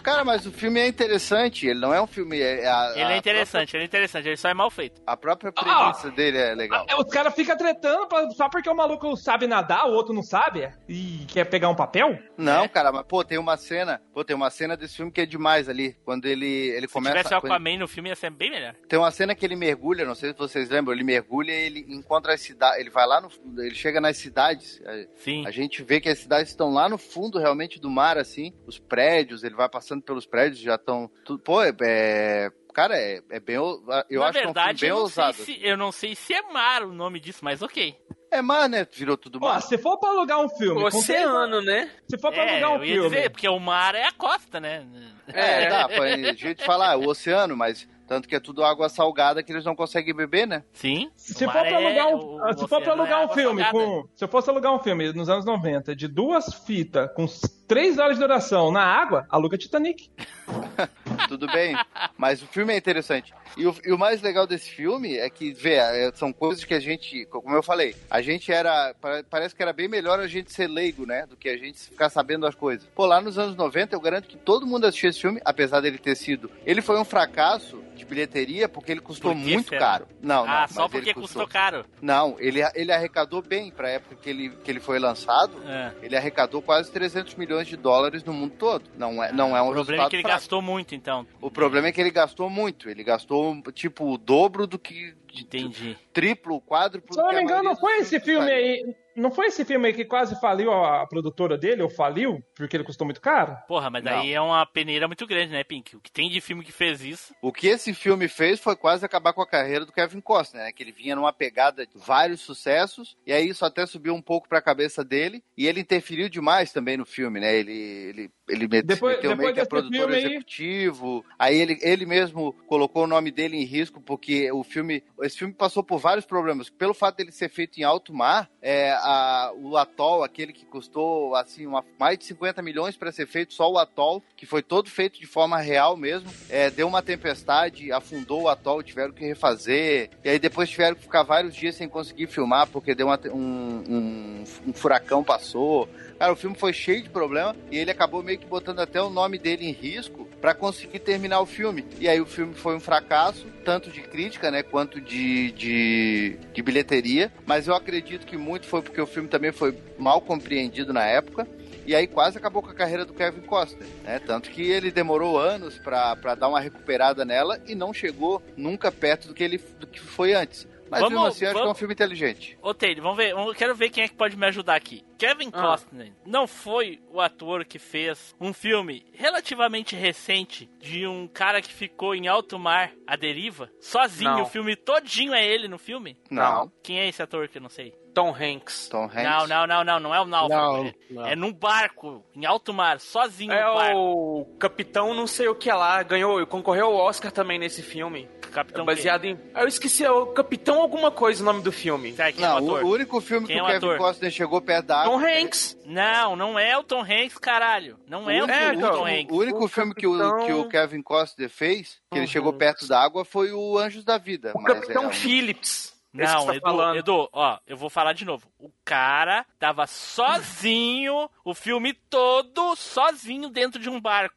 Cara, 0.03 0.25
mas 0.25 0.45
o 0.47 0.53
filme 0.53 0.79
é 0.79 0.87
interessante, 0.87 1.67
ele 1.67 1.81
não 1.81 1.93
é 1.93 2.01
um 2.01 2.07
filme... 2.07 2.39
É, 2.39 2.69
a, 2.69 2.93
Ele 2.95 3.01
é 3.03 3.15
a 3.15 3.17
interessante, 3.17 3.75
ele 3.75 3.85
é 3.85 3.87
interessante, 3.87 4.29
ele 4.29 4.37
só 4.37 4.49
é 4.49 4.55
mal 4.55 4.71
feito. 4.71 5.01
própria- 5.01 5.49
a 5.49 5.53
própria 5.53 5.53
premissa 5.53 6.11
dele 6.11 6.37
é 6.39 6.55
legal. 6.55 6.85
É, 6.89 6.95
Os 6.97 7.07
caras 7.11 7.35
ficam 7.35 7.57
tretando 7.57 8.07
pra- 8.07 8.29
só 8.31 8.49
porque 8.49 8.69
o 8.69 8.75
maluco 8.75 9.17
sabe 9.17 9.47
nadar, 9.47 9.87
o 9.87 9.93
outro 9.93 10.13
não 10.13 10.23
sabe 10.23 10.69
e 10.89 11.25
quer 11.29 11.45
pegar 11.47 11.69
um 11.71 11.75
papel? 11.75 12.19
Não, 12.37 12.65
É. 12.65 12.69
cara, 12.69 12.93
mas 12.93 13.07
pô, 13.07 13.25
tem 13.25 13.39
uma 13.39 13.57
cena, 13.57 14.01
pô, 14.13 14.23
tem 14.23 14.37
uma 14.37 14.51
cena 14.51 14.77
desse 14.77 14.97
filme 14.97 15.11
que 15.11 15.23
é 15.23 15.27
demais 15.27 15.69
ali, 15.69 15.97
quando 16.05 16.27
ele 16.27 16.47
ele 16.47 16.87
Se 16.87 16.93
começa 16.93 17.17
tivesse 17.17 17.41
quando- 17.41 17.53
Aquaman 17.53 17.79
no 17.79 17.89
filme 17.89 18.11
ia 18.11 18.17
ser 18.17 18.31
bem 18.31 18.51
melhor. 18.51 18.75
tem 18.89 18.99
uma 18.99 19.11
cena 19.11 19.35
que 19.35 19.45
ele 19.47 19.57
mergulha, 19.57 20.05
não 20.05 20.15
sei 20.15 20.33
se 20.33 20.39
vocês 20.39 20.69
lembram, 20.69 20.95
ele 20.95 21.05
mergulha 21.05 21.53
e 21.53 21.67
ele 21.67 21.87
encontra 21.89 22.35
as 22.35 22.41
cidades, 22.43 22.79
ele 22.81 22.91
vai 22.91 23.07
lá 23.07 23.21
no 23.21 23.31
ele 23.63 23.75
chega 23.75 24.01
nas 24.01 24.17
cidades. 24.19 24.81
a- 24.87 25.07
Sim. 25.17 25.47
A 25.47 25.51
gente 25.51 25.83
vê 25.83 26.01
que 26.01 26.09
as 26.09 26.19
cidades 26.19 26.51
estão 26.51 26.66
lá 26.73 26.89
no 26.89 26.99
fundo 26.99 27.39
realmente 27.39 27.81
do 27.81 27.91
mar 27.91 28.19
assim, 28.19 28.53
os 28.67 28.79
prédios, 28.79 29.43
ele 29.45 29.55
vai 29.55 29.69
passando 29.69 30.03
pelos 30.03 30.27
prédios, 30.27 30.61
já 30.61 30.75
estão, 30.77 31.11
pô, 31.45 31.63
é, 31.63 31.73
é- 31.83 32.51
cara, 32.75 32.97
é, 32.99 33.21
é 33.31 33.41
bem, 33.41 33.57
eu 33.57 33.83
Na 34.21 34.27
acho 34.27 34.33
verdade, 34.39 34.39
que 34.39 34.41
é 34.41 34.49
um 34.49 34.55
filme 34.55 34.81
bem 34.81 34.89
eu, 34.91 34.95
não 34.97 35.03
ousado. 35.03 35.35
sei 35.37 35.45
se, 35.57 35.65
eu 35.67 35.77
não 35.77 35.93
sei 35.93 36.15
se 36.15 36.35
é 36.35 36.43
mar 36.53 36.83
o 36.83 36.93
nome 36.93 37.19
disso, 37.21 37.41
mas 37.45 37.63
ok. 37.63 37.97
É 38.31 38.43
mar, 38.43 38.69
né? 38.69 38.87
Virou 38.93 39.17
tudo 39.17 39.39
Ó, 39.41 39.49
mar. 39.49 39.63
se 39.63 39.79
for 39.79 39.99
pra 39.99 40.11
alugar 40.11 40.41
um 40.41 40.49
filme. 40.49 40.81
com 40.81 40.87
oceano, 40.89 41.63
né? 41.63 41.91
Se 42.09 42.19
for 42.19 42.33
pra 42.33 42.43
É, 42.45 42.51
alugar 42.65 42.71
um 42.73 42.77
eu 42.79 42.85
ia 42.85 42.95
filme. 42.95 43.09
dizer, 43.17 43.31
porque 43.31 43.49
o 43.49 43.59
mar 43.61 43.95
é 43.95 44.03
a 44.05 44.13
costa, 44.13 44.59
né? 44.61 44.85
É, 45.29 45.69
dá, 45.71 45.89
pra 45.89 46.09
gente 46.35 46.65
falar, 46.65 46.97
o 46.97 47.07
oceano, 47.09 47.57
mas 47.57 47.89
tanto 48.07 48.29
que 48.29 48.37
é 48.37 48.41
tudo 48.41 48.65
água 48.65 48.89
salgada 48.89 49.43
que 49.43 49.53
eles 49.53 49.65
não 49.65 49.75
conseguem 49.75 50.15
beber, 50.15 50.47
né? 50.47 50.63
Sim. 50.73 51.11
Se 51.17 51.35
for 51.45 51.47
mar 51.47 51.65
pra 51.67 51.81
é- 51.81 51.85
alugar 51.87 52.09
um, 52.15 52.59
se 52.59 52.69
for 52.69 52.83
pra 52.83 52.93
alugar 52.93 53.23
é 53.23 53.27
um 53.27 53.29
filme 53.31 53.65
com, 53.71 54.09
se 54.15 54.25
eu 54.25 54.29
fosse 54.29 54.49
alugar 54.51 54.73
um 54.75 54.79
filme 54.79 55.13
nos 55.13 55.29
anos 55.29 55.45
90 55.45 55.95
de 55.97 56.07
duas 56.09 56.55
fitas 56.67 57.11
com 57.15 57.27
três 57.67 57.99
horas 57.99 58.17
de 58.17 58.23
duração 58.23 58.71
na 58.73 58.83
água, 58.83 59.27
aluga 59.31 59.57
Titanic. 59.59 60.11
Tudo 61.29 61.47
bem, 61.49 61.77
mas 62.17 62.43
o 62.43 62.47
filme 62.47 62.73
é 62.73 62.77
interessante. 62.77 63.35
E 63.57 63.67
o, 63.67 63.75
e 63.85 63.93
o 63.93 63.99
mais 63.99 64.21
legal 64.23 64.47
desse 64.47 64.71
filme 64.71 65.17
é 65.17 65.29
que, 65.31 65.53
vê, 65.53 65.75
é, 65.75 66.11
são 66.15 66.33
coisas 66.33 66.63
que 66.65 66.75
a 66.75 66.79
gente, 66.81 67.25
como 67.27 67.55
eu 67.55 67.63
falei, 67.63 67.97
a 68.11 68.21
gente 68.21 68.53
era, 68.53 68.95
pa- 69.01 69.25
parece 69.29 69.55
que 69.55 69.63
era 69.63 69.73
bem 69.73 69.89
melhor 69.89 70.21
a 70.21 70.27
gente 70.27 70.53
ser 70.53 70.69
leigo, 70.69 71.07
né, 71.07 71.27
do 71.27 71.37
que 71.37 71.49
a 71.49 71.57
gente 71.57 71.81
ficar 71.81 72.11
sabendo 72.11 72.47
as 72.47 72.55
coisas. 72.55 72.87
Pô, 72.95 73.07
lá 73.07 73.21
nos 73.21 73.39
anos 73.39 73.57
90, 73.57 73.97
eu 73.97 74.01
garanto 74.01 74.29
que 74.29 74.37
todo 74.37 74.67
mundo 74.67 74.85
assistiu 74.87 75.11
esse 75.11 75.21
filme, 75.21 75.41
apesar 75.45 75.81
dele 75.81 75.99
ter 75.99 76.15
sido, 76.17 76.51
ele 76.67 76.83
foi 76.83 77.01
um 77.01 77.05
fracasso 77.05 77.83
de 77.97 78.05
bilheteria 78.05 78.69
porque 78.69 78.93
ele 78.93 79.01
custou 79.01 79.33
Por 79.33 79.39
muito 79.41 79.71
será? 79.71 79.81
caro. 79.81 80.09
Não, 80.23 80.45
não, 80.47 80.53
ah, 80.53 80.61
mas 80.63 80.73
só 80.73 80.83
ele 80.85 80.91
porque 80.93 81.15
custou 81.15 81.49
caro. 81.49 81.85
Não, 82.03 82.37
ele, 82.39 82.61
ele 82.75 82.93
arrecadou 82.93 83.41
bem 83.41 83.71
pra 83.71 83.89
época 83.89 84.17
que 84.17 84.29
ele, 84.29 84.51
que 84.63 84.71
ele 84.71 84.81
foi 84.81 84.99
lançado. 84.99 85.57
É. 85.67 85.93
Ele 86.03 86.15
arrecadou 86.17 86.61
quase 86.61 86.91
300 86.93 87.35
milhões 87.37 87.56
de 87.65 87.77
dólares 87.77 88.25
no 88.25 88.33
mundo 88.33 88.55
todo. 88.59 88.85
Não 88.97 89.23
é, 89.23 89.33
não 89.33 89.57
é 89.57 89.63
um 89.63 89.71
O 89.71 89.73
problema 89.73 90.05
é 90.05 90.09
que 90.11 90.17
ele 90.17 90.23
fraco. 90.23 90.39
gastou 90.39 90.61
muito, 90.63 90.95
então. 90.95 91.27
O 91.41 91.51
problema 91.51 91.89
é 91.89 91.93
que 91.93 92.01
ele 92.01 92.11
gastou 92.11 92.51
muito. 92.51 92.91
Ele 92.91 93.05
gastou, 93.05 93.61
tipo, 93.73 94.13
o 94.13 94.19
dobro 94.19 94.67
do 94.67 94.79
que. 94.79 95.15
Entendi. 95.39 95.97
Triplo, 96.13 96.61
quádruplo. 96.61 97.15
Se 97.15 97.21
eu 97.21 97.25
não 97.27 97.33
me 97.35 97.43
engano, 97.43 97.63
não 97.63 97.77
foi 97.77 97.99
esse 97.99 98.19
filme 98.21 98.47
faz. 98.47 98.59
aí. 98.59 98.97
Não 99.17 99.31
foi 99.31 99.47
esse 99.47 99.65
filme 99.65 99.89
aí 99.89 99.95
que 99.95 100.05
quase 100.05 100.39
faliu 100.41 100.73
a, 100.73 101.07
produtora 101.07 101.57
dele, 101.57 101.83
ou 101.83 101.89
faliu, 101.89 102.43
porque 102.55 102.77
ele 102.77 102.85
custou 102.85 103.05
muito 103.07 103.21
caro? 103.21 103.57
Porra, 103.67 103.89
mas 103.91 104.05
Não. 104.05 104.13
daí 104.13 104.33
é 104.33 104.41
uma 104.41 104.65
peneira 104.67 105.07
muito 105.07 105.27
grande, 105.27 105.53
né, 105.53 105.65
Pink? 105.65 105.97
O 105.97 106.01
que 106.01 106.11
tem 106.13 106.29
de 106.29 106.41
filme 106.41 106.65
que 106.65 106.73
fez 106.73 107.03
isso? 107.03 107.35
O 107.41 107.53
que 107.53 107.67
esse 107.69 107.95
filme 107.95 108.29
fez 108.29 108.61
foi 108.61 108.77
quase 108.77 109.05
acabar 109.05 109.33
com 109.33 109.43
a 109.43 109.47
carreira 109.47 109.85
do 109.87 109.93
Kevin 109.93 110.21
Costner, 110.21 110.65
né? 110.65 110.73
Que 110.73 110.83
ele 110.83 110.93
vinha 110.93 111.17
numa 111.17 111.33
pegada 111.33 111.87
de 111.87 111.97
vários 111.99 112.41
sucessos, 112.41 113.17
e 113.27 113.33
aí 113.33 113.49
isso 113.49 113.65
até 113.65 113.87
subiu 113.87 114.15
um 114.15 114.23
pouco 114.23 114.49
pra 114.49 114.61
cabeça 114.61 115.05
dele, 115.05 115.43
e 115.57 115.67
ele 115.67 115.81
interferiu 115.81 116.29
demais 116.29 116.73
também 116.73 116.97
no 116.97 117.07
filme, 117.07 117.41
né? 117.41 117.55
Ele, 117.57 117.73
ele, 117.73 118.31
ele 118.49 118.69
met- 118.69 118.87
Depois- 118.87 119.17
meteu 119.17 119.31
depois 119.31 119.39
meio 119.39 119.55
que 119.55 119.61
a 119.61 119.67
produtor 119.67 119.99
filme 119.99 120.15
aí- 120.15 120.25
executivo, 120.25 121.25
aí 121.39 121.57
ele, 121.59 121.79
ele 121.83 122.07
mesmo 122.07 122.53
colocou 122.67 123.05
o 123.05 123.07
nome 123.07 123.31
dele 123.31 123.57
em 123.57 123.65
risco, 123.65 124.01
porque 124.01 124.51
o 124.53 124.63
filme, 124.63 125.03
esse 125.23 125.39
filme 125.39 125.55
passou 125.55 125.83
por 125.83 125.99
vários 125.99 126.27
problemas. 126.27 126.69
Pelo 126.71 126.95
fato 126.95 127.17
dele 127.17 127.33
ser 127.33 127.49
feito 127.49 127.79
em 127.79 127.85
alto 127.85 128.13
mar, 128.13 128.51
é, 128.61 128.91
a, 129.07 129.53
o 129.55 129.77
atol, 129.77 130.25
aquele 130.25 130.53
que 130.53 130.65
custou 130.67 131.35
assim 131.37 131.67
uma- 131.67 131.85
mais 131.99 132.19
de 132.19 132.25
50 132.25 132.61
milhões 132.61 132.97
para 132.97 133.13
ser 133.13 133.27
feito, 133.27 133.55
só 133.55 133.71
o 133.71 133.79
atol, 133.79 134.23
que 134.37 134.45
foi 134.45 134.63
todo 134.63 134.91
feito 134.91 135.21
de 135.21 135.27
forma 135.27 135.59
real 135.59 135.97
mesmo, 135.97 136.29
é, 136.51 136.71
deu 136.71 136.89
uma 136.89 137.03
tempestade, 137.03 137.93
afundou 137.93 138.43
o 138.43 138.49
atol, 138.49 138.83
tiveram 138.83 139.13
que 139.13 139.25
refazer, 139.25 140.11
e 140.25 140.29
aí 140.29 140.39
depois 140.39 140.69
tiveram 140.69 140.97
que 140.97 141.03
ficar 141.03 141.23
vários 141.23 141.55
dias 141.55 141.77
sem 141.77 141.89
conseguir 141.89 142.27
filmar, 142.27 142.67
porque 142.67 142.95
deu 142.95 143.07
uma 143.07 143.21
um, 143.27 143.85
um, 143.89 144.45
um 144.69 144.73
furacão 144.73 145.23
passou. 145.23 145.89
Cara, 146.19 146.33
o 146.33 146.37
filme 146.37 146.57
foi 146.57 146.73
cheio 146.73 147.03
de 147.03 147.11
problema 147.11 147.55
e 147.71 147.77
ele 147.77 147.91
acabou 147.91 148.23
meio 148.23 148.39
que 148.39 148.47
botando 148.47 148.81
até 148.81 149.01
o 149.03 149.11
nome 149.11 149.39
dele 149.39 149.67
em 149.67 149.73
risco 149.73 150.26
para 150.47 150.55
conseguir 150.55 151.01
terminar 151.01 151.41
o 151.41 151.45
filme. 151.45 151.85
E 151.99 152.09
aí 152.09 152.21
o 152.21 152.25
filme 152.25 152.55
foi 152.55 152.77
um 152.77 152.79
fracasso, 152.79 153.49
tanto 153.65 153.91
de 153.91 154.01
crítica, 154.01 154.49
né, 154.49 154.63
quanto 154.63 155.01
de, 155.01 155.51
de, 155.51 156.39
de 156.53 156.63
bilheteria. 156.63 157.33
Mas 157.45 157.67
eu 157.67 157.75
acredito 157.75 158.25
que 158.25 158.37
muito 158.37 158.65
foi 158.65 158.81
porque 158.81 159.01
o 159.01 159.09
filme 159.09 159.29
também 159.29 159.51
foi 159.51 159.77
mal 159.99 160.21
compreendido 160.21 160.93
na 160.93 161.05
época. 161.05 161.49
E 161.85 161.97
aí 161.97 162.07
quase 162.07 162.39
acabou 162.39 162.63
com 162.63 162.71
a 162.71 162.75
carreira 162.75 163.05
do 163.05 163.13
Kevin 163.13 163.41
Costner, 163.41 163.89
né? 164.05 164.21
Tanto 164.21 164.49
que 164.51 164.63
ele 164.63 164.93
demorou 164.93 165.37
anos 165.37 165.79
pra 165.79 166.15
dar 166.37 166.47
uma 166.47 166.61
recuperada 166.61 167.25
nela 167.25 167.61
e 167.67 167.75
não 167.75 167.93
chegou 167.93 168.41
nunca 168.57 168.93
perto 168.93 169.27
do 169.27 169.35
que 169.35 169.43
ele 169.43 169.61
do 169.81 169.87
que 169.89 169.99
foi 169.99 170.33
antes. 170.33 170.65
Mas 170.91 171.01
Vamos- 171.01 171.13
mesmo 171.15 171.27
assim, 171.27 171.45
acho 171.47 171.55
que 171.55 171.59
é 171.59 171.61
um 171.61 171.65
vamos- 171.65 171.79
filme 171.79 171.95
inteligente. 171.95 172.59
Ô, 172.63 172.73
Taylor, 172.73 173.03
vamos 173.03 173.17
ver. 173.17 173.31
Eu 173.31 173.55
quero 173.55 173.75
ver 173.75 173.91
quem 173.91 174.05
é 174.05 174.09
que 174.09 174.15
pode 174.15 174.37
me 174.37 174.47
ajudar 174.47 174.77
aqui. 174.77 175.05
Kevin 175.19 175.51
Ah. 175.53 175.61
Costner 175.63 176.13
não 176.25 176.47
foi 176.47 177.01
o 177.11 177.21
ator 177.21 177.65
que 177.65 177.79
fez 177.79 178.35
um 178.41 178.53
filme 178.53 179.05
relativamente 179.13 179.97
recente 179.97 180.71
de 180.81 181.07
um 181.07 181.27
cara 181.27 181.61
que 181.61 181.73
ficou 181.73 182.15
em 182.15 182.29
alto 182.29 182.59
mar 182.59 182.93
à 183.07 183.17
deriva, 183.17 183.71
sozinho. 183.81 184.31
Não. 184.31 184.43
O 184.43 184.47
filme 184.47 184.77
todinho 184.77 185.35
é 185.35 185.45
ele 185.45 185.69
no 185.69 185.79
filme? 185.79 186.17
Não. 186.31 186.71
Quem 186.83 186.99
é 187.01 187.09
esse 187.09 187.23
ator 187.23 187.49
que 187.49 187.59
eu 187.59 187.63
não 187.63 187.69
sei? 187.71 187.93
Tom 188.17 188.35
Hanks. 188.35 188.89
Tom 188.89 189.05
Hanks. 189.05 189.23
Não, 189.25 189.47
não, 189.47 189.67
não, 189.67 189.85
não, 189.85 190.01
não 190.01 190.15
é 190.15 190.21
o 190.23 190.25
náufrago. 190.25 190.73
Não, 190.75 190.87
é, 190.87 190.95
não. 191.11 191.27
é 191.27 191.37
num 191.37 191.53
barco, 191.53 192.25
em 192.35 192.47
alto 192.47 192.73
mar, 192.73 192.99
sozinho 192.99 193.53
É 193.53 193.63
no 193.63 193.75
barco. 193.75 193.99
o 193.99 194.57
Capitão 194.59 195.13
não 195.13 195.27
sei 195.27 195.49
o 195.49 195.55
que 195.55 195.71
lá, 195.71 196.03
ganhou, 196.03 196.47
concorreu 196.47 196.87
ao 196.87 196.95
Oscar 196.95 197.31
também 197.31 197.59
nesse 197.59 197.83
filme. 197.83 198.27
Capitão 198.53 198.85
É 198.85 198.87
baseado 198.87 199.27
em... 199.27 199.39
Eu 199.55 199.69
esqueci, 199.69 200.03
é 200.03 200.11
o 200.11 200.29
Capitão 200.29 200.81
alguma 200.81 201.11
coisa 201.11 201.43
o 201.43 201.45
nome 201.45 201.61
do 201.63 201.71
filme. 201.71 202.15
Tá, 202.15 202.33
quem 202.33 202.43
é 202.43 202.49
o 202.49 202.53
Não, 202.53 202.57
ator? 202.77 202.85
o, 202.85 202.89
único 202.89 203.21
filme 203.21 203.47
Quem 203.47 203.57
que 203.57 203.61
é 203.61 203.63
o 203.63 203.67
Kevin 203.67 203.77
ator? 203.77 203.99
Costner 203.99 204.31
chegou 204.31 204.63
perto 204.63 204.87
da 204.87 205.01
água. 205.03 205.13
Tom 205.13 205.19
Hanks. 205.27 205.77
Não, 205.85 206.35
não 206.37 206.59
é 206.59 206.79
o 206.79 206.83
Tom 206.83 207.03
Hanks, 207.03 207.37
caralho. 207.37 207.99
Não 208.09 208.31
é 208.31 208.43
o, 208.43 208.49
É, 208.51 208.71
o 208.71 208.73
então, 208.73 208.93
Tom 208.93 209.03
O 209.03 209.07
Hanks. 209.07 209.37
único 209.37 209.65
O 209.65 209.69
filme 209.69 209.95
que 209.95 210.07
o, 210.07 210.17
Capitão- 210.19 210.47
que 210.47 210.53
o 210.55 210.69
Kevin 210.71 211.03
Costner 211.03 211.51
fez, 211.51 211.99
que 212.11 212.17
ele 212.17 212.21
Uhum. 212.23 212.27
chegou 212.33 212.53
perto 212.55 212.89
da 212.89 212.99
água, 212.99 213.27
foi 213.27 213.53
o 213.53 213.77
Anjos 213.77 214.05
da 214.07 214.17
Vida. 214.17 214.53
O 214.55 214.63
mas 214.63 214.73
Capitão 214.73 215.11
é 215.11 215.13
Phillips. 215.13 215.95
Que 216.17 216.25
Não, 216.25 216.47
tá 216.47 216.53
Edu, 216.55 216.61
falando. 216.63 216.97
Edu, 216.97 217.29
ó, 217.33 217.59
eu 217.67 217.77
vou 217.77 217.91
falar 217.91 218.13
de 218.13 218.25
novo. 218.25 218.47
O 218.59 218.71
cara 218.85 219.45
tava 219.59 219.87
sozinho, 219.87 221.31
o 221.45 221.55
filme 221.55 221.93
todo 221.93 222.75
sozinho 222.77 223.49
dentro 223.49 223.81
de 223.81 223.89
um 223.89 224.01
barco. 224.01 224.35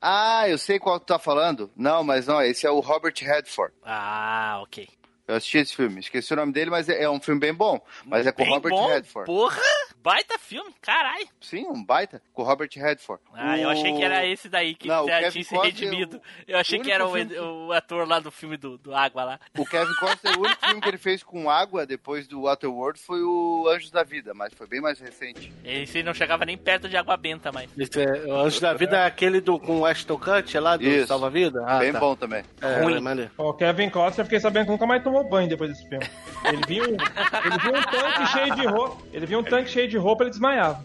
Ah, 0.00 0.48
eu 0.48 0.58
sei 0.58 0.78
qual 0.78 0.98
tu 0.98 1.06
tá 1.06 1.18
falando. 1.18 1.70
Não, 1.76 2.02
mas 2.02 2.26
não, 2.26 2.42
esse 2.42 2.66
é 2.66 2.70
o 2.70 2.80
Robert 2.80 3.14
Redford. 3.20 3.72
Ah, 3.84 4.58
ok. 4.62 4.88
Eu 5.26 5.36
assisti 5.36 5.58
esse 5.58 5.74
filme, 5.76 6.00
esqueci 6.00 6.32
o 6.32 6.36
nome 6.36 6.52
dele, 6.52 6.70
mas 6.70 6.88
é 6.88 7.02
é 7.04 7.08
um 7.10 7.20
filme 7.20 7.40
bem 7.40 7.54
bom. 7.54 7.80
Mas 8.04 8.26
é 8.26 8.32
com 8.32 8.42
o 8.42 8.44
Bem 8.44 8.54
Robert 8.54 8.70
bom, 8.72 8.88
Redford. 8.88 9.26
Porra! 9.26 9.60
Baita 10.02 10.36
filme, 10.36 10.74
caralho. 10.82 11.28
Sim, 11.40 11.64
um 11.68 11.84
baita, 11.84 12.20
com 12.32 12.42
o 12.42 12.44
Robert 12.44 12.68
Redford. 12.74 13.22
Ah, 13.32 13.56
eu 13.56 13.68
O- 13.68 13.70
achei 13.70 13.92
que 13.94 14.02
era 14.02 14.26
esse 14.26 14.48
daí 14.48 14.74
que 14.74 14.88
Não, 14.88 15.06
já 15.06 15.20
Kevin 15.20 15.30
tinha 15.30 15.44
se 15.44 15.56
redimido. 15.56 16.16
o- 16.16 16.20
Eu 16.48 16.58
achei 16.58 16.80
o 16.80 16.82
que 16.82 16.90
era 16.90 17.06
o, 17.06 17.66
o 17.68 17.72
ator 17.72 18.06
lá 18.08 18.18
do 18.18 18.32
filme 18.32 18.56
do, 18.56 18.76
do 18.76 18.92
Água 18.92 19.22
lá. 19.22 19.40
O 19.56 19.64
Kevin 19.64 19.94
Costner, 20.00 20.36
o 20.36 20.42
único 20.42 20.66
filme 20.66 20.80
que 20.80 20.88
ele 20.88 20.98
fez 20.98 21.22
com 21.22 21.48
água 21.48 21.86
depois 21.86 22.26
do 22.26 22.42
Waterworld 22.42 22.98
foi 22.98 23.22
o 23.22 23.68
Anjos 23.68 23.92
da 23.92 24.02
Vida, 24.02 24.34
mas 24.34 24.52
foi 24.54 24.66
bem 24.66 24.80
mais 24.80 24.98
recente. 24.98 25.52
Esse 25.64 26.02
não 26.02 26.12
chegava 26.12 26.44
nem 26.44 26.58
perto 26.58 26.88
de 26.88 26.96
água 26.96 27.16
benta 27.16 27.52
mais. 27.52 27.70
Esse 27.78 28.02
é, 28.02 28.24
o 28.26 28.34
Anjo 28.40 28.60
da 28.60 28.74
Vida 28.74 28.96
é 28.98 29.06
aquele 29.06 29.40
do, 29.40 29.56
com 29.60 29.78
o 29.82 29.86
Ashton 29.86 30.18
Kutcher 30.18 30.60
lá 30.60 30.76
do. 30.76 31.06
Salva-Vida? 31.06 31.62
Ah, 31.64 31.78
bem 31.78 31.92
tá. 31.92 32.00
bom 32.00 32.16
também. 32.16 32.42
É, 32.60 32.80
Ruim. 32.82 32.96
é. 33.20 33.30
O 33.38 33.54
Kevin 33.54 33.88
Costner, 33.88 34.20
eu 34.22 34.24
fiquei 34.24 34.40
sabendo 34.40 34.64
que 34.64 34.72
nunca 34.72 34.84
mais 34.84 35.00
tomou 35.12 35.28
banho 35.28 35.48
depois 35.48 35.70
desse 35.70 35.86
filme. 35.88 36.06
Ele 36.44 36.62
viu, 36.66 36.84
ele 36.84 37.58
viu 37.62 37.72
um 37.74 37.82
tanque 37.82 38.26
cheio 38.28 38.54
de 38.54 38.66
roupa. 38.66 39.02
Ele 39.12 39.26
viu 39.26 39.38
um 39.38 39.42
tanque 39.44 39.70
cheio 39.70 39.88
de 39.88 39.96
roupa, 39.98 40.24
ele 40.24 40.30
desmaiava. 40.30 40.84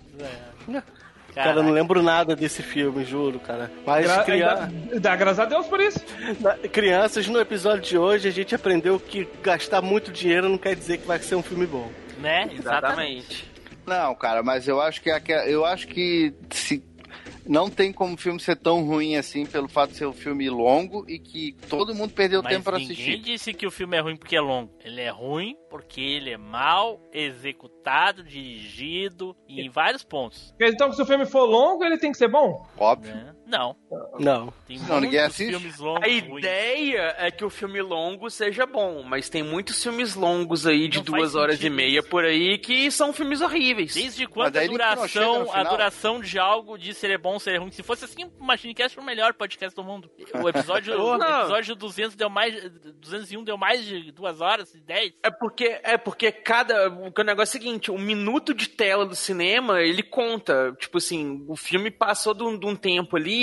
Cara, 1.34 1.60
eu 1.60 1.64
não 1.64 1.72
lembro 1.72 2.02
nada 2.02 2.36
desse 2.36 2.64
filme, 2.64 3.06
juro, 3.06 3.40
cara. 3.40 3.70
Mas 3.86 4.08
Gra- 4.08 4.24
cria- 4.24 4.50
ainda- 4.64 5.00
Dá 5.00 5.16
graças 5.16 5.40
a 5.40 5.46
Deus 5.46 5.68
por 5.68 5.80
isso. 5.80 6.00
na- 6.40 6.56
crianças, 6.68 7.28
no 7.28 7.40
episódio 7.40 7.84
de 7.84 7.96
hoje, 7.98 8.28
a 8.28 8.32
gente 8.32 8.56
aprendeu 8.56 9.00
que 9.00 9.28
gastar 9.44 9.80
muito 9.82 10.12
dinheiro 10.12 10.50
não 10.50 10.58
quer 10.58 10.76
dizer 10.76 10.98
que 10.98 11.06
vai 11.08 11.20
ser 11.20 11.36
um 11.36 11.44
filme 11.44 11.68
bom. 11.68 11.92
Né? 12.20 12.50
Exatamente. 12.58 13.48
Não, 13.86 14.16
cara, 14.16 14.42
mas 14.42 14.68
eu 14.68 14.82
acho 14.82 15.00
que 15.00 15.12
aquela- 15.12 15.46
eu 15.46 15.64
acho 15.64 15.88
que 15.88 16.34
se 16.50 16.84
não 17.48 17.70
tem 17.70 17.92
como 17.92 18.14
o 18.14 18.18
filme 18.18 18.40
ser 18.40 18.56
tão 18.56 18.84
ruim 18.84 19.16
assim 19.16 19.46
pelo 19.46 19.68
fato 19.68 19.92
de 19.92 19.98
ser 19.98 20.08
um 20.08 20.14
filme 20.14 20.50
longo 20.50 21.06
e 21.10 21.18
que 21.20 21.56
todo 21.70 21.96
mundo 21.96 22.14
perdeu 22.14 22.42
Mas 22.44 22.54
tempo 22.54 22.66
pra 22.66 22.78
ninguém 22.78 22.94
assistir. 22.94 23.18
disse 23.20 23.54
que 23.54 23.66
o 23.66 23.72
filme 23.72 23.98
é 23.98 24.00
ruim 24.00 24.16
porque 24.16 24.36
é 24.36 24.42
longo. 24.42 24.72
Ele 24.84 25.02
é 25.02 25.10
ruim 25.10 25.56
porque 25.70 26.02
ele 26.02 26.32
é 26.32 26.38
mal 26.38 27.02
executado, 27.12 28.24
dirigido 28.24 29.36
e 29.48 29.62
em 29.62 29.70
vários 29.70 30.04
pontos. 30.04 30.54
Então, 30.60 30.92
se 30.92 31.02
o 31.02 31.06
filme 31.06 31.26
for 31.26 31.46
longo, 31.46 31.84
ele 31.84 31.98
tem 31.98 32.12
que 32.12 32.18
ser 32.18 32.28
bom? 32.28 32.66
Óbvio. 32.78 33.14
Né? 33.14 33.34
Não. 33.48 33.76
Não. 34.20 34.54
Tem 34.68 34.78
Não, 34.80 35.00
ninguém 35.00 35.20
muitos 35.22 35.36
assiste. 35.36 35.50
filmes 35.52 35.78
longos 35.80 36.04
A 36.04 36.06
ruins. 36.08 36.38
ideia 36.40 37.16
é 37.18 37.32
que 37.32 37.46
o 37.46 37.50
filme 37.50 37.82
longo 37.82 38.30
seja 38.30 38.66
bom, 38.66 39.04
mas 39.04 39.30
tem 39.30 39.42
muitos 39.42 39.82
filmes 39.82 40.16
longos 40.16 40.68
aí 40.68 40.88
de 40.90 40.98
Não 40.98 41.06
duas 41.06 41.34
horas 41.34 41.64
e 41.64 41.70
meia 41.70 42.04
por 42.04 42.26
aí 42.26 42.58
que 42.58 42.92
são 42.92 43.14
filmes 43.14 43.40
horríveis. 43.42 43.94
Desde 43.94 44.28
quando 44.28 44.58
a 44.58 44.68
duração, 44.68 45.50
a 45.54 45.64
duração 45.64 46.20
de 46.20 46.38
algo 46.38 46.78
de 46.78 46.94
ser 46.94 47.18
bom, 47.18 47.40
ser 47.40 47.58
ruim. 47.58 47.72
Se 47.72 47.82
fosse 47.84 48.04
assim, 48.06 48.26
o 48.40 48.44
Machine 48.44 48.74
Cast 48.74 48.94
foi 48.96 49.04
o 49.04 49.08
melhor 49.08 49.34
podcast 49.34 49.76
do 49.76 49.84
mundo. 49.84 50.12
O 50.44 50.50
episódio, 50.50 50.94
o 51.02 51.16
episódio 51.16 51.76
200 51.76 52.16
deu 52.16 52.30
mais, 52.30 52.70
201 53.00 53.44
deu 53.44 53.58
mais 53.58 53.86
de 53.86 54.12
duas 54.12 54.42
horas 54.42 54.74
e 54.76 54.80
10. 54.80 55.14
É 55.24 55.32
porque, 55.32 55.80
é 55.84 55.98
porque 55.98 56.32
cada. 56.32 56.90
O 56.90 57.24
negócio 57.24 57.56
é 57.58 57.60
o 57.60 57.62
seguinte: 57.62 57.92
um 57.92 57.98
minuto 58.00 58.54
de 58.54 58.68
tela 58.68 59.06
do 59.06 59.16
cinema, 59.16 59.82
ele 59.82 60.04
conta. 60.04 60.76
Tipo 60.80 60.98
assim, 60.98 61.46
o 61.48 61.56
filme 61.56 61.90
passou 61.90 62.34
de 62.34 62.44
um, 62.44 62.58
de 62.58 62.66
um 62.66 62.76
tempo 62.76 63.16
ali, 63.16 63.37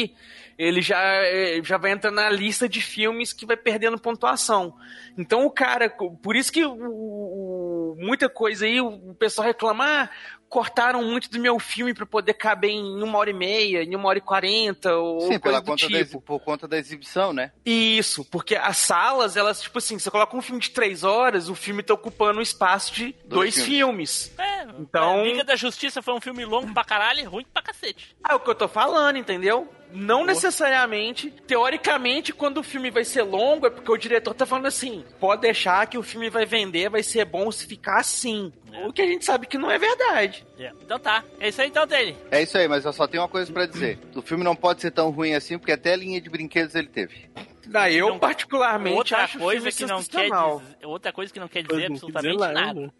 ele 0.59 0.81
já, 0.81 1.01
é, 1.03 1.61
já 1.63 1.77
vai 1.77 1.91
entrar 1.93 2.11
na 2.11 2.29
lista 2.31 2.69
de 2.69 2.81
filmes 2.81 3.33
que 3.33 3.47
vai 3.47 3.57
perdendo 3.57 3.99
pontuação. 3.99 4.75
Então 5.19 5.45
o 5.47 5.51
cara. 5.51 5.89
Por 6.23 6.37
isso 6.37 6.53
que 6.53 6.65
o- 6.65 6.73
o- 6.73 7.97
muita 7.99 8.29
coisa 8.29 8.65
aí, 8.67 8.81
o 8.81 9.15
pessoal 9.15 9.47
reclama. 9.47 9.85
"Ah, 9.85 10.09
cortaram 10.49 11.03
muito 11.03 11.29
do 11.31 11.41
meu 11.41 11.59
filme 11.59 11.93
pra 11.93 12.07
poder 12.07 12.35
caber 12.35 12.71
em 12.71 13.03
uma 13.03 13.19
hora 13.19 13.31
e 13.31 13.33
meia, 13.35 13.83
em 13.83 13.97
uma 13.97 14.09
hora 14.09 14.19
e 14.19 14.23
quarenta, 14.23 14.95
ou 14.97 15.21
Sim, 15.23 15.39
coisa 15.41 15.61
do 15.61 15.75
tipo. 15.75 16.19
da, 16.21 16.21
por 16.25 16.39
conta 16.39 16.69
da 16.69 16.79
exibição, 16.79 17.33
né? 17.33 17.51
Isso, 17.67 18.25
porque 18.27 18.55
as 18.55 18.77
salas, 18.77 19.37
elas, 19.37 19.61
tipo 19.63 19.79
assim, 19.79 19.99
você 19.99 20.09
coloca 20.13 20.37
um 20.37 20.41
filme 20.43 20.61
de 20.61 20.71
três 20.71 21.03
horas, 21.03 21.49
o 21.49 21.57
filme 21.57 21.83
tá 21.83 21.93
ocupando 21.95 22.39
um 22.39 22.43
espaço 22.43 22.95
de 22.95 23.07
dois, 23.25 23.55
Dois 23.57 23.65
filmes. 23.65 24.33
É, 24.39 24.54
Então- 24.79 25.21
a 25.21 25.23
Liga 25.25 25.45
da 25.45 25.57
Justiça 25.57 26.03
foi 26.03 26.15
um 26.15 26.21
filme 26.21 26.45
longo 26.45 26.73
pra 26.73 26.85
caralho 26.85 27.21
e 27.21 27.25
ruim 27.25 27.45
pra 27.53 27.63
cacete. 27.63 28.17
É 28.29 28.35
o 28.35 28.41
que 28.41 28.51
eu 28.51 28.55
tô 28.55 28.69
falando, 28.69 29.17
entendeu? 29.17 29.69
Não 29.93 30.25
necessariamente, 30.27 31.31
teoricamente, 31.47 32.33
quando 32.33 32.59
o 32.59 32.63
filme 32.65 32.91
vai 32.91 33.05
ser 33.05 33.23
longo, 33.23 33.67
é 33.67 33.71
porque 33.71 33.93
o 33.93 33.97
diretor 33.97 34.35
tá 34.35 34.45
falando 34.45 34.67
assim: 34.67 35.05
pode 35.21 35.43
deixar 35.43 35.87
que 35.87 35.97
o 35.97 36.03
filme 36.03 36.29
vai 36.29 36.45
vender, 36.45 36.89
vai 36.91 37.03
ser 37.03 37.25
bom 37.25 37.51
se 37.53 37.65
ficar 37.67 38.01
assim. 38.01 38.53
É. 38.73 38.87
O 38.89 38.93
que 38.93 39.01
a 39.03 39.07
gente 39.07 39.25
sabe 39.25 39.47
que 39.47 39.57
não 39.57 39.71
é 39.71 39.79
verdade. 39.79 40.45
É. 40.59 40.73
Então 40.83 40.99
tá, 40.99 41.23
é 41.39 41.49
isso 41.49 41.63
aí 41.63 41.69
então 41.69 41.87
dele. 41.87 42.17
É 42.31 42.43
isso 42.43 42.59
aí, 42.59 42.67
mas 42.67 42.85
eu 42.85 42.93
só 42.93 43.07
tenho 43.07 43.23
uma 43.23 43.29
coisa 43.29 43.53
pra 43.53 43.67
dizer. 43.67 43.99
O 44.17 44.23
filme 44.23 44.43
não 44.43 44.57
pode 44.57 44.81
ser 44.81 44.91
tão 44.91 45.11
ruim 45.11 45.35
assim, 45.35 45.57
porque 45.59 45.71
até 45.73 45.93
a 45.93 45.97
linha 45.97 46.21
de 46.21 46.29
brinquedos 46.29 46.75
ele 46.75 46.89
teve. 46.89 47.31
Daí 47.67 47.97
eu, 47.97 48.09
Não- 48.11 48.19
particularmente, 48.19 48.97
Outra 48.97 49.25
acho 49.25 49.39
coisa 49.39 49.71
que 49.73 49.87
não 49.87 50.03
quer 50.03 50.31
dizer, 50.31 50.87
outra 50.87 51.13
coisa 51.13 51.33
que 51.33 51.41
não 51.41 51.49
quer 51.49 51.63
dizer 51.63 51.89
não 51.89 51.95
absolutamente 51.95 52.37
dizer 52.37 52.53
nada. 52.53 52.95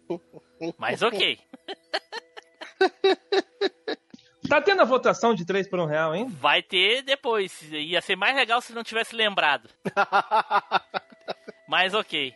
Mas 0.77 1.01
ok. 1.01 1.39
Tá 4.47 4.61
tendo 4.61 4.79
a 4.81 4.85
votação 4.85 5.33
de 5.33 5.43
3 5.43 5.67
por 5.67 5.79
1 5.79 5.85
real 5.87 6.11
ainda? 6.11 6.31
Vai 6.39 6.61
ter 6.61 7.01
depois. 7.01 7.63
Ia 7.71 7.99
ser 7.99 8.15
mais 8.15 8.35
legal 8.35 8.61
se 8.61 8.73
não 8.73 8.83
tivesse 8.83 9.15
lembrado. 9.15 9.67
Mas 11.67 11.95
ok. 11.95 12.31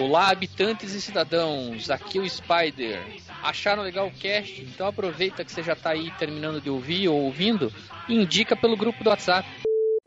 Olá, 0.00 0.28
habitantes 0.30 0.94
e 0.94 1.00
cidadãos, 1.00 1.90
aqui 1.90 2.18
é 2.18 2.20
o 2.20 2.30
Spider. 2.30 3.02
Acharam 3.42 3.82
legal 3.82 4.06
o 4.06 4.12
cast? 4.12 4.64
Então 4.64 4.86
aproveita 4.86 5.44
que 5.44 5.52
você 5.52 5.62
já 5.62 5.76
tá 5.76 5.90
aí 5.90 6.10
terminando 6.12 6.60
de 6.60 6.70
ouvir 6.70 7.08
ou 7.08 7.16
ouvindo 7.22 7.70
e 8.08 8.14
indica 8.14 8.56
pelo 8.56 8.76
grupo 8.76 9.02
do 9.04 9.10
WhatsApp. 9.10 9.48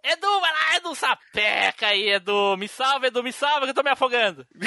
Edu, 0.04 0.40
vai 0.40 0.52
lá, 0.52 0.78
Edu, 0.78 0.96
sapeca 0.96 1.88
aí, 1.88 2.10
Edu. 2.10 2.58
Me 2.58 2.68
salva, 2.68 3.08
Edu, 3.08 3.22
me 3.24 3.32
salva 3.32 3.66
que 3.66 3.70
eu 3.70 3.74
tô 3.76 3.84
me 3.84 3.92
afogando. 3.92 4.46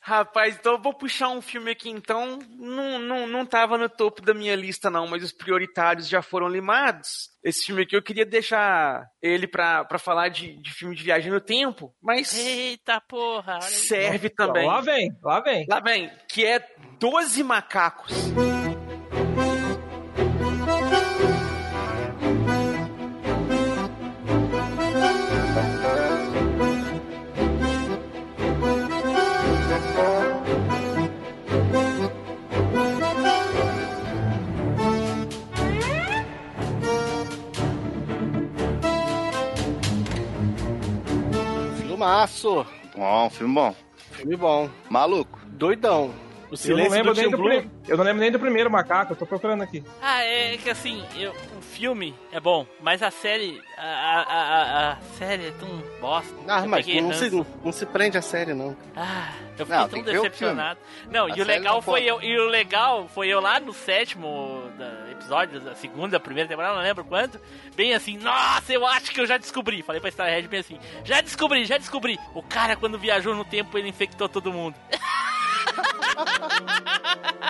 Rapaz, 0.00 0.54
então 0.54 0.74
eu 0.74 0.80
vou 0.80 0.94
puxar 0.94 1.28
um 1.30 1.42
filme 1.42 1.70
aqui 1.72 1.90
então. 1.90 2.38
Não, 2.56 2.98
não, 2.98 3.26
não 3.26 3.44
tava 3.44 3.76
no 3.76 3.88
topo 3.88 4.22
da 4.22 4.32
minha 4.32 4.54
lista, 4.54 4.88
não, 4.88 5.06
mas 5.06 5.22
os 5.24 5.32
prioritários 5.32 6.08
já 6.08 6.22
foram 6.22 6.48
limados. 6.48 7.28
Esse 7.42 7.66
filme 7.66 7.82
aqui 7.82 7.96
eu 7.96 8.02
queria 8.02 8.24
deixar 8.24 9.04
ele 9.20 9.48
pra, 9.48 9.84
pra 9.84 9.98
falar 9.98 10.28
de, 10.28 10.56
de 10.62 10.72
filme 10.72 10.94
de 10.94 11.02
viagem 11.02 11.30
no 11.32 11.40
tempo, 11.40 11.92
mas 12.00 12.32
Eita 12.38 13.00
porra. 13.00 13.60
serve 13.60 14.30
também. 14.30 14.66
Lá 14.66 14.80
vem, 14.80 15.10
lá 15.22 15.40
vem. 15.40 15.66
Lá 15.68 15.80
vem, 15.80 16.10
que 16.28 16.46
é 16.46 16.64
12 17.00 17.42
macacos. 17.42 18.12
Filmaço. 42.06 42.66
Bom, 42.96 43.30
filme 43.30 43.54
bom. 43.54 43.74
Filme 44.12 44.36
bom. 44.36 44.70
Maluco. 44.88 45.40
Doidão. 45.46 46.04
O 46.04 46.06
Eu 46.06 46.50
não, 46.50 46.56
silêncio 46.56 46.92
lembro 46.92 47.14
do 47.14 47.20
nem 47.20 47.30
do 47.30 47.36
Blue. 47.36 47.48
pri- 47.48 47.70
eu 47.88 47.96
não 47.96 48.04
lembro 48.04 48.20
nem 48.20 48.30
do 48.30 48.38
primeiro 48.38 48.70
macaco, 48.70 49.12
eu 49.12 49.16
tô 49.16 49.26
procurando 49.26 49.62
aqui. 49.62 49.82
Ah, 50.00 50.22
é 50.22 50.56
que 50.56 50.70
assim, 50.70 51.02
eu- 51.16 51.34
filme 51.76 52.14
é 52.32 52.40
bom, 52.40 52.66
mas 52.80 53.02
a 53.02 53.10
série. 53.10 53.62
A, 53.76 53.82
a, 53.82 54.22
a, 54.22 54.92
a 54.92 54.96
série 55.18 55.48
é 55.48 55.50
tão 55.52 55.68
bosta. 56.00 56.34
Ah, 56.48 56.66
mas 56.66 56.86
não 56.86 57.08
ranço. 57.08 57.28
se, 57.30 57.46
não 57.62 57.72
se 57.72 57.84
prende 57.84 58.16
a 58.16 58.22
série, 58.22 58.54
não. 58.54 58.74
Ah, 58.96 59.28
eu 59.58 59.66
fiquei 59.66 59.80
Não, 59.80 59.88
tão 59.88 60.02
decepcionado. 60.02 60.80
Não, 61.10 61.26
A 61.26 61.36
e 61.36 61.42
o 61.42 61.44
legal 61.44 61.82
foi 61.82 62.06
pode. 62.06 62.26
eu, 62.26 62.30
e 62.30 62.38
o 62.40 62.48
legal 62.48 63.06
foi 63.08 63.28
eu 63.28 63.40
lá 63.40 63.60
no 63.60 63.74
sétimo 63.74 64.62
episódio, 65.10 65.60
da 65.60 65.74
segunda, 65.74 66.18
primeira 66.18 66.48
temporada, 66.48 66.76
não 66.76 66.82
lembro 66.82 67.04
quanto, 67.04 67.38
bem 67.74 67.92
assim, 67.94 68.16
nossa, 68.16 68.72
eu 68.72 68.86
acho 68.86 69.10
que 69.10 69.20
eu 69.20 69.26
já 69.26 69.36
descobri. 69.36 69.82
Falei 69.82 70.00
pra 70.00 70.08
Starhead 70.08 70.48
bem 70.48 70.60
assim, 70.60 70.78
já 71.04 71.20
descobri, 71.20 71.66
já 71.66 71.76
descobri. 71.76 72.18
O 72.34 72.42
cara 72.42 72.74
quando 72.74 72.98
viajou 72.98 73.34
no 73.34 73.44
tempo 73.44 73.76
ele 73.76 73.90
infectou 73.90 74.30
todo 74.30 74.50
mundo. 74.50 74.74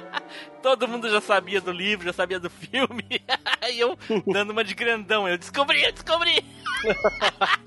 Todo 0.62 0.88
mundo 0.88 1.08
já 1.10 1.20
sabia 1.20 1.60
do 1.60 1.70
livro, 1.72 2.06
já 2.06 2.12
sabia 2.12 2.38
do 2.40 2.50
filme. 2.50 3.04
e 3.72 3.80
eu 3.80 3.96
dando 4.26 4.50
uma 4.50 4.64
de 4.64 4.74
grandão. 4.74 5.28
Eu 5.28 5.38
descobri, 5.38 5.82
eu 5.84 5.92
descobri. 5.92 6.44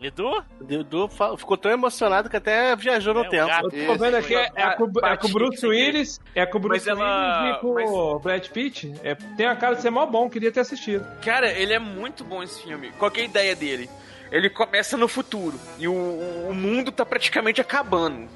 Edu? 0.00 0.44
Edu 0.68 1.08
ficou 1.38 1.56
tão 1.56 1.70
emocionado 1.72 2.28
que 2.28 2.36
até 2.36 2.76
viajou 2.76 3.14
no 3.14 3.24
É, 3.24 3.28
tempo. 3.28 3.46
gato. 3.46 3.74
Eu 3.74 3.86
tô 3.86 3.94
vendo 4.04 4.16
aqui, 4.16 4.34
é, 4.34 4.50
é, 4.54 4.70
com, 4.72 4.90
é 5.02 5.16
com 5.16 5.28
o 5.28 5.32
Bruce 5.32 5.66
Willis, 5.66 6.20
é 6.34 6.44
com 6.44 6.58
o 6.58 6.60
Bruce 6.60 6.86
Mas 6.90 6.98
ela- 6.98 7.40
Willis 7.44 7.56
e 7.56 7.60
com 7.60 7.74
mas- 7.74 7.90
o 7.90 8.18
Brad 8.18 8.46
Pitt. 8.48 8.92
É, 9.02 9.14
tem 9.14 9.46
a 9.46 9.56
cara 9.56 9.76
de 9.76 9.80
ser 9.82 9.88
mó 9.90 10.04
bom, 10.04 10.28
queria 10.28 10.52
ter 10.52 10.60
assistido. 10.60 11.06
Cara, 11.22 11.50
ele 11.52 11.72
é 11.72 11.78
muito 11.78 12.22
bom 12.22 12.42
esse 12.42 12.62
filme. 12.62 12.90
Qual 12.98 13.10
que 13.10 13.20
é 13.20 13.22
a 13.22 13.26
ideia 13.26 13.56
dele? 13.56 13.88
Ele 14.30 14.50
começa 14.50 14.96
no 14.98 15.08
futuro 15.08 15.58
e 15.78 15.88
o, 15.88 15.94
o 15.94 16.54
mundo 16.54 16.92
tá 16.92 17.06
praticamente 17.06 17.60
acabando. 17.62 18.28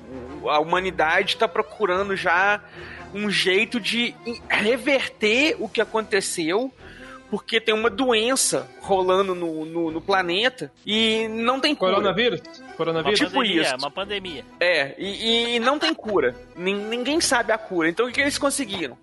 A 0.46 0.58
humanidade 0.58 1.34
está 1.34 1.48
procurando 1.48 2.14
já 2.16 2.60
um 3.14 3.30
jeito 3.30 3.80
de 3.80 4.14
reverter 4.48 5.56
o 5.58 5.68
que 5.68 5.80
aconteceu 5.80 6.72
porque 7.30 7.60
tem 7.60 7.74
uma 7.74 7.90
doença 7.90 8.66
rolando 8.80 9.34
no, 9.34 9.64
no, 9.66 9.90
no 9.90 10.00
planeta 10.00 10.72
e 10.86 11.28
não 11.28 11.60
tem 11.60 11.74
cura. 11.74 11.92
Coronavírus? 11.92 12.40
Coronavírus? 12.74 13.18
Tipo 13.18 13.32
pandemia, 13.32 13.62
isso. 13.62 13.76
uma 13.76 13.90
pandemia. 13.90 14.44
É, 14.58 14.94
e, 14.96 15.56
e 15.56 15.58
não 15.58 15.78
tem 15.78 15.92
cura. 15.92 16.34
Nin- 16.56 16.86
Ninguém 16.88 17.20
sabe 17.20 17.52
a 17.52 17.58
cura. 17.58 17.88
Então 17.90 18.06
o 18.06 18.12
que 18.12 18.18
eles 18.20 18.38
conseguiram? 18.38 18.96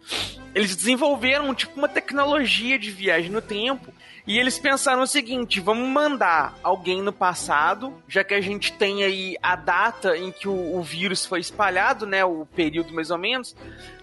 Eles 0.56 0.76
desenvolveram 0.76 1.53
tipo 1.53 1.78
uma 1.78 1.88
tecnologia 1.88 2.80
de 2.80 2.90
viagem 2.90 3.30
no 3.30 3.41
tempo 3.41 3.94
e 4.27 4.39
eles 4.39 4.57
pensaram 4.57 5.03
o 5.03 5.07
seguinte: 5.07 5.60
vamos 5.60 5.88
mandar 5.88 6.57
alguém 6.64 7.02
no 7.02 7.14
passado, 7.14 7.93
já 8.07 8.23
que 8.23 8.34
a 8.34 8.41
gente 8.41 8.73
tem 8.73 9.03
aí 9.03 9.35
a 9.41 9.56
data 9.56 10.18
em 10.18 10.31
que 10.31 10.47
o, 10.47 10.76
o 10.76 10.81
vírus 10.81 11.26
foi 11.26 11.39
espalhado, 11.39 12.06
né? 12.06 12.26
O 12.26 12.45
período 12.45 12.93
mais 12.93 13.11
ou 13.11 13.18
menos. 13.18 13.56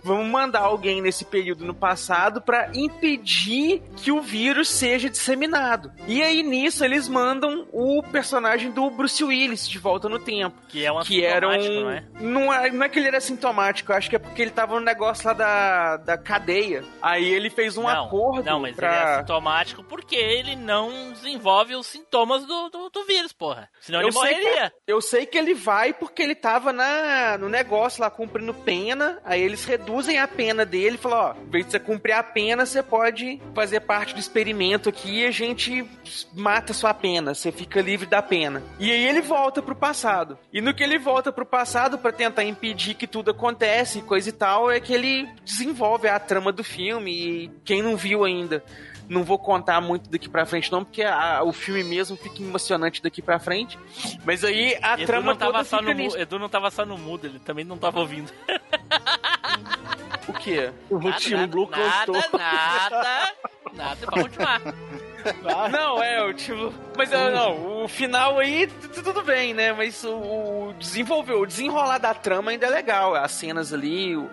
Vamos 0.02 0.26
mandar 0.26 0.60
alguém 0.60 1.00
nesse 1.00 1.24
período 1.24 1.64
no 1.64 1.74
passado 1.74 2.40
para 2.40 2.70
impedir 2.74 3.82
que 3.96 4.10
o 4.10 4.20
vírus 4.20 4.68
seja 4.68 5.08
disseminado. 5.08 5.92
E 6.06 6.22
aí 6.22 6.42
nisso 6.42 6.84
eles 6.84 7.08
mandam 7.08 7.66
o 7.72 8.02
personagem 8.02 8.70
do 8.70 8.90
Bruce 8.90 9.22
Willis 9.22 9.68
de 9.68 9.78
volta 9.78 10.08
no 10.08 10.18
tempo. 10.18 10.56
Que 10.68 10.84
é 10.84 10.92
um 10.92 11.00
que 11.00 11.24
era 11.24 11.48
um... 11.48 11.82
não 11.82 11.90
é? 11.90 12.04
Não 12.20 12.52
é, 12.52 12.70
não 12.70 12.84
é 12.84 12.88
que 12.88 12.98
ele 12.98 13.08
era 13.08 13.20
sintomático, 13.20 13.92
eu 13.92 13.96
acho 13.96 14.10
que 14.10 14.16
é 14.16 14.18
porque 14.18 14.42
ele 14.42 14.50
tava 14.50 14.74
no 14.74 14.80
negócio 14.80 15.26
lá 15.26 15.32
da, 15.32 15.96
da 15.98 16.18
cadeia. 16.18 16.84
Aí 17.00 17.28
ele 17.28 17.50
fez 17.50 17.76
um 17.76 17.82
não, 17.82 18.06
acordo 18.06 18.44
Não, 18.44 18.60
mas 18.60 18.74
pra... 18.74 18.88
ele 18.88 18.96
é 18.96 19.14
assintomático 19.14 19.84
porque 19.84 20.16
ele 20.16 20.56
não 20.56 21.12
desenvolve 21.12 21.74
os 21.74 21.86
sintomas 21.86 22.44
do, 22.44 22.68
do, 22.70 22.90
do 22.90 23.04
vírus, 23.04 23.32
porra. 23.32 23.68
Senão 23.80 24.00
ele 24.00 24.12
sei 24.12 24.20
morreria. 24.20 24.70
que, 24.70 24.92
eu 24.92 25.00
sei 25.00 25.26
que 25.26 25.38
ele 25.38 25.54
vai 25.54 25.92
porque 25.92 26.22
ele 26.22 26.34
tava 26.34 26.72
na, 26.72 27.38
no 27.38 27.48
negócio 27.48 28.02
lá 28.02 28.10
cumprindo 28.10 28.54
pena. 28.54 29.20
Aí 29.24 29.40
eles 29.40 29.64
reduzem 29.92 30.18
a 30.18 30.26
pena 30.26 30.64
dele 30.64 30.96
e 30.96 30.98
falam: 30.98 31.18
ó, 31.18 31.34
em 31.46 31.50
vez 31.50 31.66
de 31.66 31.72
você 31.72 31.78
cumprir 31.78 32.12
a 32.12 32.22
pena, 32.22 32.64
você 32.64 32.82
pode 32.82 33.40
fazer 33.54 33.80
parte 33.80 34.14
do 34.14 34.20
experimento 34.20 34.88
aqui 34.88 35.20
e 35.20 35.26
a 35.26 35.30
gente 35.30 35.86
mata 36.34 36.72
sua 36.72 36.94
pena. 36.94 37.34
Você 37.34 37.52
fica 37.52 37.80
livre 37.80 38.06
da 38.06 38.22
pena. 38.22 38.62
E 38.78 38.90
aí 38.90 39.06
ele 39.06 39.20
volta 39.20 39.60
pro 39.62 39.74
passado. 39.76 40.38
E 40.52 40.60
no 40.60 40.72
que 40.74 40.82
ele 40.82 40.98
volta 40.98 41.30
pro 41.30 41.44
passado 41.44 41.98
pra 41.98 42.10
tentar 42.12 42.44
impedir 42.44 42.94
que 42.94 43.06
tudo 43.06 43.30
acontece 43.30 43.98
e 43.98 44.02
coisa 44.02 44.28
e 44.28 44.32
tal, 44.32 44.70
é 44.70 44.80
que 44.80 44.92
ele 44.94 45.28
desenvolve 45.44 46.08
a 46.08 46.18
trama 46.18 46.50
do 46.52 46.64
filme. 46.64 47.12
E 47.12 47.50
quem 47.64 47.82
não 47.82 47.96
viu 47.96 48.24
ainda. 48.24 48.64
Não 49.08 49.24
vou 49.24 49.36
contar 49.38 49.80
muito 49.80 50.08
daqui 50.08 50.28
pra 50.28 50.46
frente, 50.46 50.70
não, 50.72 50.84
porque 50.84 51.02
a- 51.02 51.42
o 51.42 51.52
filme 51.52 51.82
mesmo 51.84 52.16
fica 52.16 52.40
emocionante 52.40 53.02
daqui 53.02 53.20
pra 53.20 53.38
frente. 53.38 53.76
Mas 54.24 54.42
aí 54.44 54.78
a 54.80 54.94
Edu 54.94 55.06
trama 55.06 55.32
não, 55.32 55.36
tava 55.36 55.52
toda 55.52 55.64
só 55.64 55.82
no, 55.82 55.92
nisso. 55.92 56.16
Edu 56.16 56.38
não 56.38 56.48
tava 56.48 56.70
só 56.70 56.86
no 56.86 56.96
mudo, 56.96 57.26
ele 57.26 57.38
também 57.40 57.64
não 57.64 57.76
tava 57.76 57.98
ouvindo. 58.00 58.32
O 60.32 60.38
quê? 60.38 60.70
O 60.90 60.98
Nada, 60.98 61.20
Team 61.20 61.40
nada, 61.40 62.12
nada, 62.32 62.90
nada, 62.90 63.32
nada 63.74 64.06
pra 64.06 64.22
continuar. 64.22 64.60
Não, 65.70 66.02
é, 66.02 66.20
o 66.24 66.34
tipo. 66.34 66.72
Mas 66.96 67.12
é, 67.12 67.30
não, 67.30 67.84
o 67.84 67.88
final 67.88 68.38
aí, 68.38 68.66
tudo 68.66 69.22
bem, 69.22 69.54
né? 69.54 69.72
Mas 69.72 70.02
o, 70.04 70.10
o 70.10 70.74
desenvolver, 70.78 71.34
o 71.34 71.46
desenrolar 71.46 71.98
da 71.98 72.12
trama 72.12 72.50
ainda 72.50 72.66
é 72.66 72.70
legal. 72.70 73.14
As 73.14 73.30
cenas 73.32 73.72
ali, 73.72 74.16
o, 74.16 74.28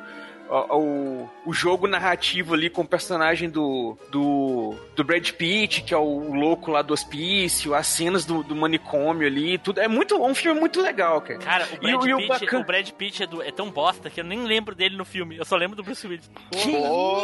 o, 0.50 0.78
o- 0.78 1.30
o 1.46 1.54
jogo 1.54 1.88
narrativo 1.88 2.54
ali 2.54 2.70
com 2.70 2.82
o 2.82 2.88
personagem 2.88 3.50
do, 3.50 3.98
do, 4.10 4.76
do 4.96 5.04
Brad 5.04 5.30
Pitt, 5.32 5.82
que 5.84 5.94
é 5.94 5.98
o 5.98 6.34
louco 6.34 6.72
lá 6.72 6.82
do 6.82 6.94
hospício, 6.94 7.74
as 7.76 7.88
cenas 7.88 8.26
do, 8.26 8.44
do 8.44 8.56
manicômio 8.56 9.28
ali, 9.28 9.58
tudo. 9.58 9.80
É 9.80 9.88
muito. 9.88 10.16
É 10.16 10.18
um 10.20 10.36
filme 10.36 10.60
muito 10.60 10.82
legal, 10.82 11.22
cara. 11.22 11.40
Cara, 11.40 11.68
o 11.72 11.76
E 11.76 11.92
Brad, 11.92 12.04
o- 12.04 12.08
e 12.08 12.14
o 12.14 12.18
Pitt, 12.18 12.28
bacana- 12.30 12.62
o 12.62 12.66
Brad 12.66 12.90
Pitt 12.92 13.24
é, 13.24 13.28
do- 13.28 13.42
é 13.42 13.52
tão 13.52 13.70
bosta 13.70 14.10
que 14.10 14.20
eu 14.20 14.24
nem 14.26 14.44
lembro 14.44 14.74
dele 14.76 14.96
no 14.98 15.06
filme. 15.06 15.38
Eu 15.38 15.46
só 15.46 15.56
lembro 15.56 15.76
do 15.76 15.84
Bruce 15.84 16.06
Willis. 16.08 16.30
Que 16.52 16.72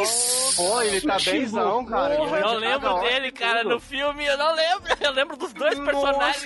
isso? 0.04 0.56
Pô, 0.58 0.82
ele 0.82 1.02
tá 1.02 1.18
benzão, 1.18 1.86
cara. 1.86 2.16
Eu 2.16 2.30
tá 2.30 2.54
lembro 2.54 3.00
dele, 3.02 3.28
e 3.28 3.32
cara, 3.32 3.62
tudo. 3.64 3.74
no 3.76 3.80
filme. 3.80 4.26
Eu 4.26 4.38
não 4.38 4.54
lembro. 4.56 4.86
Eu 5.02 5.12
lembro 5.12 5.36
dos 5.38 5.54
dois 5.54 5.78
Nossa. 5.78 5.92
personagens. 5.92 6.46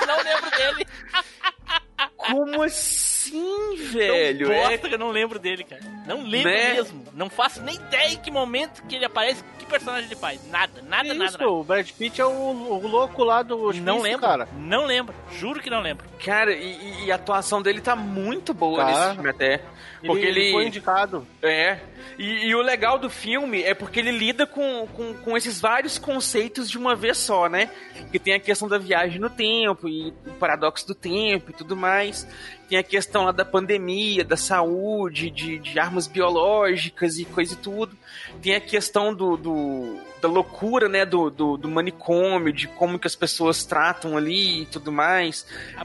Eu 0.00 0.06
não 0.06 0.16
lembro 0.22 0.50
dele. 0.50 0.86
Como 2.16 2.62
assim, 2.62 3.76
velho? 3.92 4.48
bosta 4.48 4.74
É 4.74 4.78
que 4.78 4.94
eu 4.94 4.98
não 4.98 5.10
lembro 5.10 5.38
dele, 5.38 5.64
cara. 5.64 5.82
Não 6.06 6.22
lembro 6.22 6.50
Né? 6.50 6.74
mesmo. 6.74 7.04
Não 7.14 7.28
faço 7.30 7.62
nem 7.62 7.74
ideia 7.76 8.12
em 8.14 8.18
que 8.20 8.30
momento 8.30 8.82
que 8.86 8.96
ele 8.96 9.04
aparece, 9.04 9.44
personagem 9.70 10.06
ele 10.06 10.16
faz. 10.16 10.40
Nada, 10.50 10.82
nada, 10.82 11.04
Que 11.04 11.14
nada. 11.14 11.24
isso, 11.24 11.38
nada. 11.38 11.50
o 11.50 11.64
Brad 11.64 11.88
Pitt 11.92 12.20
é 12.20 12.26
o, 12.26 12.30
o 12.30 12.86
louco 12.86 13.24
lá 13.24 13.42
do 13.42 13.58
hospício, 13.62 13.84
Não 13.84 14.00
lembro, 14.00 14.20
cara. 14.20 14.48
não 14.58 14.84
lembro. 14.84 15.14
Juro 15.32 15.60
que 15.60 15.70
não 15.70 15.80
lembro. 15.80 16.06
Cara, 16.24 16.52
e, 16.52 16.76
e- 16.76 17.04
e 17.06 17.12
a 17.12 17.14
atuação 17.14 17.62
dele 17.62 17.80
tá 17.80 17.94
muito 17.96 18.52
boa 18.52 18.84
Tá. 18.84 18.86
nesse 18.90 19.14
filme 19.14 19.30
até. 19.30 19.62
Porque 20.04 20.24
ele, 20.24 20.40
ele. 20.40 20.52
foi 20.52 20.66
indicado. 20.66 21.26
É. 21.42 21.78
E, 22.18 22.46
e 22.48 22.54
o 22.54 22.62
legal 22.62 22.98
do 22.98 23.10
filme 23.10 23.62
é 23.62 23.74
porque 23.74 24.00
ele 24.00 24.10
lida 24.10 24.46
com, 24.46 24.86
com, 24.94 25.12
com 25.14 25.36
esses 25.36 25.60
vários 25.60 25.98
conceitos 25.98 26.70
de 26.70 26.78
uma 26.78 26.94
vez 26.96 27.18
só, 27.18 27.48
né? 27.48 27.70
Que 28.10 28.18
tem 28.18 28.34
a 28.34 28.40
questão 28.40 28.66
da 28.66 28.78
viagem 28.78 29.18
no 29.20 29.28
tempo 29.30 29.86
e 29.88 30.08
o 30.26 30.32
paradoxo 30.38 30.86
do 30.86 30.94
tempo 30.94 31.50
e 31.50 31.52
tudo 31.54 31.76
mais. 31.76 32.26
Tem 32.70 32.78
a 32.78 32.82
questão 32.84 33.24
lá 33.24 33.32
da 33.32 33.44
pandemia, 33.44 34.24
da 34.24 34.36
saúde, 34.36 35.28
de, 35.28 35.58
de 35.58 35.76
armas 35.80 36.06
biológicas 36.06 37.18
e 37.18 37.24
coisa 37.24 37.54
e 37.54 37.56
tudo. 37.56 37.98
Tem 38.40 38.54
a 38.54 38.60
questão 38.60 39.12
do, 39.12 39.36
do- 39.36 39.98
da 40.22 40.28
loucura, 40.28 40.88
né? 40.88 41.04
Do, 41.04 41.30
do, 41.30 41.56
do 41.56 41.68
manicômio, 41.68 42.52
de 42.52 42.68
como 42.68 42.96
que 42.96 43.08
as 43.08 43.16
pessoas 43.16 43.64
tratam 43.64 44.16
ali 44.16 44.62
e 44.62 44.66
tudo 44.66 44.92
mais. 44.92 45.44
A 45.76 45.80
É, 45.80 45.84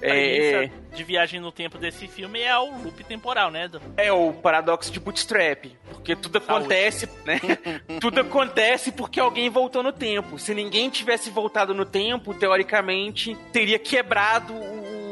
premissa 0.67 0.85
de 0.95 1.03
viagem 1.03 1.39
no 1.39 1.51
tempo 1.51 1.77
desse 1.79 2.07
filme 2.07 2.39
é 2.41 2.55
o 2.57 2.77
loop 2.83 3.03
temporal, 3.03 3.49
né? 3.49 3.67
Do... 3.67 3.81
É 3.97 4.11
o 4.13 4.31
paradoxo 4.31 4.91
de 4.91 4.99
bootstrap. 4.99 5.65
Porque 5.89 6.15
tudo 6.15 6.37
acontece, 6.37 7.09
né? 7.25 7.41
tudo 7.99 8.21
acontece 8.21 8.91
porque 8.91 9.19
alguém 9.19 9.49
voltou 9.49 9.81
no 9.81 9.91
tempo. 9.91 10.37
Se 10.37 10.53
ninguém 10.53 10.87
tivesse 10.91 11.31
voltado 11.31 11.73
no 11.73 11.83
tempo, 11.83 12.31
teoricamente, 12.33 13.35
teria 13.51 13.79
quebrado 13.79 14.53
o, 14.53 15.04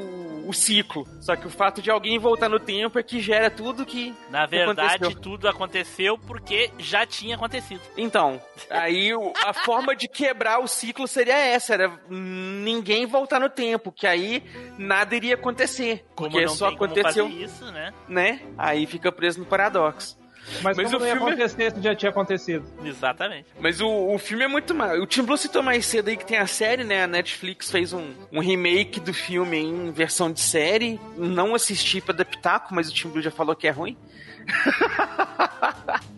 o 0.46 0.54
ciclo. 0.54 1.08
Só 1.22 1.36
que 1.36 1.48
o 1.48 1.50
fato 1.50 1.82
de 1.82 1.90
alguém 1.90 2.20
voltar 2.20 2.50
no 2.50 2.60
tempo 2.60 3.00
é 3.00 3.04
que 3.04 3.20
gera 3.20 3.50
tudo 3.50 3.86
que. 3.86 4.14
Na 4.30 4.46
verdade, 4.46 4.96
aconteceu. 4.96 5.22
tudo 5.22 5.48
aconteceu 5.48 6.18
porque 6.18 6.72
já 6.78 7.06
tinha 7.06 7.36
acontecido. 7.36 7.82
Então, 7.98 8.42
aí 8.70 9.12
a 9.46 9.54
forma 9.66 9.96
de 9.96 10.08
quebrar 10.08 10.60
o 10.60 10.68
ciclo 10.68 11.08
seria 11.08 11.38
essa: 11.38 11.74
era 11.74 11.92
ninguém 12.10 13.06
voltar 13.06 13.40
no 13.40 13.50
tempo, 13.50 13.92
que 13.92 14.08
aí 14.08 14.44
nada 14.78 15.16
iria 15.16 15.36
acontecer. 15.36 16.06
Como 16.16 16.32
porque 16.32 16.48
só 16.48 16.70
aconteceu, 16.70 17.28
isso, 17.28 17.72
né? 17.72 17.94
né? 18.08 18.42
Aí 18.58 18.86
fica 18.86 19.12
preso 19.12 19.40
no 19.40 19.46
paradoxo. 19.46 20.23
Mas, 20.62 20.76
Mas 20.78 20.86
como 20.88 20.98
o 20.98 21.00
não 21.00 21.08
ia 21.08 21.14
filme- 21.16 21.32
acontecer 21.32 21.72
se 21.72 21.82
já 21.82 21.96
tinha 21.96 22.10
acontecido? 22.10 22.66
Exatamente. 22.84 23.46
Mas 23.60 23.80
o, 23.82 23.88
o 24.14 24.18
filme 24.20 24.44
é 24.44 24.48
muito 24.48 24.74
mal. 24.76 24.96
O 25.00 25.06
Tim 25.08 25.24
Blue 25.24 25.38
citou 25.38 25.64
mais 25.64 25.86
cedo 25.86 26.10
aí 26.10 26.18
que 26.18 26.26
tem 26.26 26.38
a 26.38 26.48
série, 26.48 26.84
né? 26.84 27.04
A 27.04 27.08
Netflix 27.08 27.72
fez 27.72 27.94
um, 27.94 28.12
um 28.32 28.40
remake 28.40 29.00
do 29.00 29.14
filme 29.14 29.58
em 29.58 29.92
versão 29.92 30.32
de 30.32 30.42
série. 30.42 31.00
Não 31.18 31.56
assisti 31.56 32.02
pra 32.02 32.14
pitaco, 32.26 32.74
mas 32.76 32.90
o 32.90 32.94
Tim 32.94 33.10
Blue 33.10 33.22
já 33.22 33.32
falou 33.32 33.56
que 33.56 33.68
é 33.68 33.72
ruim. 33.72 33.98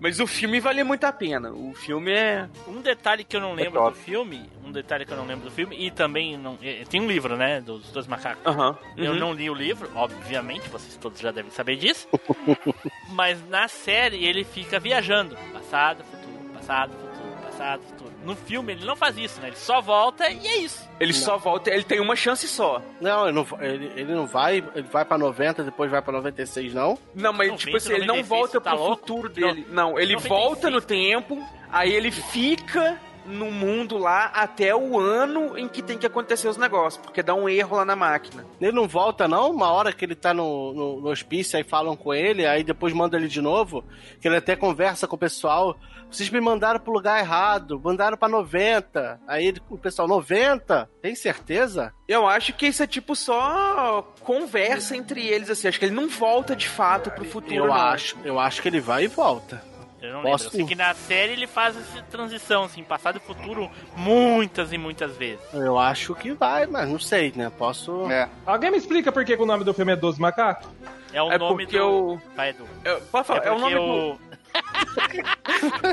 mas 0.00 0.20
o 0.20 0.26
filme 0.26 0.60
vale 0.60 0.82
muito 0.84 1.04
a 1.04 1.12
pena. 1.12 1.50
O 1.50 1.74
filme 1.74 2.12
é. 2.12 2.48
Um 2.66 2.80
detalhe 2.80 3.24
que 3.24 3.36
eu 3.36 3.40
não 3.40 3.52
lembro 3.54 3.80
top. 3.80 3.96
do 3.98 4.04
filme, 4.04 4.48
um 4.64 4.70
detalhe 4.72 5.04
que 5.04 5.12
eu 5.12 5.16
não 5.16 5.26
lembro 5.26 5.44
do 5.44 5.50
filme, 5.50 5.76
e 5.78 5.90
também 5.90 6.36
não, 6.36 6.58
tem 6.88 7.00
um 7.00 7.06
livro, 7.06 7.36
né, 7.36 7.60
dos 7.60 7.90
dois 7.90 8.06
macacos. 8.06 8.44
Aham. 8.46 8.76
Eu 8.96 9.12
Uhum. 9.12 9.18
não 9.18 9.32
li 9.32 9.48
o 9.50 9.54
livro, 9.54 9.90
obviamente, 9.94 10.68
vocês 10.68 10.96
todos 10.96 11.20
já 11.20 11.30
devem 11.30 11.50
saber 11.50 11.76
disso. 11.76 12.06
mas 13.10 13.46
na 13.48 13.68
série 13.68 14.24
ele 14.24 14.44
fica 14.44 14.78
viajando, 14.78 15.36
passado, 15.52 16.04
futuro, 16.04 16.52
passado, 16.54 16.92
futuro, 16.92 17.36
passado, 17.42 17.82
futuro. 17.82 17.97
No 18.28 18.36
filme 18.36 18.74
ele 18.74 18.84
não 18.84 18.94
faz 18.94 19.16
isso, 19.16 19.40
né? 19.40 19.48
Ele 19.48 19.56
só 19.56 19.80
volta 19.80 20.28
e 20.28 20.46
é 20.46 20.58
isso. 20.58 20.86
Ele 21.00 21.14
só 21.14 21.38
volta, 21.38 21.70
ele 21.70 21.82
tem 21.82 21.98
uma 21.98 22.14
chance 22.14 22.46
só. 22.46 22.82
Não, 23.00 23.26
ele 23.26 23.32
não, 23.32 23.46
ele, 23.58 23.92
ele 23.96 24.14
não 24.14 24.26
vai, 24.26 24.62
ele 24.74 24.86
vai 24.92 25.02
pra 25.02 25.16
90, 25.16 25.64
depois 25.64 25.90
vai 25.90 26.02
pra 26.02 26.12
96, 26.12 26.74
não? 26.74 26.98
Não, 27.14 27.32
mas 27.32 27.48
90, 27.48 27.56
tipo 27.56 27.76
assim, 27.78 27.94
ele 27.94 28.04
não 28.04 28.16
96, 28.16 28.28
volta 28.28 28.60
tá 28.60 28.72
pro 28.72 28.80
louco? 28.80 28.96
futuro 28.98 29.28
dele. 29.30 29.66
Não, 29.70 29.98
ele 29.98 30.12
96. 30.12 30.28
volta 30.28 30.68
no 30.68 30.82
tempo, 30.82 31.42
aí 31.72 31.90
ele 31.90 32.10
fica 32.10 33.00
no 33.24 33.50
mundo 33.50 33.96
lá 33.96 34.26
até 34.26 34.74
o 34.74 34.98
ano 34.98 35.56
em 35.56 35.66
que 35.66 35.82
tem 35.82 35.96
que 35.96 36.06
acontecer 36.06 36.48
os 36.48 36.58
negócios, 36.58 37.02
porque 37.02 37.22
dá 37.22 37.34
um 37.34 37.48
erro 37.48 37.76
lá 37.76 37.84
na 37.84 37.96
máquina. 37.96 38.44
Ele 38.60 38.72
não 38.72 38.86
volta, 38.86 39.26
não? 39.26 39.50
Uma 39.50 39.70
hora 39.70 39.90
que 39.92 40.04
ele 40.04 40.14
tá 40.14 40.34
no, 40.34 40.74
no, 40.74 41.00
no 41.00 41.08
hospício, 41.08 41.56
aí 41.56 41.64
falam 41.64 41.96
com 41.96 42.12
ele, 42.12 42.46
aí 42.46 42.62
depois 42.62 42.92
manda 42.92 43.16
ele 43.16 43.28
de 43.28 43.40
novo, 43.40 43.84
que 44.20 44.28
ele 44.28 44.36
até 44.36 44.54
conversa 44.54 45.06
com 45.06 45.16
o 45.16 45.18
pessoal. 45.18 45.78
Vocês 46.10 46.30
me 46.30 46.40
mandaram 46.40 46.80
pro 46.80 46.92
lugar 46.92 47.18
errado, 47.20 47.80
mandaram 47.82 48.16
pra 48.16 48.28
90. 48.28 49.20
Aí 49.26 49.46
ele, 49.46 49.60
o 49.68 49.76
pessoal, 49.76 50.08
90? 50.08 50.88
Tem 51.02 51.14
certeza? 51.14 51.92
Eu 52.08 52.26
acho 52.26 52.52
que 52.54 52.66
isso 52.66 52.82
é 52.82 52.86
tipo 52.86 53.14
só 53.14 54.02
conversa 54.22 54.96
entre 54.96 55.26
eles, 55.26 55.50
assim. 55.50 55.68
Acho 55.68 55.78
que 55.78 55.84
ele 55.84 55.94
não 55.94 56.08
volta 56.08 56.56
de 56.56 56.68
fato 56.68 57.10
pro 57.10 57.24
futuro, 57.24 57.54
Eu 57.54 57.66
não. 57.66 57.74
acho, 57.74 58.16
eu 58.24 58.38
acho 58.40 58.62
que 58.62 58.68
ele 58.68 58.80
vai 58.80 59.04
e 59.04 59.08
volta. 59.08 59.62
Eu 60.00 60.12
não 60.12 60.22
Posso- 60.22 60.44
lembro. 60.44 60.60
Eu 60.60 60.66
sei 60.66 60.66
que 60.66 60.74
na 60.76 60.94
série 60.94 61.32
ele 61.32 61.46
faz 61.48 61.76
essa 61.76 62.00
transição, 62.04 62.62
assim, 62.64 62.84
passado 62.84 63.16
e 63.16 63.20
futuro, 63.20 63.68
muitas 63.96 64.72
e 64.72 64.78
muitas 64.78 65.16
vezes. 65.16 65.40
Eu 65.52 65.76
acho 65.78 66.14
que 66.14 66.30
vai, 66.32 66.66
mas 66.66 66.88
não 66.88 67.00
sei, 67.00 67.32
né? 67.34 67.50
Posso. 67.58 68.10
É. 68.10 68.28
Alguém 68.46 68.70
me 68.70 68.78
explica 68.78 69.10
por 69.10 69.24
que 69.24 69.36
que 69.36 69.42
o 69.42 69.46
nome 69.46 69.64
do 69.64 69.74
filme 69.74 69.92
é 69.92 69.96
12 69.96 70.20
Macacos? 70.20 70.68
É 71.12 71.20
o 71.22 71.32
É 71.32 71.36
nome 71.38 71.64
porque 71.64 71.78
do. 71.78 72.12
o- 72.14 72.22
Vai, 72.36 72.50
Edu. 72.50 72.64
Eu, 72.84 73.00
pode 73.10 73.26
falar, 73.26 73.44
É 73.44 73.48
é, 73.48 73.52
o 73.52 73.58
nome 73.58 73.74
o. 73.76 73.80
do... 74.14 74.20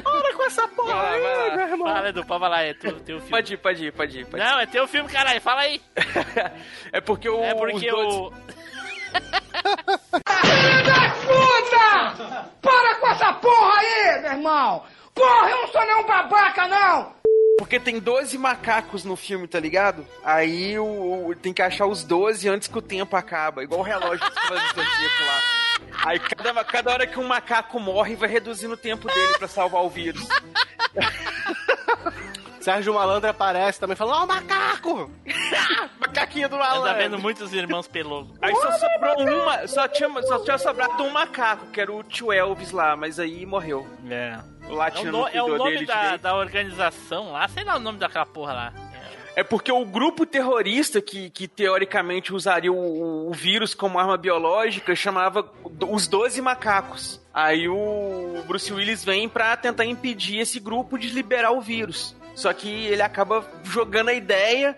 Para 0.04 0.34
com 0.36 0.44
essa 0.46 0.68
porra 0.70 0.94
lá, 0.94 1.10
aí, 1.12 1.22
vai 1.22 1.48
lá. 1.50 1.56
meu 1.56 1.68
irmão. 1.68 1.88
Fala, 1.94 2.10
Edu, 2.10 2.26
pode 2.26 2.40
falar, 2.40 2.62
é 2.64 2.74
teu, 2.74 3.00
teu 3.00 3.18
filme. 3.18 3.30
Pode 3.32 3.54
ir, 3.54 3.58
pode 3.58 3.86
ir, 3.88 3.92
pode 3.94 4.20
ir. 4.20 4.26
Pode 4.26 4.44
ir. 4.44 4.46
Não, 4.46 4.60
é 4.60 4.66
teu 4.66 4.88
filme, 4.88 5.10
caralho, 5.10 5.42
fala 5.42 5.62
aí. 5.62 5.82
É 6.92 7.02
porque 7.02 7.28
o. 7.28 7.44
É 7.44 7.54
porque 7.56 7.92
os 7.92 7.98
dois- 7.98 8.14
o. 8.14 8.34
Puta! 11.26 12.50
Para 12.62 12.96
com 12.96 13.08
essa 13.08 13.34
porra 13.34 13.74
aí, 13.80 14.22
meu 14.22 14.32
irmão! 14.32 14.84
Porra, 15.14 15.50
eu 15.50 15.58
não 15.62 15.68
sou 15.70 15.82
nenhum 15.86 16.06
babaca, 16.06 16.68
não! 16.68 17.14
Porque 17.58 17.80
tem 17.80 18.00
12 18.00 18.38
macacos 18.38 19.06
no 19.06 19.16
filme, 19.16 19.48
tá 19.48 19.60
ligado? 19.60 20.06
Aí 20.24 20.78
o, 20.78 21.28
o- 21.30 21.36
tem 21.36 21.54
que 21.54 21.62
achar 21.62 21.86
os 21.86 22.04
12 22.04 22.48
antes 22.50 22.68
que 22.68 22.78
o 22.78 22.82
tempo 22.82 23.16
acaba. 23.16 23.64
Igual 23.64 23.80
o 23.80 23.84
relógio 23.84 24.20
do 24.26 24.32
Cavaleiro 24.36 24.74
do 24.74 24.82
Zodíaco 24.84 25.24
lá. 25.26 25.65
Aí 26.04 26.20
cada, 26.20 26.64
cada 26.64 26.92
hora 26.92 27.08
que 27.08 27.20
um 27.20 27.28
macaco 27.28 27.80
morre, 27.80 28.16
vai 28.16 28.30
reduzindo 28.30 28.74
o 28.74 28.78
tempo 28.78 29.08
dele 29.08 29.38
pra 29.38 29.48
salvar 29.48 29.84
o 29.84 29.90
vírus. 29.90 30.28
Sérgio 32.60 32.96
Malandro 32.96 33.30
aparece 33.30 33.80
também 33.80 33.96
falando, 33.96 34.24
ó, 34.24 34.26
macaco! 34.26 35.12
Macaquinho 36.00 36.50
do 36.50 36.58
malandro. 36.58 36.96
vendo 36.98 37.20
muitos 37.20 37.54
irmãos 37.54 37.88
pelosos. 37.88 38.36
Aí 38.42 38.56
só 38.56 38.72
sobrou 38.72 39.44
uma, 39.44 39.68
só 39.68 39.88
tinha, 39.88 40.10
só 40.24 40.40
tinha 40.44 40.58
sobrado 40.58 41.04
um 41.04 41.12
macaco, 41.12 41.68
que 41.68 41.80
era 41.80 41.92
o 41.92 42.02
tio 42.02 42.34
Elvis 42.34 42.72
lá, 42.72 42.96
mas 42.96 43.20
aí 43.20 43.46
morreu. 43.46 43.86
É. 44.10 44.40
O 44.68 44.74
É 44.74 44.78
latino 44.78 45.10
o, 45.10 45.12
no- 45.12 45.20
não 45.20 45.28
é 45.28 45.44
o 45.44 45.58
nome 45.58 45.72
dele 45.74 45.86
da, 45.86 46.18
da 46.18 46.36
organização 46.36 47.34
lá, 47.34 47.48
sei 47.48 47.64
lá 47.64 47.76
o 47.76 47.80
nome 47.80 48.00
daquela 48.00 48.26
porra 48.26 48.54
lá. 48.54 48.74
É 49.36 49.44
porque 49.44 49.70
o 49.70 49.84
grupo 49.86 50.26
terrorista 50.26 51.02
que, 51.02 51.30
que 51.30 51.46
teoricamente 51.46 52.34
usaria 52.34 52.72
o, 52.72 53.30
o 53.30 53.34
vírus 53.34 53.74
como 53.74 54.00
arma 54.00 54.16
biológica 54.16 54.96
chamava 54.96 55.52
os 55.90 56.08
12 56.08 56.42
macacos. 56.42 57.20
Aí 57.34 57.68
o 57.68 58.42
Bruce 58.48 58.72
Willis 58.72 59.04
vem 59.04 59.28
pra 59.28 59.58
tentar 59.58 59.86
impedir 59.86 60.40
esse 60.40 60.58
grupo 60.58 60.98
de 60.98 61.10
liberar 61.10 61.52
o 61.52 61.60
vírus. 61.60 62.16
Só 62.34 62.54
que 62.54 62.70
ele 62.86 63.02
acaba 63.02 63.46
jogando 63.64 64.10
a 64.10 64.14
ideia 64.14 64.78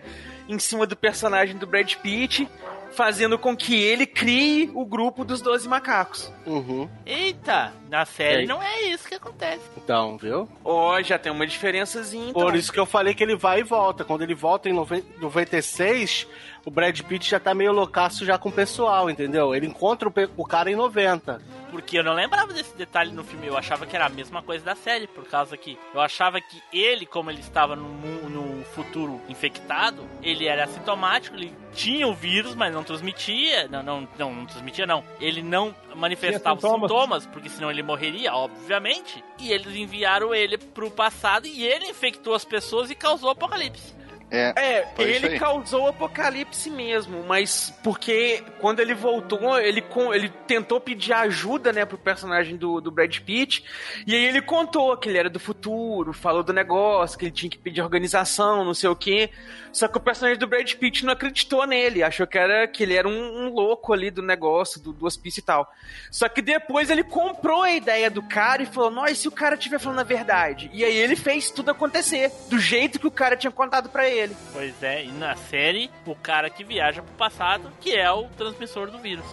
em 0.50 0.58
cima 0.58 0.88
do 0.88 0.96
personagem 0.96 1.56
do 1.58 1.68
Brad 1.68 1.94
Pitt, 1.96 2.50
fazendo 2.98 3.38
com 3.38 3.56
que 3.56 3.76
ele 3.76 4.08
crie 4.08 4.72
o 4.74 4.84
grupo 4.84 5.24
dos 5.24 5.40
12 5.40 5.70
macacos. 5.70 6.34
Uhum. 6.46 6.90
Eita, 7.06 7.72
na 7.90 8.04
série 8.06 8.48
não 8.48 8.62
é 8.62 8.82
isso 8.90 9.08
que 9.08 9.14
acontece. 9.16 9.62
Então, 9.78 10.18
viu? 10.18 10.50
Ó, 10.66 11.00
já 11.04 11.20
tem 11.20 11.32
uma 11.32 11.46
diferençazinha 11.46 12.32
então. 12.32 12.42
Por 12.42 12.56
isso 12.56 12.74
que 12.74 12.80
eu 12.80 12.86
falei 12.88 13.14
que 13.14 13.24
ele 13.24 13.36
vai 13.36 13.60
e 13.60 13.64
volta. 13.64 14.04
Quando 14.04 14.24
ele 14.24 14.34
volta 14.34 14.68
em 14.68 14.74
noven- 14.74 15.04
96, 15.20 16.28
o 16.68 16.70
Brad 16.70 17.00
Pitt 17.00 17.30
já 17.30 17.40
tá 17.40 17.56
meio 17.56 17.72
loucaço 17.72 18.26
já 18.26 18.38
com 18.38 18.50
o 18.50 18.52
pessoal, 18.52 19.10
entendeu? 19.10 19.56
Ele 19.56 19.68
encontra 19.68 20.10
o, 20.10 20.14
o 20.36 20.46
cara 20.46 20.70
em 20.70 20.76
90. 20.76 21.42
Porque 21.72 21.98
eu 21.98 22.04
não 22.04 22.14
lembrava 22.14 22.52
desse 22.52 22.76
detalhe 22.76 23.10
no 23.14 23.24
filme, 23.24 23.48
eu 23.48 23.58
achava 23.58 23.86
que 23.86 23.96
era 23.96 24.08
a 24.08 24.10
mesma 24.10 24.42
coisa 24.42 24.66
da 24.66 24.76
série, 24.76 25.08
por 25.08 25.24
causa 25.24 25.56
que 25.56 25.80
eu 25.94 26.02
achava 26.02 26.42
que 26.42 26.62
ele, 26.74 27.06
como 27.06 27.32
ele 27.32 27.40
estava 27.40 27.74
no, 27.74 27.88
no 28.30 28.66
futuro 28.66 29.22
infectado, 29.30 30.06
ele 30.22 30.46
era 30.46 30.66
assintomático, 30.66 31.38
ele 31.38 31.56
tinha 31.72 32.06
o 32.06 32.14
vírus, 32.14 32.54
mas 32.54 32.74
não 32.74 32.84
transmitia, 32.84 33.70
não, 33.70 33.82
não, 33.82 34.08
não, 34.20 34.36
não 34.36 34.46
transmitia 34.46 34.86
não, 34.86 35.06
ele 35.22 35.42
não 35.42 35.74
manifestava 35.96 36.60
sintomas. 36.60 36.92
sintomas, 36.92 37.26
porque 37.28 37.48
senão 37.48 37.72
ele 37.72 37.82
morreria, 37.82 38.34
obviamente, 38.34 39.24
e 39.40 39.54
eles 39.54 39.74
enviaram 39.74 40.36
ele 40.36 40.58
pro 40.58 40.92
passado 40.92 41.48
e 41.48 41.64
ele 41.64 41.86
infectou 41.86 42.34
as 42.34 42.44
pessoas 42.44 42.90
e 42.90 42.96
causou 42.96 43.30
o 43.30 43.32
apocalipse. 43.32 43.96
É, 44.30 44.54
É, 44.58 44.88
ele 44.98 45.40
causou 45.40 45.86
o 45.86 45.88
apocalipse 45.88 46.70
mesmo, 46.70 47.24
mas 47.24 47.74
porque 47.84 48.44
quando 48.60 48.82
ele 48.82 48.94
voltou, 48.94 49.58
ele, 49.58 49.82
com, 49.82 50.14
ele 50.14 50.30
tentou 50.46 50.82
pedir 50.82 51.14
ajuda, 51.14 51.72
né, 51.72 51.86
pro 51.86 51.98
personagem 51.98 52.58
do, 52.58 52.82
do 52.82 52.92
Brad 52.92 53.18
Pitt, 53.20 53.64
e 54.06 54.14
aí 54.14 54.26
ele 54.26 54.42
contou 54.42 54.98
que 54.98 55.08
ele 55.08 55.18
era 55.18 55.30
do 55.30 55.40
futuro, 55.40 56.12
falou 56.12 56.44
do 56.44 56.52
negócio, 56.52 57.18
que 57.18 57.26
ele 57.26 57.32
tinha 57.32 57.50
que 57.50 57.58
pedir 57.58 57.82
organização, 57.82 58.66
não 58.66 58.74
sei 58.74 58.90
o 58.90 58.96
quê, 58.96 59.30
só 59.78 59.88
que 59.88 59.98
o 59.98 60.02
personagem 60.02 60.40
do 60.40 60.48
Brad 60.48 60.74
Pitt 60.74 61.06
não 61.06 61.14
acreditou 61.14 61.66
nele, 61.68 62.02
achou 62.02 62.26
que, 62.26 62.36
era, 62.36 62.68
que 62.68 62.82
ele 62.82 62.96
era 62.96 63.08
um, 63.08 63.46
um 63.46 63.50
louco 63.50 63.94
ali 63.94 64.10
do 64.10 64.24
negócio, 64.24 64.82
do, 64.82 64.92
do 64.92 65.06
hospício 65.06 65.40
e 65.40 65.44
tal. 65.44 65.72
Só 66.10 66.28
que 66.28 66.42
depois 66.42 66.90
ele 66.90 67.04
comprou 67.04 67.62
a 67.62 67.72
ideia 67.72 68.10
do 68.10 68.24
cara 68.24 68.64
e 68.64 68.66
falou, 68.66 68.90
nossa, 68.90 69.14
se 69.14 69.28
o 69.28 69.32
cara 69.32 69.54
estiver 69.54 69.78
falando 69.78 70.00
a 70.00 70.04
verdade? 70.04 70.68
E 70.74 70.84
aí 70.84 70.98
ele 70.98 71.16
fez 71.16 71.52
tudo 71.52 71.70
acontecer, 71.70 72.32
do 72.50 72.58
jeito 72.58 73.00
que 73.00 73.06
o 73.06 73.12
cara 73.12 73.38
tinha 73.38 73.52
contado 73.52 73.88
pra 73.90 74.10
ele. 74.10 74.36
Pois 74.52 74.82
é, 74.82 75.06
e 75.06 75.12
na 75.12 75.36
série, 75.36 75.92
o 76.08 76.16
cara 76.16 76.50
que 76.50 76.64
viaja 76.64 77.04
pro 77.04 77.14
passado, 77.14 77.72
que 77.80 77.96
é 77.96 78.12
o 78.12 78.24
transmissor 78.30 78.90
do 78.90 78.98
vírus. 78.98 79.26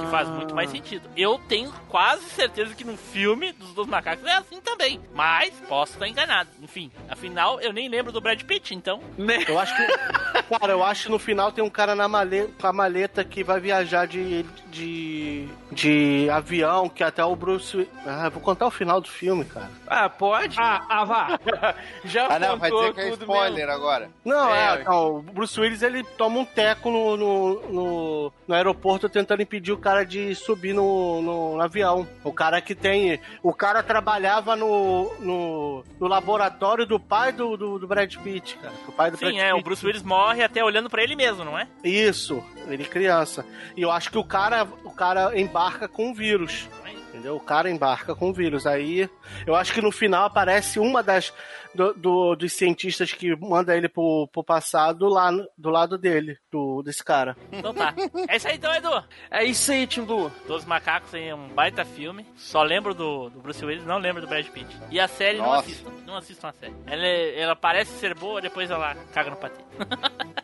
Que 0.00 0.10
faz 0.10 0.28
muito 0.28 0.56
mais 0.56 0.70
sentido. 0.70 1.08
Eu 1.16 1.38
tenho 1.48 1.72
quase 1.88 2.24
certeza 2.30 2.74
que 2.74 2.84
no 2.84 2.96
filme 2.96 3.52
dos 3.52 3.72
dois 3.74 3.86
macacos 3.86 4.24
é 4.24 4.32
assim 4.32 4.60
também. 4.60 5.00
Mas 5.14 5.54
posso 5.68 5.92
estar 5.92 6.08
enganado. 6.08 6.50
Enfim, 6.60 6.90
afinal, 7.08 7.60
eu 7.60 7.72
nem 7.72 7.88
lembro 7.88 8.10
do 8.10 8.20
Brad 8.20 8.42
Pitt, 8.42 8.74
então. 8.74 9.00
Né? 9.16 9.51
Eu 9.52 9.58
acho 9.58 9.76
que. 9.76 10.58
cara, 10.58 10.72
eu 10.72 10.82
acho 10.82 11.04
que 11.04 11.10
no 11.10 11.18
final 11.18 11.52
tem 11.52 11.62
um 11.62 11.70
cara 11.70 11.94
na 11.94 12.08
maleta, 12.08 12.50
com 12.60 12.66
a 12.66 12.72
maleta 12.72 13.24
que 13.24 13.44
vai 13.44 13.60
viajar 13.60 14.06
de, 14.06 14.44
de. 14.70 15.48
de 15.70 16.28
avião, 16.30 16.88
que 16.88 17.04
até 17.04 17.24
o 17.24 17.36
Bruce. 17.36 17.88
Ah, 18.06 18.28
vou 18.28 18.42
contar 18.42 18.66
o 18.66 18.70
final 18.70 19.00
do 19.00 19.08
filme, 19.08 19.44
cara. 19.44 19.70
Ah, 19.86 20.08
pode? 20.08 20.56
Ah, 20.58 20.84
ah 20.88 21.04
vá. 21.04 21.40
Já 22.04 22.26
Ah, 22.28 22.38
não, 22.38 22.58
vai 22.58 22.70
dizer 22.70 22.94
que 22.94 23.00
é 23.00 23.08
spoiler 23.10 23.68
agora. 23.68 24.10
Não, 24.24 24.54
é, 24.54 24.80
É, 24.80 24.84
não, 24.84 25.16
o 25.16 25.22
Bruce 25.22 25.60
Willis 25.60 25.82
ele 25.82 26.02
toma 26.02 26.38
um 26.38 26.44
teco 26.44 26.90
no, 26.90 27.16
no, 27.16 27.54
no, 27.70 28.32
no 28.48 28.54
aeroporto 28.54 29.08
tentando 29.08 29.42
impedir 29.42 29.72
o 29.72 29.78
cara 29.78 30.04
de 30.04 30.34
subir 30.34 30.74
no, 30.74 31.20
no, 31.20 31.56
no 31.56 31.62
avião. 31.62 32.06
O 32.24 32.32
cara 32.32 32.60
que 32.60 32.74
tem. 32.74 33.20
O 33.42 33.52
cara 33.52 33.82
trabalhava 33.82 34.56
no, 34.56 35.12
no, 35.20 35.84
no 36.00 36.06
laboratório 36.06 36.86
do 36.86 36.98
pai 36.98 37.32
do, 37.32 37.56
do, 37.56 37.78
do 37.78 37.86
Brad 37.86 38.14
Pitt, 38.16 38.56
cara. 38.56 38.74
O 38.86 38.92
pai 38.92 39.10
do 39.10 39.16
Sim, 39.16 39.26
Brad 39.26 39.36
é, 39.42 39.54
o. 39.54 39.62
Bruce 39.62 39.84
Willis 39.84 40.02
morre 40.02 40.42
até 40.42 40.62
olhando 40.64 40.90
pra 40.90 41.02
ele 41.02 41.16
mesmo, 41.16 41.44
não 41.44 41.58
é? 41.58 41.66
Isso, 41.84 42.42
ele 42.68 42.84
criança. 42.84 43.44
E 43.76 43.82
eu 43.82 43.90
acho 43.90 44.10
que 44.10 44.18
o 44.18 44.24
cara, 44.24 44.66
o 44.84 44.90
cara 44.90 45.38
embarca 45.38 45.88
com 45.88 46.10
o 46.10 46.14
vírus. 46.14 46.68
Entendeu? 47.12 47.36
O 47.36 47.40
cara 47.40 47.68
embarca 47.70 48.14
com 48.14 48.30
o 48.30 48.32
vírus. 48.32 48.66
Aí, 48.66 49.06
eu 49.46 49.54
acho 49.54 49.74
que 49.74 49.82
no 49.82 49.92
final 49.92 50.24
aparece 50.24 50.78
uma 50.78 51.02
das 51.02 51.30
do, 51.74 51.92
do- 51.92 52.34
dos 52.36 52.54
cientistas 52.54 53.12
que 53.12 53.36
manda 53.36 53.76
ele 53.76 53.86
pro, 53.86 54.26
pro 54.32 54.42
passado 54.42 55.06
lá 55.08 55.30
do 55.58 55.68
lado 55.68 55.98
dele, 55.98 56.38
do, 56.50 56.82
desse 56.82 57.04
cara. 57.04 57.36
Então 57.52 57.74
tá. 57.74 57.94
É 58.28 58.36
isso 58.36 58.48
aí 58.48 58.56
então, 58.56 58.74
Edu. 58.74 59.04
É 59.30 59.44
isso 59.44 59.70
aí, 59.72 59.86
Tim 59.86 60.04
Blue. 60.04 60.32
Dos 60.48 60.64
Macacos 60.64 61.12
é 61.12 61.34
um 61.34 61.48
baita 61.48 61.84
filme. 61.84 62.24
Só 62.34 62.62
lembro 62.62 62.94
do, 62.94 63.28
do 63.28 63.40
Bruce 63.40 63.62
Willis, 63.62 63.84
não 63.84 63.98
lembro 63.98 64.22
do 64.22 64.26
Brad 64.28 64.46
Pitt. 64.46 64.74
E 64.90 64.98
a 64.98 65.06
série 65.06 65.36
não 65.36 65.44
Nossa. 65.46 65.60
assistam. 65.68 65.90
Não 66.06 66.16
assistam 66.16 66.48
a 66.48 66.52
série. 66.54 66.74
Ela, 66.86 67.04
é- 67.04 67.40
ela 67.40 67.54
parece 67.54 67.92
ser 67.98 68.14
boa, 68.14 68.40
depois 68.40 68.70
ela 68.70 68.94
caga 69.12 69.28
no 69.30 69.36
patê. 69.36 69.60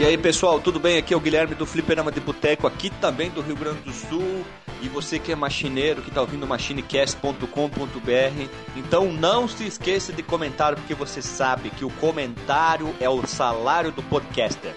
E 0.00 0.04
aí 0.04 0.16
pessoal, 0.16 0.60
tudo 0.60 0.78
bem? 0.78 0.96
Aqui 0.96 1.12
é 1.12 1.16
o 1.16 1.20
Guilherme 1.20 1.56
do 1.56 1.66
Fliperama 1.66 2.12
de 2.12 2.20
Boteco, 2.20 2.68
aqui 2.68 2.88
também 3.00 3.30
do 3.30 3.40
Rio 3.40 3.56
Grande 3.56 3.80
do 3.80 3.90
Sul. 3.92 4.44
E 4.80 4.88
você 4.88 5.18
que 5.18 5.32
é 5.32 5.34
machineiro, 5.34 6.02
que 6.02 6.08
está 6.08 6.20
ouvindo 6.20 6.46
machinecast.com.br, 6.46 8.48
então 8.76 9.12
não 9.12 9.48
se 9.48 9.66
esqueça 9.66 10.12
de 10.12 10.22
comentar, 10.22 10.76
porque 10.76 10.94
você 10.94 11.20
sabe 11.20 11.70
que 11.70 11.84
o 11.84 11.90
comentário 11.90 12.94
é 13.00 13.08
o 13.08 13.26
salário 13.26 13.90
do 13.90 14.02
podcaster. 14.04 14.72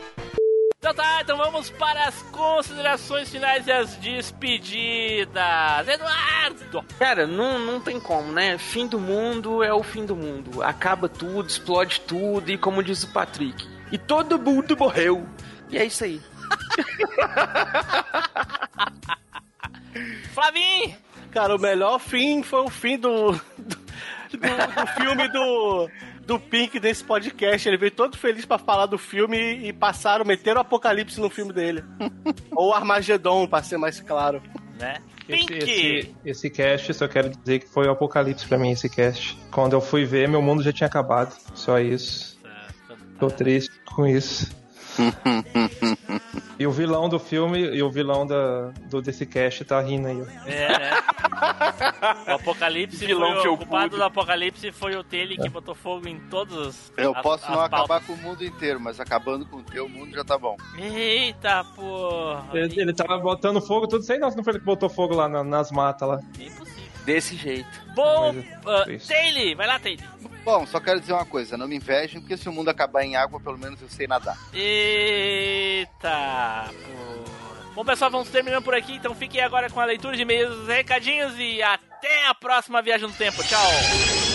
Então 0.80 0.96
tá, 0.96 1.20
então 1.22 1.38
vamos 1.38 1.70
para 1.70 2.08
as 2.08 2.20
considerações 2.24 3.30
finais 3.30 3.68
e 3.68 3.72
as 3.72 3.96
despedidas. 3.98 5.88
Eduardo! 5.88 6.84
Cara, 6.98 7.28
não, 7.28 7.60
não 7.60 7.80
tem 7.80 8.00
como, 8.00 8.32
né? 8.32 8.58
Fim 8.58 8.88
do 8.88 9.00
mundo 9.00 9.62
é 9.62 9.72
o 9.72 9.84
fim 9.84 10.04
do 10.04 10.16
mundo. 10.16 10.64
Acaba 10.64 11.08
tudo, 11.08 11.48
explode 11.48 12.02
tudo, 12.02 12.50
e 12.50 12.58
como 12.58 12.82
diz 12.82 13.04
o 13.04 13.14
Patrick, 13.14 13.70
e 13.92 14.00
todo 14.00 14.40
mundo 14.40 14.76
morreu. 14.76 15.30
E 15.70 15.78
é 15.78 15.86
isso 15.86 16.04
aí. 16.04 16.20
Flavinho! 20.34 20.96
Cara, 21.32 21.56
o 21.56 21.60
melhor 21.60 22.00
fim 22.00 22.44
foi 22.44 22.62
o 22.62 22.70
fim 22.70 22.98
do, 22.98 23.32
do, 23.32 23.40
do- 23.58 24.38
do 24.38 24.88
filme 24.98 25.28
do, 25.30 25.90
do 26.26 26.40
Pink 26.40 26.80
desse 26.80 27.04
podcast. 27.04 27.68
Ele 27.68 27.78
veio 27.78 27.92
todo 27.92 28.18
feliz 28.18 28.46
pra 28.46 28.58
falar 28.58 28.86
do 28.86 28.98
filme 28.98 29.38
e, 29.68 29.72
passaram, 29.72 30.26
meteram 30.26 30.58
o 30.60 30.62
apocalipse 30.62 31.20
no 31.22 31.30
filme 31.30 31.54
dele. 31.54 31.84
Ou 32.52 32.74
Armagedon, 32.74 33.48
pra 33.48 33.64
ser 33.64 33.78
mais 33.78 34.00
claro. 34.02 34.42
Né? 34.78 34.98
Esse, 35.30 35.46
Pink! 35.46 35.64
esse, 35.72 36.16
esse 36.26 36.50
cast, 36.50 36.94
só 36.94 37.08
quero 37.08 37.30
dizer 37.30 37.60
que 37.60 37.68
foi 37.70 37.88
o 37.88 37.92
apocalipse 37.92 38.46
pra 38.46 38.58
mim, 38.58 38.72
esse 38.72 38.90
cast. 38.90 39.38
Quando 39.52 39.74
eu 39.74 39.80
fui 39.82 40.04
ver, 40.04 40.28
meu 40.28 40.42
mundo 40.42 40.62
já 40.64 40.74
tinha 40.74 40.88
acabado. 40.88 41.34
Só 41.54 41.80
isso. 41.80 42.38
Tô 43.20 43.28
triste 43.30 43.72
com 43.86 44.06
isso. 44.06 44.52
E 46.60 46.68
o 46.68 46.72
vilão 46.72 47.10
do 47.10 47.18
filme 47.18 47.60
e 47.60 47.82
o 47.82 47.90
vilão 47.90 48.26
da, 48.28 48.72
do 48.90 49.02
desse 49.02 49.26
cast 49.26 49.64
tá 49.66 49.82
rindo 49.82 50.08
aí. 50.08 50.24
É, 50.46 50.68
né? 50.78 50.92
O 52.28 52.32
Apocalipse 52.36 53.04
Vilão 53.06 53.34
foi 53.34 53.42
que 53.42 53.48
o 53.48 53.58
culpado 53.58 53.90
pude. 53.90 53.96
do 53.98 54.04
Apocalipse 54.04 54.72
foi 54.72 54.96
o 54.96 55.04
Tele 55.04 55.38
que 55.38 55.50
botou 55.50 55.74
fogo 55.74 56.08
em 56.08 56.20
todos 56.30 56.56
os. 56.68 56.92
Eu 56.98 57.16
as- 57.16 57.22
posso 57.24 57.44
as 57.46 57.50
não 57.50 57.58
pautas. 57.58 57.80
acabar 57.80 58.06
com 58.06 58.14
o 58.14 58.18
mundo 58.18 58.44
inteiro, 58.44 58.80
mas 58.80 59.00
acabando 59.00 59.46
com 59.46 59.58
o 59.58 59.64
teu 59.64 59.90
mundo 59.90 60.12
já 60.14 60.24
tá 60.24 60.38
bom. 60.38 60.56
Eita, 60.78 61.64
porra. 61.76 62.46
Ele, 62.54 62.80
ele 62.82 62.94
tava 62.94 63.18
botando 63.18 63.60
fogo, 63.62 63.88
tudo 63.88 64.04
sei 64.04 64.20
não, 64.20 64.30
se 64.30 64.38
não 64.38 64.44
foi 64.44 64.54
ele 64.54 64.60
que 64.60 64.66
botou 64.66 64.90
fogo 64.90 65.16
lá 65.16 65.28
na- 65.28 65.44
nas 65.44 65.72
matas 65.72 66.08
lá. 66.08 66.20
Desse 67.06 67.36
jeito. 67.36 67.68
Bom, 67.96 68.32
uh. 68.32 69.08
Taylor, 69.08 69.56
vai 69.56 69.68
lá, 69.68 69.80
Taylor. 69.80 70.06
Bom, 70.44 70.66
só 70.66 70.80
quero 70.80 71.00
dizer 71.00 71.14
uma 71.14 71.26
coisa, 71.26 71.58
não 71.58 71.68
me 71.68 71.76
invejem, 71.76 72.20
porque 72.20 72.38
se 72.38 72.50
o 72.50 72.52
mundo 72.52 72.70
acabar 72.70 73.04
em 73.04 73.16
água, 73.16 73.40
pelo 73.40 73.58
menos 73.58 73.82
eu 73.82 73.90
sei 73.90 74.08
nadar. 74.08 74.38
Eita, 74.54 76.10
porra. 76.70 77.42
Bom, 77.74 77.86
pessoal, 77.86 78.12
vamos 78.12 78.30
terminando 78.30 78.64
por 78.64 78.76
aqui. 78.76 78.96
Então 78.96 79.16
fiquem 79.16 79.42
agora 79.42 79.70
com 79.70 79.80
a 79.80 79.86
leitura 79.86 80.16
de 80.16 80.24
e-mails, 80.24 80.68
recadinhos 80.68 81.34
e 81.38 81.62
até 81.62 82.28
a 82.28 82.36
próxima 82.36 82.82
viagem 82.82 83.08
no 83.08 83.14
tempo. 83.14 83.44
Tchau. 83.44 84.31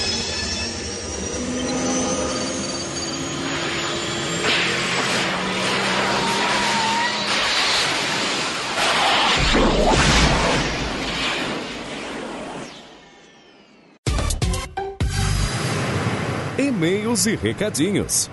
E-mails 16.77 17.25
e 17.25 17.35
recadinhos. 17.35 18.29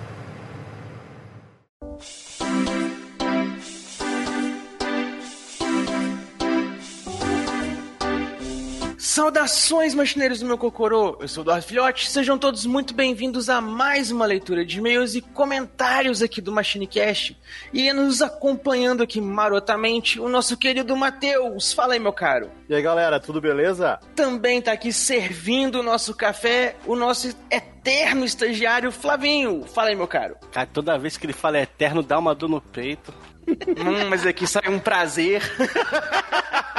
Saudações, 9.14 9.94
machineiros 9.94 10.40
do 10.40 10.46
meu 10.46 10.58
cocorô! 10.58 11.16
Eu 11.20 11.28
sou 11.28 11.42
o 11.42 11.44
Eduardo 11.44 11.64
Filhote, 11.64 12.10
sejam 12.10 12.36
todos 12.36 12.66
muito 12.66 12.92
bem-vindos 12.92 13.48
a 13.48 13.60
mais 13.60 14.10
uma 14.10 14.26
leitura 14.26 14.66
de 14.66 14.78
e-mails 14.78 15.14
e 15.14 15.20
comentários 15.20 16.20
aqui 16.20 16.40
do 16.40 16.50
MachineCast. 16.50 17.38
E 17.72 17.92
nos 17.92 18.20
acompanhando 18.20 19.04
aqui 19.04 19.20
marotamente, 19.20 20.18
o 20.18 20.28
nosso 20.28 20.56
querido 20.56 20.96
Matheus. 20.96 21.72
Fala 21.72 21.94
aí, 21.94 22.00
meu 22.00 22.12
caro. 22.12 22.50
E 22.68 22.74
aí, 22.74 22.82
galera, 22.82 23.20
tudo 23.20 23.40
beleza? 23.40 24.00
Também 24.16 24.60
tá 24.60 24.72
aqui 24.72 24.92
servindo 24.92 25.78
o 25.78 25.82
nosso 25.84 26.12
café, 26.12 26.74
o 26.84 26.96
nosso 26.96 27.28
eterno 27.48 28.24
estagiário 28.24 28.90
Flavinho. 28.90 29.64
Fala 29.64 29.90
aí, 29.90 29.94
meu 29.94 30.08
caro. 30.08 30.34
Cara, 30.50 30.66
toda 30.66 30.98
vez 30.98 31.16
que 31.16 31.24
ele 31.24 31.32
fala 31.32 31.60
eterno, 31.60 32.02
dá 32.02 32.18
uma 32.18 32.34
dor 32.34 32.48
no 32.48 32.60
peito. 32.60 33.14
Hum, 33.46 34.08
mas 34.10 34.26
aqui 34.26 34.44
sai 34.44 34.68
um 34.68 34.80
prazer. 34.80 35.40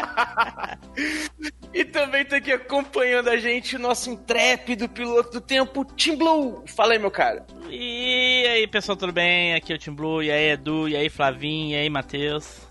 e 1.74 1.84
também 1.86 2.26
tá 2.26 2.38
aqui 2.38 2.52
acompanhando 2.52 3.30
a 3.30 3.38
gente 3.38 3.76
o 3.76 3.80
nosso 3.80 4.10
intrépido 4.10 4.88
piloto 4.88 5.32
do 5.32 5.42
tempo, 5.42 5.86
Tim 5.96 6.16
Blue. 6.16 6.64
Fala 6.76 6.94
aí, 6.94 7.00
meu 7.00 7.12
cara. 7.12 7.46
E 7.70 8.46
aí, 8.48 8.68
pessoal, 8.68 8.96
tudo 8.96 9.12
bem? 9.12 9.54
Aqui 9.54 9.74
é 9.74 9.76
o 9.76 9.80
Tim 9.80 9.94
Blue, 9.94 10.24
e 10.24 10.32
aí, 10.32 10.52
Edu, 10.52 10.88
e 10.88 10.96
aí, 10.96 11.10
Flavinho, 11.10 11.72
e 11.72 11.76
aí, 11.76 11.90
Matheus. 11.90 12.62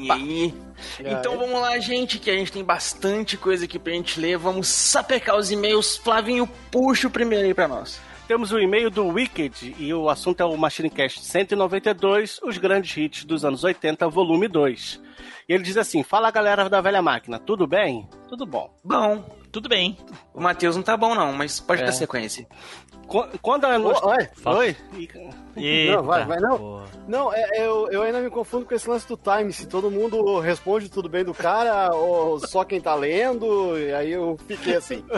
E 0.00 0.10
aí? 0.10 0.54
Então 0.98 1.38
vamos 1.38 1.60
lá, 1.60 1.78
gente, 1.78 2.18
que 2.18 2.30
a 2.30 2.36
gente 2.36 2.50
tem 2.50 2.64
bastante 2.64 3.36
coisa 3.36 3.64
aqui 3.64 3.78
pra 3.78 3.92
gente 3.92 4.18
ler. 4.18 4.36
Vamos 4.36 4.66
sapecar 4.66 5.36
os 5.36 5.50
e-mails. 5.52 5.96
Flavinho, 5.96 6.48
puxa 6.70 7.06
o 7.06 7.10
primeiro 7.10 7.44
aí 7.44 7.54
pra 7.54 7.68
nós. 7.68 8.00
Temos 8.26 8.52
o 8.52 8.58
e-mail 8.58 8.88
do 8.90 9.06
Wicked 9.08 9.76
e 9.78 9.92
o 9.92 10.08
assunto 10.08 10.40
é 10.40 10.44
o 10.46 10.56
Machine 10.56 10.88
Cast 10.88 11.20
192, 11.24 12.40
os 12.42 12.56
grandes 12.56 12.96
hits 12.96 13.24
dos 13.24 13.44
anos 13.44 13.62
80, 13.64 14.08
volume 14.08 14.48
2. 14.48 15.00
E 15.46 15.52
ele 15.52 15.62
diz 15.62 15.76
assim: 15.76 16.02
Fala 16.02 16.30
galera 16.30 16.68
da 16.70 16.80
velha 16.80 17.02
máquina, 17.02 17.38
tudo 17.38 17.66
bem? 17.66 18.08
Tudo 18.28 18.46
bom. 18.46 18.74
Bom, 18.82 19.22
tudo 19.52 19.68
bem. 19.68 19.98
O 20.32 20.40
Matheus 20.40 20.74
não 20.74 20.82
tá 20.82 20.96
bom, 20.96 21.14
não, 21.14 21.34
mas 21.34 21.60
pode 21.60 21.82
É. 21.82 21.84
dar 21.84 21.92
sequência. 21.92 22.46
Qu- 23.06 23.28
Quando 23.42 23.66
a 23.66 23.78
Ô, 23.78 24.08
oi. 24.08 24.28
Oi? 24.46 24.76
Não, 25.56 26.02
vai, 26.02 26.24
vai, 26.24 26.40
não. 26.40 26.84
Não, 27.06 27.32
é, 27.32 27.42
é, 27.54 27.66
eu, 27.66 27.88
eu 27.90 28.02
ainda 28.02 28.20
me 28.20 28.30
confundo 28.30 28.64
com 28.66 28.74
esse 28.74 28.88
lance 28.88 29.06
do 29.06 29.16
time. 29.16 29.52
Se 29.52 29.66
todo 29.66 29.90
mundo 29.90 30.38
responde 30.40 30.88
tudo 30.90 31.08
bem 31.08 31.24
do 31.24 31.34
cara, 31.34 31.90
ou 31.96 32.38
só 32.40 32.64
quem 32.64 32.80
tá 32.80 32.94
lendo, 32.94 33.78
e 33.78 33.92
aí 33.92 34.12
eu 34.12 34.38
fiquei 34.46 34.76
assim. 34.76 35.04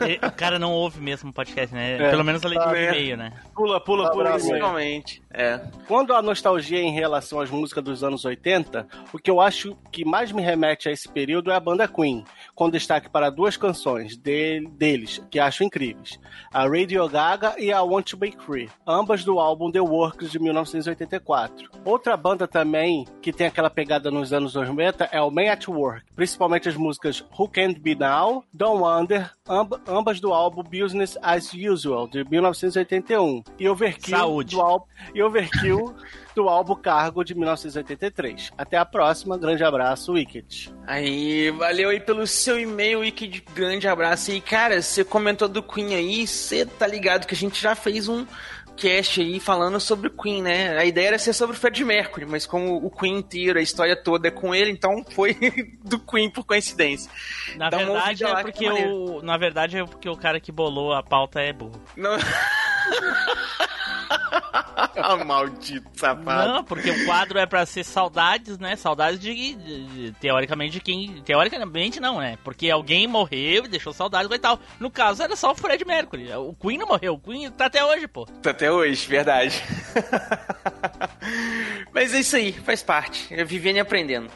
E 0.00 0.24
O 0.24 0.30
cara 0.30 0.60
não 0.60 0.70
ouve 0.72 1.00
mesmo 1.00 1.30
o 1.30 1.32
podcast, 1.32 1.74
né? 1.74 1.96
É. 1.96 2.10
Pelo 2.10 2.22
menos 2.22 2.44
a 2.44 2.48
leitura 2.48 2.68
Tá, 2.70 2.76
de 2.76 2.80
né? 2.82 2.88
e-mail, 2.92 3.16
né? 3.16 3.32
Pula, 3.52 3.80
pula, 3.82 4.04
Tá 4.04 4.10
pula. 4.12 4.38
Finalmente. 4.38 5.20
É. 5.28 5.60
Quando 5.88 6.14
a 6.14 6.22
nostalgia 6.22 6.78
em 6.78 6.92
relação 6.92 7.40
às 7.40 7.50
músicas 7.50 7.82
dos 7.82 8.04
anos 8.04 8.24
80, 8.24 8.86
o 9.12 9.18
que 9.18 9.28
eu 9.28 9.40
acho 9.40 9.76
que 9.90 10.04
mais 10.04 10.30
me 10.30 10.40
remete 10.40 10.88
a 10.88 10.92
esse 10.92 11.08
período 11.08 11.50
é 11.50 11.56
a 11.56 11.60
banda 11.60 11.88
Queen, 11.88 12.24
com 12.54 12.70
destaque 12.70 13.08
para 13.08 13.28
duas 13.28 13.56
canções 13.56 14.16
de- 14.16 14.68
deles, 14.70 15.20
que 15.32 15.40
acho 15.40 15.64
incríveis: 15.64 16.20
a 16.52 16.62
Radio 16.68 17.08
Gaga 17.08 17.56
e 17.58 17.72
a 17.72 17.82
Want 17.82 18.10
to 18.10 18.16
Be 18.16 18.32
Free, 18.46 18.68
ambas 18.88 19.22
do 19.22 19.38
álbum 19.38 19.70
The 19.70 19.80
Works 19.80 20.30
de 20.30 20.38
1984. 20.38 21.68
Outra 21.84 22.16
banda 22.16 22.48
também 22.48 23.06
que 23.20 23.32
tem 23.32 23.46
aquela 23.46 23.68
pegada 23.68 24.10
nos 24.10 24.32
anos 24.32 24.54
90 24.54 25.10
é 25.12 25.20
o 25.20 25.30
Man 25.30 25.50
at 25.52 25.68
Work, 25.68 26.04
principalmente 26.16 26.68
as 26.68 26.74
músicas 26.76 27.22
Who 27.38 27.48
Can't 27.48 27.78
Be 27.78 27.94
Now, 27.94 28.42
Don't 28.52 28.80
Wonder, 28.82 29.30
amb- 29.46 29.74
ambas 29.86 30.20
do 30.20 30.32
álbum 30.32 30.62
Business 30.62 31.18
as 31.22 31.52
Usual 31.52 32.08
de 32.08 32.24
1981 32.24 33.42
e 33.58 33.68
Overkill 33.68 34.16
Saúde. 34.16 34.56
do 34.56 34.62
álbum 34.62 34.86
e 35.14 35.22
Overkill 35.22 35.94
do 36.34 36.48
álbum 36.48 36.74
Cargo 36.76 37.22
de 37.24 37.34
1983. 37.34 38.52
Até 38.56 38.76
a 38.78 38.84
próxima, 38.84 39.36
grande 39.36 39.64
abraço, 39.64 40.12
Wicked. 40.12 40.72
Aí, 40.86 41.50
valeu 41.50 41.90
aí 41.90 42.00
pelo 42.00 42.26
seu 42.26 42.58
e-mail 42.58 43.02
de 43.10 43.42
grande 43.54 43.88
abraço. 43.88 44.30
E, 44.30 44.40
cara, 44.40 44.80
você 44.80 45.04
comentou 45.04 45.48
do 45.48 45.62
Queen 45.62 45.94
aí, 45.94 46.26
você 46.26 46.64
tá 46.64 46.86
ligado 46.86 47.26
que 47.26 47.34
a 47.34 47.36
gente 47.36 47.60
já 47.60 47.74
fez 47.74 48.08
um 48.08 48.24
cast 48.78 49.20
aí 49.20 49.40
falando 49.40 49.80
sobre 49.80 50.08
o 50.08 50.10
Queen, 50.10 50.42
né? 50.42 50.78
A 50.78 50.84
ideia 50.84 51.08
era 51.08 51.18
ser 51.18 51.32
sobre 51.32 51.56
o 51.56 51.58
Fred 51.58 51.84
Mercury, 51.84 52.24
mas 52.24 52.46
como 52.46 52.76
o 52.76 52.90
Queen 52.90 53.18
inteiro, 53.18 53.58
a 53.58 53.62
história 53.62 53.96
toda 53.96 54.28
é 54.28 54.30
com 54.30 54.54
ele, 54.54 54.70
então 54.70 55.04
foi 55.10 55.34
do 55.84 55.98
Queen 55.98 56.30
por 56.30 56.44
coincidência. 56.44 57.10
Na 57.56 57.68
verdade, 57.68 58.24
é 58.24 58.42
porque 58.42 58.66
tá 58.66 58.74
o, 58.74 59.22
na 59.22 59.36
verdade 59.36 59.78
é 59.78 59.84
porque 59.84 60.08
o 60.08 60.16
cara 60.16 60.40
que 60.40 60.52
bolou 60.52 60.92
a 60.92 61.02
pauta 61.02 61.40
é 61.40 61.52
burro. 61.52 61.82
Não... 61.96 62.16
maldito 65.26 65.88
safado. 65.94 66.48
Não, 66.52 66.64
porque 66.64 66.90
o 66.90 67.04
quadro 67.04 67.38
é 67.38 67.46
pra 67.46 67.64
ser 67.66 67.84
saudades, 67.84 68.58
né? 68.58 68.76
Saudades 68.76 69.18
de, 69.20 69.34
de- 69.54 69.84
de- 69.86 70.12
teoricamente 70.20 70.72
de 70.72 70.80
quem, 70.80 71.22
teoricamente 71.22 72.00
não, 72.00 72.18
né? 72.18 72.38
Porque 72.44 72.70
alguém 72.70 73.06
morreu 73.06 73.64
e 73.64 73.68
deixou 73.68 73.92
saudades 73.92 74.30
e 74.30 74.38
tal. 74.38 74.58
No 74.78 74.90
caso 74.90 75.22
era 75.22 75.34
só 75.36 75.52
o 75.52 75.54
Fred 75.54 75.84
Mercury. 75.84 76.32
O 76.34 76.54
Queen 76.54 76.78
não 76.78 76.86
morreu, 76.86 77.14
o 77.14 77.18
Queen 77.20 77.50
tá 77.50 77.66
até 77.66 77.84
hoje, 77.84 78.06
pô. 78.08 78.26
Tá 78.26 78.50
Até 78.50 78.70
hoje, 78.70 79.06
verdade. 79.06 79.62
Mas 81.92 82.14
é 82.14 82.20
isso 82.20 82.36
aí, 82.36 82.52
faz 82.52 82.82
parte. 82.82 83.32
É 83.34 83.44
vivendo 83.44 83.76
e 83.76 83.80
aprendendo. 83.80 84.30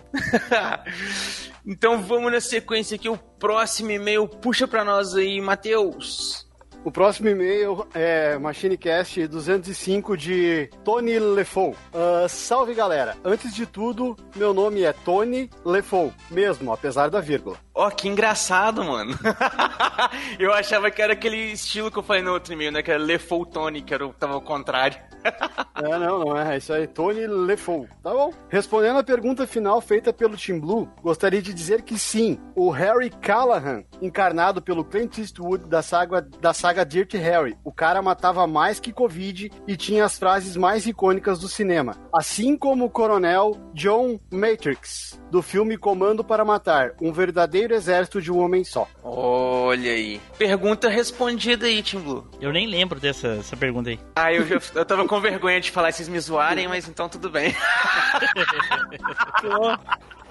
então 1.66 2.01
vamos 2.03 2.32
na 2.32 2.40
sequência 2.40 2.94
aqui. 2.97 3.09
O 3.09 3.16
próximo 3.16 3.90
e-mail 3.90 4.27
puxa 4.28 4.66
pra 4.66 4.85
nós 4.85 5.15
aí, 5.15 5.40
Matheus. 5.40 6.47
O 6.84 6.90
próximo 6.90 7.28
e-mail 7.28 7.86
é 7.94 8.36
MachineCast 8.38 9.28
205 9.28 10.16
de 10.16 10.68
Tony 10.84 11.16
Lefou. 11.16 11.76
Ah, 11.94 12.26
salve 12.28 12.74
galera! 12.74 13.16
Antes 13.24 13.54
de 13.54 13.66
tudo, 13.66 14.16
meu 14.34 14.52
nome 14.52 14.82
é 14.82 14.92
Tony 14.92 15.48
Lefou, 15.64 16.12
mesmo, 16.28 16.72
apesar 16.72 17.09
da 17.09 17.20
vírgula. 17.20 17.56
Ó, 17.72 17.88
que 17.88 18.09
engraçado, 18.09 18.82
mano. 18.84 19.16
eu 20.40 20.52
achava 20.52 20.90
que 20.90 21.00
era 21.00 21.12
aquele 21.12 21.52
estilo 21.52 21.90
que 21.90 21.98
eu 21.98 22.02
falei 22.02 22.20
no 22.22 22.32
outro 22.32 22.52
e-mail, 22.52 22.72
né? 22.72 22.82
Que 22.82 22.90
era 22.90 23.00
Lefou 23.02 23.46
Tony, 23.46 23.80
que 23.80 23.94
era, 23.94 24.04
o- 24.06 24.12
tava 24.12 24.34
ao 24.34 24.42
contrário. 24.42 24.98
É, 25.74 25.98
não, 25.98 26.20
não 26.20 26.36
é. 26.38 26.59
Isso 26.59 26.72
aí, 26.72 26.86
Tony 26.86 27.26
Lefou. 27.26 27.88
Tá 28.04 28.10
bom. 28.12 28.32
Respondendo 28.48 28.98
a 28.98 29.02
pergunta 29.02 29.46
final 29.48 29.80
feita 29.80 30.12
pelo 30.12 30.36
Team 30.36 30.60
Blue, 30.60 30.88
gostaria 31.02 31.40
de 31.42 31.52
dizer 31.52 31.82
que 31.82 31.98
sim, 31.98 32.38
o 32.54 32.70
Harry 32.70 33.09
Callahan, 33.10 33.82
encarnado 34.00 34.60
pelo 34.62 34.84
Clint 34.84 35.18
Eastwood 35.18 35.66
da 35.68 35.82
saga, 35.82 36.20
da 36.40 36.52
saga 36.52 36.72
Dirty 36.85 37.19
Harry, 37.19 37.57
o 37.62 37.70
cara 37.70 38.01
matava 38.01 38.47
mais 38.47 38.81
que 38.81 38.93
Covid 38.93 39.51
e 39.69 39.77
tinha 39.77 40.05
as 40.05 40.19
frases 40.19 40.57
mais 40.57 40.86
icônicas 40.86 41.39
do 41.39 41.49
cinema. 41.49 41.97
Assim 42.12 42.57
como 42.57 42.86
o 42.86 42.90
coronel 42.90 43.57
John 43.74 44.19
Matrix, 44.31 45.20
do 45.31 45.43
filme 45.43 45.77
Comando 45.77 46.24
para 46.24 46.44
Matar, 46.44 46.94
um 47.01 47.12
verdadeiro 47.12 47.74
exército 47.74 48.20
de 48.20 48.32
um 48.32 48.39
homem 48.39 48.65
só. 48.65 48.89
Olha 49.03 49.93
aí. 49.93 50.20
Pergunta 50.39 50.89
respondida 50.89 51.66
aí, 51.66 51.82
Tim 51.82 52.01
Blue. 52.01 52.27
Eu 52.40 52.53
nem 52.53 52.66
lembro 52.66 52.99
dessa, 52.99 53.39
pergunta 53.59 53.90
aí. 53.90 54.01
Ah, 54.16 54.32
eu, 54.32 54.44
eu 54.74 54.85
tava 54.85 55.07
com 55.07 55.20
vergonha 55.20 55.61
de 55.61 55.70
falar 55.70 55.93
vocês 55.93 56.09
me 56.09 56.19
zoarem, 56.19 56.66
mas 56.66 56.89
então 56.89 57.09
tudo 57.09 57.31
bem. 57.31 57.55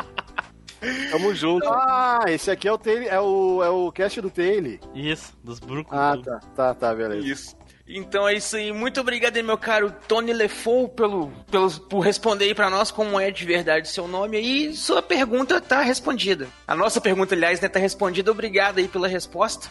Tamo 1.11 1.33
junto. 1.35 1.67
Ah, 1.67 2.25
esse 2.27 2.49
aqui 2.49 2.67
é 2.67 2.73
o, 2.73 2.77
Taylor, 2.77 3.07
é 3.07 3.19
o, 3.19 3.63
é 3.63 3.69
o 3.69 3.91
cast 3.91 4.19
do 4.19 4.29
Taylor. 4.29 4.79
Isso, 4.95 5.33
dos 5.43 5.59
Brucutu. 5.59 5.95
Ah, 5.95 6.17
tá. 6.23 6.39
Tá, 6.55 6.73
tá, 6.73 6.95
beleza. 6.95 7.27
Isso. 7.27 7.61
Então 7.87 8.27
é 8.27 8.35
isso 8.35 8.55
aí. 8.55 8.71
Muito 8.71 9.01
obrigado, 9.01 9.35
aí, 9.35 9.43
meu 9.43 9.57
caro 9.57 9.93
Tony 10.07 10.31
Lefou, 10.31 10.87
pelo, 10.87 11.27
pelo, 11.49 11.69
por 11.81 11.99
responder 11.99 12.45
aí 12.45 12.55
pra 12.55 12.69
nós 12.69 12.89
como 12.89 13.19
é 13.19 13.29
de 13.29 13.45
verdade 13.45 13.89
seu 13.89 14.07
nome 14.07 14.37
aí. 14.37 14.73
Sua 14.73 15.01
pergunta 15.01 15.59
tá 15.59 15.81
respondida. 15.81 16.47
A 16.67 16.75
nossa 16.75 17.01
pergunta, 17.01 17.35
aliás, 17.35 17.59
né, 17.59 17.67
tá 17.67 17.79
respondida. 17.79 18.31
Obrigado 18.31 18.77
aí 18.77 18.87
pela 18.87 19.07
resposta. 19.07 19.67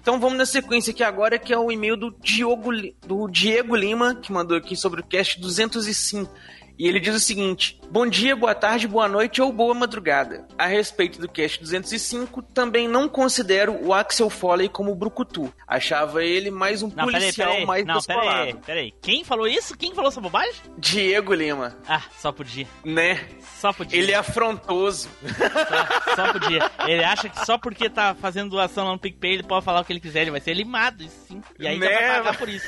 Então 0.00 0.20
vamos 0.20 0.36
na 0.36 0.46
sequência 0.46 0.90
aqui 0.90 1.02
agora, 1.02 1.38
que 1.38 1.52
é 1.52 1.58
o 1.58 1.70
e-mail 1.70 1.96
do 1.96 2.14
Diogo, 2.20 2.70
do 3.06 3.28
Diego 3.28 3.74
Lima, 3.74 4.16
que 4.16 4.32
mandou 4.32 4.56
aqui 4.56 4.76
sobre 4.76 5.00
o 5.00 5.04
cast 5.04 5.40
205. 5.40 6.30
E 6.82 6.88
ele 6.88 6.98
diz 6.98 7.14
o 7.14 7.20
seguinte: 7.20 7.78
Bom 7.88 8.04
dia, 8.08 8.34
boa 8.34 8.56
tarde, 8.56 8.88
boa 8.88 9.06
noite 9.06 9.40
ou 9.40 9.52
boa 9.52 9.72
madrugada. 9.72 10.48
A 10.58 10.66
respeito 10.66 11.20
do 11.20 11.28
cast 11.28 11.60
205, 11.60 12.42
também 12.42 12.88
não 12.88 13.08
considero 13.08 13.72
o 13.86 13.94
Axel 13.94 14.28
Foley 14.28 14.68
como 14.68 14.92
brucutu. 14.92 15.54
Achava 15.64 16.24
ele 16.24 16.50
mais 16.50 16.82
um 16.82 16.88
Não, 16.88 17.06
peraí, 17.06 17.12
policial 17.20 17.50
peraí. 17.52 17.66
mais 17.66 17.86
Não, 17.86 18.00
peraí, 18.02 18.18
descolado. 18.26 18.58
peraí. 18.66 18.94
Quem 19.00 19.22
falou 19.22 19.46
isso? 19.46 19.76
Quem 19.78 19.94
falou 19.94 20.10
essa 20.10 20.20
bobagem? 20.20 20.54
Diego 20.76 21.32
Lima. 21.32 21.76
Ah, 21.86 22.02
só 22.18 22.32
podia. 22.32 22.66
Né? 22.84 23.28
Só 23.60 23.72
podia. 23.72 23.96
Ele 24.00 24.10
é 24.10 24.16
afrontoso. 24.16 25.08
Só, 25.22 26.14
só 26.16 26.32
podia. 26.32 26.68
Ele 26.88 27.04
acha 27.04 27.28
que 27.28 27.46
só 27.46 27.56
porque 27.58 27.88
tá 27.88 28.12
fazendo 28.20 28.50
doação 28.50 28.86
lá 28.86 28.90
no 28.92 28.98
PicPay 28.98 29.34
ele 29.34 29.42
pode 29.44 29.64
falar 29.64 29.82
o 29.82 29.84
que 29.84 29.92
ele 29.92 30.00
quiser, 30.00 30.22
ele 30.22 30.32
vai 30.32 30.40
ser 30.40 30.54
limado, 30.54 31.04
sim. 31.28 31.40
E 31.60 31.68
ainda 31.68 31.86
Né? 31.88 31.94
vai 31.94 32.16
pagar 32.18 32.38
por 32.38 32.48
isso. 32.48 32.66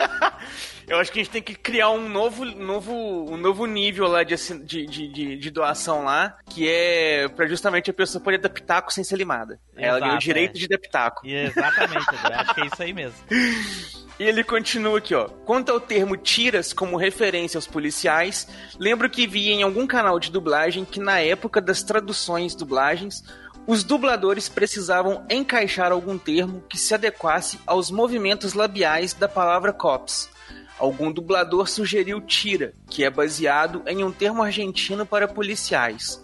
Eu 0.86 0.98
acho 0.98 1.10
que 1.10 1.18
a 1.18 1.22
gente 1.22 1.32
tem 1.32 1.42
que 1.42 1.54
criar 1.54 1.90
um 1.90 2.08
novo, 2.08 2.44
novo, 2.44 2.92
um 2.94 3.36
novo 3.36 3.66
nível 3.66 4.06
lá 4.06 4.22
de, 4.22 4.36
de, 4.36 4.86
de, 4.86 5.36
de, 5.36 5.50
doação 5.50 6.04
lá, 6.04 6.36
que 6.48 6.68
é 6.68 7.28
pra 7.28 7.46
justamente 7.46 7.90
a 7.90 7.94
pessoa 7.94 8.22
poder 8.22 8.38
dar 8.38 8.48
pitaco 8.48 8.92
sem 8.92 9.02
ser 9.02 9.16
limada. 9.16 9.58
Ela 9.76 9.98
ganha 9.98 10.12
o 10.12 10.14
Exato, 10.14 10.24
direito 10.24 10.56
é. 10.56 10.60
de 10.60 10.68
dar 10.68 10.78
pitaco. 10.78 11.26
Exatamente, 11.26 12.06
André. 12.08 12.34
Acho 12.36 12.54
que 12.54 12.60
é 12.60 12.66
isso 12.66 12.82
aí 12.82 12.92
mesmo. 12.92 13.18
E 14.18 14.24
ele 14.24 14.42
continua 14.42 14.96
aqui, 14.96 15.14
ó. 15.14 15.28
Quanto 15.44 15.70
ao 15.70 15.78
termo 15.78 16.16
tiras 16.16 16.72
como 16.72 16.96
referência 16.96 17.58
aos 17.58 17.66
policiais, 17.66 18.48
lembro 18.78 19.10
que 19.10 19.26
vi 19.26 19.50
em 19.50 19.62
algum 19.62 19.86
canal 19.86 20.18
de 20.18 20.30
dublagem 20.30 20.86
que 20.86 20.98
na 20.98 21.20
época 21.20 21.60
das 21.60 21.82
traduções 21.82 22.54
dublagens, 22.54 23.22
os 23.66 23.84
dubladores 23.84 24.48
precisavam 24.48 25.26
encaixar 25.28 25.92
algum 25.92 26.16
termo 26.16 26.62
que 26.66 26.78
se 26.78 26.94
adequasse 26.94 27.58
aos 27.66 27.90
movimentos 27.90 28.54
labiais 28.54 29.12
da 29.12 29.28
palavra 29.28 29.70
cops. 29.70 30.30
Algum 30.78 31.10
dublador 31.10 31.68
sugeriu 31.68 32.20
tira, 32.20 32.74
que 32.90 33.04
é 33.04 33.10
baseado 33.10 33.82
em 33.86 34.04
um 34.04 34.12
termo 34.12 34.42
argentino 34.42 35.06
para 35.06 35.26
policiais. 35.26 36.22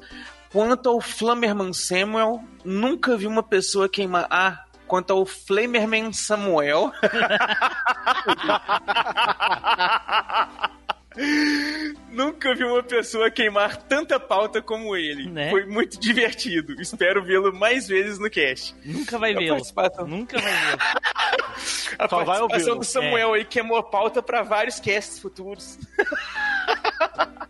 Quanto 0.50 0.88
ao 0.88 1.00
Flammerman 1.00 1.72
Samuel, 1.72 2.42
nunca 2.62 3.16
vi 3.16 3.26
uma 3.26 3.42
pessoa 3.42 3.88
queimar. 3.88 4.26
Ah, 4.30 4.64
quanto 4.86 5.10
ao 5.10 5.24
Flamerman 5.24 6.12
Samuel. 6.12 6.92
Nunca 12.10 12.54
vi 12.54 12.64
uma 12.64 12.82
pessoa 12.82 13.30
queimar 13.30 13.76
tanta 13.84 14.18
pauta 14.20 14.60
como 14.62 14.94
ele. 14.96 15.28
Né? 15.30 15.50
Foi 15.50 15.64
muito 15.66 15.98
divertido. 15.98 16.80
Espero 16.80 17.22
vê-lo 17.24 17.52
mais 17.54 17.88
vezes 17.88 18.18
no 18.18 18.30
cast. 18.30 18.74
Nunca 18.84 19.18
vai 19.18 19.34
vê-lo. 19.34 19.56
participação- 19.56 20.06
Nunca 20.06 20.38
vai 20.38 20.52
vê-lo. 20.52 20.78
A 21.98 22.08
Só 22.08 22.24
participação 22.24 22.78
do 22.78 22.84
Samuel 22.84 23.34
aí 23.34 23.44
queimou 23.44 23.76
a 23.76 23.82
pauta 23.82 24.22
pra 24.22 24.42
vários 24.42 24.80
casts 24.80 25.18
futuros. 25.18 25.78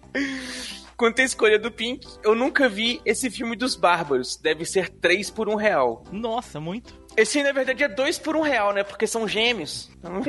Quanto 0.96 1.20
à 1.20 1.24
escolha 1.24 1.58
do 1.58 1.70
Pink, 1.70 2.06
eu 2.22 2.34
nunca 2.34 2.68
vi 2.68 3.00
esse 3.04 3.30
filme 3.30 3.56
dos 3.56 3.74
Bárbaros. 3.74 4.36
Deve 4.36 4.64
ser 4.64 4.88
3 4.88 5.30
por 5.30 5.48
1 5.48 5.56
real. 5.56 6.04
Nossa, 6.12 6.60
muito. 6.60 7.00
Esse, 7.16 7.42
na 7.42 7.52
verdade, 7.52 7.82
é 7.84 7.88
2 7.88 8.18
por 8.18 8.36
1 8.36 8.40
real, 8.42 8.72
né? 8.72 8.84
Porque 8.84 9.06
são 9.06 9.26
gêmeos. 9.26 9.90
Então, 9.98 10.20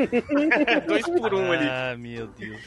2 0.87 1.05
por 1.05 1.33
1 1.33 1.51
ali. 1.51 1.67
Ah, 1.69 1.95
meu 1.97 2.27
Deus 2.27 2.59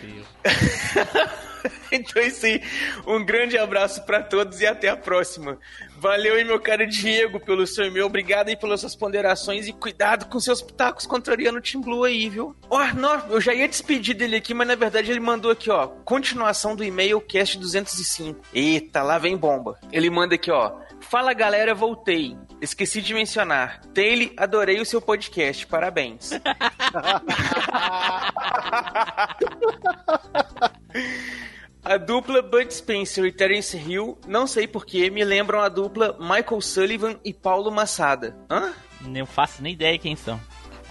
céu. 0.00 1.06
Então 1.92 2.22
aí. 2.22 2.62
Um 3.06 3.24
grande 3.24 3.58
abraço 3.58 4.02
pra 4.04 4.22
todos 4.22 4.60
e 4.60 4.66
até 4.66 4.88
a 4.88 4.96
próxima. 4.96 5.58
Valeu 5.98 6.34
aí, 6.34 6.44
meu 6.44 6.60
caro 6.60 6.86
Diego, 6.86 7.40
pelo 7.40 7.66
seu 7.66 7.84
e-mail. 7.86 8.06
Obrigado 8.06 8.48
aí 8.48 8.56
pelas 8.56 8.80
suas 8.80 8.96
ponderações 8.96 9.66
e 9.66 9.72
cuidado 9.72 10.26
com 10.26 10.40
seus 10.40 10.62
pitacos 10.62 11.06
contrariando 11.06 11.58
o 11.58 11.62
Team 11.62 11.82
Blue 11.82 12.04
aí, 12.04 12.28
viu? 12.28 12.54
Ó, 12.70 12.84
não, 12.94 13.28
eu 13.30 13.40
já 13.40 13.52
ia 13.52 13.68
despedir 13.68 14.14
dele 14.14 14.36
aqui, 14.36 14.54
mas 14.54 14.68
na 14.68 14.74
verdade 14.74 15.10
ele 15.10 15.20
mandou 15.20 15.50
aqui, 15.50 15.70
ó. 15.70 15.86
Continuação 15.86 16.74
do 16.74 16.84
e-mail 16.84 17.20
cast 17.20 17.58
205. 17.58 18.40
Eita, 18.54 19.02
lá 19.02 19.18
vem 19.18 19.36
bomba. 19.36 19.78
Ele 19.92 20.08
manda 20.08 20.34
aqui, 20.34 20.50
ó. 20.50 20.72
Fala 21.00 21.32
galera, 21.32 21.74
voltei. 21.74 22.36
Esqueci 22.60 23.00
de 23.00 23.14
mencionar. 23.14 23.80
Taylor, 23.94 24.32
adorei 24.36 24.80
o 24.80 24.84
seu 24.84 25.00
podcast. 25.00 25.66
Parabéns. 25.66 26.30
A 31.82 31.96
dupla 31.96 32.42
Bud 32.42 32.72
Spencer 32.72 33.24
e 33.24 33.32
Terence 33.32 33.76
Hill, 33.76 34.18
não 34.28 34.46
sei 34.46 34.68
porquê, 34.68 35.08
me 35.08 35.24
lembram 35.24 35.60
a 35.60 35.68
dupla 35.68 36.14
Michael 36.20 36.60
Sullivan 36.60 37.18
e 37.24 37.32
Paulo 37.32 37.70
Massada. 37.70 38.36
Hã? 38.50 38.74
Nem 39.00 39.24
faço 39.24 39.62
nem 39.62 39.72
ideia 39.72 39.98
quem 39.98 40.14
são. 40.14 40.38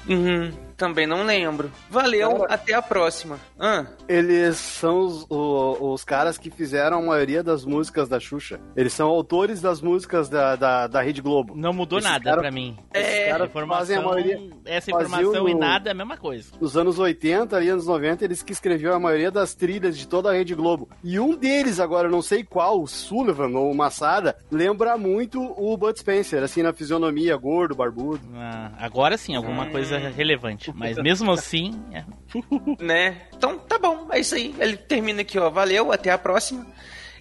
Uhum, 0.08 0.52
também 0.80 1.06
não 1.06 1.24
lembro. 1.24 1.70
Valeu, 1.90 2.38
Cara. 2.38 2.54
até 2.54 2.74
a 2.74 2.82
próxima. 2.82 3.38
Hã? 3.60 3.86
Eles 4.08 4.58
são 4.58 5.00
os, 5.02 5.26
o- 5.30 5.92
os 5.94 6.04
caras 6.04 6.38
que 6.38 6.50
fizeram 6.50 7.00
a 7.00 7.02
maioria 7.06 7.44
das 7.44 7.66
músicas 7.66 8.08
da 8.08 8.20
Xuxa. 8.20 8.60
Eles 8.76 8.94
são 8.94 9.10
autores 9.10 9.62
das 9.62 9.82
músicas 9.82 10.30
da, 10.30 10.56
da, 10.56 10.88
da 10.88 11.02
Rede 11.02 11.22
Globo. 11.22 11.54
Não 11.56 11.74
mudou 11.74 12.00
Esses 12.00 12.10
nada 12.10 12.24
cara- 12.24 12.42
pra 12.42 12.52
mim. 12.52 12.78
É, 12.94 13.36
fazem 13.68 13.98
a 13.98 14.02
maioria. 14.02 14.40
essa 14.66 14.90
informação 14.90 15.48
e 15.50 15.54
no- 15.54 15.60
nada 15.60 15.90
é 15.90 15.92
a 15.92 15.96
mesma 15.96 16.16
coisa. 16.18 16.54
Nos 16.60 16.78
anos 16.78 16.98
80 16.98 17.58
ali, 17.58 17.70
anos 17.70 17.86
90, 17.86 18.24
eles 18.24 18.42
que 18.42 18.54
escreviam 18.54 18.94
a 18.96 19.00
maioria 19.00 19.30
das 19.30 19.54
trilhas 19.54 19.98
de 19.98 20.08
toda 20.08 20.30
a 20.30 20.34
Rede 20.34 20.56
Globo. 20.56 20.88
E 21.04 21.20
um 21.20 21.36
deles, 21.36 21.80
agora 21.80 22.08
eu 22.08 22.12
não 22.12 22.22
sei 22.22 22.44
qual, 22.44 22.82
o 22.82 22.88
Sullivan 22.88 23.50
ou 23.58 23.70
o 23.72 23.76
Massada, 23.76 24.38
lembra 24.50 24.98
muito 24.98 25.42
o 25.42 25.76
Bud 25.78 26.00
Spencer, 26.00 26.42
assim, 26.42 26.64
na 26.64 26.72
fisionomia, 26.72 27.36
gordo, 27.36 27.76
barbudo. 27.76 28.22
Ah, 28.34 28.72
agora 28.80 29.18
sim, 29.18 29.36
alguma 29.36 29.66
Hum. 29.66 29.72
coisa 29.72 29.98
relevante. 29.98 30.69
Mas 30.76 30.98
mesmo 30.98 31.32
assim, 31.32 31.82
é. 31.92 32.04
Né? 32.84 33.22
Então 33.36 33.58
tá 33.60 33.78
bom, 33.78 34.08
é 34.12 34.20
isso 34.20 34.36
aí. 34.36 34.56
Ele 34.60 34.78
termina 34.78 35.22
aqui, 35.22 35.38
ó. 35.38 35.50
Valeu, 35.50 35.92
até 35.92 36.12
a 36.12 36.18
próxima. 36.18 36.66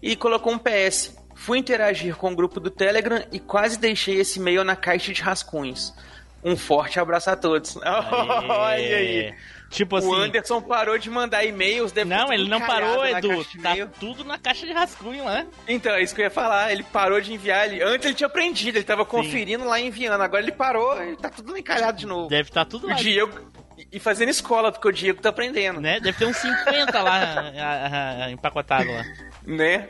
E 0.03 0.15
colocou 0.17 0.53
um 0.53 0.59
PS. 0.59 1.17
Fui 1.35 1.59
interagir 1.59 2.17
com 2.17 2.33
o 2.33 2.35
grupo 2.35 2.59
do 2.59 2.71
Telegram 2.71 3.25
e 3.31 3.39
quase 3.39 3.79
deixei 3.79 4.17
esse 4.17 4.39
e-mail 4.39 4.65
na 4.65 4.75
caixa 4.75 5.13
de 5.13 5.23
rascunhos. 5.23 5.95
Um 6.43 6.57
forte 6.57 6.99
abraço 6.99 7.31
a 7.31 7.37
todos. 7.37 7.77
Olha 7.83 8.97
aí. 8.97 9.35
Tipo 9.71 9.97
o 9.97 9.99
assim. 9.99 10.15
Anderson 10.15 10.63
parou 10.63 10.99
de 10.99 11.11
mandar 11.11 11.45
e-mails. 11.45 11.93
deve 11.93 12.09
Não, 12.09 12.33
ele 12.33 12.49
não 12.49 12.61
parou, 12.61 13.05
Edu. 13.05 13.45
Tá 13.63 13.75
tudo 14.01 14.25
na 14.25 14.39
caixa 14.39 14.67
de 14.67 14.73
rascunho 14.73 15.25
lá. 15.25 15.45
Então, 15.67 15.95
é 15.95 16.03
isso 16.03 16.15
que 16.15 16.23
eu 16.23 16.25
ia 16.25 16.31
falar. 16.31 16.73
Ele 16.73 16.83
parou 16.83 17.21
de 17.21 17.33
enviar. 17.35 17.67
Ele... 17.67 17.83
Antes 17.83 18.07
ele 18.07 18.15
tinha 18.15 18.27
aprendido, 18.27 18.77
ele 18.77 18.85
tava 18.85 19.05
conferindo 19.05 19.65
lá 19.65 19.79
e 19.79 19.87
enviando. 19.87 20.23
Agora 20.23 20.43
ele 20.43 20.53
parou 20.53 21.03
e 21.03 21.17
tá 21.17 21.29
tudo 21.29 21.57
encalhado 21.57 21.99
de 21.99 22.07
novo. 22.07 22.29
Deve 22.29 22.49
estar 22.49 22.65
tudo 22.65 22.87
O 22.87 22.91
lá. 22.91 22.97
Diego. 22.97 23.39
E 23.93 24.01
fazendo 24.01 24.31
escola, 24.31 24.73
porque 24.73 24.89
o 24.89 24.93
Diego 24.93 25.21
tá 25.21 25.29
aprendendo. 25.29 25.81
Né? 25.81 26.01
Deve 26.01 26.19
ter 26.19 26.25
uns 26.27 26.37
50 26.37 27.01
lá 27.01 28.31
empacotado 28.33 28.91
lá. 28.91 29.05
né? 29.47 29.89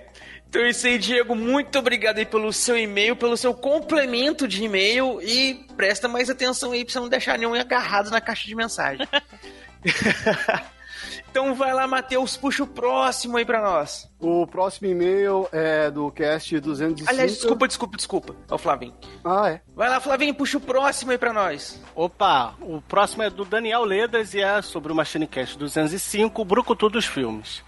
Então 0.48 0.62
é 0.62 0.70
isso 0.70 0.86
aí, 0.86 0.98
Diego. 0.98 1.34
Muito 1.34 1.78
obrigado 1.78 2.18
aí 2.18 2.26
pelo 2.26 2.52
seu 2.52 2.76
e-mail, 2.76 3.14
pelo 3.14 3.36
seu 3.36 3.52
complemento 3.54 4.48
de 4.48 4.64
e-mail 4.64 5.20
e 5.22 5.54
presta 5.76 6.08
mais 6.08 6.30
atenção 6.30 6.72
aí 6.72 6.84
pra 6.84 6.92
você 6.92 7.00
não 7.00 7.08
deixar 7.08 7.38
nenhum 7.38 7.54
agarrado 7.54 8.10
na 8.10 8.20
caixa 8.20 8.46
de 8.46 8.54
mensagem. 8.54 9.06
então 11.30 11.54
vai 11.54 11.72
lá, 11.72 11.86
Matheus, 11.86 12.36
puxa 12.36 12.64
o 12.64 12.66
próximo 12.66 13.36
aí 13.36 13.44
pra 13.44 13.60
nós. 13.62 14.08
O 14.18 14.46
próximo 14.46 14.88
e-mail 14.88 15.48
é 15.52 15.90
do 15.90 16.10
cast 16.10 16.58
205. 16.58 17.10
Aliás, 17.10 17.32
desculpa, 17.32 17.68
desculpa, 17.68 17.96
desculpa. 17.96 18.36
É 18.50 18.54
o 18.54 18.58
Flavinho. 18.58 18.94
Ah, 19.24 19.50
é? 19.50 19.60
Vai 19.74 19.88
lá, 19.88 20.00
Flavinho, 20.00 20.34
puxa 20.34 20.58
o 20.58 20.60
próximo 20.60 21.12
aí 21.12 21.18
pra 21.18 21.32
nós. 21.32 21.80
Opa, 21.94 22.54
o 22.60 22.80
próximo 22.82 23.22
é 23.22 23.30
do 23.30 23.44
Daniel 23.44 23.84
Ledas 23.84 24.34
e 24.34 24.40
é 24.40 24.60
sobre 24.62 24.92
o 24.92 24.94
Machine 24.94 25.26
Cast 25.26 25.56
205, 25.58 26.40
o 26.40 26.44
Brucutu 26.44 26.88
dos 26.88 27.06
Filmes. 27.06 27.62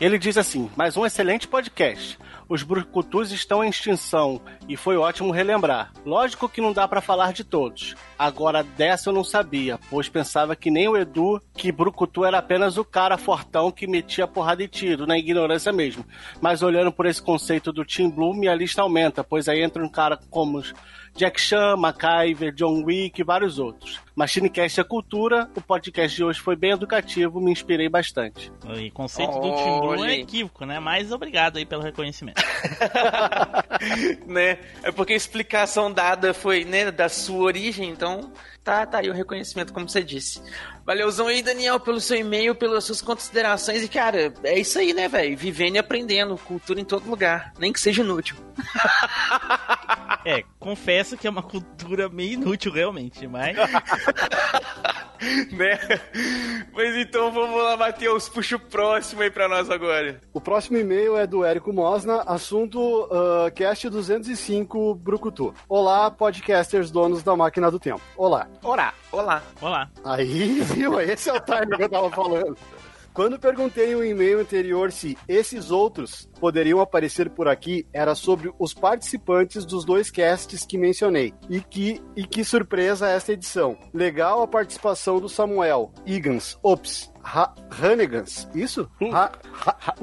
Ele 0.00 0.18
diz 0.18 0.38
assim: 0.38 0.70
mais 0.74 0.96
um 0.96 1.04
excelente 1.04 1.46
podcast. 1.46 2.18
Os 2.50 2.64
brucutus 2.64 3.30
estão 3.30 3.62
em 3.62 3.68
extinção 3.68 4.40
e 4.68 4.76
foi 4.76 4.96
ótimo 4.96 5.30
relembrar. 5.30 5.92
Lógico 6.04 6.48
que 6.48 6.60
não 6.60 6.72
dá 6.72 6.88
pra 6.88 7.00
falar 7.00 7.32
de 7.32 7.44
todos. 7.44 7.94
Agora 8.18 8.64
dessa 8.64 9.08
eu 9.08 9.14
não 9.14 9.22
sabia, 9.22 9.78
pois 9.88 10.08
pensava 10.08 10.56
que 10.56 10.68
nem 10.68 10.88
o 10.88 10.96
Edu, 10.96 11.40
que 11.54 11.70
brucutu 11.70 12.24
era 12.24 12.38
apenas 12.38 12.76
o 12.76 12.84
cara 12.84 13.16
fortão 13.16 13.70
que 13.70 13.86
metia 13.86 14.26
porrada 14.26 14.64
e 14.64 14.68
tiro, 14.68 15.06
na 15.06 15.16
ignorância 15.16 15.72
mesmo. 15.72 16.04
Mas 16.40 16.60
olhando 16.60 16.90
por 16.90 17.06
esse 17.06 17.22
conceito 17.22 17.72
do 17.72 17.84
Team 17.84 18.10
Blue, 18.10 18.34
minha 18.34 18.52
lista 18.52 18.82
aumenta, 18.82 19.22
pois 19.22 19.48
aí 19.48 19.62
entra 19.62 19.84
um 19.84 19.88
cara 19.88 20.18
como 20.28 20.58
os 20.58 20.74
Jack 21.16 21.40
Chan, 21.40 21.76
MacGyver, 21.76 22.52
John 22.54 22.82
Wick 22.84 23.20
e 23.20 23.24
vários 23.24 23.58
outros. 23.58 24.00
MachineCast 24.14 24.80
é 24.80 24.84
cultura, 24.84 25.50
o 25.56 25.60
podcast 25.60 26.16
de 26.16 26.24
hoje 26.24 26.40
foi 26.40 26.56
bem 26.56 26.72
educativo, 26.72 27.40
me 27.40 27.50
inspirei 27.50 27.88
bastante. 27.88 28.52
O 28.64 28.92
conceito 28.92 29.32
do 29.32 29.54
Team 29.54 29.80
Blue 29.80 30.04
é 30.04 30.18
equívoco, 30.18 30.64
né? 30.64 30.78
Mas 30.78 31.10
obrigado 31.10 31.56
aí 31.56 31.66
pelo 31.66 31.82
reconhecimento. 31.82 32.39
né? 34.26 34.58
É 34.82 34.92
porque 34.92 35.12
a 35.12 35.16
explicação 35.16 35.92
dada 35.92 36.34
foi, 36.34 36.64
né, 36.64 36.90
da 36.90 37.08
sua 37.08 37.44
origem, 37.44 37.88
então 37.88 38.32
tá, 38.62 38.86
tá 38.86 38.98
aí 38.98 39.10
o 39.10 39.14
reconhecimento, 39.14 39.72
como 39.72 39.88
você 39.88 40.02
disse. 40.02 40.42
Valeuzão 40.90 41.28
aí, 41.28 41.40
Daniel, 41.40 41.78
pelo 41.78 42.00
seu 42.00 42.16
e-mail, 42.16 42.52
pelas 42.52 42.82
suas 42.82 43.00
considerações. 43.00 43.84
E, 43.84 43.88
cara, 43.88 44.34
é 44.42 44.58
isso 44.58 44.76
aí, 44.76 44.92
né, 44.92 45.06
velho? 45.06 45.36
Vivendo 45.36 45.76
e 45.76 45.78
aprendendo. 45.78 46.36
Cultura 46.36 46.80
em 46.80 46.84
todo 46.84 47.08
lugar. 47.08 47.52
Nem 47.60 47.72
que 47.72 47.78
seja 47.78 48.02
inútil. 48.02 48.34
É, 50.24 50.44
confesso 50.58 51.16
que 51.16 51.26
é 51.26 51.30
uma 51.30 51.42
cultura 51.42 52.08
meio 52.08 52.34
inútil, 52.34 52.70
realmente, 52.70 53.26
mas. 53.26 53.56
né? 55.50 55.78
Mas 56.72 56.96
então 56.96 57.32
vamos 57.32 57.62
lá, 57.62 57.76
Matheus, 57.76 58.28
puxa 58.28 58.56
o 58.56 58.60
próximo 58.60 59.22
aí 59.22 59.30
pra 59.30 59.48
nós 59.48 59.70
agora. 59.70 60.20
O 60.32 60.40
próximo 60.40 60.76
e-mail 60.76 61.16
é 61.16 61.26
do 61.26 61.44
Érico 61.44 61.72
Mosna, 61.72 62.22
assunto 62.26 63.04
uh, 63.04 63.50
cast 63.54 63.88
205 63.88 64.94
Brucutu. 64.96 65.54
Olá, 65.68 66.10
podcasters 66.10 66.90
donos 66.90 67.22
da 67.22 67.34
máquina 67.34 67.70
do 67.70 67.78
tempo. 67.78 68.02
Olá. 68.16 68.46
Olá. 68.62 68.92
Olá. 69.12 69.42
Olá. 69.60 69.90
Aí, 70.04 70.62
Esse 71.00 71.30
é 71.30 71.32
o 71.34 71.40
time 71.40 71.76
que 71.76 71.82
eu 71.82 71.88
tava 71.88 72.10
falando. 72.10 72.56
Quando 73.12 73.40
perguntei 73.40 73.92
no 73.92 74.04
e-mail 74.04 74.40
anterior 74.40 74.92
se 74.92 75.18
esses 75.26 75.70
outros 75.70 76.28
poderiam 76.38 76.80
aparecer 76.80 77.28
por 77.28 77.48
aqui, 77.48 77.84
era 77.92 78.14
sobre 78.14 78.52
os 78.56 78.72
participantes 78.72 79.64
dos 79.64 79.84
dois 79.84 80.10
casts 80.10 80.64
que 80.64 80.78
mencionei. 80.78 81.34
E 81.48 81.60
que, 81.60 82.00
e 82.14 82.24
que 82.24 82.44
surpresa 82.44 83.08
esta 83.08 83.32
edição. 83.32 83.76
Legal 83.92 84.42
a 84.42 84.46
participação 84.46 85.18
do 85.18 85.28
Samuel, 85.28 85.92
Igans, 86.06 86.56
Ops, 86.62 87.12
ha 87.22 87.52
Hanegans, 87.82 88.48
isso? 88.54 88.88
Ha 89.12 89.32
ha. 89.66 89.94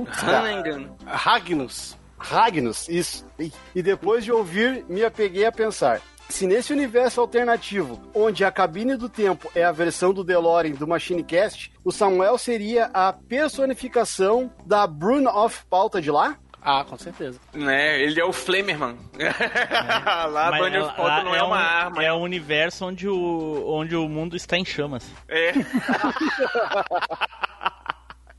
Ragnus. 1.05 1.97
Ragnus, 2.17 2.89
isso. 2.89 3.25
E 3.73 3.81
depois 3.81 4.25
de 4.25 4.31
ouvir, 4.31 4.85
me 4.89 5.03
apeguei 5.05 5.45
a 5.45 5.51
pensar. 5.51 6.01
Se 6.29 6.45
nesse 6.45 6.73
universo 6.73 7.21
alternativo, 7.21 7.99
onde 8.13 8.43
a 8.45 8.51
cabine 8.51 8.95
do 8.95 9.07
tempo 9.09 9.49
é 9.55 9.63
a 9.63 9.71
versão 9.71 10.13
do 10.13 10.23
DeLorean 10.23 10.73
do 10.73 10.85
Machinecast, 10.87 11.71
o 11.83 11.91
Samuel 11.91 12.37
seria 12.37 12.89
a 12.93 13.11
personificação 13.13 14.51
da 14.65 14.85
Bruno 14.85 15.29
of 15.29 15.63
Pauta 15.69 16.01
de 16.01 16.11
lá? 16.11 16.37
Ah, 16.61 16.83
com 16.83 16.97
certeza. 16.97 17.39
Né? 17.53 18.01
Ele 18.01 18.19
é 18.19 18.25
o 18.25 18.33
Flamerman. 18.33 18.97
lá, 20.29 20.49
Mas 20.51 20.59
Bunny 20.61 20.77
of 20.79 20.95
Pauta 20.97 21.23
não 21.23 21.33
é, 21.33 21.41
um- 21.41 21.47
uma 21.47 21.57
arma. 21.59 22.03
É 22.03 22.11
um 22.13 22.21
universo 22.21 22.85
onde 22.85 23.07
o, 23.07 23.63
onde 23.65 23.95
o 23.95 24.07
mundo 24.09 24.35
está 24.35 24.57
em 24.57 24.65
chamas. 24.65 25.09
É. 25.29 25.53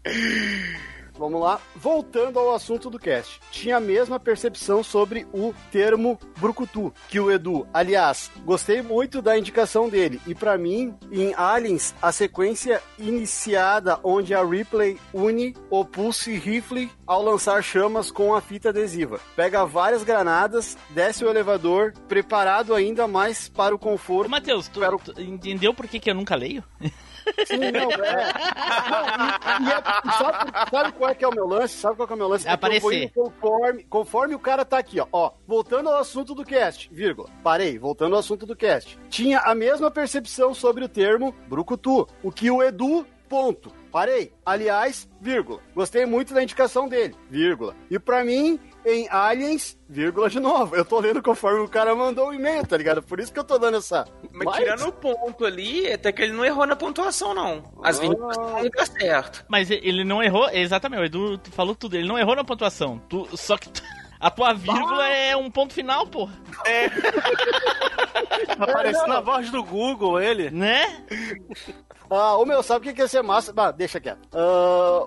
Vamos 1.19 1.41
lá. 1.41 1.61
Voltando 1.75 2.39
ao 2.39 2.55
assunto 2.55 2.89
do 2.89 2.99
cast. 2.99 3.41
Tinha 3.51 3.79
a 3.79 3.81
mesma 3.81 4.21
percepção 4.21 4.83
sobre 4.83 5.27
o 5.33 5.53
termo 5.73 6.19
brucutu 6.39 6.93
que 7.09 7.19
o 7.19 7.31
Edu. 7.31 7.67
Aliás, 7.75 8.31
gostei 8.45 8.81
muito 8.83 9.21
da 9.21 9.37
indicação 9.37 9.89
dele. 9.89 10.21
E 10.27 10.35
pra 10.35 10.57
mim, 10.57 10.95
em 11.11 11.35
Aliens, 11.35 11.95
a 12.01 12.13
sequência 12.13 12.81
iniciada 12.99 13.99
onde 14.03 14.35
a 14.35 14.45
Ripley 14.45 14.99
une 15.13 15.55
o 15.69 15.85
Pulse 15.85 16.33
Rifle 16.35 16.91
ao 17.07 17.23
lançar 17.23 17.63
chamas 17.63 18.11
com 18.11 18.35
a 18.35 18.41
fita 18.41 18.69
adesiva. 18.69 19.21
Pega 19.35 19.65
várias 19.65 20.05
granadas, 20.05 20.77
desce 20.91 21.25
o 21.25 21.29
elevador, 21.29 21.93
preparado 22.07 22.75
ainda 22.75 23.09
mais 23.09 23.49
para 23.49 23.75
o 23.75 23.79
conforto. 23.79 24.31
Matheus, 24.31 24.69
tu, 24.69 24.81
tu 24.99 25.21
entendeu 25.21 25.75
por 25.75 25.89
que, 25.89 25.99
que 25.99 26.11
eu 26.11 26.15
nunca 26.15 26.37
leio? 26.37 26.63
Sim, 27.47 27.57
não, 27.73 27.91
é. 28.05 28.33
Não, 28.91 29.27
e- 29.27 29.69
e 29.69 29.73
é- 29.73 30.13
sabe, 30.19 30.53
sabe 30.71 30.93
qual 30.93 31.11
é 31.11 31.15
que 31.15 31.25
é 31.25 31.29
o 31.29 31.35
meu 31.35 31.47
lance? 31.47 31.75
Sabe 31.75 31.97
qual 31.97 32.07
que 32.07 32.13
é 32.13 32.17
o 32.17 32.19
meu 32.19 32.29
lance? 32.29 32.47
É 32.49 32.53
Aparecer. 32.53 33.11
conforme, 33.15 33.85
conforme 33.85 34.35
o 34.35 34.39
cara 34.39 34.65
tá 34.65 34.79
aqui, 34.79 35.01
ó. 35.01 35.07
ó. 35.13 35.33
Voltando 35.47 35.89
ao 35.89 35.99
assunto 35.99 36.35
do 36.35 36.45
cast, 36.45 36.89
vírgula. 36.93 37.29
Parei, 37.43 37.79
voltando 37.79 38.15
ao 38.15 38.21
assunto 38.21 38.47
do 38.47 38.57
cast. 38.57 38.99
Tinha 39.09 39.41
a 39.41 39.55
mesma 39.55 39.91
percepção 39.91 40.55
sobre 40.55 40.85
o 40.85 40.89
termo 40.89 41.35
brucutu. 41.49 42.07
O 42.23 42.31
que 42.33 42.51
o 42.51 42.63
Edu, 42.63 43.07
ponto. 43.29 43.73
Parei. 43.91 44.33
Aliás, 44.45 45.09
vírgula. 45.21 45.61
Gostei 45.75 46.05
muito 46.05 46.35
da 46.35 46.43
indicação 46.43 46.89
dele, 46.89 47.15
vírgula. 47.31 47.75
E 47.91 47.99
pra 47.99 48.23
mim, 48.23 48.61
em 48.89 49.09
Aliens, 49.11 49.79
vírgula 49.89 50.29
de 50.29 50.41
novo. 50.41 50.75
Eu 50.77 50.85
tô 50.85 50.99
lendo 51.01 51.23
conforme 51.23 51.61
o 51.61 51.69
cara 51.69 51.95
mandou 51.95 52.29
o 52.29 52.35
e-mail, 52.35 52.67
tá 52.67 52.77
ligado? 52.77 53.03
Por 53.03 53.21
isso 53.21 53.33
que 53.33 53.39
eu 53.39 53.45
tô 53.45 53.59
dando 53.59 53.77
essa. 53.79 54.05
Mas 54.33 54.57
tirando 54.57 54.89
o 54.89 54.93
ponto 54.93 55.45
ali, 55.45 55.93
até 55.93 56.11
que 56.13 56.23
ele 56.23 56.33
não 56.33 56.45
errou 56.45 56.67
na 56.67 56.75
pontuação, 56.77 57.35
não. 57.35 57.63
As 57.83 57.99
vírgulas 57.99 58.37
estão 58.37 58.57
no 58.59 58.63
lugar 58.65 58.87
certo. 58.87 59.45
Mas 59.49 59.71
ele 59.71 60.05
não 60.05 60.23
errou, 60.23 60.49
exatamente, 60.51 61.01
o 61.01 61.05
Edu 61.05 61.41
falou 61.53 61.75
tudo, 61.75 61.97
ele 61.97 62.09
não 62.09 62.19
errou 62.19 62.35
na 62.37 62.45
pontuação. 62.45 62.99
Tu, 63.09 63.29
só 63.37 63.57
que 63.57 63.69
tu- 63.69 63.83
a 64.21 64.31
tua 64.31 64.53
vírgula 64.53 65.09
é 65.09 65.37
um 65.37 65.51
ponto 65.51 65.73
final, 65.73 66.07
pô. 66.07 66.29
É. 66.65 66.87
Apareceu 68.59 69.07
na 69.07 69.21
voz 69.21 69.51
do 69.51 69.63
Google, 69.63 70.21
ele. 70.21 70.51
Né? 70.51 71.05
Ah, 72.11 72.37
ô 72.37 72.45
meu, 72.45 72.63
sabe 72.63 72.81
o 72.81 72.83
que 72.89 72.95
que 72.95 73.01
ia 73.03 73.09
ser 73.09 73.23
massa? 73.23 73.53
Ah, 73.57 73.71
deixa 73.71 74.01
quieto. 74.01 74.27
Ah, 74.33 75.07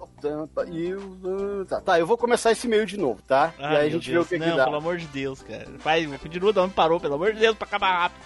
e, 0.71 0.93
ah, 0.93 1.65
tá, 1.67 1.81
tá, 1.81 1.99
eu 1.99 2.05
vou 2.05 2.17
começar 2.17 2.51
esse 2.51 2.67
e-mail 2.67 2.85
de 2.85 2.97
novo, 2.97 3.21
tá? 3.23 3.51
e 3.57 3.63
Ai, 3.63 3.75
aí 3.77 3.88
a 3.88 3.89
gente 3.89 4.07
vê 4.07 4.13
Deus, 4.13 4.25
o 4.25 4.29
que 4.29 4.38
não, 4.38 4.51
que 4.51 4.57
dá. 4.57 4.63
pelo 4.65 4.77
amor 4.77 4.97
de 4.97 5.07
Deus, 5.07 5.41
cara. 5.41 5.65
Vai, 5.79 6.05
continua 6.05 6.53
de 6.53 6.59
onde 6.59 6.73
parou, 6.73 6.99
pelo 6.99 7.15
amor 7.15 7.33
de 7.33 7.39
Deus, 7.39 7.57
pra 7.57 7.67
acabar 7.67 8.09
rápido. 8.09 8.21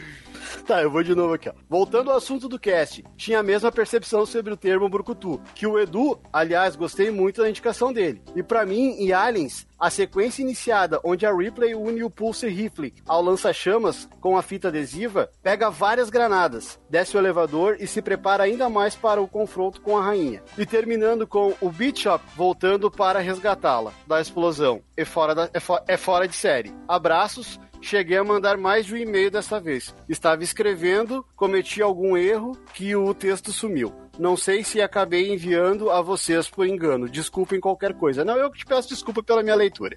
Tá, 0.69 0.83
eu 0.83 0.91
vou 0.91 1.03
de 1.03 1.15
novo 1.15 1.33
aqui, 1.33 1.49
ó. 1.49 1.53
Voltando 1.67 2.11
ao 2.11 2.19
assunto 2.19 2.47
do 2.47 2.59
cast, 2.59 3.03
tinha 3.17 3.39
a 3.41 3.43
mesma 3.43 3.73
percepção 3.73 4.27
sobre 4.27 4.53
o 4.53 4.57
termo 4.57 4.87
brucutu, 4.87 5.41
que 5.55 5.67
o 5.67 5.79
Edu, 5.79 6.21
aliás, 6.31 6.77
gostei 6.77 7.11
muito 7.11 7.41
da 7.41 7.49
indicação 7.49 7.91
dele. 7.91 8.23
E 8.37 8.43
pra 8.43 8.67
mim, 8.67 8.91
em 8.99 9.11
Aliens, 9.11 9.67
a 9.81 9.89
sequência 9.89 10.43
iniciada 10.43 11.01
onde 11.03 11.25
a 11.25 11.35
Ripley 11.35 11.75
une 11.75 12.05
o 12.05 12.11
Pulse 12.11 12.47
Rifle 12.49 12.93
ao 13.07 13.23
lança-chamas 13.23 14.07
com 14.21 14.37
a 14.37 14.43
fita 14.43 14.69
adesiva, 14.69 15.31
pega 15.43 15.71
várias 15.71 16.11
granadas, 16.11 16.79
desce 16.91 17.17
o 17.17 17.19
elevador 17.21 17.79
e 17.81 17.87
se 17.87 18.03
prepara 18.03 18.45
ainda 18.45 18.69
mais 18.69 18.95
para 18.95 19.23
o 19.23 19.27
confronto 19.29 19.81
com 19.81 19.97
a 19.97 20.03
rainha. 20.05 20.43
E 20.59 20.67
terminando 20.67 21.27
com 21.27 21.55
o 21.63 21.71
Bishop 21.71 22.23
voltando 22.37 22.91
para 22.91 23.21
resgatá-la 23.21 23.91
da 24.07 24.21
explosão. 24.21 24.83
É 24.95 25.05
fora, 25.07 25.35
da- 25.35 25.49
é 25.55 25.61
fo- 25.61 25.81
é 25.89 25.97
fora 25.97 26.29
de 26.29 26.37
série. 26.37 26.75
Abraços. 26.87 27.59
Cheguei 27.81 28.19
a 28.19 28.25
mandar 28.25 28.57
mais 28.57 28.87
de 28.87 28.95
um 28.95 28.97
e-mail 28.97 29.31
dessa 29.31 29.61
vez. 29.61 29.95
Estava 30.09 30.43
escrevendo, 30.43 31.25
cometi 31.37 31.81
algum 31.81 32.17
erro 32.17 32.57
que 32.75 32.95
o 32.95 33.15
texto 33.15 33.53
sumiu. 33.53 33.93
Não 34.19 34.37
sei 34.37 34.65
se 34.65 34.83
acabei 34.83 35.33
enviando 35.33 35.91
a 35.91 36.03
vocês 36.03 36.49
por 36.49 36.67
engano. 36.67 37.09
Desculpem 37.09 37.61
qualquer 37.61 37.95
coisa. 37.95 38.25
Não, 38.25 38.37
eu 38.37 38.51
que 38.51 38.59
te 38.59 38.67
peço 38.67 38.89
desculpa 38.89 39.23
pela 39.23 39.43
minha 39.43 39.55
leitura. 39.55 39.97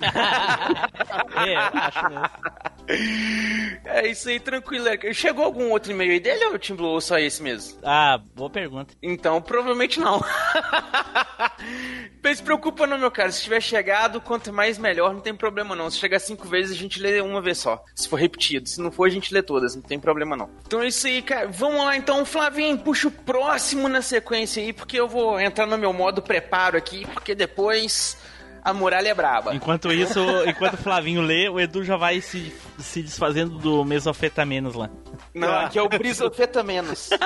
É, 1.46 1.56
acho 1.56 2.08
mesmo. 2.08 2.24
É 3.84 4.06
isso 4.06 4.28
aí, 4.28 4.38
tranquilo. 4.38 4.86
Chegou 5.12 5.44
algum 5.44 5.70
outro 5.70 5.92
e-mail 5.92 6.12
aí 6.12 6.20
dele 6.20 6.44
ou 6.46 6.58
Tim 6.58 6.74
Blue 6.74 6.88
ou 6.90 7.00
só 7.00 7.18
esse 7.18 7.42
mesmo? 7.42 7.78
Ah, 7.82 8.20
boa 8.34 8.50
pergunta. 8.50 8.94
Então, 9.02 9.40
provavelmente 9.40 9.98
não. 9.98 10.20
Não 12.22 12.34
se 12.34 12.42
preocupa 12.42 12.86
não, 12.86 12.98
meu 12.98 13.10
cara. 13.10 13.32
Se 13.32 13.42
tiver 13.42 13.60
chegado, 13.60 14.20
quanto 14.20 14.52
mais 14.52 14.78
melhor, 14.78 15.12
não 15.12 15.20
tem 15.20 15.34
problema 15.34 15.74
não. 15.74 15.90
Se 15.90 15.98
chegar 15.98 16.18
cinco 16.18 16.46
vezes, 16.46 16.76
a 16.76 16.78
gente 16.78 17.00
lê 17.00 17.20
uma 17.20 17.40
vez 17.40 17.58
só. 17.58 17.82
Se 17.94 18.08
for 18.08 18.16
repetido. 18.16 18.68
Se 18.68 18.80
não 18.80 18.92
for, 18.92 19.06
a 19.06 19.10
gente 19.10 19.32
lê 19.32 19.42
todas. 19.42 19.74
Não 19.74 19.82
tem 19.82 19.98
problema 19.98 20.36
não. 20.36 20.50
Então 20.66 20.82
é 20.82 20.88
isso 20.88 21.06
aí, 21.06 21.22
cara. 21.22 21.48
Vamos 21.48 21.84
lá 21.84 21.96
então, 21.96 22.24
Flavinho. 22.24 22.78
Puxa 22.78 23.08
o 23.08 23.10
próximo 23.10 23.88
na 23.88 24.02
sequência 24.02 24.62
aí, 24.62 24.72
porque 24.72 24.98
eu 25.00 25.08
vou 25.08 25.40
entrar 25.40 25.66
no 25.66 25.78
meu 25.78 25.92
modo 25.92 26.22
preparo 26.22 26.76
aqui, 26.76 27.06
porque 27.06 27.34
depois 27.34 28.16
a 28.64 28.72
muralha 28.72 29.08
é 29.08 29.14
braba. 29.14 29.54
Enquanto 29.54 29.92
isso, 29.92 30.20
enquanto 30.46 30.74
o 30.74 30.76
Flavinho 30.78 31.22
lê, 31.22 31.48
o 31.48 31.58
Edu 31.60 31.82
já 31.84 31.96
vai 31.96 32.20
se, 32.20 32.52
se 32.78 33.02
desfazendo 33.02 33.58
do 33.58 33.84
mesofetamenos 33.84 34.74
lá. 34.74 34.90
Não, 35.34 35.48
aqui 35.60 35.78
é 35.78 35.82
o 35.82 35.88
Brisofeta 35.88 36.62
menos. 36.62 37.10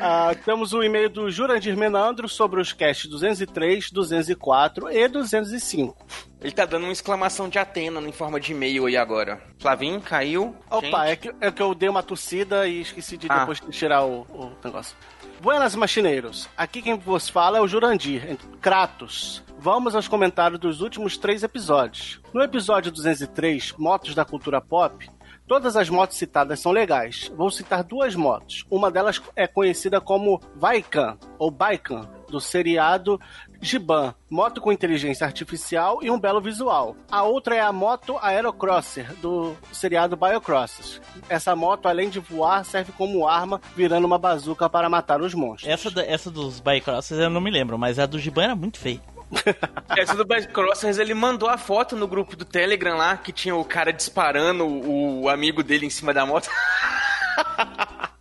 Ah, 0.00 0.34
temos 0.44 0.72
o 0.72 0.82
e-mail 0.82 1.08
do 1.10 1.30
Jurandir 1.30 1.76
Menandro 1.76 2.28
sobre 2.28 2.60
os 2.60 2.72
casts 2.72 3.08
203, 3.10 3.90
204 3.90 4.90
e 4.90 5.08
205. 5.08 5.96
Ele 6.40 6.52
tá 6.52 6.64
dando 6.64 6.84
uma 6.84 6.92
exclamação 6.92 7.48
de 7.48 7.58
Atena 7.58 8.00
em 8.00 8.12
forma 8.12 8.40
de 8.40 8.52
e-mail 8.52 8.86
aí 8.86 8.96
agora. 8.96 9.40
Flavinho, 9.58 10.00
caiu. 10.00 10.56
Opa, 10.70 11.06
é 11.06 11.16
que, 11.16 11.30
é 11.40 11.50
que 11.50 11.62
eu 11.62 11.74
dei 11.74 11.88
uma 11.88 12.02
tossida 12.02 12.66
e 12.66 12.80
esqueci 12.80 13.16
de 13.16 13.26
Ah. 13.28 13.40
depois 13.40 13.60
tirar 13.70 14.04
o, 14.04 14.22
o 14.30 14.52
negócio. 14.64 14.96
Buenas, 15.42 15.74
machineiros. 15.74 16.48
Aqui 16.56 16.80
quem 16.80 16.96
vos 16.96 17.28
fala 17.28 17.58
é 17.58 17.60
o 17.60 17.66
Jurandir, 17.66 18.38
Kratos. 18.60 19.42
Vamos 19.58 19.96
aos 19.96 20.06
comentários 20.06 20.60
dos 20.60 20.80
últimos 20.80 21.18
três 21.18 21.42
episódios. 21.42 22.20
No 22.32 22.40
episódio 22.40 22.92
203, 22.92 23.72
Motos 23.72 24.14
da 24.14 24.24
Cultura 24.24 24.60
Pop, 24.60 25.04
Todas 25.44 25.76
as 25.76 25.90
motos 25.90 26.16
citadas 26.16 26.60
são 26.60 26.72
legais. 26.72 27.30
Vou 27.36 27.50
citar 27.50 27.82
duas 27.82 28.14
motos. 28.14 28.64
Uma 28.70 28.90
delas 28.90 29.20
é 29.34 29.46
conhecida 29.46 30.00
como 30.00 30.40
Vaikan, 30.54 31.18
ou 31.38 31.50
Baikan, 31.50 32.08
do 32.28 32.40
seriado 32.40 33.20
Giban, 33.62 34.12
moto 34.28 34.60
com 34.60 34.72
inteligência 34.72 35.24
artificial 35.24 36.00
e 36.02 36.10
um 36.10 36.18
belo 36.18 36.40
visual. 36.40 36.96
A 37.10 37.22
outra 37.22 37.54
é 37.54 37.60
a 37.60 37.72
moto 37.72 38.18
Aerocrosser, 38.20 39.14
do 39.22 39.56
seriado 39.72 40.16
Biocrossers. 40.16 41.00
Essa 41.28 41.54
moto, 41.54 41.86
além 41.86 42.10
de 42.10 42.18
voar, 42.18 42.64
serve 42.64 42.90
como 42.92 43.26
arma, 43.28 43.60
virando 43.76 44.04
uma 44.04 44.18
bazuca 44.18 44.68
para 44.68 44.88
matar 44.88 45.20
os 45.22 45.32
monstros. 45.32 45.72
Essa, 45.72 45.90
da- 45.92 46.04
essa 46.04 46.28
dos 46.30 46.58
Bikecrossers 46.58 47.20
eu 47.20 47.30
não 47.30 47.40
me 47.40 47.50
lembro, 47.52 47.78
mas 47.78 47.98
a 48.00 48.04
do 48.06 48.18
Giban 48.18 48.42
era 48.44 48.56
muito 48.56 48.78
feia. 48.78 49.00
Essa 49.96 50.14
do 50.14 50.26
Bike 50.26 50.48
Crossers, 50.52 50.98
ele 50.98 51.14
mandou 51.14 51.48
a 51.48 51.56
foto 51.56 51.96
no 51.96 52.06
grupo 52.06 52.36
do 52.36 52.44
Telegram 52.44 52.98
lá, 52.98 53.16
que 53.16 53.32
tinha 53.32 53.56
o 53.56 53.64
cara 53.64 53.90
disparando 53.90 54.66
o, 54.66 55.22
o 55.22 55.28
amigo 55.30 55.62
dele 55.62 55.86
em 55.86 55.90
cima 55.90 56.12
da 56.12 56.26
moto. 56.26 56.50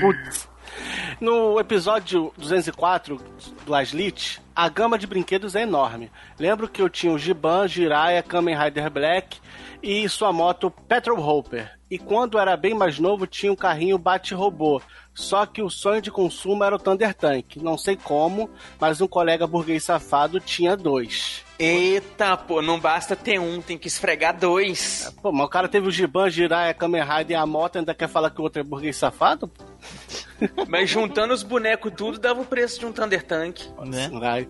Putz. 0.00 0.48
No 1.20 1.58
episódio 1.58 2.32
204 2.38 3.20
do 3.66 3.74
Aslit, 3.74 4.40
a 4.54 4.68
gama 4.68 4.96
de 4.96 5.04
brinquedos 5.04 5.56
é 5.56 5.62
enorme. 5.62 6.12
Lembro 6.38 6.68
que 6.68 6.80
eu 6.80 6.88
tinha 6.88 7.12
o 7.12 7.18
Giban, 7.18 7.66
Jiraiya, 7.66 8.22
Kamen 8.22 8.56
Rider 8.56 8.88
Black 8.88 9.40
e 9.82 10.08
sua 10.08 10.32
moto 10.32 10.70
Petrol 10.70 11.18
Hopper. 11.18 11.76
E 11.90 11.98
quando 11.98 12.38
era 12.38 12.56
bem 12.56 12.72
mais 12.72 13.00
novo, 13.00 13.26
tinha 13.26 13.50
um 13.50 13.56
carrinho 13.56 13.98
Bate-Robô. 13.98 14.80
Só 15.12 15.44
que 15.44 15.60
o 15.60 15.70
sonho 15.70 16.00
de 16.00 16.10
consumo 16.10 16.62
era 16.62 16.76
o 16.76 16.78
Thunder 16.78 17.12
Tank. 17.12 17.56
Não 17.56 17.76
sei 17.76 17.96
como, 17.96 18.48
mas 18.78 19.00
um 19.00 19.08
colega 19.08 19.46
burguês 19.46 19.82
safado 19.82 20.38
tinha 20.38 20.76
dois. 20.76 21.44
Eita, 21.58 22.36
pô, 22.36 22.62
não 22.62 22.78
basta 22.78 23.16
ter 23.16 23.40
um, 23.40 23.60
tem 23.60 23.76
que 23.76 23.88
esfregar 23.88 24.38
dois. 24.38 25.12
Pô, 25.20 25.32
mas 25.32 25.46
o 25.46 25.50
cara 25.50 25.66
teve 25.66 25.88
o 25.88 25.90
Giban, 25.90 26.30
Jiraiya, 26.30 26.74
Kamen 26.74 27.02
Rider 27.02 27.30
e 27.30 27.34
a 27.34 27.44
moto 27.44 27.78
ainda 27.78 27.94
quer 27.94 28.08
falar 28.08 28.30
que 28.30 28.40
o 28.40 28.44
outro 28.44 28.60
é 28.60 28.64
burguês 28.64 28.96
safado? 28.96 29.50
Mas 30.68 30.90
juntando 30.90 31.34
os 31.34 31.42
bonecos 31.42 31.92
tudo, 31.96 32.18
dava 32.18 32.40
o 32.40 32.44
preço 32.44 32.78
de 32.78 32.86
um 32.86 32.92
Thunder 32.92 33.22
Tank. 33.22 33.62
Né? 33.84 34.08
Vai. 34.12 34.48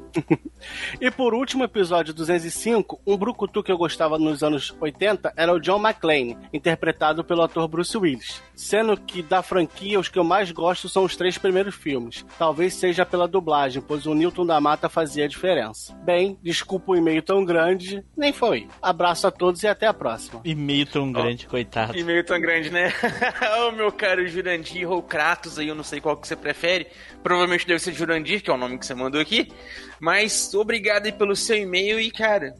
e 1.00 1.10
por 1.10 1.34
último, 1.34 1.64
episódio 1.64 2.12
205, 2.14 3.00
um 3.06 3.16
brucutu 3.16 3.62
que 3.62 3.72
eu 3.72 3.78
gostava 3.78 4.18
nos 4.18 4.42
anos 4.42 4.74
80 4.80 5.32
era 5.36 5.52
o 5.52 5.60
John 5.60 5.80
McClane, 5.80 6.36
interpretado 6.52 7.24
pelo 7.24 7.42
ator 7.42 7.66
Bruce 7.68 7.96
Willis. 7.96 8.42
Sendo 8.54 8.96
que 8.96 9.22
da 9.22 9.42
franquia, 9.42 10.00
os 10.00 10.08
que 10.08 10.18
eu 10.18 10.24
mais 10.24 10.50
gosto 10.50 10.88
são 10.88 11.04
os 11.04 11.16
três 11.16 11.38
primeiros 11.38 11.74
filmes. 11.74 12.24
Talvez 12.38 12.74
seja 12.74 13.06
pela 13.06 13.28
dublagem, 13.28 13.82
pois 13.82 14.06
o 14.06 14.14
Newton 14.14 14.44
da 14.44 14.60
Mata 14.60 14.88
fazia 14.88 15.24
a 15.24 15.28
diferença. 15.28 15.94
Bem, 16.04 16.38
desculpa 16.42 16.92
o 16.92 16.96
e-mail 16.96 17.22
tão 17.22 17.44
grande, 17.44 18.04
nem 18.16 18.32
foi. 18.32 18.68
Abraço 18.82 19.26
a 19.26 19.30
todos 19.30 19.62
e 19.62 19.68
até 19.68 19.86
a 19.86 19.94
próxima. 19.94 20.40
E-mail 20.44 20.86
tão 20.86 21.10
grande, 21.12 21.46
coitado. 21.46 21.96
E-mail 21.96 22.24
tão 22.24 22.40
grande, 22.40 22.70
né? 22.70 22.92
Ô, 23.68 23.72
meu 23.72 23.92
caro 23.92 24.26
Jurandir 24.26 24.90
ou 24.90 25.02
Kratos 25.18 25.58
aí, 25.58 25.66
eu 25.66 25.74
não 25.74 25.82
sei 25.82 26.00
qual 26.00 26.16
que 26.16 26.28
você 26.28 26.36
prefere. 26.36 26.86
Provavelmente 27.24 27.66
deve 27.66 27.80
ser 27.80 27.92
Jurandir, 27.92 28.40
que 28.40 28.48
é 28.48 28.54
o 28.54 28.56
nome 28.56 28.78
que 28.78 28.86
você 28.86 28.94
mandou 28.94 29.20
aqui. 29.20 29.50
Mas 29.98 30.54
obrigado 30.54 31.06
aí 31.06 31.12
pelo 31.12 31.34
seu 31.34 31.56
e-mail 31.56 31.98
e, 31.98 32.08
cara, 32.08 32.54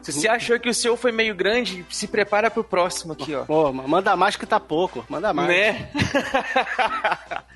se 0.00 0.12
você 0.12 0.28
achou 0.28 0.60
que 0.60 0.68
o 0.68 0.74
seu 0.74 0.96
foi 0.96 1.10
meio 1.10 1.34
grande, 1.34 1.84
se 1.90 2.06
prepara 2.06 2.48
pro 2.52 2.62
próximo 2.62 3.14
aqui, 3.14 3.34
ó. 3.34 3.44
Pô, 3.44 3.72
manda 3.72 4.14
mais 4.14 4.36
que 4.36 4.46
tá 4.46 4.60
pouco. 4.60 5.04
Manda 5.08 5.34
mais. 5.34 5.48
Né? 5.48 5.90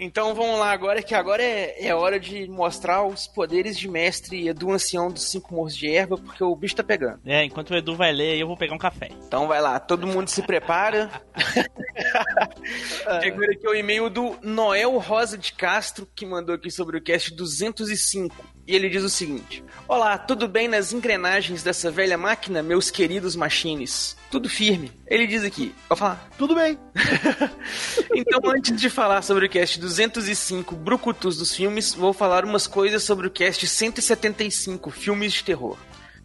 Então 0.00 0.34
vamos 0.34 0.58
lá 0.58 0.70
agora, 0.70 1.02
que 1.02 1.14
agora 1.14 1.42
é, 1.42 1.86
é 1.86 1.94
hora 1.94 2.20
de 2.20 2.48
mostrar 2.48 3.04
os 3.04 3.26
poderes 3.26 3.76
de 3.76 3.88
mestre 3.88 4.48
Edu 4.48 4.70
Ancião 4.70 5.10
dos 5.10 5.30
Cinco 5.30 5.54
Morros 5.54 5.76
de 5.76 5.90
Erva, 5.90 6.16
porque 6.16 6.42
o 6.42 6.54
bicho 6.54 6.76
tá 6.76 6.84
pegando. 6.84 7.20
É, 7.26 7.44
enquanto 7.44 7.70
o 7.70 7.76
Edu 7.76 7.96
vai 7.96 8.12
ler, 8.12 8.38
eu 8.38 8.46
vou 8.46 8.56
pegar 8.56 8.74
um 8.74 8.78
café. 8.78 9.08
Então 9.26 9.48
vai 9.48 9.60
lá, 9.60 9.80
todo 9.80 10.06
mundo 10.06 10.28
se 10.28 10.42
prepara. 10.42 11.10
Chegou 13.22 13.44
aqui 13.44 13.66
o 13.66 13.74
e-mail 13.74 14.08
do 14.08 14.38
Noel 14.42 14.96
Rosa 14.98 15.36
de 15.36 15.52
Castro, 15.52 16.08
que 16.14 16.24
mandou 16.24 16.54
aqui 16.54 16.70
sobre 16.70 16.96
o 16.96 17.02
cast 17.02 17.34
205. 17.34 18.57
E 18.68 18.76
ele 18.76 18.90
diz 18.90 19.02
o 19.02 19.08
seguinte: 19.08 19.64
Olá, 19.88 20.18
tudo 20.18 20.46
bem 20.46 20.68
nas 20.68 20.92
engrenagens 20.92 21.62
dessa 21.62 21.90
velha 21.90 22.18
máquina, 22.18 22.62
meus 22.62 22.90
queridos 22.90 23.34
machines? 23.34 24.14
Tudo 24.30 24.46
firme. 24.46 24.92
Ele 25.06 25.26
diz 25.26 25.42
aqui, 25.42 25.74
vou 25.88 25.96
falar. 25.96 26.28
Tudo 26.36 26.54
bem. 26.54 26.78
então, 28.14 28.40
antes 28.44 28.78
de 28.78 28.90
falar 28.90 29.22
sobre 29.22 29.46
o 29.46 29.48
cast 29.48 29.80
205, 29.80 30.76
Brucutus 30.76 31.38
dos 31.38 31.56
filmes, 31.56 31.94
vou 31.94 32.12
falar 32.12 32.44
umas 32.44 32.66
coisas 32.66 33.02
sobre 33.02 33.26
o 33.26 33.30
cast 33.30 33.66
175, 33.66 34.90
filmes 34.90 35.32
de 35.32 35.44
terror. 35.44 35.78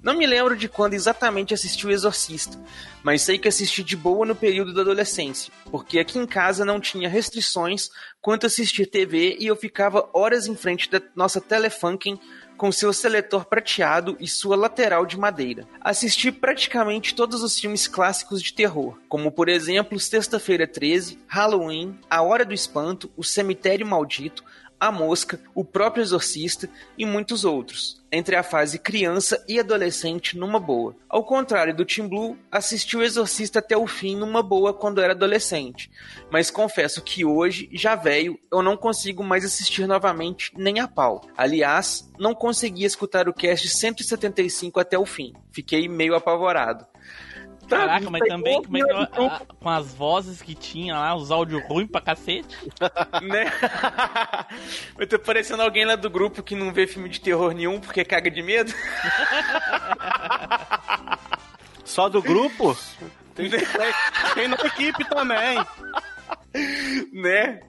Não 0.03 0.13
me 0.13 0.27
lembro 0.27 0.57
de 0.57 0.67
quando 0.67 0.95
exatamente 0.95 1.53
assisti 1.53 1.87
o 1.87 1.89
Exorcista, 1.89 2.59
mas 3.01 3.21
sei 3.21 3.39
que 3.39 3.47
assisti 3.47 3.81
de 3.81 3.95
boa 3.95 4.25
no 4.25 4.35
período 4.35 4.73
da 4.73 4.81
adolescência, 4.81 5.49
porque 5.71 5.97
aqui 5.97 6.19
em 6.19 6.25
casa 6.25 6.65
não 6.65 6.77
tinha 6.77 7.07
restrições 7.07 7.89
quanto 8.21 8.43
a 8.43 8.47
assistir 8.47 8.85
TV 8.85 9.37
e 9.39 9.47
eu 9.47 9.55
ficava 9.55 10.09
horas 10.13 10.45
em 10.45 10.57
frente 10.57 10.91
da 10.91 11.01
nossa 11.15 11.39
Telefunken 11.39 12.19
com 12.57 12.71
seu 12.71 12.91
seletor 12.93 13.45
prateado 13.45 14.15
e 14.19 14.27
sua 14.27 14.55
lateral 14.55 15.05
de 15.05 15.17
madeira. 15.17 15.65
Assisti 15.81 16.31
praticamente 16.31 17.15
todos 17.15 17.41
os 17.41 17.57
filmes 17.57 17.87
clássicos 17.87 18.41
de 18.41 18.53
terror, 18.53 18.97
como 19.07 19.31
por 19.31 19.47
exemplo 19.47 19.99
Sexta-feira 19.99 20.67
13, 20.67 21.17
Halloween, 21.27 21.97
A 22.09 22.21
Hora 22.21 22.45
do 22.45 22.53
Espanto, 22.53 23.09
O 23.15 23.23
Cemitério 23.23 23.87
Maldito, 23.87 24.43
a 24.83 24.91
Mosca, 24.91 25.39
O 25.55 25.63
próprio 25.63 26.01
Exorcista 26.01 26.69
e 26.97 27.05
muitos 27.05 27.45
outros, 27.45 28.03
entre 28.11 28.35
a 28.35 28.43
fase 28.43 28.77
criança 28.77 29.41
e 29.47 29.57
adolescente 29.57 30.37
numa 30.37 30.59
boa. 30.59 30.93
Ao 31.07 31.23
contrário 31.23 31.73
do 31.73 31.85
Tim 31.85 32.05
Blue, 32.05 32.37
assisti 32.51 32.97
o 32.97 33.01
Exorcista 33.01 33.59
até 33.59 33.77
o 33.77 33.87
fim 33.87 34.17
numa 34.17 34.43
boa 34.43 34.73
quando 34.73 34.99
era 34.99 35.13
adolescente, 35.13 35.89
mas 36.29 36.51
confesso 36.51 37.01
que 37.01 37.23
hoje, 37.23 37.69
já 37.71 37.95
velho, 37.95 38.37
eu 38.51 38.61
não 38.61 38.75
consigo 38.75 39.23
mais 39.23 39.45
assistir 39.45 39.87
novamente 39.87 40.51
nem 40.53 40.81
a 40.81 40.87
pau. 40.87 41.21
Aliás, 41.37 42.11
não 42.19 42.35
consegui 42.35 42.83
escutar 42.83 43.29
o 43.29 43.33
cast 43.33 43.69
175 43.69 44.81
até 44.81 44.99
o 44.99 45.05
fim. 45.05 45.31
Fiquei 45.49 45.87
meio 45.87 46.13
apavorado. 46.13 46.85
Caraca, 47.77 48.09
mas 48.09 48.21
também 48.27 48.61
como 48.63 48.77
é 48.77 48.81
que 48.81 48.91
a- 48.91 49.41
com 49.59 49.69
as 49.69 49.93
vozes 49.93 50.41
que 50.41 50.55
tinha 50.55 50.95
lá, 50.97 51.15
os 51.15 51.29
áudios 51.31 51.61
ruins 51.67 51.89
pra 51.89 52.01
cacete. 52.01 52.55
né? 53.21 53.51
Eu 54.97 55.07
tô 55.07 55.17
parecendo 55.19 55.61
alguém 55.63 55.85
lá 55.85 55.95
do 55.95 56.09
grupo 56.09 56.41
que 56.43 56.55
não 56.55 56.71
vê 56.73 56.87
filme 56.87 57.07
de 57.09 57.19
terror 57.21 57.53
nenhum 57.53 57.79
porque 57.79 58.03
caga 58.05 58.29
de 58.31 58.41
medo. 58.41 58.73
Só 61.85 62.09
do 62.09 62.21
grupo? 62.21 62.75
Tem, 63.35 63.49
tem 63.49 64.47
na 64.47 64.55
equipe 64.55 65.03
também. 65.05 65.57
né? 67.11 67.61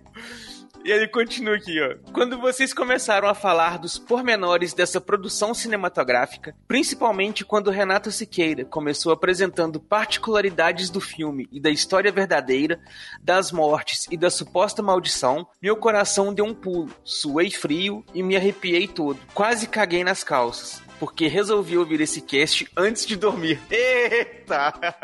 E 0.84 0.90
ele 0.90 1.08
continua 1.08 1.56
aqui, 1.56 1.80
ó. 1.80 1.96
Quando 2.12 2.38
vocês 2.38 2.74
começaram 2.74 3.26
a 3.26 3.34
falar 3.34 3.78
dos 3.78 3.98
pormenores 3.98 4.74
dessa 4.74 5.00
produção 5.00 5.54
cinematográfica, 5.54 6.54
principalmente 6.68 7.42
quando 7.42 7.70
Renato 7.70 8.12
Siqueira 8.12 8.66
começou 8.66 9.10
apresentando 9.10 9.80
particularidades 9.80 10.90
do 10.90 11.00
filme 11.00 11.48
e 11.50 11.58
da 11.58 11.70
história 11.70 12.12
verdadeira, 12.12 12.78
das 13.22 13.50
mortes 13.50 14.06
e 14.10 14.16
da 14.18 14.28
suposta 14.28 14.82
maldição, 14.82 15.46
meu 15.62 15.74
coração 15.74 16.34
deu 16.34 16.44
um 16.44 16.54
pulo, 16.54 16.94
suei 17.02 17.50
frio 17.50 18.04
e 18.12 18.22
me 18.22 18.36
arrepiei 18.36 18.86
todo. 18.86 19.18
Quase 19.32 19.66
caguei 19.66 20.04
nas 20.04 20.22
calças. 20.22 20.83
Porque 20.98 21.26
resolvi 21.26 21.76
ouvir 21.76 22.00
esse 22.00 22.20
cast 22.20 22.66
antes 22.76 23.04
de 23.06 23.16
dormir. 23.16 23.60
Eita! 23.70 24.94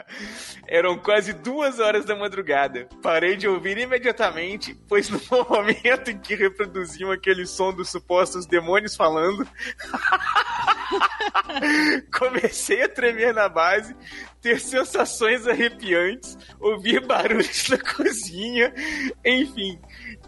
Eram 0.67 0.99
quase 0.99 1.33
duas 1.33 1.81
horas 1.81 2.05
da 2.05 2.15
madrugada. 2.15 2.89
Parei 3.03 3.37
de 3.37 3.49
ouvir 3.49 3.79
imediatamente, 3.79 4.79
pois 4.89 5.09
no 5.09 5.21
momento 5.49 6.11
em 6.11 6.19
que 6.19 6.35
reproduziam 6.35 7.11
aquele 7.11 7.47
som 7.47 7.73
dos 7.73 7.89
supostos 7.91 8.47
demônios 8.47 8.95
falando, 8.97 9.47
comecei 12.17 12.83
a 12.83 12.89
tremer 12.89 13.35
na 13.35 13.49
base, 13.49 13.95
ter 14.41 14.59
sensações 14.61 15.47
arrepiantes, 15.47 16.37
ouvir 16.59 17.01
barulhos 17.07 17.69
na 17.69 17.79
cozinha, 17.79 18.73
enfim. 19.25 19.79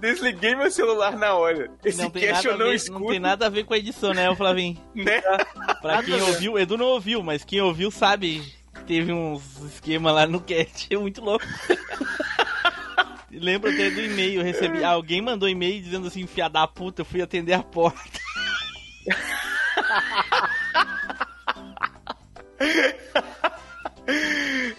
Desliguei 0.01 0.55
meu 0.55 0.71
celular 0.71 1.17
na 1.17 1.35
hora. 1.35 1.71
Esse 1.85 2.03
Não 2.03 2.11
cast 2.11 2.33
nada 2.33 2.49
eu 2.49 2.59
não 2.59 2.67
ver, 2.67 2.75
escuto. 2.75 3.01
não 3.01 3.07
tem 3.09 3.21
nada 3.21 3.47
a 3.47 3.49
ver 3.49 3.65
com 3.65 3.75
a 3.75 3.79
edição, 3.79 4.13
né, 4.13 4.35
Flavinho? 4.35 4.77
Né? 4.95 5.23
Pra 5.81 6.03
quem 6.03 6.21
ouviu, 6.21 6.59
Edu 6.59 6.77
não 6.77 6.87
ouviu, 6.87 7.23
mas 7.23 7.45
quem 7.45 7.61
ouviu 7.61 7.91
sabe 7.91 8.43
que 8.75 8.85
teve 8.85 9.13
uns 9.13 9.43
esquema 9.65 10.11
lá 10.13 10.27
no 10.27 10.41
cast, 10.41 10.93
é 10.93 10.99
muito 10.99 11.21
louco. 11.23 11.45
Lembro 13.31 13.71
até 13.71 13.91
do 13.91 14.01
e-mail, 14.01 14.41
eu 14.41 14.45
recebi. 14.45 14.85
Alguém 14.85 15.23
mandou 15.23 15.49
e-mail 15.49 15.83
dizendo 15.83 16.07
assim, 16.07 16.27
fia 16.27 16.49
da 16.49 16.67
puta, 16.67 17.01
eu 17.01 17.07
fui 17.07 17.23
atender 17.23 17.55
a 17.55 17.63
porta. 17.63 18.21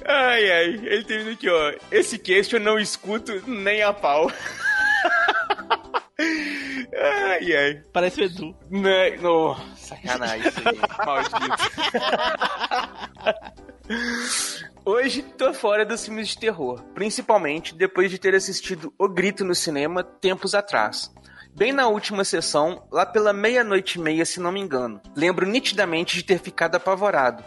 Ai, 0.05 0.51
ai. 0.51 0.65
Ele 0.83 1.03
termina 1.03 1.31
aqui, 1.31 1.49
ó. 1.49 1.73
Esse 1.91 2.17
cast 2.17 2.53
eu 2.53 2.59
não 2.59 2.79
escuto 2.79 3.41
nem 3.47 3.81
a 3.81 3.93
pau. 3.93 4.31
Ai, 6.95 7.55
ai. 7.55 7.81
Parece 7.91 8.21
o 8.21 8.23
Edu. 8.23 8.55
Né? 8.69 9.17
No, 9.17 9.55
sacanagem 9.75 10.47
isso 10.47 10.59
aí. 10.59 10.79
Maldito. 11.05 11.39
Hoje 14.85 15.23
tô 15.23 15.53
fora 15.53 15.85
dos 15.85 16.05
filmes 16.05 16.29
de 16.29 16.37
terror, 16.37 16.81
principalmente 16.93 17.73
depois 17.75 18.11
de 18.11 18.19
ter 18.19 18.35
assistido 18.35 18.93
O 18.97 19.07
Grito 19.09 19.43
no 19.43 19.55
cinema 19.55 20.03
tempos 20.03 20.53
atrás. 20.53 21.11
Bem 21.55 21.71
na 21.71 21.87
última 21.87 22.23
sessão, 22.23 22.87
lá 22.91 23.05
pela 23.05 23.31
meia-noite 23.31 23.99
e 23.99 24.01
meia, 24.01 24.25
se 24.25 24.39
não 24.39 24.51
me 24.51 24.59
engano. 24.59 24.99
Lembro 25.15 25.45
nitidamente 25.45 26.15
de 26.15 26.23
ter 26.23 26.39
ficado 26.39 26.75
apavorado. 26.75 27.43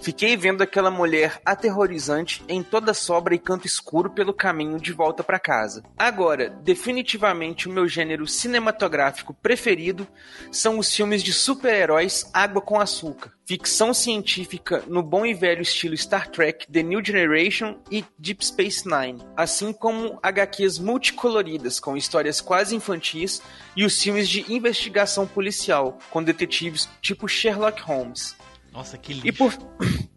Fiquei 0.00 0.36
vendo 0.36 0.62
aquela 0.62 0.90
mulher 0.90 1.40
aterrorizante 1.44 2.44
em 2.48 2.62
toda 2.62 2.94
sobra 2.94 3.34
e 3.34 3.38
canto 3.38 3.66
escuro 3.66 4.10
pelo 4.10 4.32
caminho 4.32 4.78
de 4.78 4.92
volta 4.92 5.22
para 5.22 5.38
casa. 5.38 5.82
Agora, 5.96 6.50
definitivamente 6.50 7.68
o 7.68 7.72
meu 7.72 7.88
gênero 7.88 8.26
cinematográfico 8.26 9.34
preferido 9.34 10.06
são 10.50 10.78
os 10.78 10.94
filmes 10.94 11.22
de 11.22 11.32
super-heróis 11.32 12.28
água 12.32 12.60
com 12.60 12.78
açúcar. 12.78 13.32
Ficção 13.46 13.92
científica 13.92 14.82
no 14.86 15.02
bom 15.02 15.26
e 15.26 15.34
velho 15.34 15.60
estilo 15.60 15.94
Star 15.96 16.30
Trek 16.30 16.66
The 16.70 16.82
New 16.82 17.04
Generation 17.04 17.76
e 17.90 18.02
Deep 18.18 18.44
Space 18.44 18.84
Nine, 18.88 19.22
assim 19.36 19.70
como 19.70 20.18
HQs 20.22 20.78
multicoloridas 20.78 21.78
com 21.78 21.94
histórias 21.94 22.40
quase 22.40 22.74
infantis 22.74 23.42
e 23.76 23.84
os 23.84 24.02
filmes 24.02 24.30
de 24.30 24.50
investigação 24.50 25.26
policial 25.26 25.98
com 26.10 26.22
detetives 26.22 26.88
tipo 27.02 27.28
Sherlock 27.28 27.82
Holmes. 27.82 28.34
Nossa, 28.74 28.98
que 28.98 29.14
lixo. 29.14 29.28
E 29.28 29.32
por. 29.32 29.52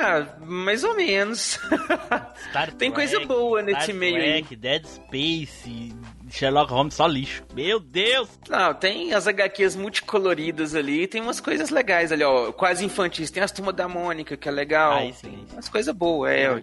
Ah, 0.00 0.36
mais 0.46 0.84
ou 0.84 0.94
menos. 0.94 1.58
Star 2.50 2.72
Tem 2.72 2.92
Trek, 2.92 2.92
coisa 2.92 3.20
boa 3.26 3.62
nesse 3.62 3.82
Star 3.84 3.96
meio 3.96 4.16
aí. 4.16 4.42
Trek, 4.44 4.54
Dead 4.54 4.86
Space, 4.86 5.92
Sherlock 6.30 6.70
Holmes, 6.70 6.94
só 6.94 7.06
lixo. 7.06 7.42
Meu 7.52 7.80
Deus! 7.80 8.28
Não, 8.48 8.72
tem 8.74 9.12
as 9.12 9.26
HQs 9.26 9.74
multicoloridas 9.74 10.74
ali, 10.74 11.08
tem 11.08 11.20
umas 11.20 11.40
coisas 11.40 11.70
legais 11.70 12.12
ali, 12.12 12.22
ó, 12.22 12.52
quase 12.52 12.84
infantis. 12.84 13.30
Tem 13.30 13.42
as 13.42 13.50
Turma 13.50 13.72
da 13.72 13.88
Mônica, 13.88 14.36
que 14.36 14.48
é 14.48 14.52
legal. 14.52 14.92
Aí 14.92 15.12
sim, 15.12 15.30
tem 15.30 15.46
umas 15.52 15.68
coisas 15.68 15.92
boas, 15.92 16.30
é. 16.30 16.62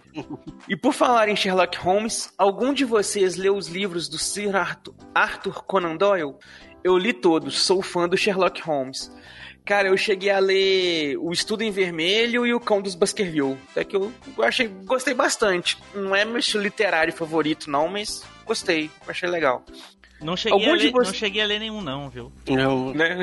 e 0.69 0.77
por 0.77 0.93
falar 0.93 1.27
em 1.27 1.35
Sherlock 1.35 1.77
Holmes, 1.77 2.33
algum 2.37 2.73
de 2.73 2.85
vocês 2.85 3.35
leu 3.35 3.57
os 3.57 3.67
livros 3.67 4.07
do 4.07 4.17
Sir 4.17 4.55
Arthur, 4.55 4.95
Arthur 5.13 5.63
Conan 5.65 5.97
Doyle? 5.97 6.35
Eu 6.85 6.97
li 6.97 7.11
todos, 7.11 7.59
sou 7.61 7.81
fã 7.81 8.07
do 8.07 8.15
Sherlock 8.15 8.61
Holmes. 8.61 9.11
Cara, 9.65 9.87
eu 9.87 9.97
cheguei 9.97 10.29
a 10.29 10.37
ler 10.39 11.17
O 11.17 11.31
Estudo 11.31 11.63
em 11.63 11.71
Vermelho 11.71 12.45
e 12.45 12.53
O 12.53 12.59
Cão 12.59 12.81
dos 12.81 12.93
Baskerville. 12.93 13.57
É 13.75 13.83
que 13.83 13.95
eu 13.95 14.11
achei, 14.43 14.67
gostei 14.67 15.13
bastante. 15.15 15.77
Não 15.93 16.15
é 16.15 16.23
meu 16.23 16.37
estilo 16.37 16.61
literário 16.63 17.11
favorito, 17.11 17.69
não, 17.69 17.87
mas 17.87 18.23
gostei, 18.45 18.91
achei 19.07 19.27
legal. 19.27 19.63
Não 20.21 20.37
cheguei, 20.37 20.57
Algum 20.57 20.71
a 20.71 20.77
ler, 20.77 20.91
vocês- 20.91 21.07
não 21.07 21.13
cheguei 21.13 21.41
a 21.41 21.45
ler 21.45 21.59
nenhum, 21.59 21.81
não, 21.81 22.09
viu? 22.09 22.31
Eu 22.47 22.93
Né? 22.95 23.17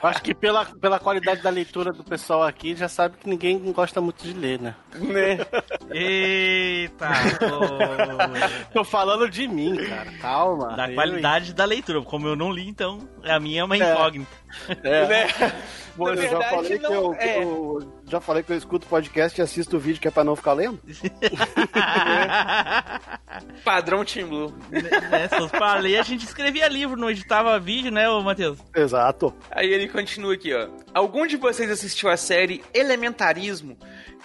acho 0.00 0.22
que 0.22 0.32
pela, 0.32 0.64
pela 0.64 1.00
qualidade 1.00 1.42
da 1.42 1.50
leitura 1.50 1.92
do 1.92 2.04
pessoal 2.04 2.44
aqui, 2.44 2.76
já 2.76 2.88
sabe 2.88 3.16
que 3.18 3.28
ninguém 3.28 3.58
gosta 3.72 4.00
muito 4.00 4.22
de 4.22 4.32
ler, 4.32 4.60
né? 4.60 4.76
né? 4.94 5.38
Eita! 5.90 7.08
Tô 8.72 8.84
falando 8.84 9.28
de 9.28 9.48
mim, 9.48 9.74
cara. 9.88 10.12
Calma. 10.20 10.76
da 10.76 10.88
Eu, 10.88 10.94
qualidade 10.94 11.52
da 11.52 11.64
leitura. 11.64 12.00
Como 12.02 12.28
eu 12.28 12.36
não 12.36 12.52
li, 12.52 12.68
então 12.68 13.00
a 13.24 13.40
minha 13.40 13.62
é 13.62 13.64
uma 13.64 13.76
É. 13.76 13.92
incógnita. 13.92 14.30
É. 14.32 14.43
Né? 14.82 15.28
Bom, 15.96 16.08
eu 16.08 16.16
já 16.28 16.42
falei 16.50 16.76
que 16.78 16.82
não- 16.82 16.92
eu, 16.92 17.14
é. 17.14 17.44
eu- 17.44 17.92
já 18.08 18.20
falei 18.20 18.42
que 18.42 18.50
eu 18.52 18.56
escuto 18.56 18.84
podcast 18.88 19.40
e 19.40 19.44
assisto 19.44 19.76
o 19.76 19.80
vídeo 19.80 20.00
que 20.00 20.08
é 20.08 20.10
pra 20.10 20.24
não 20.24 20.34
ficar 20.34 20.52
lendo. 20.52 20.80
Padrão 23.64 24.04
Team 24.04 24.28
Blue. 24.28 24.54
né, 24.70 25.28
se 25.28 25.36
fosse 25.36 25.50
pra 25.52 25.74
ler, 25.76 25.98
a 25.98 26.02
gente 26.02 26.24
escrevia 26.24 26.68
livro, 26.68 26.96
não 26.96 27.10
editava 27.10 27.58
vídeo, 27.58 27.90
né, 27.92 28.08
ô 28.08 28.22
Matheus? 28.22 28.58
Exato. 28.74 29.34
Aí 29.50 29.72
ele 29.72 29.88
continua 29.88 30.34
aqui, 30.34 30.52
ó. 30.54 30.68
Algum 30.92 31.26
de 31.26 31.36
vocês 31.36 31.70
assistiu 31.70 32.08
a 32.10 32.16
série 32.16 32.62
Elementarismo, 32.72 33.76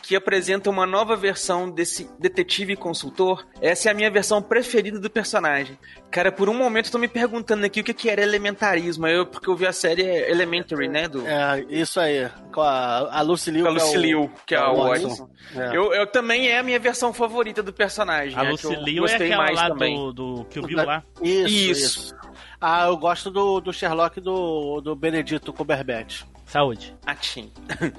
que 0.02 0.16
apresenta 0.16 0.70
uma 0.70 0.86
nova 0.86 1.16
versão 1.16 1.70
desse 1.70 2.10
detetive 2.20 2.74
e 2.74 2.76
consultor? 2.76 3.46
Essa 3.62 3.90
é 3.90 3.92
a 3.92 3.96
minha 3.96 4.10
versão 4.10 4.42
preferida 4.42 5.00
do 5.00 5.10
personagem. 5.10 5.78
Cara, 6.10 6.32
por 6.32 6.50
um 6.50 6.54
momento 6.54 6.88
eu 6.88 6.92
tô 6.94 6.98
me 6.98 7.08
perguntando 7.08 7.66
aqui 7.66 7.82
o 7.82 7.84
que, 7.84 7.94
que 7.94 8.10
era 8.10 8.22
elementarismo, 8.22 9.06
eu, 9.08 9.26
porque 9.26 9.48
eu 9.50 9.56
vi 9.56 9.68
a 9.68 9.72
série 9.74 10.02
Elementary, 10.04 10.88
né? 10.88 11.08
Do, 11.08 11.26
É, 11.28 11.64
isso 11.70 12.00
aí. 12.00 12.28
Com 12.52 12.62
a, 12.62 13.18
a 13.20 13.22
Lucy 13.22 13.52
Liu. 13.52 13.66
com 13.66 13.72
a 13.72 13.76
que 13.76 13.80
é 13.80 13.84
o- 13.84 13.86
Lucy 13.88 13.98
Liu, 13.98 14.32
que 14.48 14.56
é 14.56 14.58
é 14.58 14.62
a 14.62 14.72
o 14.72 14.84
Watson. 14.88 15.30
É. 15.56 15.78
Eu, 15.78 15.94
eu 15.94 16.08
também 16.08 16.48
é 16.50 16.58
a 16.58 16.64
minha 16.64 16.80
versão 16.80 17.14
favorita 17.14 17.62
do 17.62 17.72
personagem. 17.72 18.36
A 18.38 18.42
é 18.42 18.46
que 18.46 18.52
Lucy 18.52 18.74
eu 18.74 18.82
Liu 18.84 19.06
é 19.06 19.16
aquela 19.16 19.38
mais 19.44 19.56
lá 19.56 19.68
também. 19.70 19.96
do, 19.96 20.14
do 20.14 20.46
Kill 20.46 20.64
Bill 20.64 20.84
lá. 20.86 21.04
Isso, 21.22 21.48
Isso. 21.48 22.00
isso. 22.00 22.16
Ah, 22.60 22.88
eu 22.88 22.98
gosto 22.98 23.30
do, 23.32 23.62
do 23.62 23.72
Sherlock 23.72 24.20
do, 24.20 24.82
do 24.82 24.96
Benedito 24.96 25.54
Cumberbatch. 25.54 26.24
Saúde. 26.46 26.96
Atim. 27.06 27.52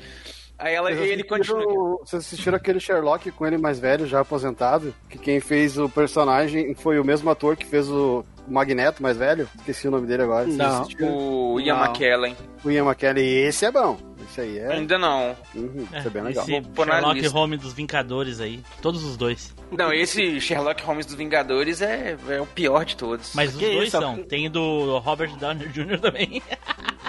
Aí 0.60 0.74
ela, 0.74 0.92
Vocês 0.92 1.10
ele 1.10 1.24
continua. 1.24 1.98
Vocês 2.04 2.22
assistiram 2.26 2.56
aquele 2.56 2.78
Sherlock 2.78 3.30
com 3.30 3.46
ele 3.46 3.56
mais 3.56 3.78
velho, 3.80 4.06
já 4.06 4.20
aposentado? 4.20 4.94
Que 5.08 5.18
quem 5.18 5.40
fez 5.40 5.78
o 5.78 5.88
personagem 5.88 6.74
foi 6.74 7.00
o 7.00 7.04
mesmo 7.04 7.30
ator 7.30 7.56
que 7.56 7.64
fez 7.64 7.88
o 7.88 8.24
Magneto 8.46 9.02
mais 9.02 9.16
velho? 9.16 9.48
Esqueci 9.58 9.88
o 9.88 9.90
nome 9.90 10.06
dele 10.06 10.24
agora. 10.24 10.46
Não. 10.46 10.86
O 11.00 11.58
Ian 11.58 11.76
Não. 11.76 11.84
McKellen. 11.86 12.36
O 12.62 12.70
Ian 12.70 12.84
McKellen. 12.84 13.46
Esse 13.46 13.64
é 13.64 13.70
bom. 13.72 13.96
Esse 14.30 14.40
aí 14.42 14.58
é. 14.58 14.72
Ainda 14.72 14.96
não. 14.98 15.36
Uhum, 15.54 15.86
esse 15.92 16.06
é 16.06 16.10
bem 16.10 16.22
legal. 16.22 16.44
Esse 16.44 16.52
Sherlock. 16.62 17.26
Holmes 17.28 17.60
dos 17.60 17.72
Vingadores 17.72 18.40
aí. 18.40 18.60
Todos 18.80 19.02
os 19.04 19.16
dois. 19.16 19.54
Não, 19.72 19.92
esse 19.92 20.40
Sherlock 20.40 20.82
Holmes 20.84 21.04
dos 21.06 21.14
Vingadores 21.16 21.82
é, 21.82 22.16
é 22.28 22.40
o 22.40 22.46
pior 22.46 22.84
de 22.84 22.96
todos. 22.96 23.32
Mas 23.34 23.54
os 23.54 23.58
Que 23.60 23.70
dois 23.70 23.88
isso? 23.88 23.98
são. 24.00 24.22
Tem 24.22 24.48
do 24.50 24.98
Robert 24.98 25.36
Downey 25.36 25.66
Jr. 25.68 25.98
também. 26.00 26.42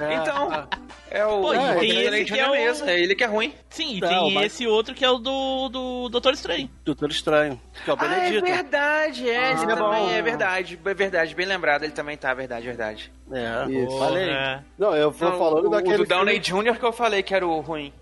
Então, 0.02 0.68
é 1.12 1.24
o. 1.26 1.42
Pô, 1.42 1.54
e 1.54 1.58
é, 1.58 1.76
tem 1.76 1.92
ele 1.92 2.18
esse 2.22 2.32
que 2.34 2.40
é 2.40 2.48
o- 2.48 2.52
mesmo, 2.54 2.90
é 2.90 3.00
ele 3.00 3.14
que 3.14 3.24
é 3.24 3.28
ruim. 3.28 3.54
Sim, 3.70 3.98
e 3.98 4.00
Não, 4.00 4.08
tem 4.10 4.34
mas- 4.34 4.46
esse 4.48 4.66
outro 4.66 4.96
que 4.96 5.06
é 5.06 5.10
o 5.12 5.20
do, 5.20 5.70
do 5.70 6.10
Doutor 6.10 6.34
Estranho. 6.34 6.68
Doutor 6.84 7.12
Estranho. 7.12 7.62
Que 7.84 7.92
é 7.92 7.94
o 7.94 7.98
Ah, 8.00 8.06
é 8.06 8.10
Benedito. 8.32 8.46
verdade, 8.46 9.30
é, 9.30 9.38
Ah, 9.38 9.52
ele 9.52 9.72
é 9.72 9.76
também 9.76 9.78
bom. 9.78 10.10
é 10.10 10.22
verdade, 10.24 10.80
é 10.84 10.94
verdade, 10.94 11.36
bem 11.36 11.46
lembrado, 11.46 11.84
ele 11.84 11.92
também 11.92 12.18
tá, 12.18 12.34
verdade, 12.34 12.66
verdade. 12.66 13.12
É, 13.32 13.72
Isso. 13.72 14.00
falei. 14.00 14.30
É, 14.30 14.60
Não, 14.78 14.96
eu 14.96 15.12
vou 15.12 15.30
Não, 15.30 15.38
falando 15.38 15.68
o, 15.68 15.70
daquele. 15.70 15.96
o 15.96 15.98
do 16.00 16.06
Downey 16.06 16.42
filme- 16.44 16.64
Jr. 16.72 16.80
que 16.80 16.86
eu 16.86 16.92
falei 16.94 17.21
que 17.24 17.34
era 17.36 17.46
o 17.46 17.60
ruim. 17.62 17.94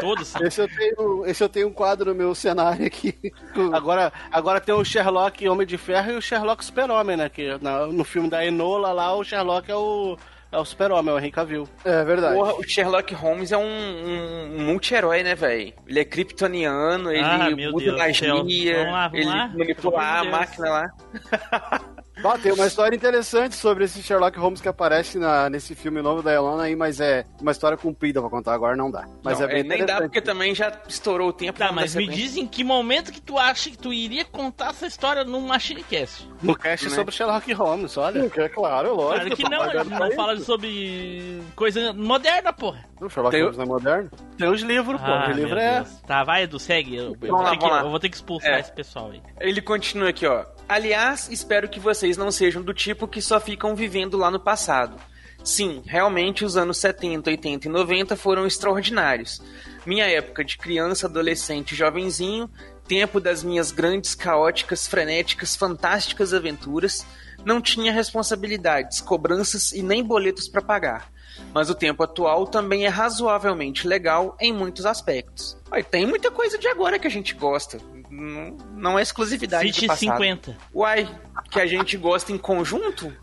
todos 0.00 0.28
são. 0.28 0.42
Esse 0.46 0.60
eu, 0.60 0.68
tenho, 0.68 1.26
esse 1.26 1.42
eu 1.44 1.48
tenho 1.48 1.68
um 1.68 1.72
quadro 1.72 2.10
no 2.10 2.14
meu 2.14 2.34
cenário 2.34 2.86
aqui. 2.86 3.16
Agora, 3.72 4.12
agora 4.32 4.60
tem 4.60 4.74
o 4.74 4.84
Sherlock 4.84 5.48
Homem 5.48 5.66
de 5.66 5.76
Ferro 5.78 6.12
e 6.12 6.16
o 6.16 6.22
Sherlock 6.22 6.64
Super-Homem, 6.64 7.16
né? 7.16 7.28
Que 7.28 7.56
na- 7.60 7.86
no 7.86 8.04
filme 8.04 8.28
da 8.30 8.44
Enola 8.44 8.92
lá, 8.92 9.14
o 9.14 9.22
Sherlock 9.24 9.70
é 9.70 9.74
o, 9.76 10.16
é 10.52 10.58
o 10.58 10.64
Super-Homem, 10.64 11.12
é 11.12 11.14
o 11.14 11.18
Henry 11.18 11.30
Cavill. 11.30 11.68
É 11.84 12.04
verdade. 12.04 12.34
Porra, 12.34 12.54
o 12.54 12.62
Sherlock 12.62 13.14
Holmes 13.14 13.52
é 13.52 13.56
um, 13.56 13.62
um, 13.64 14.64
multi-herói, 14.64 15.22
né, 15.22 15.34
velho? 15.34 15.72
Ele 15.86 16.00
é 16.00 16.04
kryptoniano, 16.04 17.10
ele 17.10 17.20
Ah, 17.24 17.50
meu 17.50 17.74
usa 17.74 17.84
Deus 17.86 17.98
magia, 17.98 18.32
Vamos 18.34 18.92
lá, 18.92 19.08
vamos 19.08 19.20
ele 19.26 19.28
lá. 19.28 19.48
manipula 19.56 20.02
a 20.02 20.24
máquina 20.24 20.68
lá. 20.70 20.90
Ah, 22.24 22.38
tem 22.38 22.52
uma 22.52 22.66
história 22.66 22.94
interessante 22.96 23.54
sobre 23.56 23.84
esse 23.84 24.02
Sherlock 24.02 24.38
Holmes 24.38 24.60
que 24.60 24.68
aparece 24.68 25.18
na, 25.18 25.48
nesse 25.50 25.74
filme 25.74 26.00
novo 26.02 26.22
da 26.22 26.32
Elona 26.32 26.64
aí, 26.64 26.76
mas 26.76 27.00
é 27.00 27.24
uma 27.40 27.50
história 27.52 27.76
comprida 27.76 28.20
pra 28.20 28.28
contar 28.30 28.52
agora, 28.54 28.76
não 28.76 28.90
dá. 28.90 29.06
Mas 29.22 29.38
Não, 29.38 29.46
é 29.46 29.52
bem 29.54 29.62
nem 29.62 29.68
dá 29.70 29.74
interessante. 29.84 30.02
porque 30.08 30.20
também 30.20 30.54
já 30.54 30.72
estourou 30.88 31.28
o 31.28 31.32
tempo. 31.32 31.58
Tá, 31.58 31.72
mas 31.72 31.94
me 31.94 32.04
sequência. 32.04 32.22
diz 32.24 32.36
em 32.36 32.46
que 32.46 32.62
momento 32.64 33.10
que 33.12 33.20
tu 33.20 33.38
acha 33.38 33.70
que 33.70 33.78
tu 33.78 33.92
iria 33.92 34.24
contar 34.24 34.70
essa 34.70 34.86
história 34.86 35.24
num 35.24 35.40
MachineCast? 35.46 36.28
No 36.42 36.54
cast 36.56 36.88
Né? 36.88 36.94
sobre 36.94 37.14
Sherlock 37.14 37.52
Holmes, 37.52 37.96
olha. 37.96 38.30
É 38.36 38.48
claro, 38.48 38.94
lógico. 38.94 39.20
Claro 39.20 39.36
que 39.36 39.42
tá 39.42 39.48
não, 39.50 39.62
a 39.62 39.82
gente 39.84 39.90
não 39.90 40.10
fala 40.12 40.36
sobre 40.38 41.42
coisa 41.56 41.92
moderna, 41.92 42.52
porra. 42.52 42.84
O 43.00 43.08
Sherlock 43.08 43.32
Tem- 43.34 43.42
Holmes 43.42 43.56
não 43.56 43.64
é 43.64 43.68
moderno? 43.68 44.10
Tem 44.36 44.48
os 44.48 44.60
livros, 44.62 45.00
pô. 45.00 45.06
Ah, 45.06 45.28
o 45.28 45.32
livro 45.32 45.58
é. 45.58 45.76
Deus. 45.76 46.00
Tá, 46.06 46.22
vai, 46.24 46.42
Edu, 46.42 46.58
segue. 46.58 46.96
Eu, 46.96 47.16
eu 47.20 47.28
vou 47.30 47.42
lá, 47.42 47.50
ter 47.50 47.58
que, 47.58 47.64
eu 47.64 47.90
vou 47.90 48.00
ter 48.00 48.08
que 48.08 48.16
expulsar 48.16 48.52
É. 48.54 48.60
esse 48.60 48.72
pessoal 48.72 49.10
aí. 49.10 49.22
Ele 49.40 49.60
continua 49.62 50.10
aqui, 50.10 50.26
ó. 50.26 50.44
Aliás, 50.70 51.28
espero 51.32 51.68
que 51.68 51.80
vocês 51.80 52.16
não 52.16 52.30
sejam 52.30 52.62
do 52.62 52.72
tipo 52.72 53.08
que 53.08 53.20
só 53.20 53.40
ficam 53.40 53.74
vivendo 53.74 54.16
lá 54.16 54.30
no 54.30 54.38
passado. 54.38 54.96
Sim, 55.42 55.82
realmente 55.84 56.44
os 56.44 56.56
anos 56.56 56.78
70, 56.78 57.28
80 57.28 57.66
e 57.66 57.70
90 57.72 58.14
foram 58.14 58.46
extraordinários. 58.46 59.42
Minha 59.84 60.06
época 60.06 60.44
de 60.44 60.56
criança, 60.56 61.08
adolescente 61.08 61.72
e 61.72 61.76
jovenzinho, 61.76 62.48
tempo 62.86 63.18
das 63.18 63.42
minhas 63.42 63.72
grandes, 63.72 64.14
caóticas, 64.14 64.86
frenéticas, 64.86 65.56
fantásticas 65.56 66.32
aventuras, 66.32 67.04
não 67.44 67.60
tinha 67.60 67.92
responsabilidades, 67.92 69.00
cobranças 69.00 69.72
e 69.72 69.82
nem 69.82 70.04
boletos 70.04 70.46
para 70.46 70.62
pagar. 70.62 71.10
Mas 71.52 71.68
o 71.68 71.74
tempo 71.74 72.04
atual 72.04 72.46
também 72.46 72.86
é 72.86 72.88
razoavelmente 72.88 73.88
legal 73.88 74.36
em 74.38 74.52
muitos 74.52 74.86
aspectos. 74.86 75.58
Olha, 75.68 75.82
tem 75.82 76.06
muita 76.06 76.30
coisa 76.30 76.56
de 76.56 76.68
agora 76.68 76.96
que 76.96 77.08
a 77.08 77.10
gente 77.10 77.34
gosta. 77.34 77.78
Não, 78.10 78.56
não 78.74 78.98
é 78.98 79.02
exclusividade 79.02 79.66
City 79.66 79.82
do 79.82 79.86
passado. 79.86 80.16
50. 80.18 80.56
Uai, 80.74 81.08
que 81.50 81.60
a 81.60 81.66
gente 81.66 81.96
gosta 81.96 82.32
em 82.32 82.38
conjunto? 82.38 83.12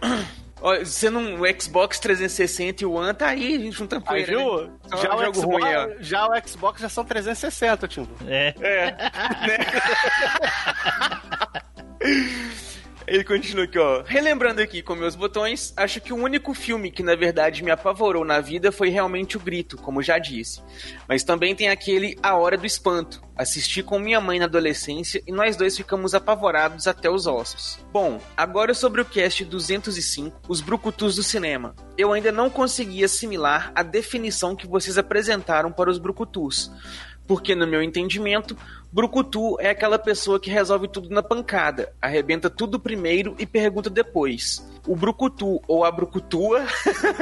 Ó, 0.60 0.84
Sendo 0.84 1.18
um 1.20 1.38
Xbox 1.60 2.00
360 2.00 2.82
e 2.82 2.86
o 2.86 2.92
One, 2.94 3.14
tá 3.14 3.28
aí, 3.28 3.54
a 3.54 3.58
gente 3.58 3.76
juntando 3.76 4.02
Aí, 4.08 4.24
poeira, 4.24 4.32
viu? 4.32 4.66
né? 4.66 4.70
Já, 4.90 5.14
o 5.14 5.24
jogo 5.24 5.34
Xbox, 5.34 5.64
ruim, 5.64 5.74
ó. 5.74 5.88
já 6.00 6.26
o 6.26 6.48
Xbox 6.48 6.80
já 6.80 6.88
são 6.88 7.04
360, 7.04 7.86
Timbu. 7.88 8.10
É. 8.26 8.54
É, 8.60 8.90
né? 9.46 9.58
Ele 13.08 13.24
continua 13.24 13.64
aqui, 13.64 13.78
ó. 13.78 14.02
Relembrando 14.04 14.60
aqui 14.60 14.82
com 14.82 14.94
meus 14.94 15.16
botões, 15.16 15.72
acho 15.76 15.98
que 15.98 16.12
o 16.12 16.16
único 16.16 16.52
filme 16.52 16.90
que 16.90 17.02
na 17.02 17.16
verdade 17.16 17.64
me 17.64 17.70
apavorou 17.70 18.22
na 18.22 18.38
vida 18.38 18.70
foi 18.70 18.90
realmente 18.90 19.36
o 19.36 19.40
Grito, 19.40 19.78
como 19.78 20.02
já 20.02 20.18
disse. 20.18 20.62
Mas 21.08 21.24
também 21.24 21.54
tem 21.54 21.70
aquele 21.70 22.18
A 22.22 22.36
Hora 22.36 22.58
do 22.58 22.66
Espanto. 22.66 23.22
Assisti 23.34 23.82
com 23.82 23.98
minha 23.98 24.20
mãe 24.20 24.38
na 24.38 24.44
adolescência 24.44 25.22
e 25.26 25.32
nós 25.32 25.56
dois 25.56 25.76
ficamos 25.76 26.12
apavorados 26.12 26.86
até 26.86 27.08
os 27.08 27.26
ossos. 27.26 27.78
Bom, 27.92 28.20
agora 28.36 28.74
sobre 28.74 29.00
o 29.00 29.04
cast 29.04 29.44
205, 29.44 30.42
Os 30.48 30.60
Brucutus 30.60 31.16
do 31.16 31.22
Cinema. 31.22 31.74
Eu 31.96 32.12
ainda 32.12 32.30
não 32.30 32.50
consegui 32.50 33.04
assimilar 33.04 33.72
a 33.74 33.82
definição 33.82 34.56
que 34.56 34.66
vocês 34.66 34.98
apresentaram 34.98 35.72
para 35.72 35.88
os 35.88 35.98
Brucutus. 35.98 36.70
Porque, 37.28 37.54
no 37.54 37.66
meu 37.66 37.82
entendimento, 37.82 38.56
Brucutu 38.90 39.56
é 39.60 39.68
aquela 39.70 39.98
pessoa 39.98 40.40
que 40.40 40.50
resolve 40.50 40.88
tudo 40.88 41.10
na 41.10 41.22
pancada, 41.22 41.92
arrebenta 42.02 42.48
tudo 42.48 42.80
primeiro 42.80 43.36
e 43.38 43.44
pergunta 43.46 43.90
depois. 43.90 44.66
O 44.86 44.96
Brucutu 44.96 45.60
ou 45.68 45.84
a 45.84 45.90
Brucutua 45.92 46.64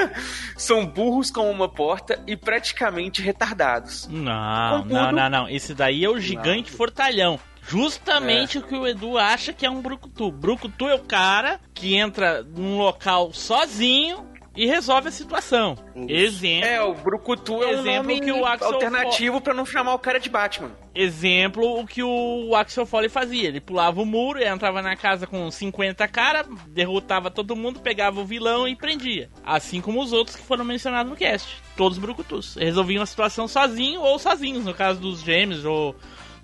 são 0.57 0.87
burros 0.87 1.31
com 1.31 1.51
uma 1.51 1.69
porta 1.69 2.23
e 2.27 2.37
praticamente 2.37 3.21
retardados. 3.21 4.07
Não, 4.09 4.83
Contudo- 4.83 4.95
não, 4.95 5.13
não, 5.13 5.29
não. 5.31 5.49
Esse 5.49 5.75
daí 5.75 6.05
é 6.05 6.09
o 6.09 6.19
gigante 6.21 6.71
fortalhão. 6.71 7.39
Justamente 7.69 8.59
o 8.59 8.63
que 8.63 8.77
o 8.77 8.87
Edu 8.87 9.19
acha 9.19 9.53
que 9.53 9.67
é 9.67 9.71
um 9.71 9.83
brucutu. 9.83 10.31
Brucutu 10.31 10.87
é 10.89 10.95
o 10.95 11.01
cara 11.01 11.59
que 11.75 11.97
entra 11.97 12.45
num 12.45 12.79
local 12.79 13.33
sozinho 13.33 14.25
e 14.57 14.67
resolve 14.67 15.09
a 15.09 15.13
situação. 15.13 15.77
Exemplo. 16.09 16.69
É, 16.69 16.83
o 16.83 16.95
Brucutu 16.95 17.63
é 17.63 17.67
um 17.67 17.81
Exemplo 17.81 17.97
nome 17.97 18.21
que 18.21 18.33
o 18.33 18.47
Axel 18.47 18.73
alternativo 18.73 19.41
pra 19.41 19.53
não 19.53 19.67
chamar 19.67 19.95
o 19.95 19.99
cara 19.99 20.19
de 20.19 20.31
Batman. 20.31 20.73
Exemplo, 20.95 21.79
o 21.79 21.87
que 21.87 22.03
o 22.03 22.55
Axel 22.55 22.87
Foley 22.87 23.11
fazia. 23.11 23.49
Ele 23.49 23.61
pulava 23.61 24.01
o 24.01 24.07
muro, 24.07 24.43
entrava 24.43 24.81
na 24.81 24.97
casa 24.97 25.27
com 25.27 25.51
50 25.51 26.09
caras, 26.09 26.47
derrotava 26.69 27.31
todo 27.31 27.55
mundo, 27.55 27.81
pegava 27.81 28.21
o 28.21 28.25
vilão 28.25 28.67
e 28.67 28.75
prendia. 28.75 29.29
Assim 29.45 29.81
como 29.83 30.03
os 30.03 30.13
outros 30.13 30.37
que 30.37 30.43
foram 30.43 30.65
mencionados 30.65 31.11
no 31.11 31.17
cast. 31.17 31.55
Todos 31.77 31.99
brucutus. 31.99 32.57
Resolviam 32.57 33.03
a 33.03 33.07
situação 33.07 33.47
sozinho 33.47 34.01
ou 34.01 34.19
sozinhos, 34.19 34.65
no 34.65 34.73
caso 34.73 34.99
dos 34.99 35.21
gêmeos 35.21 35.65
ou 35.67 35.95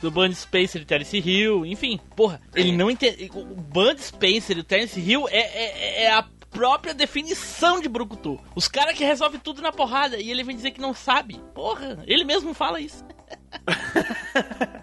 do 0.03 0.11
Band 0.11 0.33
Spencer 0.33 0.83
e 0.83 0.85
Terence 0.85 1.17
Hill, 1.17 1.65
enfim. 1.65 1.99
Porra, 2.15 2.41
ele 2.55 2.73
não 2.73 2.91
entende. 2.91 3.31
O 3.33 3.55
Band 3.55 3.97
Spencer 3.99 4.57
e 4.59 4.61
o 4.61 4.65
Terence 4.65 5.01
Hill 5.01 5.29
é, 5.31 5.39
é, 5.39 6.03
é 6.05 6.13
a 6.13 6.27
própria 6.53 6.95
definição 6.95 7.81
de 7.81 7.89
brucutu. 7.89 8.39
Os 8.55 8.69
caras 8.69 8.97
que 8.97 9.05
resolvem 9.05 9.41
tudo 9.41 9.61
na 9.63 9.73
porrada 9.73 10.17
e 10.19 10.31
ele 10.31 10.45
vem 10.45 10.55
dizer 10.55 10.71
que 10.71 10.81
não 10.81 10.95
sabe. 10.95 11.41
Porra, 11.55 12.03
ele 12.07 12.25
mesmo 12.25 12.55
fala 12.55 12.81
isso. 12.81 13.05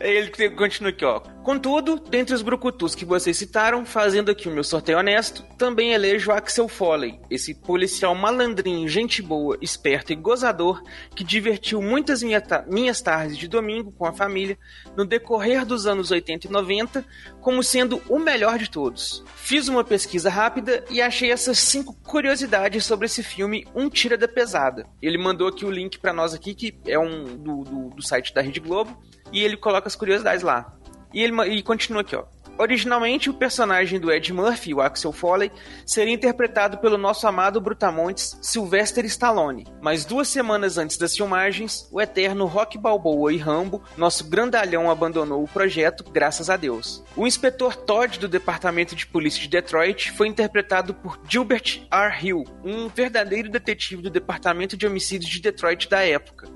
Ele 0.00 0.30
continua 0.50 0.90
aqui, 0.90 1.04
ó. 1.04 1.20
Contudo, 1.20 1.96
dentre 1.98 2.34
os 2.34 2.40
brucutus 2.40 2.94
que 2.94 3.04
vocês 3.04 3.36
citaram, 3.36 3.84
fazendo 3.84 4.30
aqui 4.30 4.48
o 4.48 4.50
meu 4.50 4.64
sorteio 4.64 4.98
honesto, 4.98 5.42
também 5.58 5.92
elejo 5.92 6.32
Axel 6.32 6.66
Foley, 6.66 7.20
esse 7.30 7.54
policial 7.54 8.14
malandrinho, 8.14 8.88
gente 8.88 9.20
boa, 9.20 9.58
esperto 9.60 10.12
e 10.12 10.16
gozador, 10.16 10.82
que 11.14 11.22
divertiu 11.22 11.82
muitas 11.82 12.22
minha 12.22 12.40
ta- 12.40 12.64
minhas 12.66 13.02
tardes 13.02 13.36
de 13.36 13.46
domingo 13.46 13.92
com 13.92 14.06
a 14.06 14.12
família 14.14 14.58
no 14.96 15.04
decorrer 15.04 15.64
dos 15.64 15.86
anos 15.86 16.10
80 16.10 16.46
e 16.46 16.50
90, 16.50 17.04
como 17.40 17.62
sendo 17.62 18.00
o 18.08 18.18
melhor 18.18 18.58
de 18.58 18.70
todos. 18.70 19.24
Fiz 19.34 19.68
uma 19.68 19.84
pesquisa 19.84 20.30
rápida 20.30 20.84
e 20.90 21.00
achei 21.02 21.30
essas 21.30 21.58
cinco 21.58 21.94
curiosidades 22.02 22.84
sobre 22.84 23.06
esse 23.06 23.22
filme 23.22 23.66
Um 23.74 23.88
Tira 23.88 24.16
da 24.16 24.28
Pesada. 24.28 24.86
Ele 25.02 25.18
mandou 25.18 25.48
aqui 25.48 25.64
o 25.64 25.70
link 25.70 25.98
pra 25.98 26.12
nós 26.12 26.34
aqui, 26.34 26.54
que 26.54 26.74
é 26.86 26.98
um 26.98 27.24
do, 27.36 27.64
do, 27.64 27.90
do 27.90 28.02
site 28.02 28.32
da 28.32 28.40
Rede 28.40 28.60
Globo, 28.60 28.96
e 29.32 29.42
ele 29.42 29.56
coloca 29.56 29.88
as 29.88 29.96
curiosidades 29.96 30.42
lá. 30.42 30.76
E 31.12 31.22
ele 31.22 31.34
e 31.52 31.62
continua 31.62 32.02
aqui, 32.02 32.16
ó. 32.16 32.24
Originalmente, 32.56 33.28
o 33.28 33.34
personagem 33.34 33.98
do 33.98 34.12
Ed 34.12 34.32
Murphy, 34.32 34.72
o 34.72 34.80
Axel 34.80 35.12
Foley, 35.12 35.50
seria 35.84 36.14
interpretado 36.14 36.78
pelo 36.78 36.96
nosso 36.96 37.26
amado 37.26 37.60
Brutamontes 37.60 38.38
Sylvester 38.40 39.04
Stallone. 39.06 39.66
Mas 39.80 40.04
duas 40.04 40.28
semanas 40.28 40.78
antes 40.78 40.96
das 40.96 41.16
filmagens, 41.16 41.88
o 41.90 42.00
eterno 42.00 42.46
Rock 42.46 42.78
Balboa 42.78 43.32
e 43.32 43.36
Rambo, 43.36 43.82
nosso 43.96 44.24
grandalhão, 44.28 44.90
abandonou 44.90 45.42
o 45.42 45.48
projeto, 45.48 46.04
graças 46.10 46.48
a 46.48 46.56
Deus. 46.56 47.02
O 47.16 47.26
inspetor 47.26 47.74
Todd 47.74 48.18
do 48.18 48.28
Departamento 48.28 48.94
de 48.94 49.06
Polícia 49.06 49.42
de 49.42 49.48
Detroit 49.48 50.12
foi 50.12 50.28
interpretado 50.28 50.94
por 50.94 51.20
Gilbert 51.28 51.86
R. 51.90 52.26
Hill, 52.26 52.44
um 52.64 52.88
verdadeiro 52.88 53.50
detetive 53.50 54.02
do 54.02 54.10
Departamento 54.10 54.76
de 54.76 54.86
Homicídios 54.86 55.30
de 55.30 55.40
Detroit 55.40 55.88
da 55.88 56.02
época. 56.02 56.48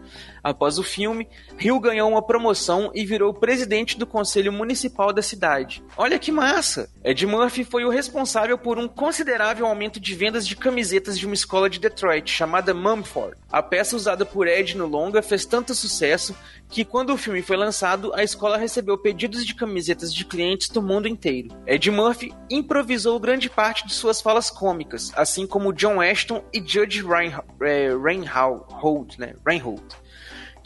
Após 0.42 0.78
o 0.78 0.82
filme, 0.82 1.28
Hill 1.58 1.80
ganhou 1.80 2.10
uma 2.10 2.22
promoção 2.22 2.90
e 2.94 3.04
virou 3.04 3.34
presidente 3.34 3.98
do 3.98 4.06
Conselho 4.06 4.52
Municipal 4.52 5.12
da 5.12 5.22
cidade. 5.22 5.82
Olha 5.96 6.18
que 6.18 6.32
massa! 6.32 6.90
Ed 7.04 7.26
Murphy 7.26 7.64
foi 7.64 7.84
o 7.84 7.90
responsável 7.90 8.58
por 8.58 8.78
um 8.78 8.88
considerável 8.88 9.66
aumento 9.66 10.00
de 10.00 10.14
vendas 10.14 10.46
de 10.46 10.56
camisetas 10.56 11.18
de 11.18 11.26
uma 11.26 11.34
escola 11.34 11.70
de 11.70 11.78
Detroit 11.78 12.30
chamada 12.30 12.74
Mumford. 12.74 13.36
A 13.50 13.62
peça 13.62 13.96
usada 13.96 14.24
por 14.24 14.46
Ed 14.46 14.76
no 14.76 14.86
longa 14.86 15.22
fez 15.22 15.46
tanto 15.46 15.74
sucesso 15.74 16.34
que 16.68 16.84
quando 16.84 17.12
o 17.14 17.16
filme 17.16 17.42
foi 17.42 17.56
lançado, 17.56 18.12
a 18.14 18.22
escola 18.22 18.58
recebeu 18.58 18.98
pedidos 18.98 19.44
de 19.44 19.54
camisetas 19.54 20.12
de 20.12 20.24
clientes 20.24 20.68
do 20.68 20.82
mundo 20.82 21.08
inteiro. 21.08 21.48
Ed 21.66 21.90
Murphy 21.90 22.34
improvisou 22.50 23.18
grande 23.18 23.48
parte 23.48 23.86
de 23.86 23.94
suas 23.94 24.20
falas 24.20 24.50
cômicas, 24.50 25.12
assim 25.16 25.46
como 25.46 25.72
John 25.72 26.00
Ashton 26.00 26.44
e 26.52 26.58
Judge 26.58 27.02
eh, 27.62 27.90
Reinhold, 27.96 29.18
né? 29.18 29.34
Reinhold 29.46 29.96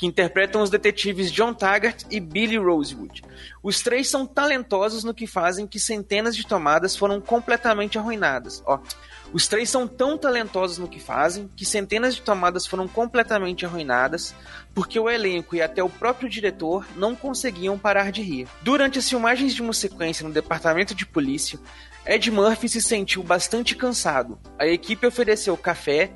que 0.03 0.07
interpretam 0.09 0.63
os 0.63 0.69
detetives 0.69 1.31
John 1.31 1.55
Taggart 1.55 2.07
e 2.11 2.19
Billy 2.19 2.59
Rosewood. 2.59 3.23
Os 3.63 3.83
três 3.83 4.11
são 4.11 4.27
talentosos 4.27 5.05
no 5.05 5.15
que 5.15 5.29
fazem 5.29 5.65
que 5.65 5.79
centenas 5.79 6.35
de 6.35 6.45
tomadas 6.45 6.97
foram 6.97 7.21
completamente 7.21 7.97
arruinadas. 7.97 8.65
Ó, 8.67 8.81
os 9.33 9.47
três 9.47 9.71
são 9.71 9.87
tão 9.87 10.19
talentosos 10.19 10.79
no 10.79 10.89
que 10.89 10.99
fazem 10.99 11.49
que 11.55 11.65
centenas 11.65 12.17
de 12.17 12.23
tomadas 12.23 12.67
foram 12.67 12.89
completamente 12.89 13.65
arruinadas 13.65 14.35
porque 14.75 14.99
o 14.99 15.09
elenco 15.09 15.55
e 15.55 15.63
até 15.63 15.85
o 15.85 15.89
próprio 15.89 16.29
diretor 16.29 16.85
não 16.97 17.15
conseguiam 17.15 17.79
parar 17.79 18.11
de 18.11 18.23
rir. 18.23 18.49
Durante 18.61 18.99
as 18.99 19.09
filmagens 19.09 19.55
de 19.55 19.63
uma 19.63 19.73
sequência 19.73 20.27
no 20.27 20.35
departamento 20.35 20.97
de 20.97 21.07
polícia, 21.07 21.61
Ed 22.05 22.29
Murphy 22.29 22.69
se 22.69 22.83
sentiu 22.83 23.23
bastante 23.23 23.77
cansado. 23.77 24.37
A 24.59 24.67
equipe 24.67 25.07
ofereceu 25.07 25.57
café, 25.57 26.11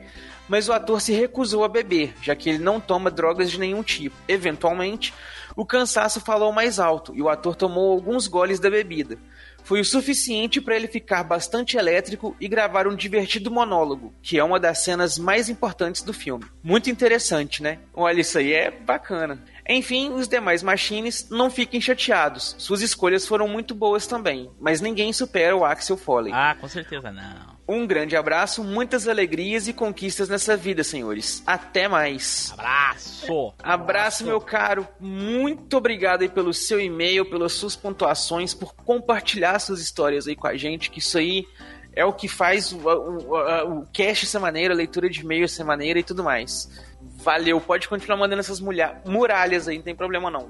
mas 0.48 0.68
o 0.68 0.72
ator 0.72 1.00
se 1.00 1.12
recusou 1.12 1.64
a 1.64 1.68
beber, 1.68 2.14
já 2.22 2.34
que 2.34 2.48
ele 2.48 2.58
não 2.58 2.80
toma 2.80 3.10
drogas 3.10 3.50
de 3.50 3.58
nenhum 3.58 3.82
tipo. 3.82 4.16
Eventualmente, 4.28 5.12
o 5.54 5.64
cansaço 5.64 6.20
falou 6.20 6.52
mais 6.52 6.78
alto 6.78 7.14
e 7.14 7.22
o 7.22 7.28
ator 7.28 7.56
tomou 7.56 7.92
alguns 7.92 8.26
goles 8.26 8.60
da 8.60 8.70
bebida. 8.70 9.18
Foi 9.64 9.80
o 9.80 9.84
suficiente 9.84 10.60
para 10.60 10.76
ele 10.76 10.86
ficar 10.86 11.24
bastante 11.24 11.76
elétrico 11.76 12.36
e 12.38 12.46
gravar 12.46 12.86
um 12.86 12.94
divertido 12.94 13.50
monólogo, 13.50 14.14
que 14.22 14.38
é 14.38 14.44
uma 14.44 14.60
das 14.60 14.78
cenas 14.84 15.18
mais 15.18 15.48
importantes 15.48 16.02
do 16.02 16.12
filme. 16.12 16.44
Muito 16.62 16.88
interessante, 16.88 17.62
né? 17.64 17.80
Olha, 17.92 18.20
isso 18.20 18.38
aí 18.38 18.52
é 18.52 18.70
bacana. 18.70 19.42
Enfim, 19.68 20.12
os 20.12 20.28
demais 20.28 20.62
machines 20.62 21.28
não 21.30 21.50
fiquem 21.50 21.80
chateados. 21.80 22.54
Suas 22.58 22.80
escolhas 22.80 23.26
foram 23.26 23.48
muito 23.48 23.74
boas 23.74 24.06
também, 24.06 24.48
mas 24.60 24.80
ninguém 24.80 25.12
supera 25.12 25.56
o 25.56 25.64
Axel 25.64 25.96
Foley. 25.96 26.32
Ah, 26.32 26.54
com 26.60 26.68
certeza 26.68 27.10
não. 27.10 27.55
Um 27.68 27.84
grande 27.84 28.14
abraço, 28.14 28.62
muitas 28.62 29.08
alegrias 29.08 29.66
e 29.66 29.72
conquistas 29.72 30.28
nessa 30.28 30.56
vida, 30.56 30.84
senhores. 30.84 31.42
Até 31.44 31.88
mais. 31.88 32.52
Abraço. 32.52 33.54
Abraço, 33.60 34.24
meu 34.24 34.40
caro. 34.40 34.86
Muito 35.00 35.76
obrigado 35.76 36.22
aí 36.22 36.28
pelo 36.28 36.54
seu 36.54 36.78
e-mail, 36.78 37.28
pelas 37.28 37.52
suas 37.54 37.74
pontuações, 37.74 38.54
por 38.54 38.72
compartilhar 38.72 39.58
suas 39.58 39.80
histórias 39.80 40.28
aí 40.28 40.36
com 40.36 40.46
a 40.46 40.56
gente, 40.56 40.90
que 40.90 41.00
isso 41.00 41.18
aí 41.18 41.44
é 41.92 42.04
o 42.04 42.12
que 42.12 42.28
faz 42.28 42.72
o, 42.72 42.78
o, 42.78 43.34
o, 43.34 43.80
o 43.80 43.86
cast 43.86 44.26
ser 44.26 44.38
maneiro, 44.38 44.72
a 44.72 44.76
leitura 44.76 45.10
de 45.10 45.22
e-mail 45.22 45.48
ser 45.48 45.64
maneira 45.64 45.98
e 45.98 46.04
tudo 46.04 46.22
mais. 46.22 46.70
Valeu, 47.26 47.60
pode 47.60 47.88
continuar 47.88 48.16
mandando 48.16 48.38
essas 48.38 48.60
mulher, 48.60 49.02
muralhas 49.04 49.66
aí, 49.66 49.78
não 49.78 49.82
tem 49.82 49.96
problema 49.96 50.30
não. 50.30 50.48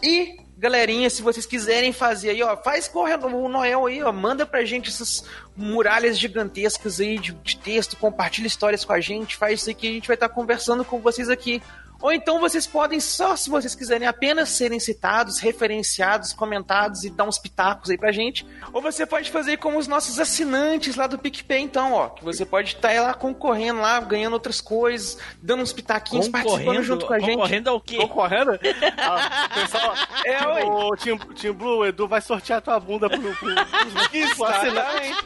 E, 0.00 0.36
galerinha, 0.56 1.10
se 1.10 1.20
vocês 1.20 1.44
quiserem 1.44 1.92
fazer 1.92 2.30
aí, 2.30 2.40
ó, 2.44 2.56
faz 2.56 2.86
correndo 2.86 3.26
o 3.26 3.48
Noel 3.48 3.86
aí, 3.86 4.00
ó, 4.04 4.12
manda 4.12 4.46
pra 4.46 4.64
gente 4.64 4.88
essas 4.88 5.24
muralhas 5.56 6.16
gigantescas 6.16 7.00
aí 7.00 7.18
de, 7.18 7.32
de 7.32 7.56
texto, 7.56 7.96
compartilha 7.96 8.46
histórias 8.46 8.84
com 8.84 8.92
a 8.92 9.00
gente, 9.00 9.36
faz 9.36 9.58
isso 9.58 9.70
aí 9.70 9.74
que 9.74 9.88
a 9.88 9.90
gente 9.90 10.06
vai 10.06 10.14
estar 10.14 10.28
conversando 10.28 10.84
com 10.84 11.00
vocês 11.00 11.28
aqui. 11.28 11.60
Ou 12.00 12.12
então 12.12 12.38
vocês 12.40 12.66
podem, 12.66 13.00
só 13.00 13.34
se 13.36 13.48
vocês 13.50 13.74
quiserem, 13.74 14.06
apenas 14.06 14.50
serem 14.50 14.78
citados, 14.78 15.38
referenciados, 15.38 16.32
comentados 16.32 17.04
e 17.04 17.10
dar 17.10 17.24
uns 17.24 17.38
pitacos 17.38 17.90
aí 17.90 17.96
pra 17.98 18.12
gente. 18.12 18.46
Ou 18.72 18.82
você 18.82 19.06
pode 19.06 19.30
fazer 19.30 19.56
como 19.56 19.78
os 19.78 19.86
nossos 19.88 20.18
assinantes 20.18 20.94
lá 20.96 21.06
do 21.06 21.18
PicPay, 21.18 21.60
então, 21.62 21.92
ó. 21.92 22.08
Que 22.10 22.24
você 22.24 22.44
pode 22.44 22.74
estar 22.74 22.92
lá 23.00 23.14
concorrendo 23.14 23.80
lá, 23.80 23.98
ganhando 24.00 24.34
outras 24.34 24.60
coisas, 24.60 25.18
dando 25.42 25.62
uns 25.62 25.72
pitaquinhos, 25.72 26.28
participando 26.28 26.82
junto 26.82 27.06
com 27.06 27.14
a 27.14 27.18
gente. 27.18 27.34
Concorrendo 27.36 27.70
ao 27.70 27.80
quê? 27.80 27.96
Concorrendo? 27.96 28.58
Ah, 28.98 29.48
pessoal, 29.54 29.94
É, 30.24 30.46
oi. 30.46 30.62
o 30.64 30.96
Team, 30.96 31.18
Team 31.18 31.54
Blue, 31.54 31.78
o 31.78 31.86
Edu 31.86 32.08
vai 32.08 32.20
sortear 32.20 32.60
tua 32.62 32.78
bunda 32.80 33.08
pro, 33.08 33.20
pro, 33.20 33.34
pro, 33.34 33.54
pro 34.36 34.44
assinante. 34.44 35.16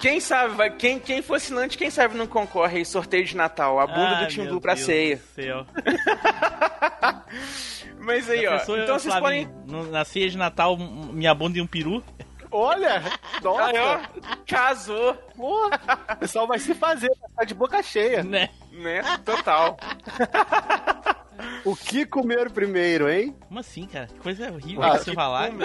Quem 0.00 0.20
sabe, 0.20 0.54
vai, 0.54 0.70
quem, 0.70 1.00
quem 1.00 1.22
for 1.22 1.34
assinante, 1.34 1.76
quem 1.76 1.90
sabe 1.90 2.16
não 2.16 2.26
concorre 2.26 2.78
aí, 2.78 2.84
sorteio 2.84 3.24
de 3.24 3.36
Natal, 3.36 3.80
a 3.80 3.86
bunda 3.86 4.18
Ai, 4.18 4.26
do 4.26 4.44
Blue 4.44 4.60
pra 4.60 4.74
Deus 4.74 4.86
ceia. 4.86 5.16
do 5.16 5.22
céu. 5.34 5.66
Mas 7.98 8.30
aí, 8.30 8.42
Já 8.42 8.54
ó, 8.54 8.58
pensou, 8.58 8.78
então 8.78 8.98
vocês 8.98 9.14
Flavinho, 9.14 9.48
podem... 9.66 9.90
Na 9.90 10.04
ceia 10.04 10.30
de 10.30 10.38
Natal, 10.38 10.76
minha 10.76 11.34
bunda 11.34 11.58
e 11.58 11.60
um 11.60 11.66
peru? 11.66 12.02
Olha, 12.50 13.02
nossa. 13.42 13.66
Aí, 13.66 13.78
ó, 13.78 13.98
casou. 14.46 15.14
Porra, 15.36 15.80
o 16.12 16.16
pessoal 16.16 16.46
vai 16.46 16.58
se 16.58 16.74
fazer, 16.74 17.08
vai 17.20 17.30
ficar 17.30 17.44
de 17.44 17.54
boca 17.54 17.82
cheia. 17.82 18.22
Né? 18.22 18.48
Né? 18.72 19.02
Total. 19.24 19.76
O 21.64 21.76
que 21.76 22.04
comer 22.06 22.50
primeiro, 22.50 23.08
hein? 23.08 23.34
Como 23.46 23.60
assim, 23.60 23.86
cara? 23.86 24.06
Que 24.06 24.18
coisa 24.20 24.50
horrível 24.52 24.82
Ah, 24.82 24.98
que 24.98 25.04
você 25.04 25.12
falar. 25.14 25.50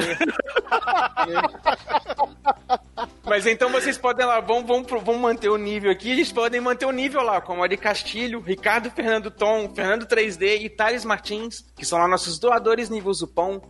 Mas 3.26 3.46
então 3.48 3.70
vocês 3.70 3.98
podem 3.98 4.26
lá, 4.26 4.40
vamos, 4.40 4.66
vamos, 4.68 4.86
pro- 4.88 5.00
vamos 5.00 5.22
manter 5.22 5.50
o 5.50 5.58
nível 5.58 5.90
aqui. 5.92 6.12
Eles 6.12 6.32
podem 6.32 6.60
manter 6.62 6.86
o 6.86 6.92
nível 6.92 7.22
lá, 7.24 7.42
como 7.42 7.64
Ari 7.64 7.78
Castilho, 7.78 8.40
Ricardo 8.42 8.92
Fernando 8.92 9.32
Tom, 9.32 9.74
Fernando 9.74 10.06
3D 10.06 10.62
e 10.62 10.70
Thales 10.70 11.06
Martins, 11.06 11.66
que 11.76 11.86
são 11.86 11.98
lá 11.98 12.08
nossos 12.08 12.38
doadores 12.38 12.90
nível 12.90 13.14
Zupão. 13.14 13.62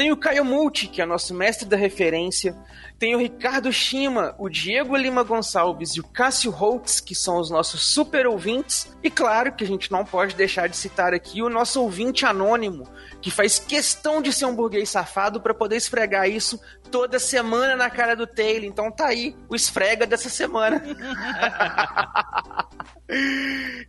Tem 0.00 0.10
o 0.10 0.16
Caio 0.16 0.46
Multi, 0.46 0.86
que 0.86 1.02
é 1.02 1.04
nosso 1.04 1.34
mestre 1.34 1.68
da 1.68 1.76
referência. 1.76 2.56
Tem 2.98 3.14
o 3.14 3.18
Ricardo 3.18 3.70
Shima, 3.70 4.34
o 4.38 4.48
Diego 4.48 4.96
Lima 4.96 5.22
Gonçalves 5.22 5.90
e 5.90 6.00
o 6.00 6.04
Cássio 6.04 6.50
Holtz, 6.50 7.00
que 7.00 7.14
são 7.14 7.38
os 7.38 7.50
nossos 7.50 7.86
super 7.86 8.26
ouvintes. 8.26 8.90
E 9.02 9.10
claro 9.10 9.52
que 9.52 9.62
a 9.62 9.66
gente 9.66 9.92
não 9.92 10.02
pode 10.02 10.34
deixar 10.34 10.70
de 10.70 10.76
citar 10.78 11.12
aqui 11.12 11.42
o 11.42 11.50
nosso 11.50 11.82
ouvinte 11.82 12.24
anônimo, 12.24 12.88
que 13.20 13.30
faz 13.30 13.58
questão 13.58 14.22
de 14.22 14.32
ser 14.32 14.46
um 14.46 14.54
burguês 14.54 14.88
safado 14.88 15.40
para 15.40 15.54
poder 15.54 15.76
esfregar 15.76 16.28
isso 16.28 16.60
toda 16.90 17.18
semana 17.18 17.76
na 17.76 17.90
cara 17.90 18.16
do 18.16 18.26
Taylor. 18.26 18.64
Então 18.64 18.90
tá 18.90 19.06
aí 19.06 19.36
o 19.48 19.54
esfrega 19.54 20.06
dessa 20.06 20.28
semana. 20.28 20.82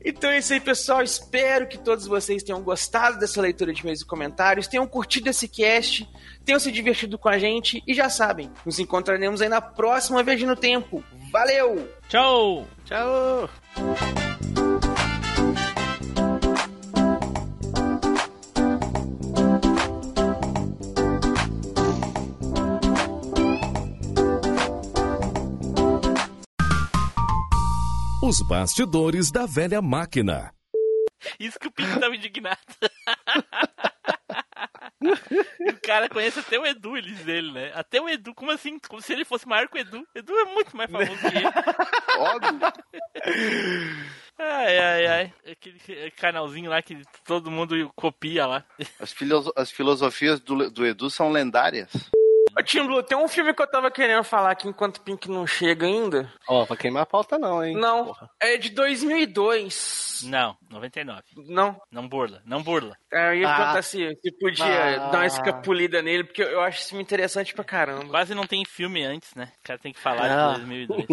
Então 0.04 0.30
é 0.32 0.40
isso 0.40 0.54
aí, 0.54 0.60
pessoal. 0.60 1.04
Espero 1.04 1.68
que 1.68 1.78
todos 1.78 2.08
vocês 2.08 2.42
tenham 2.44 2.62
gostado 2.62 3.20
dessa 3.20 3.40
leitura 3.40 3.72
de 3.72 3.88
e 3.88 4.06
comentários, 4.06 4.68
tenham 4.68 4.88
curtido 4.88 5.30
esse 5.30 5.48
cast, 5.48 6.10
tenham 6.44 6.60
se 6.60 6.72
divertido 6.72 7.18
com 7.18 7.30
a 7.30 7.38
gente 7.38 7.84
e 7.88 7.94
já 7.94 8.10
sabem, 8.10 8.52
nos 8.66 8.80
encontraremos 8.80 9.42
aí 9.42 9.50
na 9.50 9.62
próxima 9.62 10.24
Viagem 10.24 10.48
no 10.48 10.56
Tempo. 10.56 11.04
Valeu! 11.32 11.88
Tchau! 12.08 12.68
Tchau! 12.86 13.50
Os 28.22 28.42
bastidores 28.42 29.32
da 29.32 29.46
velha 29.46 29.82
máquina. 29.82 30.54
Isso 31.40 31.60
que 31.60 31.68
o 31.68 31.72
Pink 31.72 32.00
tava 32.00 32.16
indignado. 32.16 32.58
o 35.02 35.82
cara 35.84 36.08
conhece 36.10 36.40
até 36.40 36.58
o 36.60 36.66
Edu, 36.66 36.98
ele 36.98 37.12
diz 37.12 37.28
ele, 37.28 37.52
né? 37.52 37.72
Até 37.76 38.00
o 38.02 38.08
Edu, 38.10 38.34
como 38.34 38.52
assim? 38.52 38.80
Como 38.88 39.02
se 39.02 39.12
ele 39.14 39.26
fosse 39.26 39.48
maior 39.48 39.68
que 39.68 39.78
o 39.78 39.82
Edu. 39.82 40.08
Edu 40.16 40.34
é 40.38 40.46
muito 40.46 40.76
mais 40.78 40.90
famoso 40.92 41.18
que 41.18 41.26
ele. 41.28 41.48
Óbvio. 42.20 42.60
Ai, 44.40 44.78
ai, 44.78 45.08
ai. 45.08 45.34
Aquele 45.52 46.12
canalzinho 46.12 46.70
lá 46.70 46.82
que 46.82 47.02
todo 47.26 47.52
mundo 47.52 47.92
copia 47.96 48.46
lá. 48.46 48.64
As, 49.00 49.12
filoso- 49.12 49.54
as 49.56 49.72
filosofias 49.72 50.40
do, 50.40 50.70
do 50.70 50.86
Edu 50.86 51.10
são 51.10 51.32
lendárias. 51.32 51.92
Tim 52.64 52.86
Blue, 52.86 53.04
tem 53.04 53.18
um 53.18 53.28
filme 53.28 53.54
que 53.54 53.62
eu 53.62 53.68
tava 53.68 53.90
querendo 53.90 54.24
falar 54.24 54.52
aqui 54.52 54.68
enquanto 54.68 54.98
o 54.98 55.02
Pink 55.02 55.30
não 55.30 55.48
chega 55.48 55.86
ainda. 55.86 56.32
Ó, 56.48 56.66
pra 56.66 56.76
queimar 56.76 57.04
a 57.04 57.06
pauta 57.06 57.38
não, 57.38 57.64
hein? 57.64 57.76
Não, 57.76 58.16
é 58.40 58.58
de 58.58 58.70
2002. 58.70 60.11
Não, 60.24 60.58
99. 60.70 61.22
Não. 61.48 61.80
Não 61.92 62.08
burla, 62.08 62.42
não 62.46 62.62
burla. 62.64 62.96
É, 63.12 63.30
Eu 63.30 63.36
ia 63.36 63.50
Ah. 63.50 63.56
perguntar 63.58 63.82
se, 63.82 64.18
se 64.22 64.32
podia 64.40 64.66
Ah. 64.66 65.10
dar 65.10 65.18
uma 65.20 65.26
escapulida 65.26 66.02
nele, 66.02 66.24
porque 66.24 66.42
eu 66.42 66.62
acho 66.62 66.80
esse 66.80 66.90
filme 66.90 67.04
interessante 67.04 67.54
pra 67.54 67.64
caramba. 67.64 68.06
Quase 68.10 68.34
não 68.34 68.46
tem 68.48 68.64
filme 68.66 69.04
antes, 69.04 69.34
né? 69.36 69.52
O 69.60 69.64
cara 69.64 69.80
tem 69.80 69.92
que 69.94 70.00
falar 70.00 70.26
Ah. 70.26 70.54
de 70.54 70.60
2002. 70.60 71.08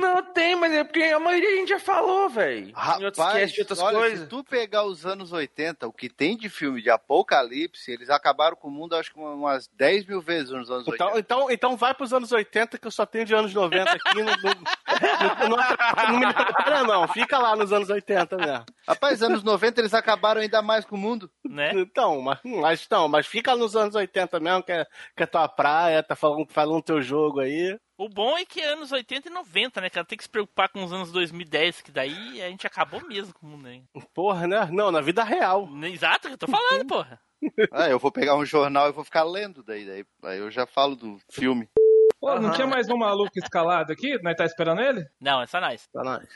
Não 0.00 0.22
tem, 0.32 0.56
mas 0.56 0.72
é 0.72 0.84
porque 0.84 1.02
a 1.02 1.18
maioria 1.18 1.48
a 1.48 1.56
gente 1.56 1.68
já 1.68 1.80
falou, 1.80 2.28
velho. 2.28 2.68
Em 2.98 3.04
outros 3.04 3.52
de 3.52 3.60
outras 3.60 3.78
olha, 3.80 3.98
coisas. 3.98 4.20
se 4.20 4.26
tu 4.26 4.44
pegar 4.44 4.84
os 4.84 5.04
anos 5.06 5.32
80, 5.32 5.86
o 5.86 5.92
que 5.92 6.08
tem 6.08 6.36
de 6.36 6.48
filme 6.48 6.82
de 6.82 6.90
apocalipse, 6.90 7.90
eles 7.90 8.10
acabaram 8.10 8.56
com 8.56 8.68
o 8.68 8.70
mundo 8.70 8.94
acho 8.96 9.12
que 9.12 9.18
umas 9.18 9.68
10 9.68 10.04
mil 10.06 10.20
vezes 10.20 10.50
nos 10.50 10.70
anos 10.70 10.86
80. 10.88 11.04
Então, 11.04 11.18
então, 11.18 11.50
então 11.50 11.76
vai 11.76 11.94
pros 11.94 12.12
anos 12.12 12.30
80, 12.32 12.78
que 12.78 12.86
eu 12.86 12.90
só 12.90 13.04
tenho 13.06 13.24
de 13.24 13.34
anos 13.34 13.52
90 13.54 13.90
aqui. 13.92 14.22
Não, 14.22 14.24
não, 14.24 15.48
não, 15.48 15.60
atrapalha- 15.60 16.12
não 16.12 16.18
me 16.18 16.24
atrapalha, 16.26 16.82
não. 16.84 17.08
Fica 17.08 17.38
lá 17.38 17.56
nos 17.56 17.72
anos 17.72 17.88
80 17.90 18.36
mesmo. 18.36 18.47
Rapaz, 18.86 19.22
anos 19.22 19.42
90 19.42 19.80
eles 19.80 19.94
acabaram 19.94 20.40
ainda 20.40 20.62
mais 20.62 20.84
com 20.84 20.96
o 20.96 20.98
mundo. 20.98 21.30
Né? 21.44 21.72
Então, 21.74 22.20
mas, 22.20 22.38
mas, 22.44 22.86
não, 22.90 23.08
mas 23.08 23.26
fica 23.26 23.56
nos 23.56 23.76
anos 23.76 23.94
80 23.94 24.40
mesmo, 24.40 24.62
que 24.62 24.72
é, 24.72 24.86
que 25.16 25.22
é 25.22 25.26
tua 25.26 25.48
praia, 25.48 26.02
tá 26.02 26.16
falando, 26.16 26.46
falando 26.50 26.82
teu 26.82 27.02
jogo 27.02 27.40
aí. 27.40 27.78
O 27.96 28.08
bom 28.08 28.38
é 28.38 28.44
que 28.44 28.60
é 28.60 28.72
anos 28.72 28.92
80 28.92 29.28
e 29.28 29.32
90, 29.32 29.80
né, 29.80 29.90
cara? 29.90 30.06
Tem 30.06 30.16
que 30.16 30.22
se 30.22 30.30
preocupar 30.30 30.68
com 30.68 30.84
os 30.84 30.92
anos 30.92 31.10
2010, 31.10 31.82
que 31.82 31.90
daí 31.90 32.40
a 32.40 32.48
gente 32.48 32.66
acabou 32.66 33.04
mesmo 33.08 33.34
com 33.34 33.44
o 33.44 33.50
mundo 33.50 33.66
aí. 33.66 33.82
Porra, 34.14 34.46
né? 34.46 34.68
Não, 34.70 34.92
na 34.92 35.00
vida 35.00 35.24
real. 35.24 35.68
Exato, 35.82 36.28
que 36.28 36.34
eu 36.34 36.38
tô 36.38 36.46
falando, 36.46 36.86
porra. 36.86 37.20
Ah, 37.70 37.88
eu 37.88 38.00
vou 38.00 38.10
pegar 38.10 38.34
um 38.34 38.44
jornal 38.44 38.88
e 38.88 38.92
vou 38.92 39.04
ficar 39.04 39.22
lendo 39.22 39.62
daí, 39.62 39.86
daí. 39.86 40.04
Aí 40.24 40.38
eu 40.38 40.50
já 40.50 40.66
falo 40.66 40.96
do 40.96 41.20
filme. 41.30 41.68
Pô, 42.20 42.34
não 42.34 42.46
Aham. 42.48 42.50
tinha 42.52 42.66
mais 42.66 42.88
um 42.88 42.96
maluco 42.96 43.30
escalado 43.36 43.92
aqui? 43.92 44.20
Nós 44.22 44.34
tá 44.36 44.44
esperando 44.44 44.80
ele? 44.80 45.04
Não, 45.20 45.40
é 45.40 45.46
só 45.46 45.60
nós. 45.60 45.86
Tá 45.92 46.02
nós. 46.02 46.26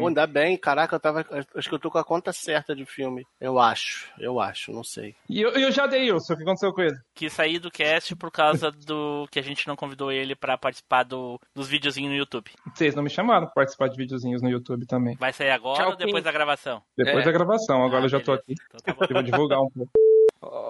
Pô, 0.00 0.08
ainda 0.08 0.26
bem, 0.26 0.56
caraca, 0.56 0.96
eu 0.96 1.00
tava. 1.00 1.24
Acho 1.54 1.68
que 1.68 1.74
eu 1.74 1.78
tô 1.78 1.90
com 1.90 1.98
a 1.98 2.04
conta 2.04 2.32
certa 2.32 2.74
de 2.74 2.86
filme. 2.86 3.22
Eu 3.38 3.58
acho, 3.58 4.10
eu 4.18 4.40
acho, 4.40 4.72
não 4.72 4.82
sei. 4.82 5.14
E 5.28 5.42
eu, 5.42 5.50
eu 5.50 5.70
já 5.70 5.86
dei 5.86 6.04
isso, 6.10 6.32
o 6.32 6.36
que 6.36 6.42
aconteceu 6.42 6.72
com 6.72 6.80
ele? 6.80 6.96
Quis 7.14 7.32
sair 7.32 7.58
do 7.58 7.70
cast 7.70 8.16
por 8.16 8.30
causa 8.30 8.70
do 8.70 9.26
que 9.30 9.38
a 9.38 9.42
gente 9.42 9.68
não 9.68 9.76
convidou 9.76 10.10
ele 10.10 10.34
pra 10.34 10.56
participar 10.56 11.02
do, 11.02 11.38
dos 11.54 11.68
videozinhos 11.68 12.10
no 12.10 12.16
YouTube. 12.16 12.50
Vocês 12.74 12.94
não 12.94 13.02
me 13.02 13.10
chamaram 13.10 13.44
pra 13.46 13.54
participar 13.56 13.88
de 13.88 13.96
videozinhos 13.98 14.40
no 14.42 14.48
YouTube 14.48 14.86
também. 14.86 15.16
Vai 15.16 15.32
sair 15.34 15.50
agora 15.50 15.82
Tchau, 15.82 15.90
ou 15.90 15.96
depois 15.96 16.24
da 16.24 16.32
gravação? 16.32 16.82
Depois 16.96 17.18
É. 17.22 17.24
da 17.24 17.32
gravação, 17.32 17.84
agora 17.84 18.04
eu 18.04 18.08
já 18.08 18.20
tô 18.20 18.32
aqui. 18.32 18.54
Eu 18.86 18.94
vou 19.14 19.22
divulgar 19.22 19.60
um 19.60 19.68
pouco. 19.70 19.92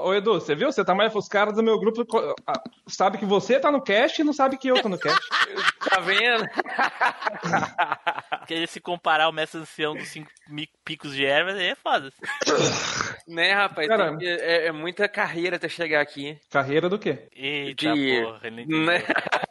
Ô 0.05 0.15
Edu, 0.15 0.35
você 0.35 0.55
viu? 0.55 0.71
Você 0.71 0.85
tá 0.85 0.95
mais. 0.95 1.15
Os 1.15 1.29
caras 1.29 1.55
do 1.55 1.63
meu 1.63 1.79
grupo 1.79 2.07
ah, 2.47 2.61
sabe 2.87 3.19
que 3.19 3.25
você 3.25 3.59
tá 3.59 3.71
no 3.73 3.83
cast 3.83 4.21
e 4.21 4.25
não 4.25 4.33
sabe 4.33 4.57
que 4.57 4.69
eu 4.69 4.81
tô 4.81 4.89
no 4.89 4.99
cast. 4.99 5.21
Tá 5.85 6.01
vendo? 6.01 6.45
Querer 8.49 8.67
se 8.67 8.81
comparar 8.81 9.29
o 9.29 9.33
mestre 9.33 9.61
ancião 9.61 9.95
dos 9.95 10.09
cinco 10.09 10.29
picos 10.85 11.15
de 11.15 11.25
ervas 11.25 11.57
aí 11.57 11.67
é 11.69 11.75
foda. 11.75 12.13
Né, 13.27 13.55
rapaz? 13.55 13.89
Cara- 13.89 14.19
tem 14.19 14.29
é, 14.29 14.67
é 14.67 14.73
muita 14.73 15.09
carreira 15.09 15.57
até 15.57 15.67
chegar 15.67 16.03
aqui. 16.03 16.39
Carreira 16.51 16.91
do 16.91 16.99
quê? 16.99 17.27
Eita 17.35 17.95
De- 17.95 18.23
porra, 18.23 18.41
ele. 18.45 18.67
Né? 18.67 19.03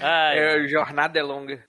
Ai. 0.00 0.38
É, 0.38 0.54
a 0.54 0.66
jornada 0.66 1.18
é 1.18 1.22
longa. 1.22 1.62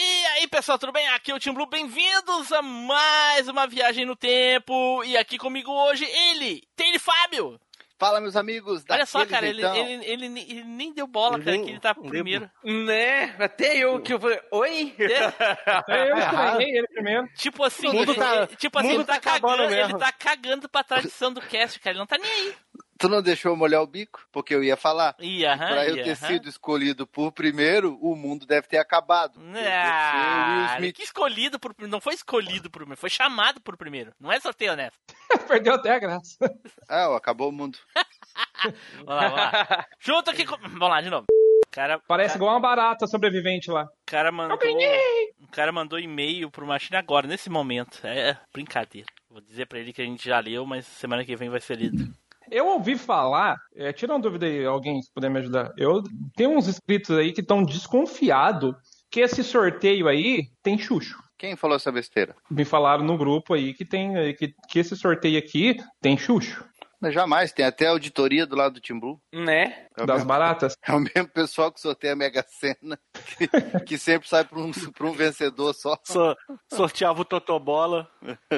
E 0.00 0.26
aí, 0.26 0.46
pessoal, 0.46 0.78
tudo 0.78 0.92
bem? 0.92 1.08
Aqui 1.08 1.32
é 1.32 1.34
o 1.34 1.40
Tim 1.40 1.52
Blue. 1.52 1.66
Bem-vindos 1.66 2.52
a 2.52 2.62
mais 2.62 3.48
uma 3.48 3.66
viagem 3.66 4.04
no 4.06 4.14
tempo. 4.14 5.02
E 5.02 5.16
aqui 5.16 5.36
comigo 5.36 5.72
hoje, 5.72 6.04
ele, 6.04 6.62
Taylor 6.76 7.00
Fábio. 7.00 7.60
Fala, 7.98 8.20
meus 8.20 8.36
amigos. 8.36 8.84
Olha 8.88 9.04
só, 9.04 9.26
cara, 9.26 9.48
ele, 9.48 9.58
então. 9.60 9.74
ele, 9.74 10.04
ele, 10.06 10.26
ele 10.26 10.62
nem 10.62 10.92
deu 10.94 11.08
bola, 11.08 11.34
Ele 11.34 11.44
cara, 11.44 11.56
nem- 11.56 11.64
que 11.66 11.72
ele 11.72 11.80
tá 11.80 11.92
primeiro. 11.96 12.48
Né? 12.62 13.34
Até 13.40 13.76
eu 13.78 14.00
que 14.00 14.12
eu 14.14 14.20
falei, 14.20 14.40
oi? 14.52 14.94
É, 15.00 16.08
eu 16.12 16.16
estranhei 16.16 16.78
ele 16.78 16.86
primeiro. 16.86 17.28
Tipo 17.34 17.64
assim, 17.64 17.88
ele, 17.88 18.14
tá- 18.14 18.46
tipo 18.46 18.78
assim, 18.78 18.90
ele 18.92 19.04
tá, 19.04 19.14
tá 19.14 19.20
cagando, 19.20 19.62
ele 19.64 19.98
tá 19.98 20.12
cagando 20.12 20.68
pra 20.68 20.84
tradição 20.84 21.32
do 21.32 21.40
cast, 21.40 21.80
cara. 21.80 21.94
Ele 21.94 21.98
não 21.98 22.06
tá 22.06 22.16
nem 22.18 22.30
aí. 22.30 22.54
Tu 22.98 23.08
não 23.08 23.22
deixou 23.22 23.52
eu 23.52 23.56
molhar 23.56 23.80
o 23.80 23.86
bico? 23.86 24.26
Porque 24.32 24.52
eu 24.52 24.62
ia 24.62 24.76
falar. 24.76 25.14
Aham, 25.20 25.68
pra 25.68 25.86
eu 25.86 26.02
ter 26.02 26.16
sido 26.16 26.48
escolhido 26.48 27.06
por 27.06 27.30
primeiro, 27.30 27.96
o 28.02 28.16
mundo 28.16 28.44
deve 28.44 28.66
ter 28.66 28.78
acabado. 28.78 29.40
Ah, 29.54 30.56
Will 30.56 30.74
Smith. 30.74 30.96
que 30.96 31.02
escolhido 31.04 31.60
por 31.60 31.72
não 31.86 32.00
foi 32.00 32.14
escolhido 32.14 32.68
por 32.68 32.80
primeiro, 32.80 33.00
foi 33.00 33.08
chamado 33.08 33.60
por 33.60 33.76
primeiro. 33.76 34.12
Não 34.18 34.32
é 34.32 34.40
sorteio 34.40 34.72
honesto. 34.72 34.98
Perdeu 35.46 35.74
até 35.74 35.94
a 35.94 35.98
graça. 35.98 36.36
Ah, 36.90 37.14
acabou 37.14 37.50
o 37.50 37.52
mundo. 37.52 37.78
Vamos 39.04 39.06
lá, 39.06 39.28
vamos 39.28 39.36
lá. 39.36 39.86
Junto 40.00 40.30
aqui 40.30 40.46
com... 40.46 40.56
Vamos 40.56 40.88
lá, 40.88 41.00
de 41.02 41.10
novo. 41.10 41.26
Cara, 41.70 41.98
Parece 42.08 42.30
cara, 42.30 42.38
igual 42.38 42.54
uma 42.54 42.60
barata 42.60 43.06
sobrevivente 43.06 43.70
lá. 43.70 43.84
o 43.84 44.06
cara 44.06 44.32
mandou, 44.32 44.56
o 44.56 45.46
cara 45.48 45.70
mandou 45.70 45.98
e-mail 45.98 46.50
pro 46.50 46.66
Machine 46.66 46.96
agora, 46.96 47.26
nesse 47.26 47.50
momento. 47.50 48.00
É 48.06 48.38
brincadeira. 48.52 49.06
Vou 49.30 49.40
dizer 49.42 49.66
pra 49.66 49.78
ele 49.78 49.92
que 49.92 50.00
a 50.00 50.04
gente 50.04 50.26
já 50.26 50.40
leu, 50.40 50.64
mas 50.64 50.86
semana 50.86 51.24
que 51.24 51.36
vem 51.36 51.50
vai 51.50 51.60
ser 51.60 51.76
lido. 51.76 52.10
Eu 52.50 52.66
ouvi 52.66 52.96
falar, 52.96 53.56
é, 53.74 53.92
tira 53.92 54.12
uma 54.12 54.20
dúvida 54.20 54.46
aí, 54.46 54.64
alguém 54.64 55.00
se 55.02 55.12
puder 55.12 55.30
me 55.30 55.40
ajudar. 55.40 55.72
Eu 55.76 56.02
tenho 56.36 56.50
uns 56.50 56.68
inscritos 56.68 57.16
aí 57.16 57.32
que 57.32 57.40
estão 57.40 57.62
desconfiados 57.62 58.74
que 59.10 59.20
esse 59.20 59.42
sorteio 59.42 60.08
aí 60.08 60.48
tem 60.62 60.78
Xuxo. 60.78 61.18
Quem 61.38 61.56
falou 61.56 61.76
essa 61.76 61.92
besteira? 61.92 62.34
Me 62.50 62.64
falaram 62.64 63.04
no 63.04 63.16
grupo 63.16 63.54
aí 63.54 63.72
que 63.72 63.84
tem 63.84 64.12
que, 64.34 64.52
que 64.68 64.78
esse 64.78 64.96
sorteio 64.96 65.38
aqui 65.38 65.76
tem 66.00 66.18
Xuxo. 66.18 66.64
Mas 67.00 67.14
jamais, 67.14 67.52
tem 67.52 67.64
até 67.64 67.86
auditoria 67.86 68.44
do 68.44 68.56
lado 68.56 68.74
do 68.74 68.80
Tim 68.80 68.98
Blue. 68.98 69.20
Né? 69.32 69.86
É 69.96 70.04
Das 70.04 70.16
mesmo- 70.16 70.28
baratas. 70.28 70.76
É 70.86 70.92
o 70.92 70.98
mesmo 71.00 71.28
pessoal 71.32 71.70
que 71.70 71.80
sorteia 71.80 72.12
a 72.14 72.16
Mega 72.16 72.44
Sena, 72.48 72.98
que, 73.36 73.46
que 73.86 73.96
sempre 73.98 74.28
sai 74.28 74.44
pra 74.44 74.58
um, 74.58 74.70
pra 74.72 75.06
um 75.06 75.12
vencedor 75.12 75.72
só. 75.74 75.96
So- 76.04 76.36
sorteava 76.72 77.20
o 77.20 77.24
Totobola. 77.24 78.08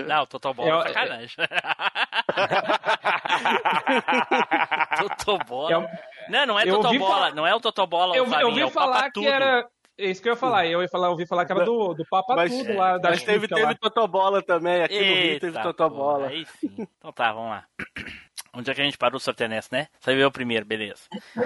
Não, 0.07 0.23
o 0.23 0.27
Total 0.27 0.55
Ball 0.55 0.67
é 0.69 0.71
É, 0.71 0.89
sacanagem. 0.93 1.37
Totobola. 4.99 5.71
Eu- 5.73 5.87
Não, 6.29 6.47
não 6.47 6.59
é 6.59 6.65
Totobola. 6.67 7.31
Não 7.33 7.47
é 7.47 7.55
o 7.55 7.61
Totobola, 7.61 8.17
Eu, 8.17 8.27
eu 8.27 8.49
ouvi 8.49 8.61
é 8.61 8.67
o 8.67 8.71
falar 8.71 9.11
que 9.11 9.27
era. 9.27 9.67
É 9.99 10.07
isso 10.11 10.23
que 10.23 10.29
eu 10.31 10.33
ia 10.33 10.37
falar. 10.39 10.67
Eu 10.67 10.81
ia 10.81 10.89
falar, 10.89 11.09
eu 11.09 11.11
ouvi 11.11 11.27
falar 11.27 11.45
que 11.45 11.53
era 11.53 11.63
do, 11.65 11.93
do 11.93 12.07
Papa 12.09 12.35
Mas- 12.35 12.51
Tudo 12.57 12.73
lá 12.75 12.97
da 12.97 13.11
Mas 13.11 13.23
teve, 13.23 13.47
lá. 13.51 13.57
teve 13.61 13.75
Totobola 13.79 14.41
também, 14.43 14.83
aqui 14.83 14.95
no 14.99 15.05
Rio 15.05 15.41
teve 15.41 15.47
Eita, 15.49 15.63
Totobola. 15.63 16.19
porra, 16.21 16.31
Aí 16.31 16.47
sim. 16.59 16.71
Então 16.99 17.13
tá, 17.13 17.33
vamos 17.35 17.51
lá. 17.51 17.65
Onde 18.55 18.71
é 18.71 18.75
que 18.75 18.81
a 18.81 18.85
gente 18.85 18.99
parou 18.99 19.17
o 19.17 19.21
sorteio 19.21 19.51
nessa, 19.51 19.69
né? 19.73 19.89
Você 20.01 20.15
viu 20.15 20.27
o 20.27 20.33
primeiro, 20.33 20.67
beleza. 20.67 21.03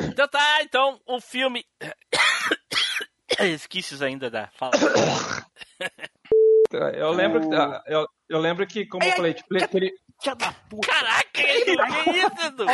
Então 0.09 0.27
tá, 0.29 0.63
então 0.63 1.01
o 1.07 1.21
filme. 1.21 1.65
Esqueci 3.41 4.03
ainda 4.05 4.31
da 4.31 4.49
fala. 4.49 4.73
Eu 6.97 7.13
lembro, 7.13 7.41
que, 7.41 7.55
eu, 7.87 8.09
eu 8.29 8.39
lembro 8.41 8.67
que, 8.67 8.85
como 8.85 9.05
eu 9.05 9.13
falei, 9.13 9.33
tipo, 9.33 9.47
ele, 9.55 9.93
Caraca, 10.21 11.41
Edu, 11.41 11.77
que 11.77 12.11
isso, 12.11 12.47
Edu? 12.47 12.67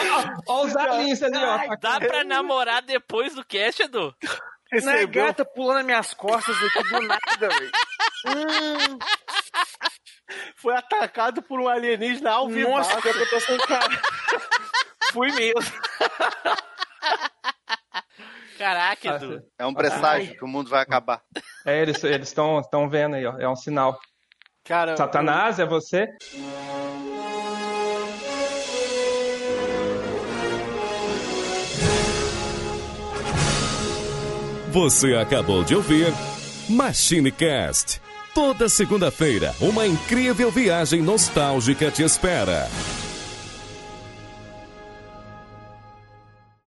Olha 0.49 0.65
os 0.65 0.77
aliens 0.77 1.23
ali, 1.23 1.37
ó. 1.37 1.77
Dá 1.77 2.01
pra 2.01 2.25
namorar 2.25 2.81
depois 2.81 3.35
do 3.35 3.45
cast, 3.45 3.83
Edu? 3.83 4.15
Não 4.73 4.93
é 4.93 5.07
gata 5.07 5.45
pulando 5.45 5.79
nas 5.79 5.87
minhas 5.87 6.15
costas 6.15 6.57
aqui 6.57 6.89
do 6.89 7.01
nada, 7.01 7.49
velho. 7.49 7.71
Hum. 8.27 8.99
Foi 10.57 10.75
atacado 10.75 11.43
por 11.43 11.61
um 11.61 11.69
alienígena 11.69 12.31
ao 12.31 12.49
vivo. 12.49 12.71
Nossa, 12.71 13.01
que 13.01 13.09
eu 13.09 13.29
tô 13.29 13.41
sem 13.41 13.59
cara. 13.59 13.89
Fui 15.13 15.31
mesmo. 15.33 15.73
Caraca, 18.59 19.17
Edu. 19.17 19.43
É 19.59 19.67
um 19.67 19.73
presságio 19.73 20.37
que 20.37 20.45
o 20.45 20.49
mundo 20.49 20.69
vai 20.69 20.83
acabar. 20.83 21.23
É, 21.65 21.81
eles 21.81 22.03
estão 22.03 22.89
vendo 22.89 23.17
aí, 23.17 23.27
ó. 23.27 23.39
É 23.39 23.49
um 23.49 23.57
sinal. 23.57 23.99
Cara, 24.65 24.97
Satanás, 24.97 25.59
é 25.59 25.65
você? 25.65 26.07
Você 34.71 35.17
acabou 35.17 35.65
de 35.65 35.75
ouvir 35.75 36.13
MachineCast. 36.69 38.01
Toda 38.35 38.69
segunda-feira, 38.69 39.53
uma 39.61 39.85
incrível 39.85 40.53
viagem 40.53 41.03
nostálgica 41.03 41.91
te 41.91 42.05
espera. 42.05 42.69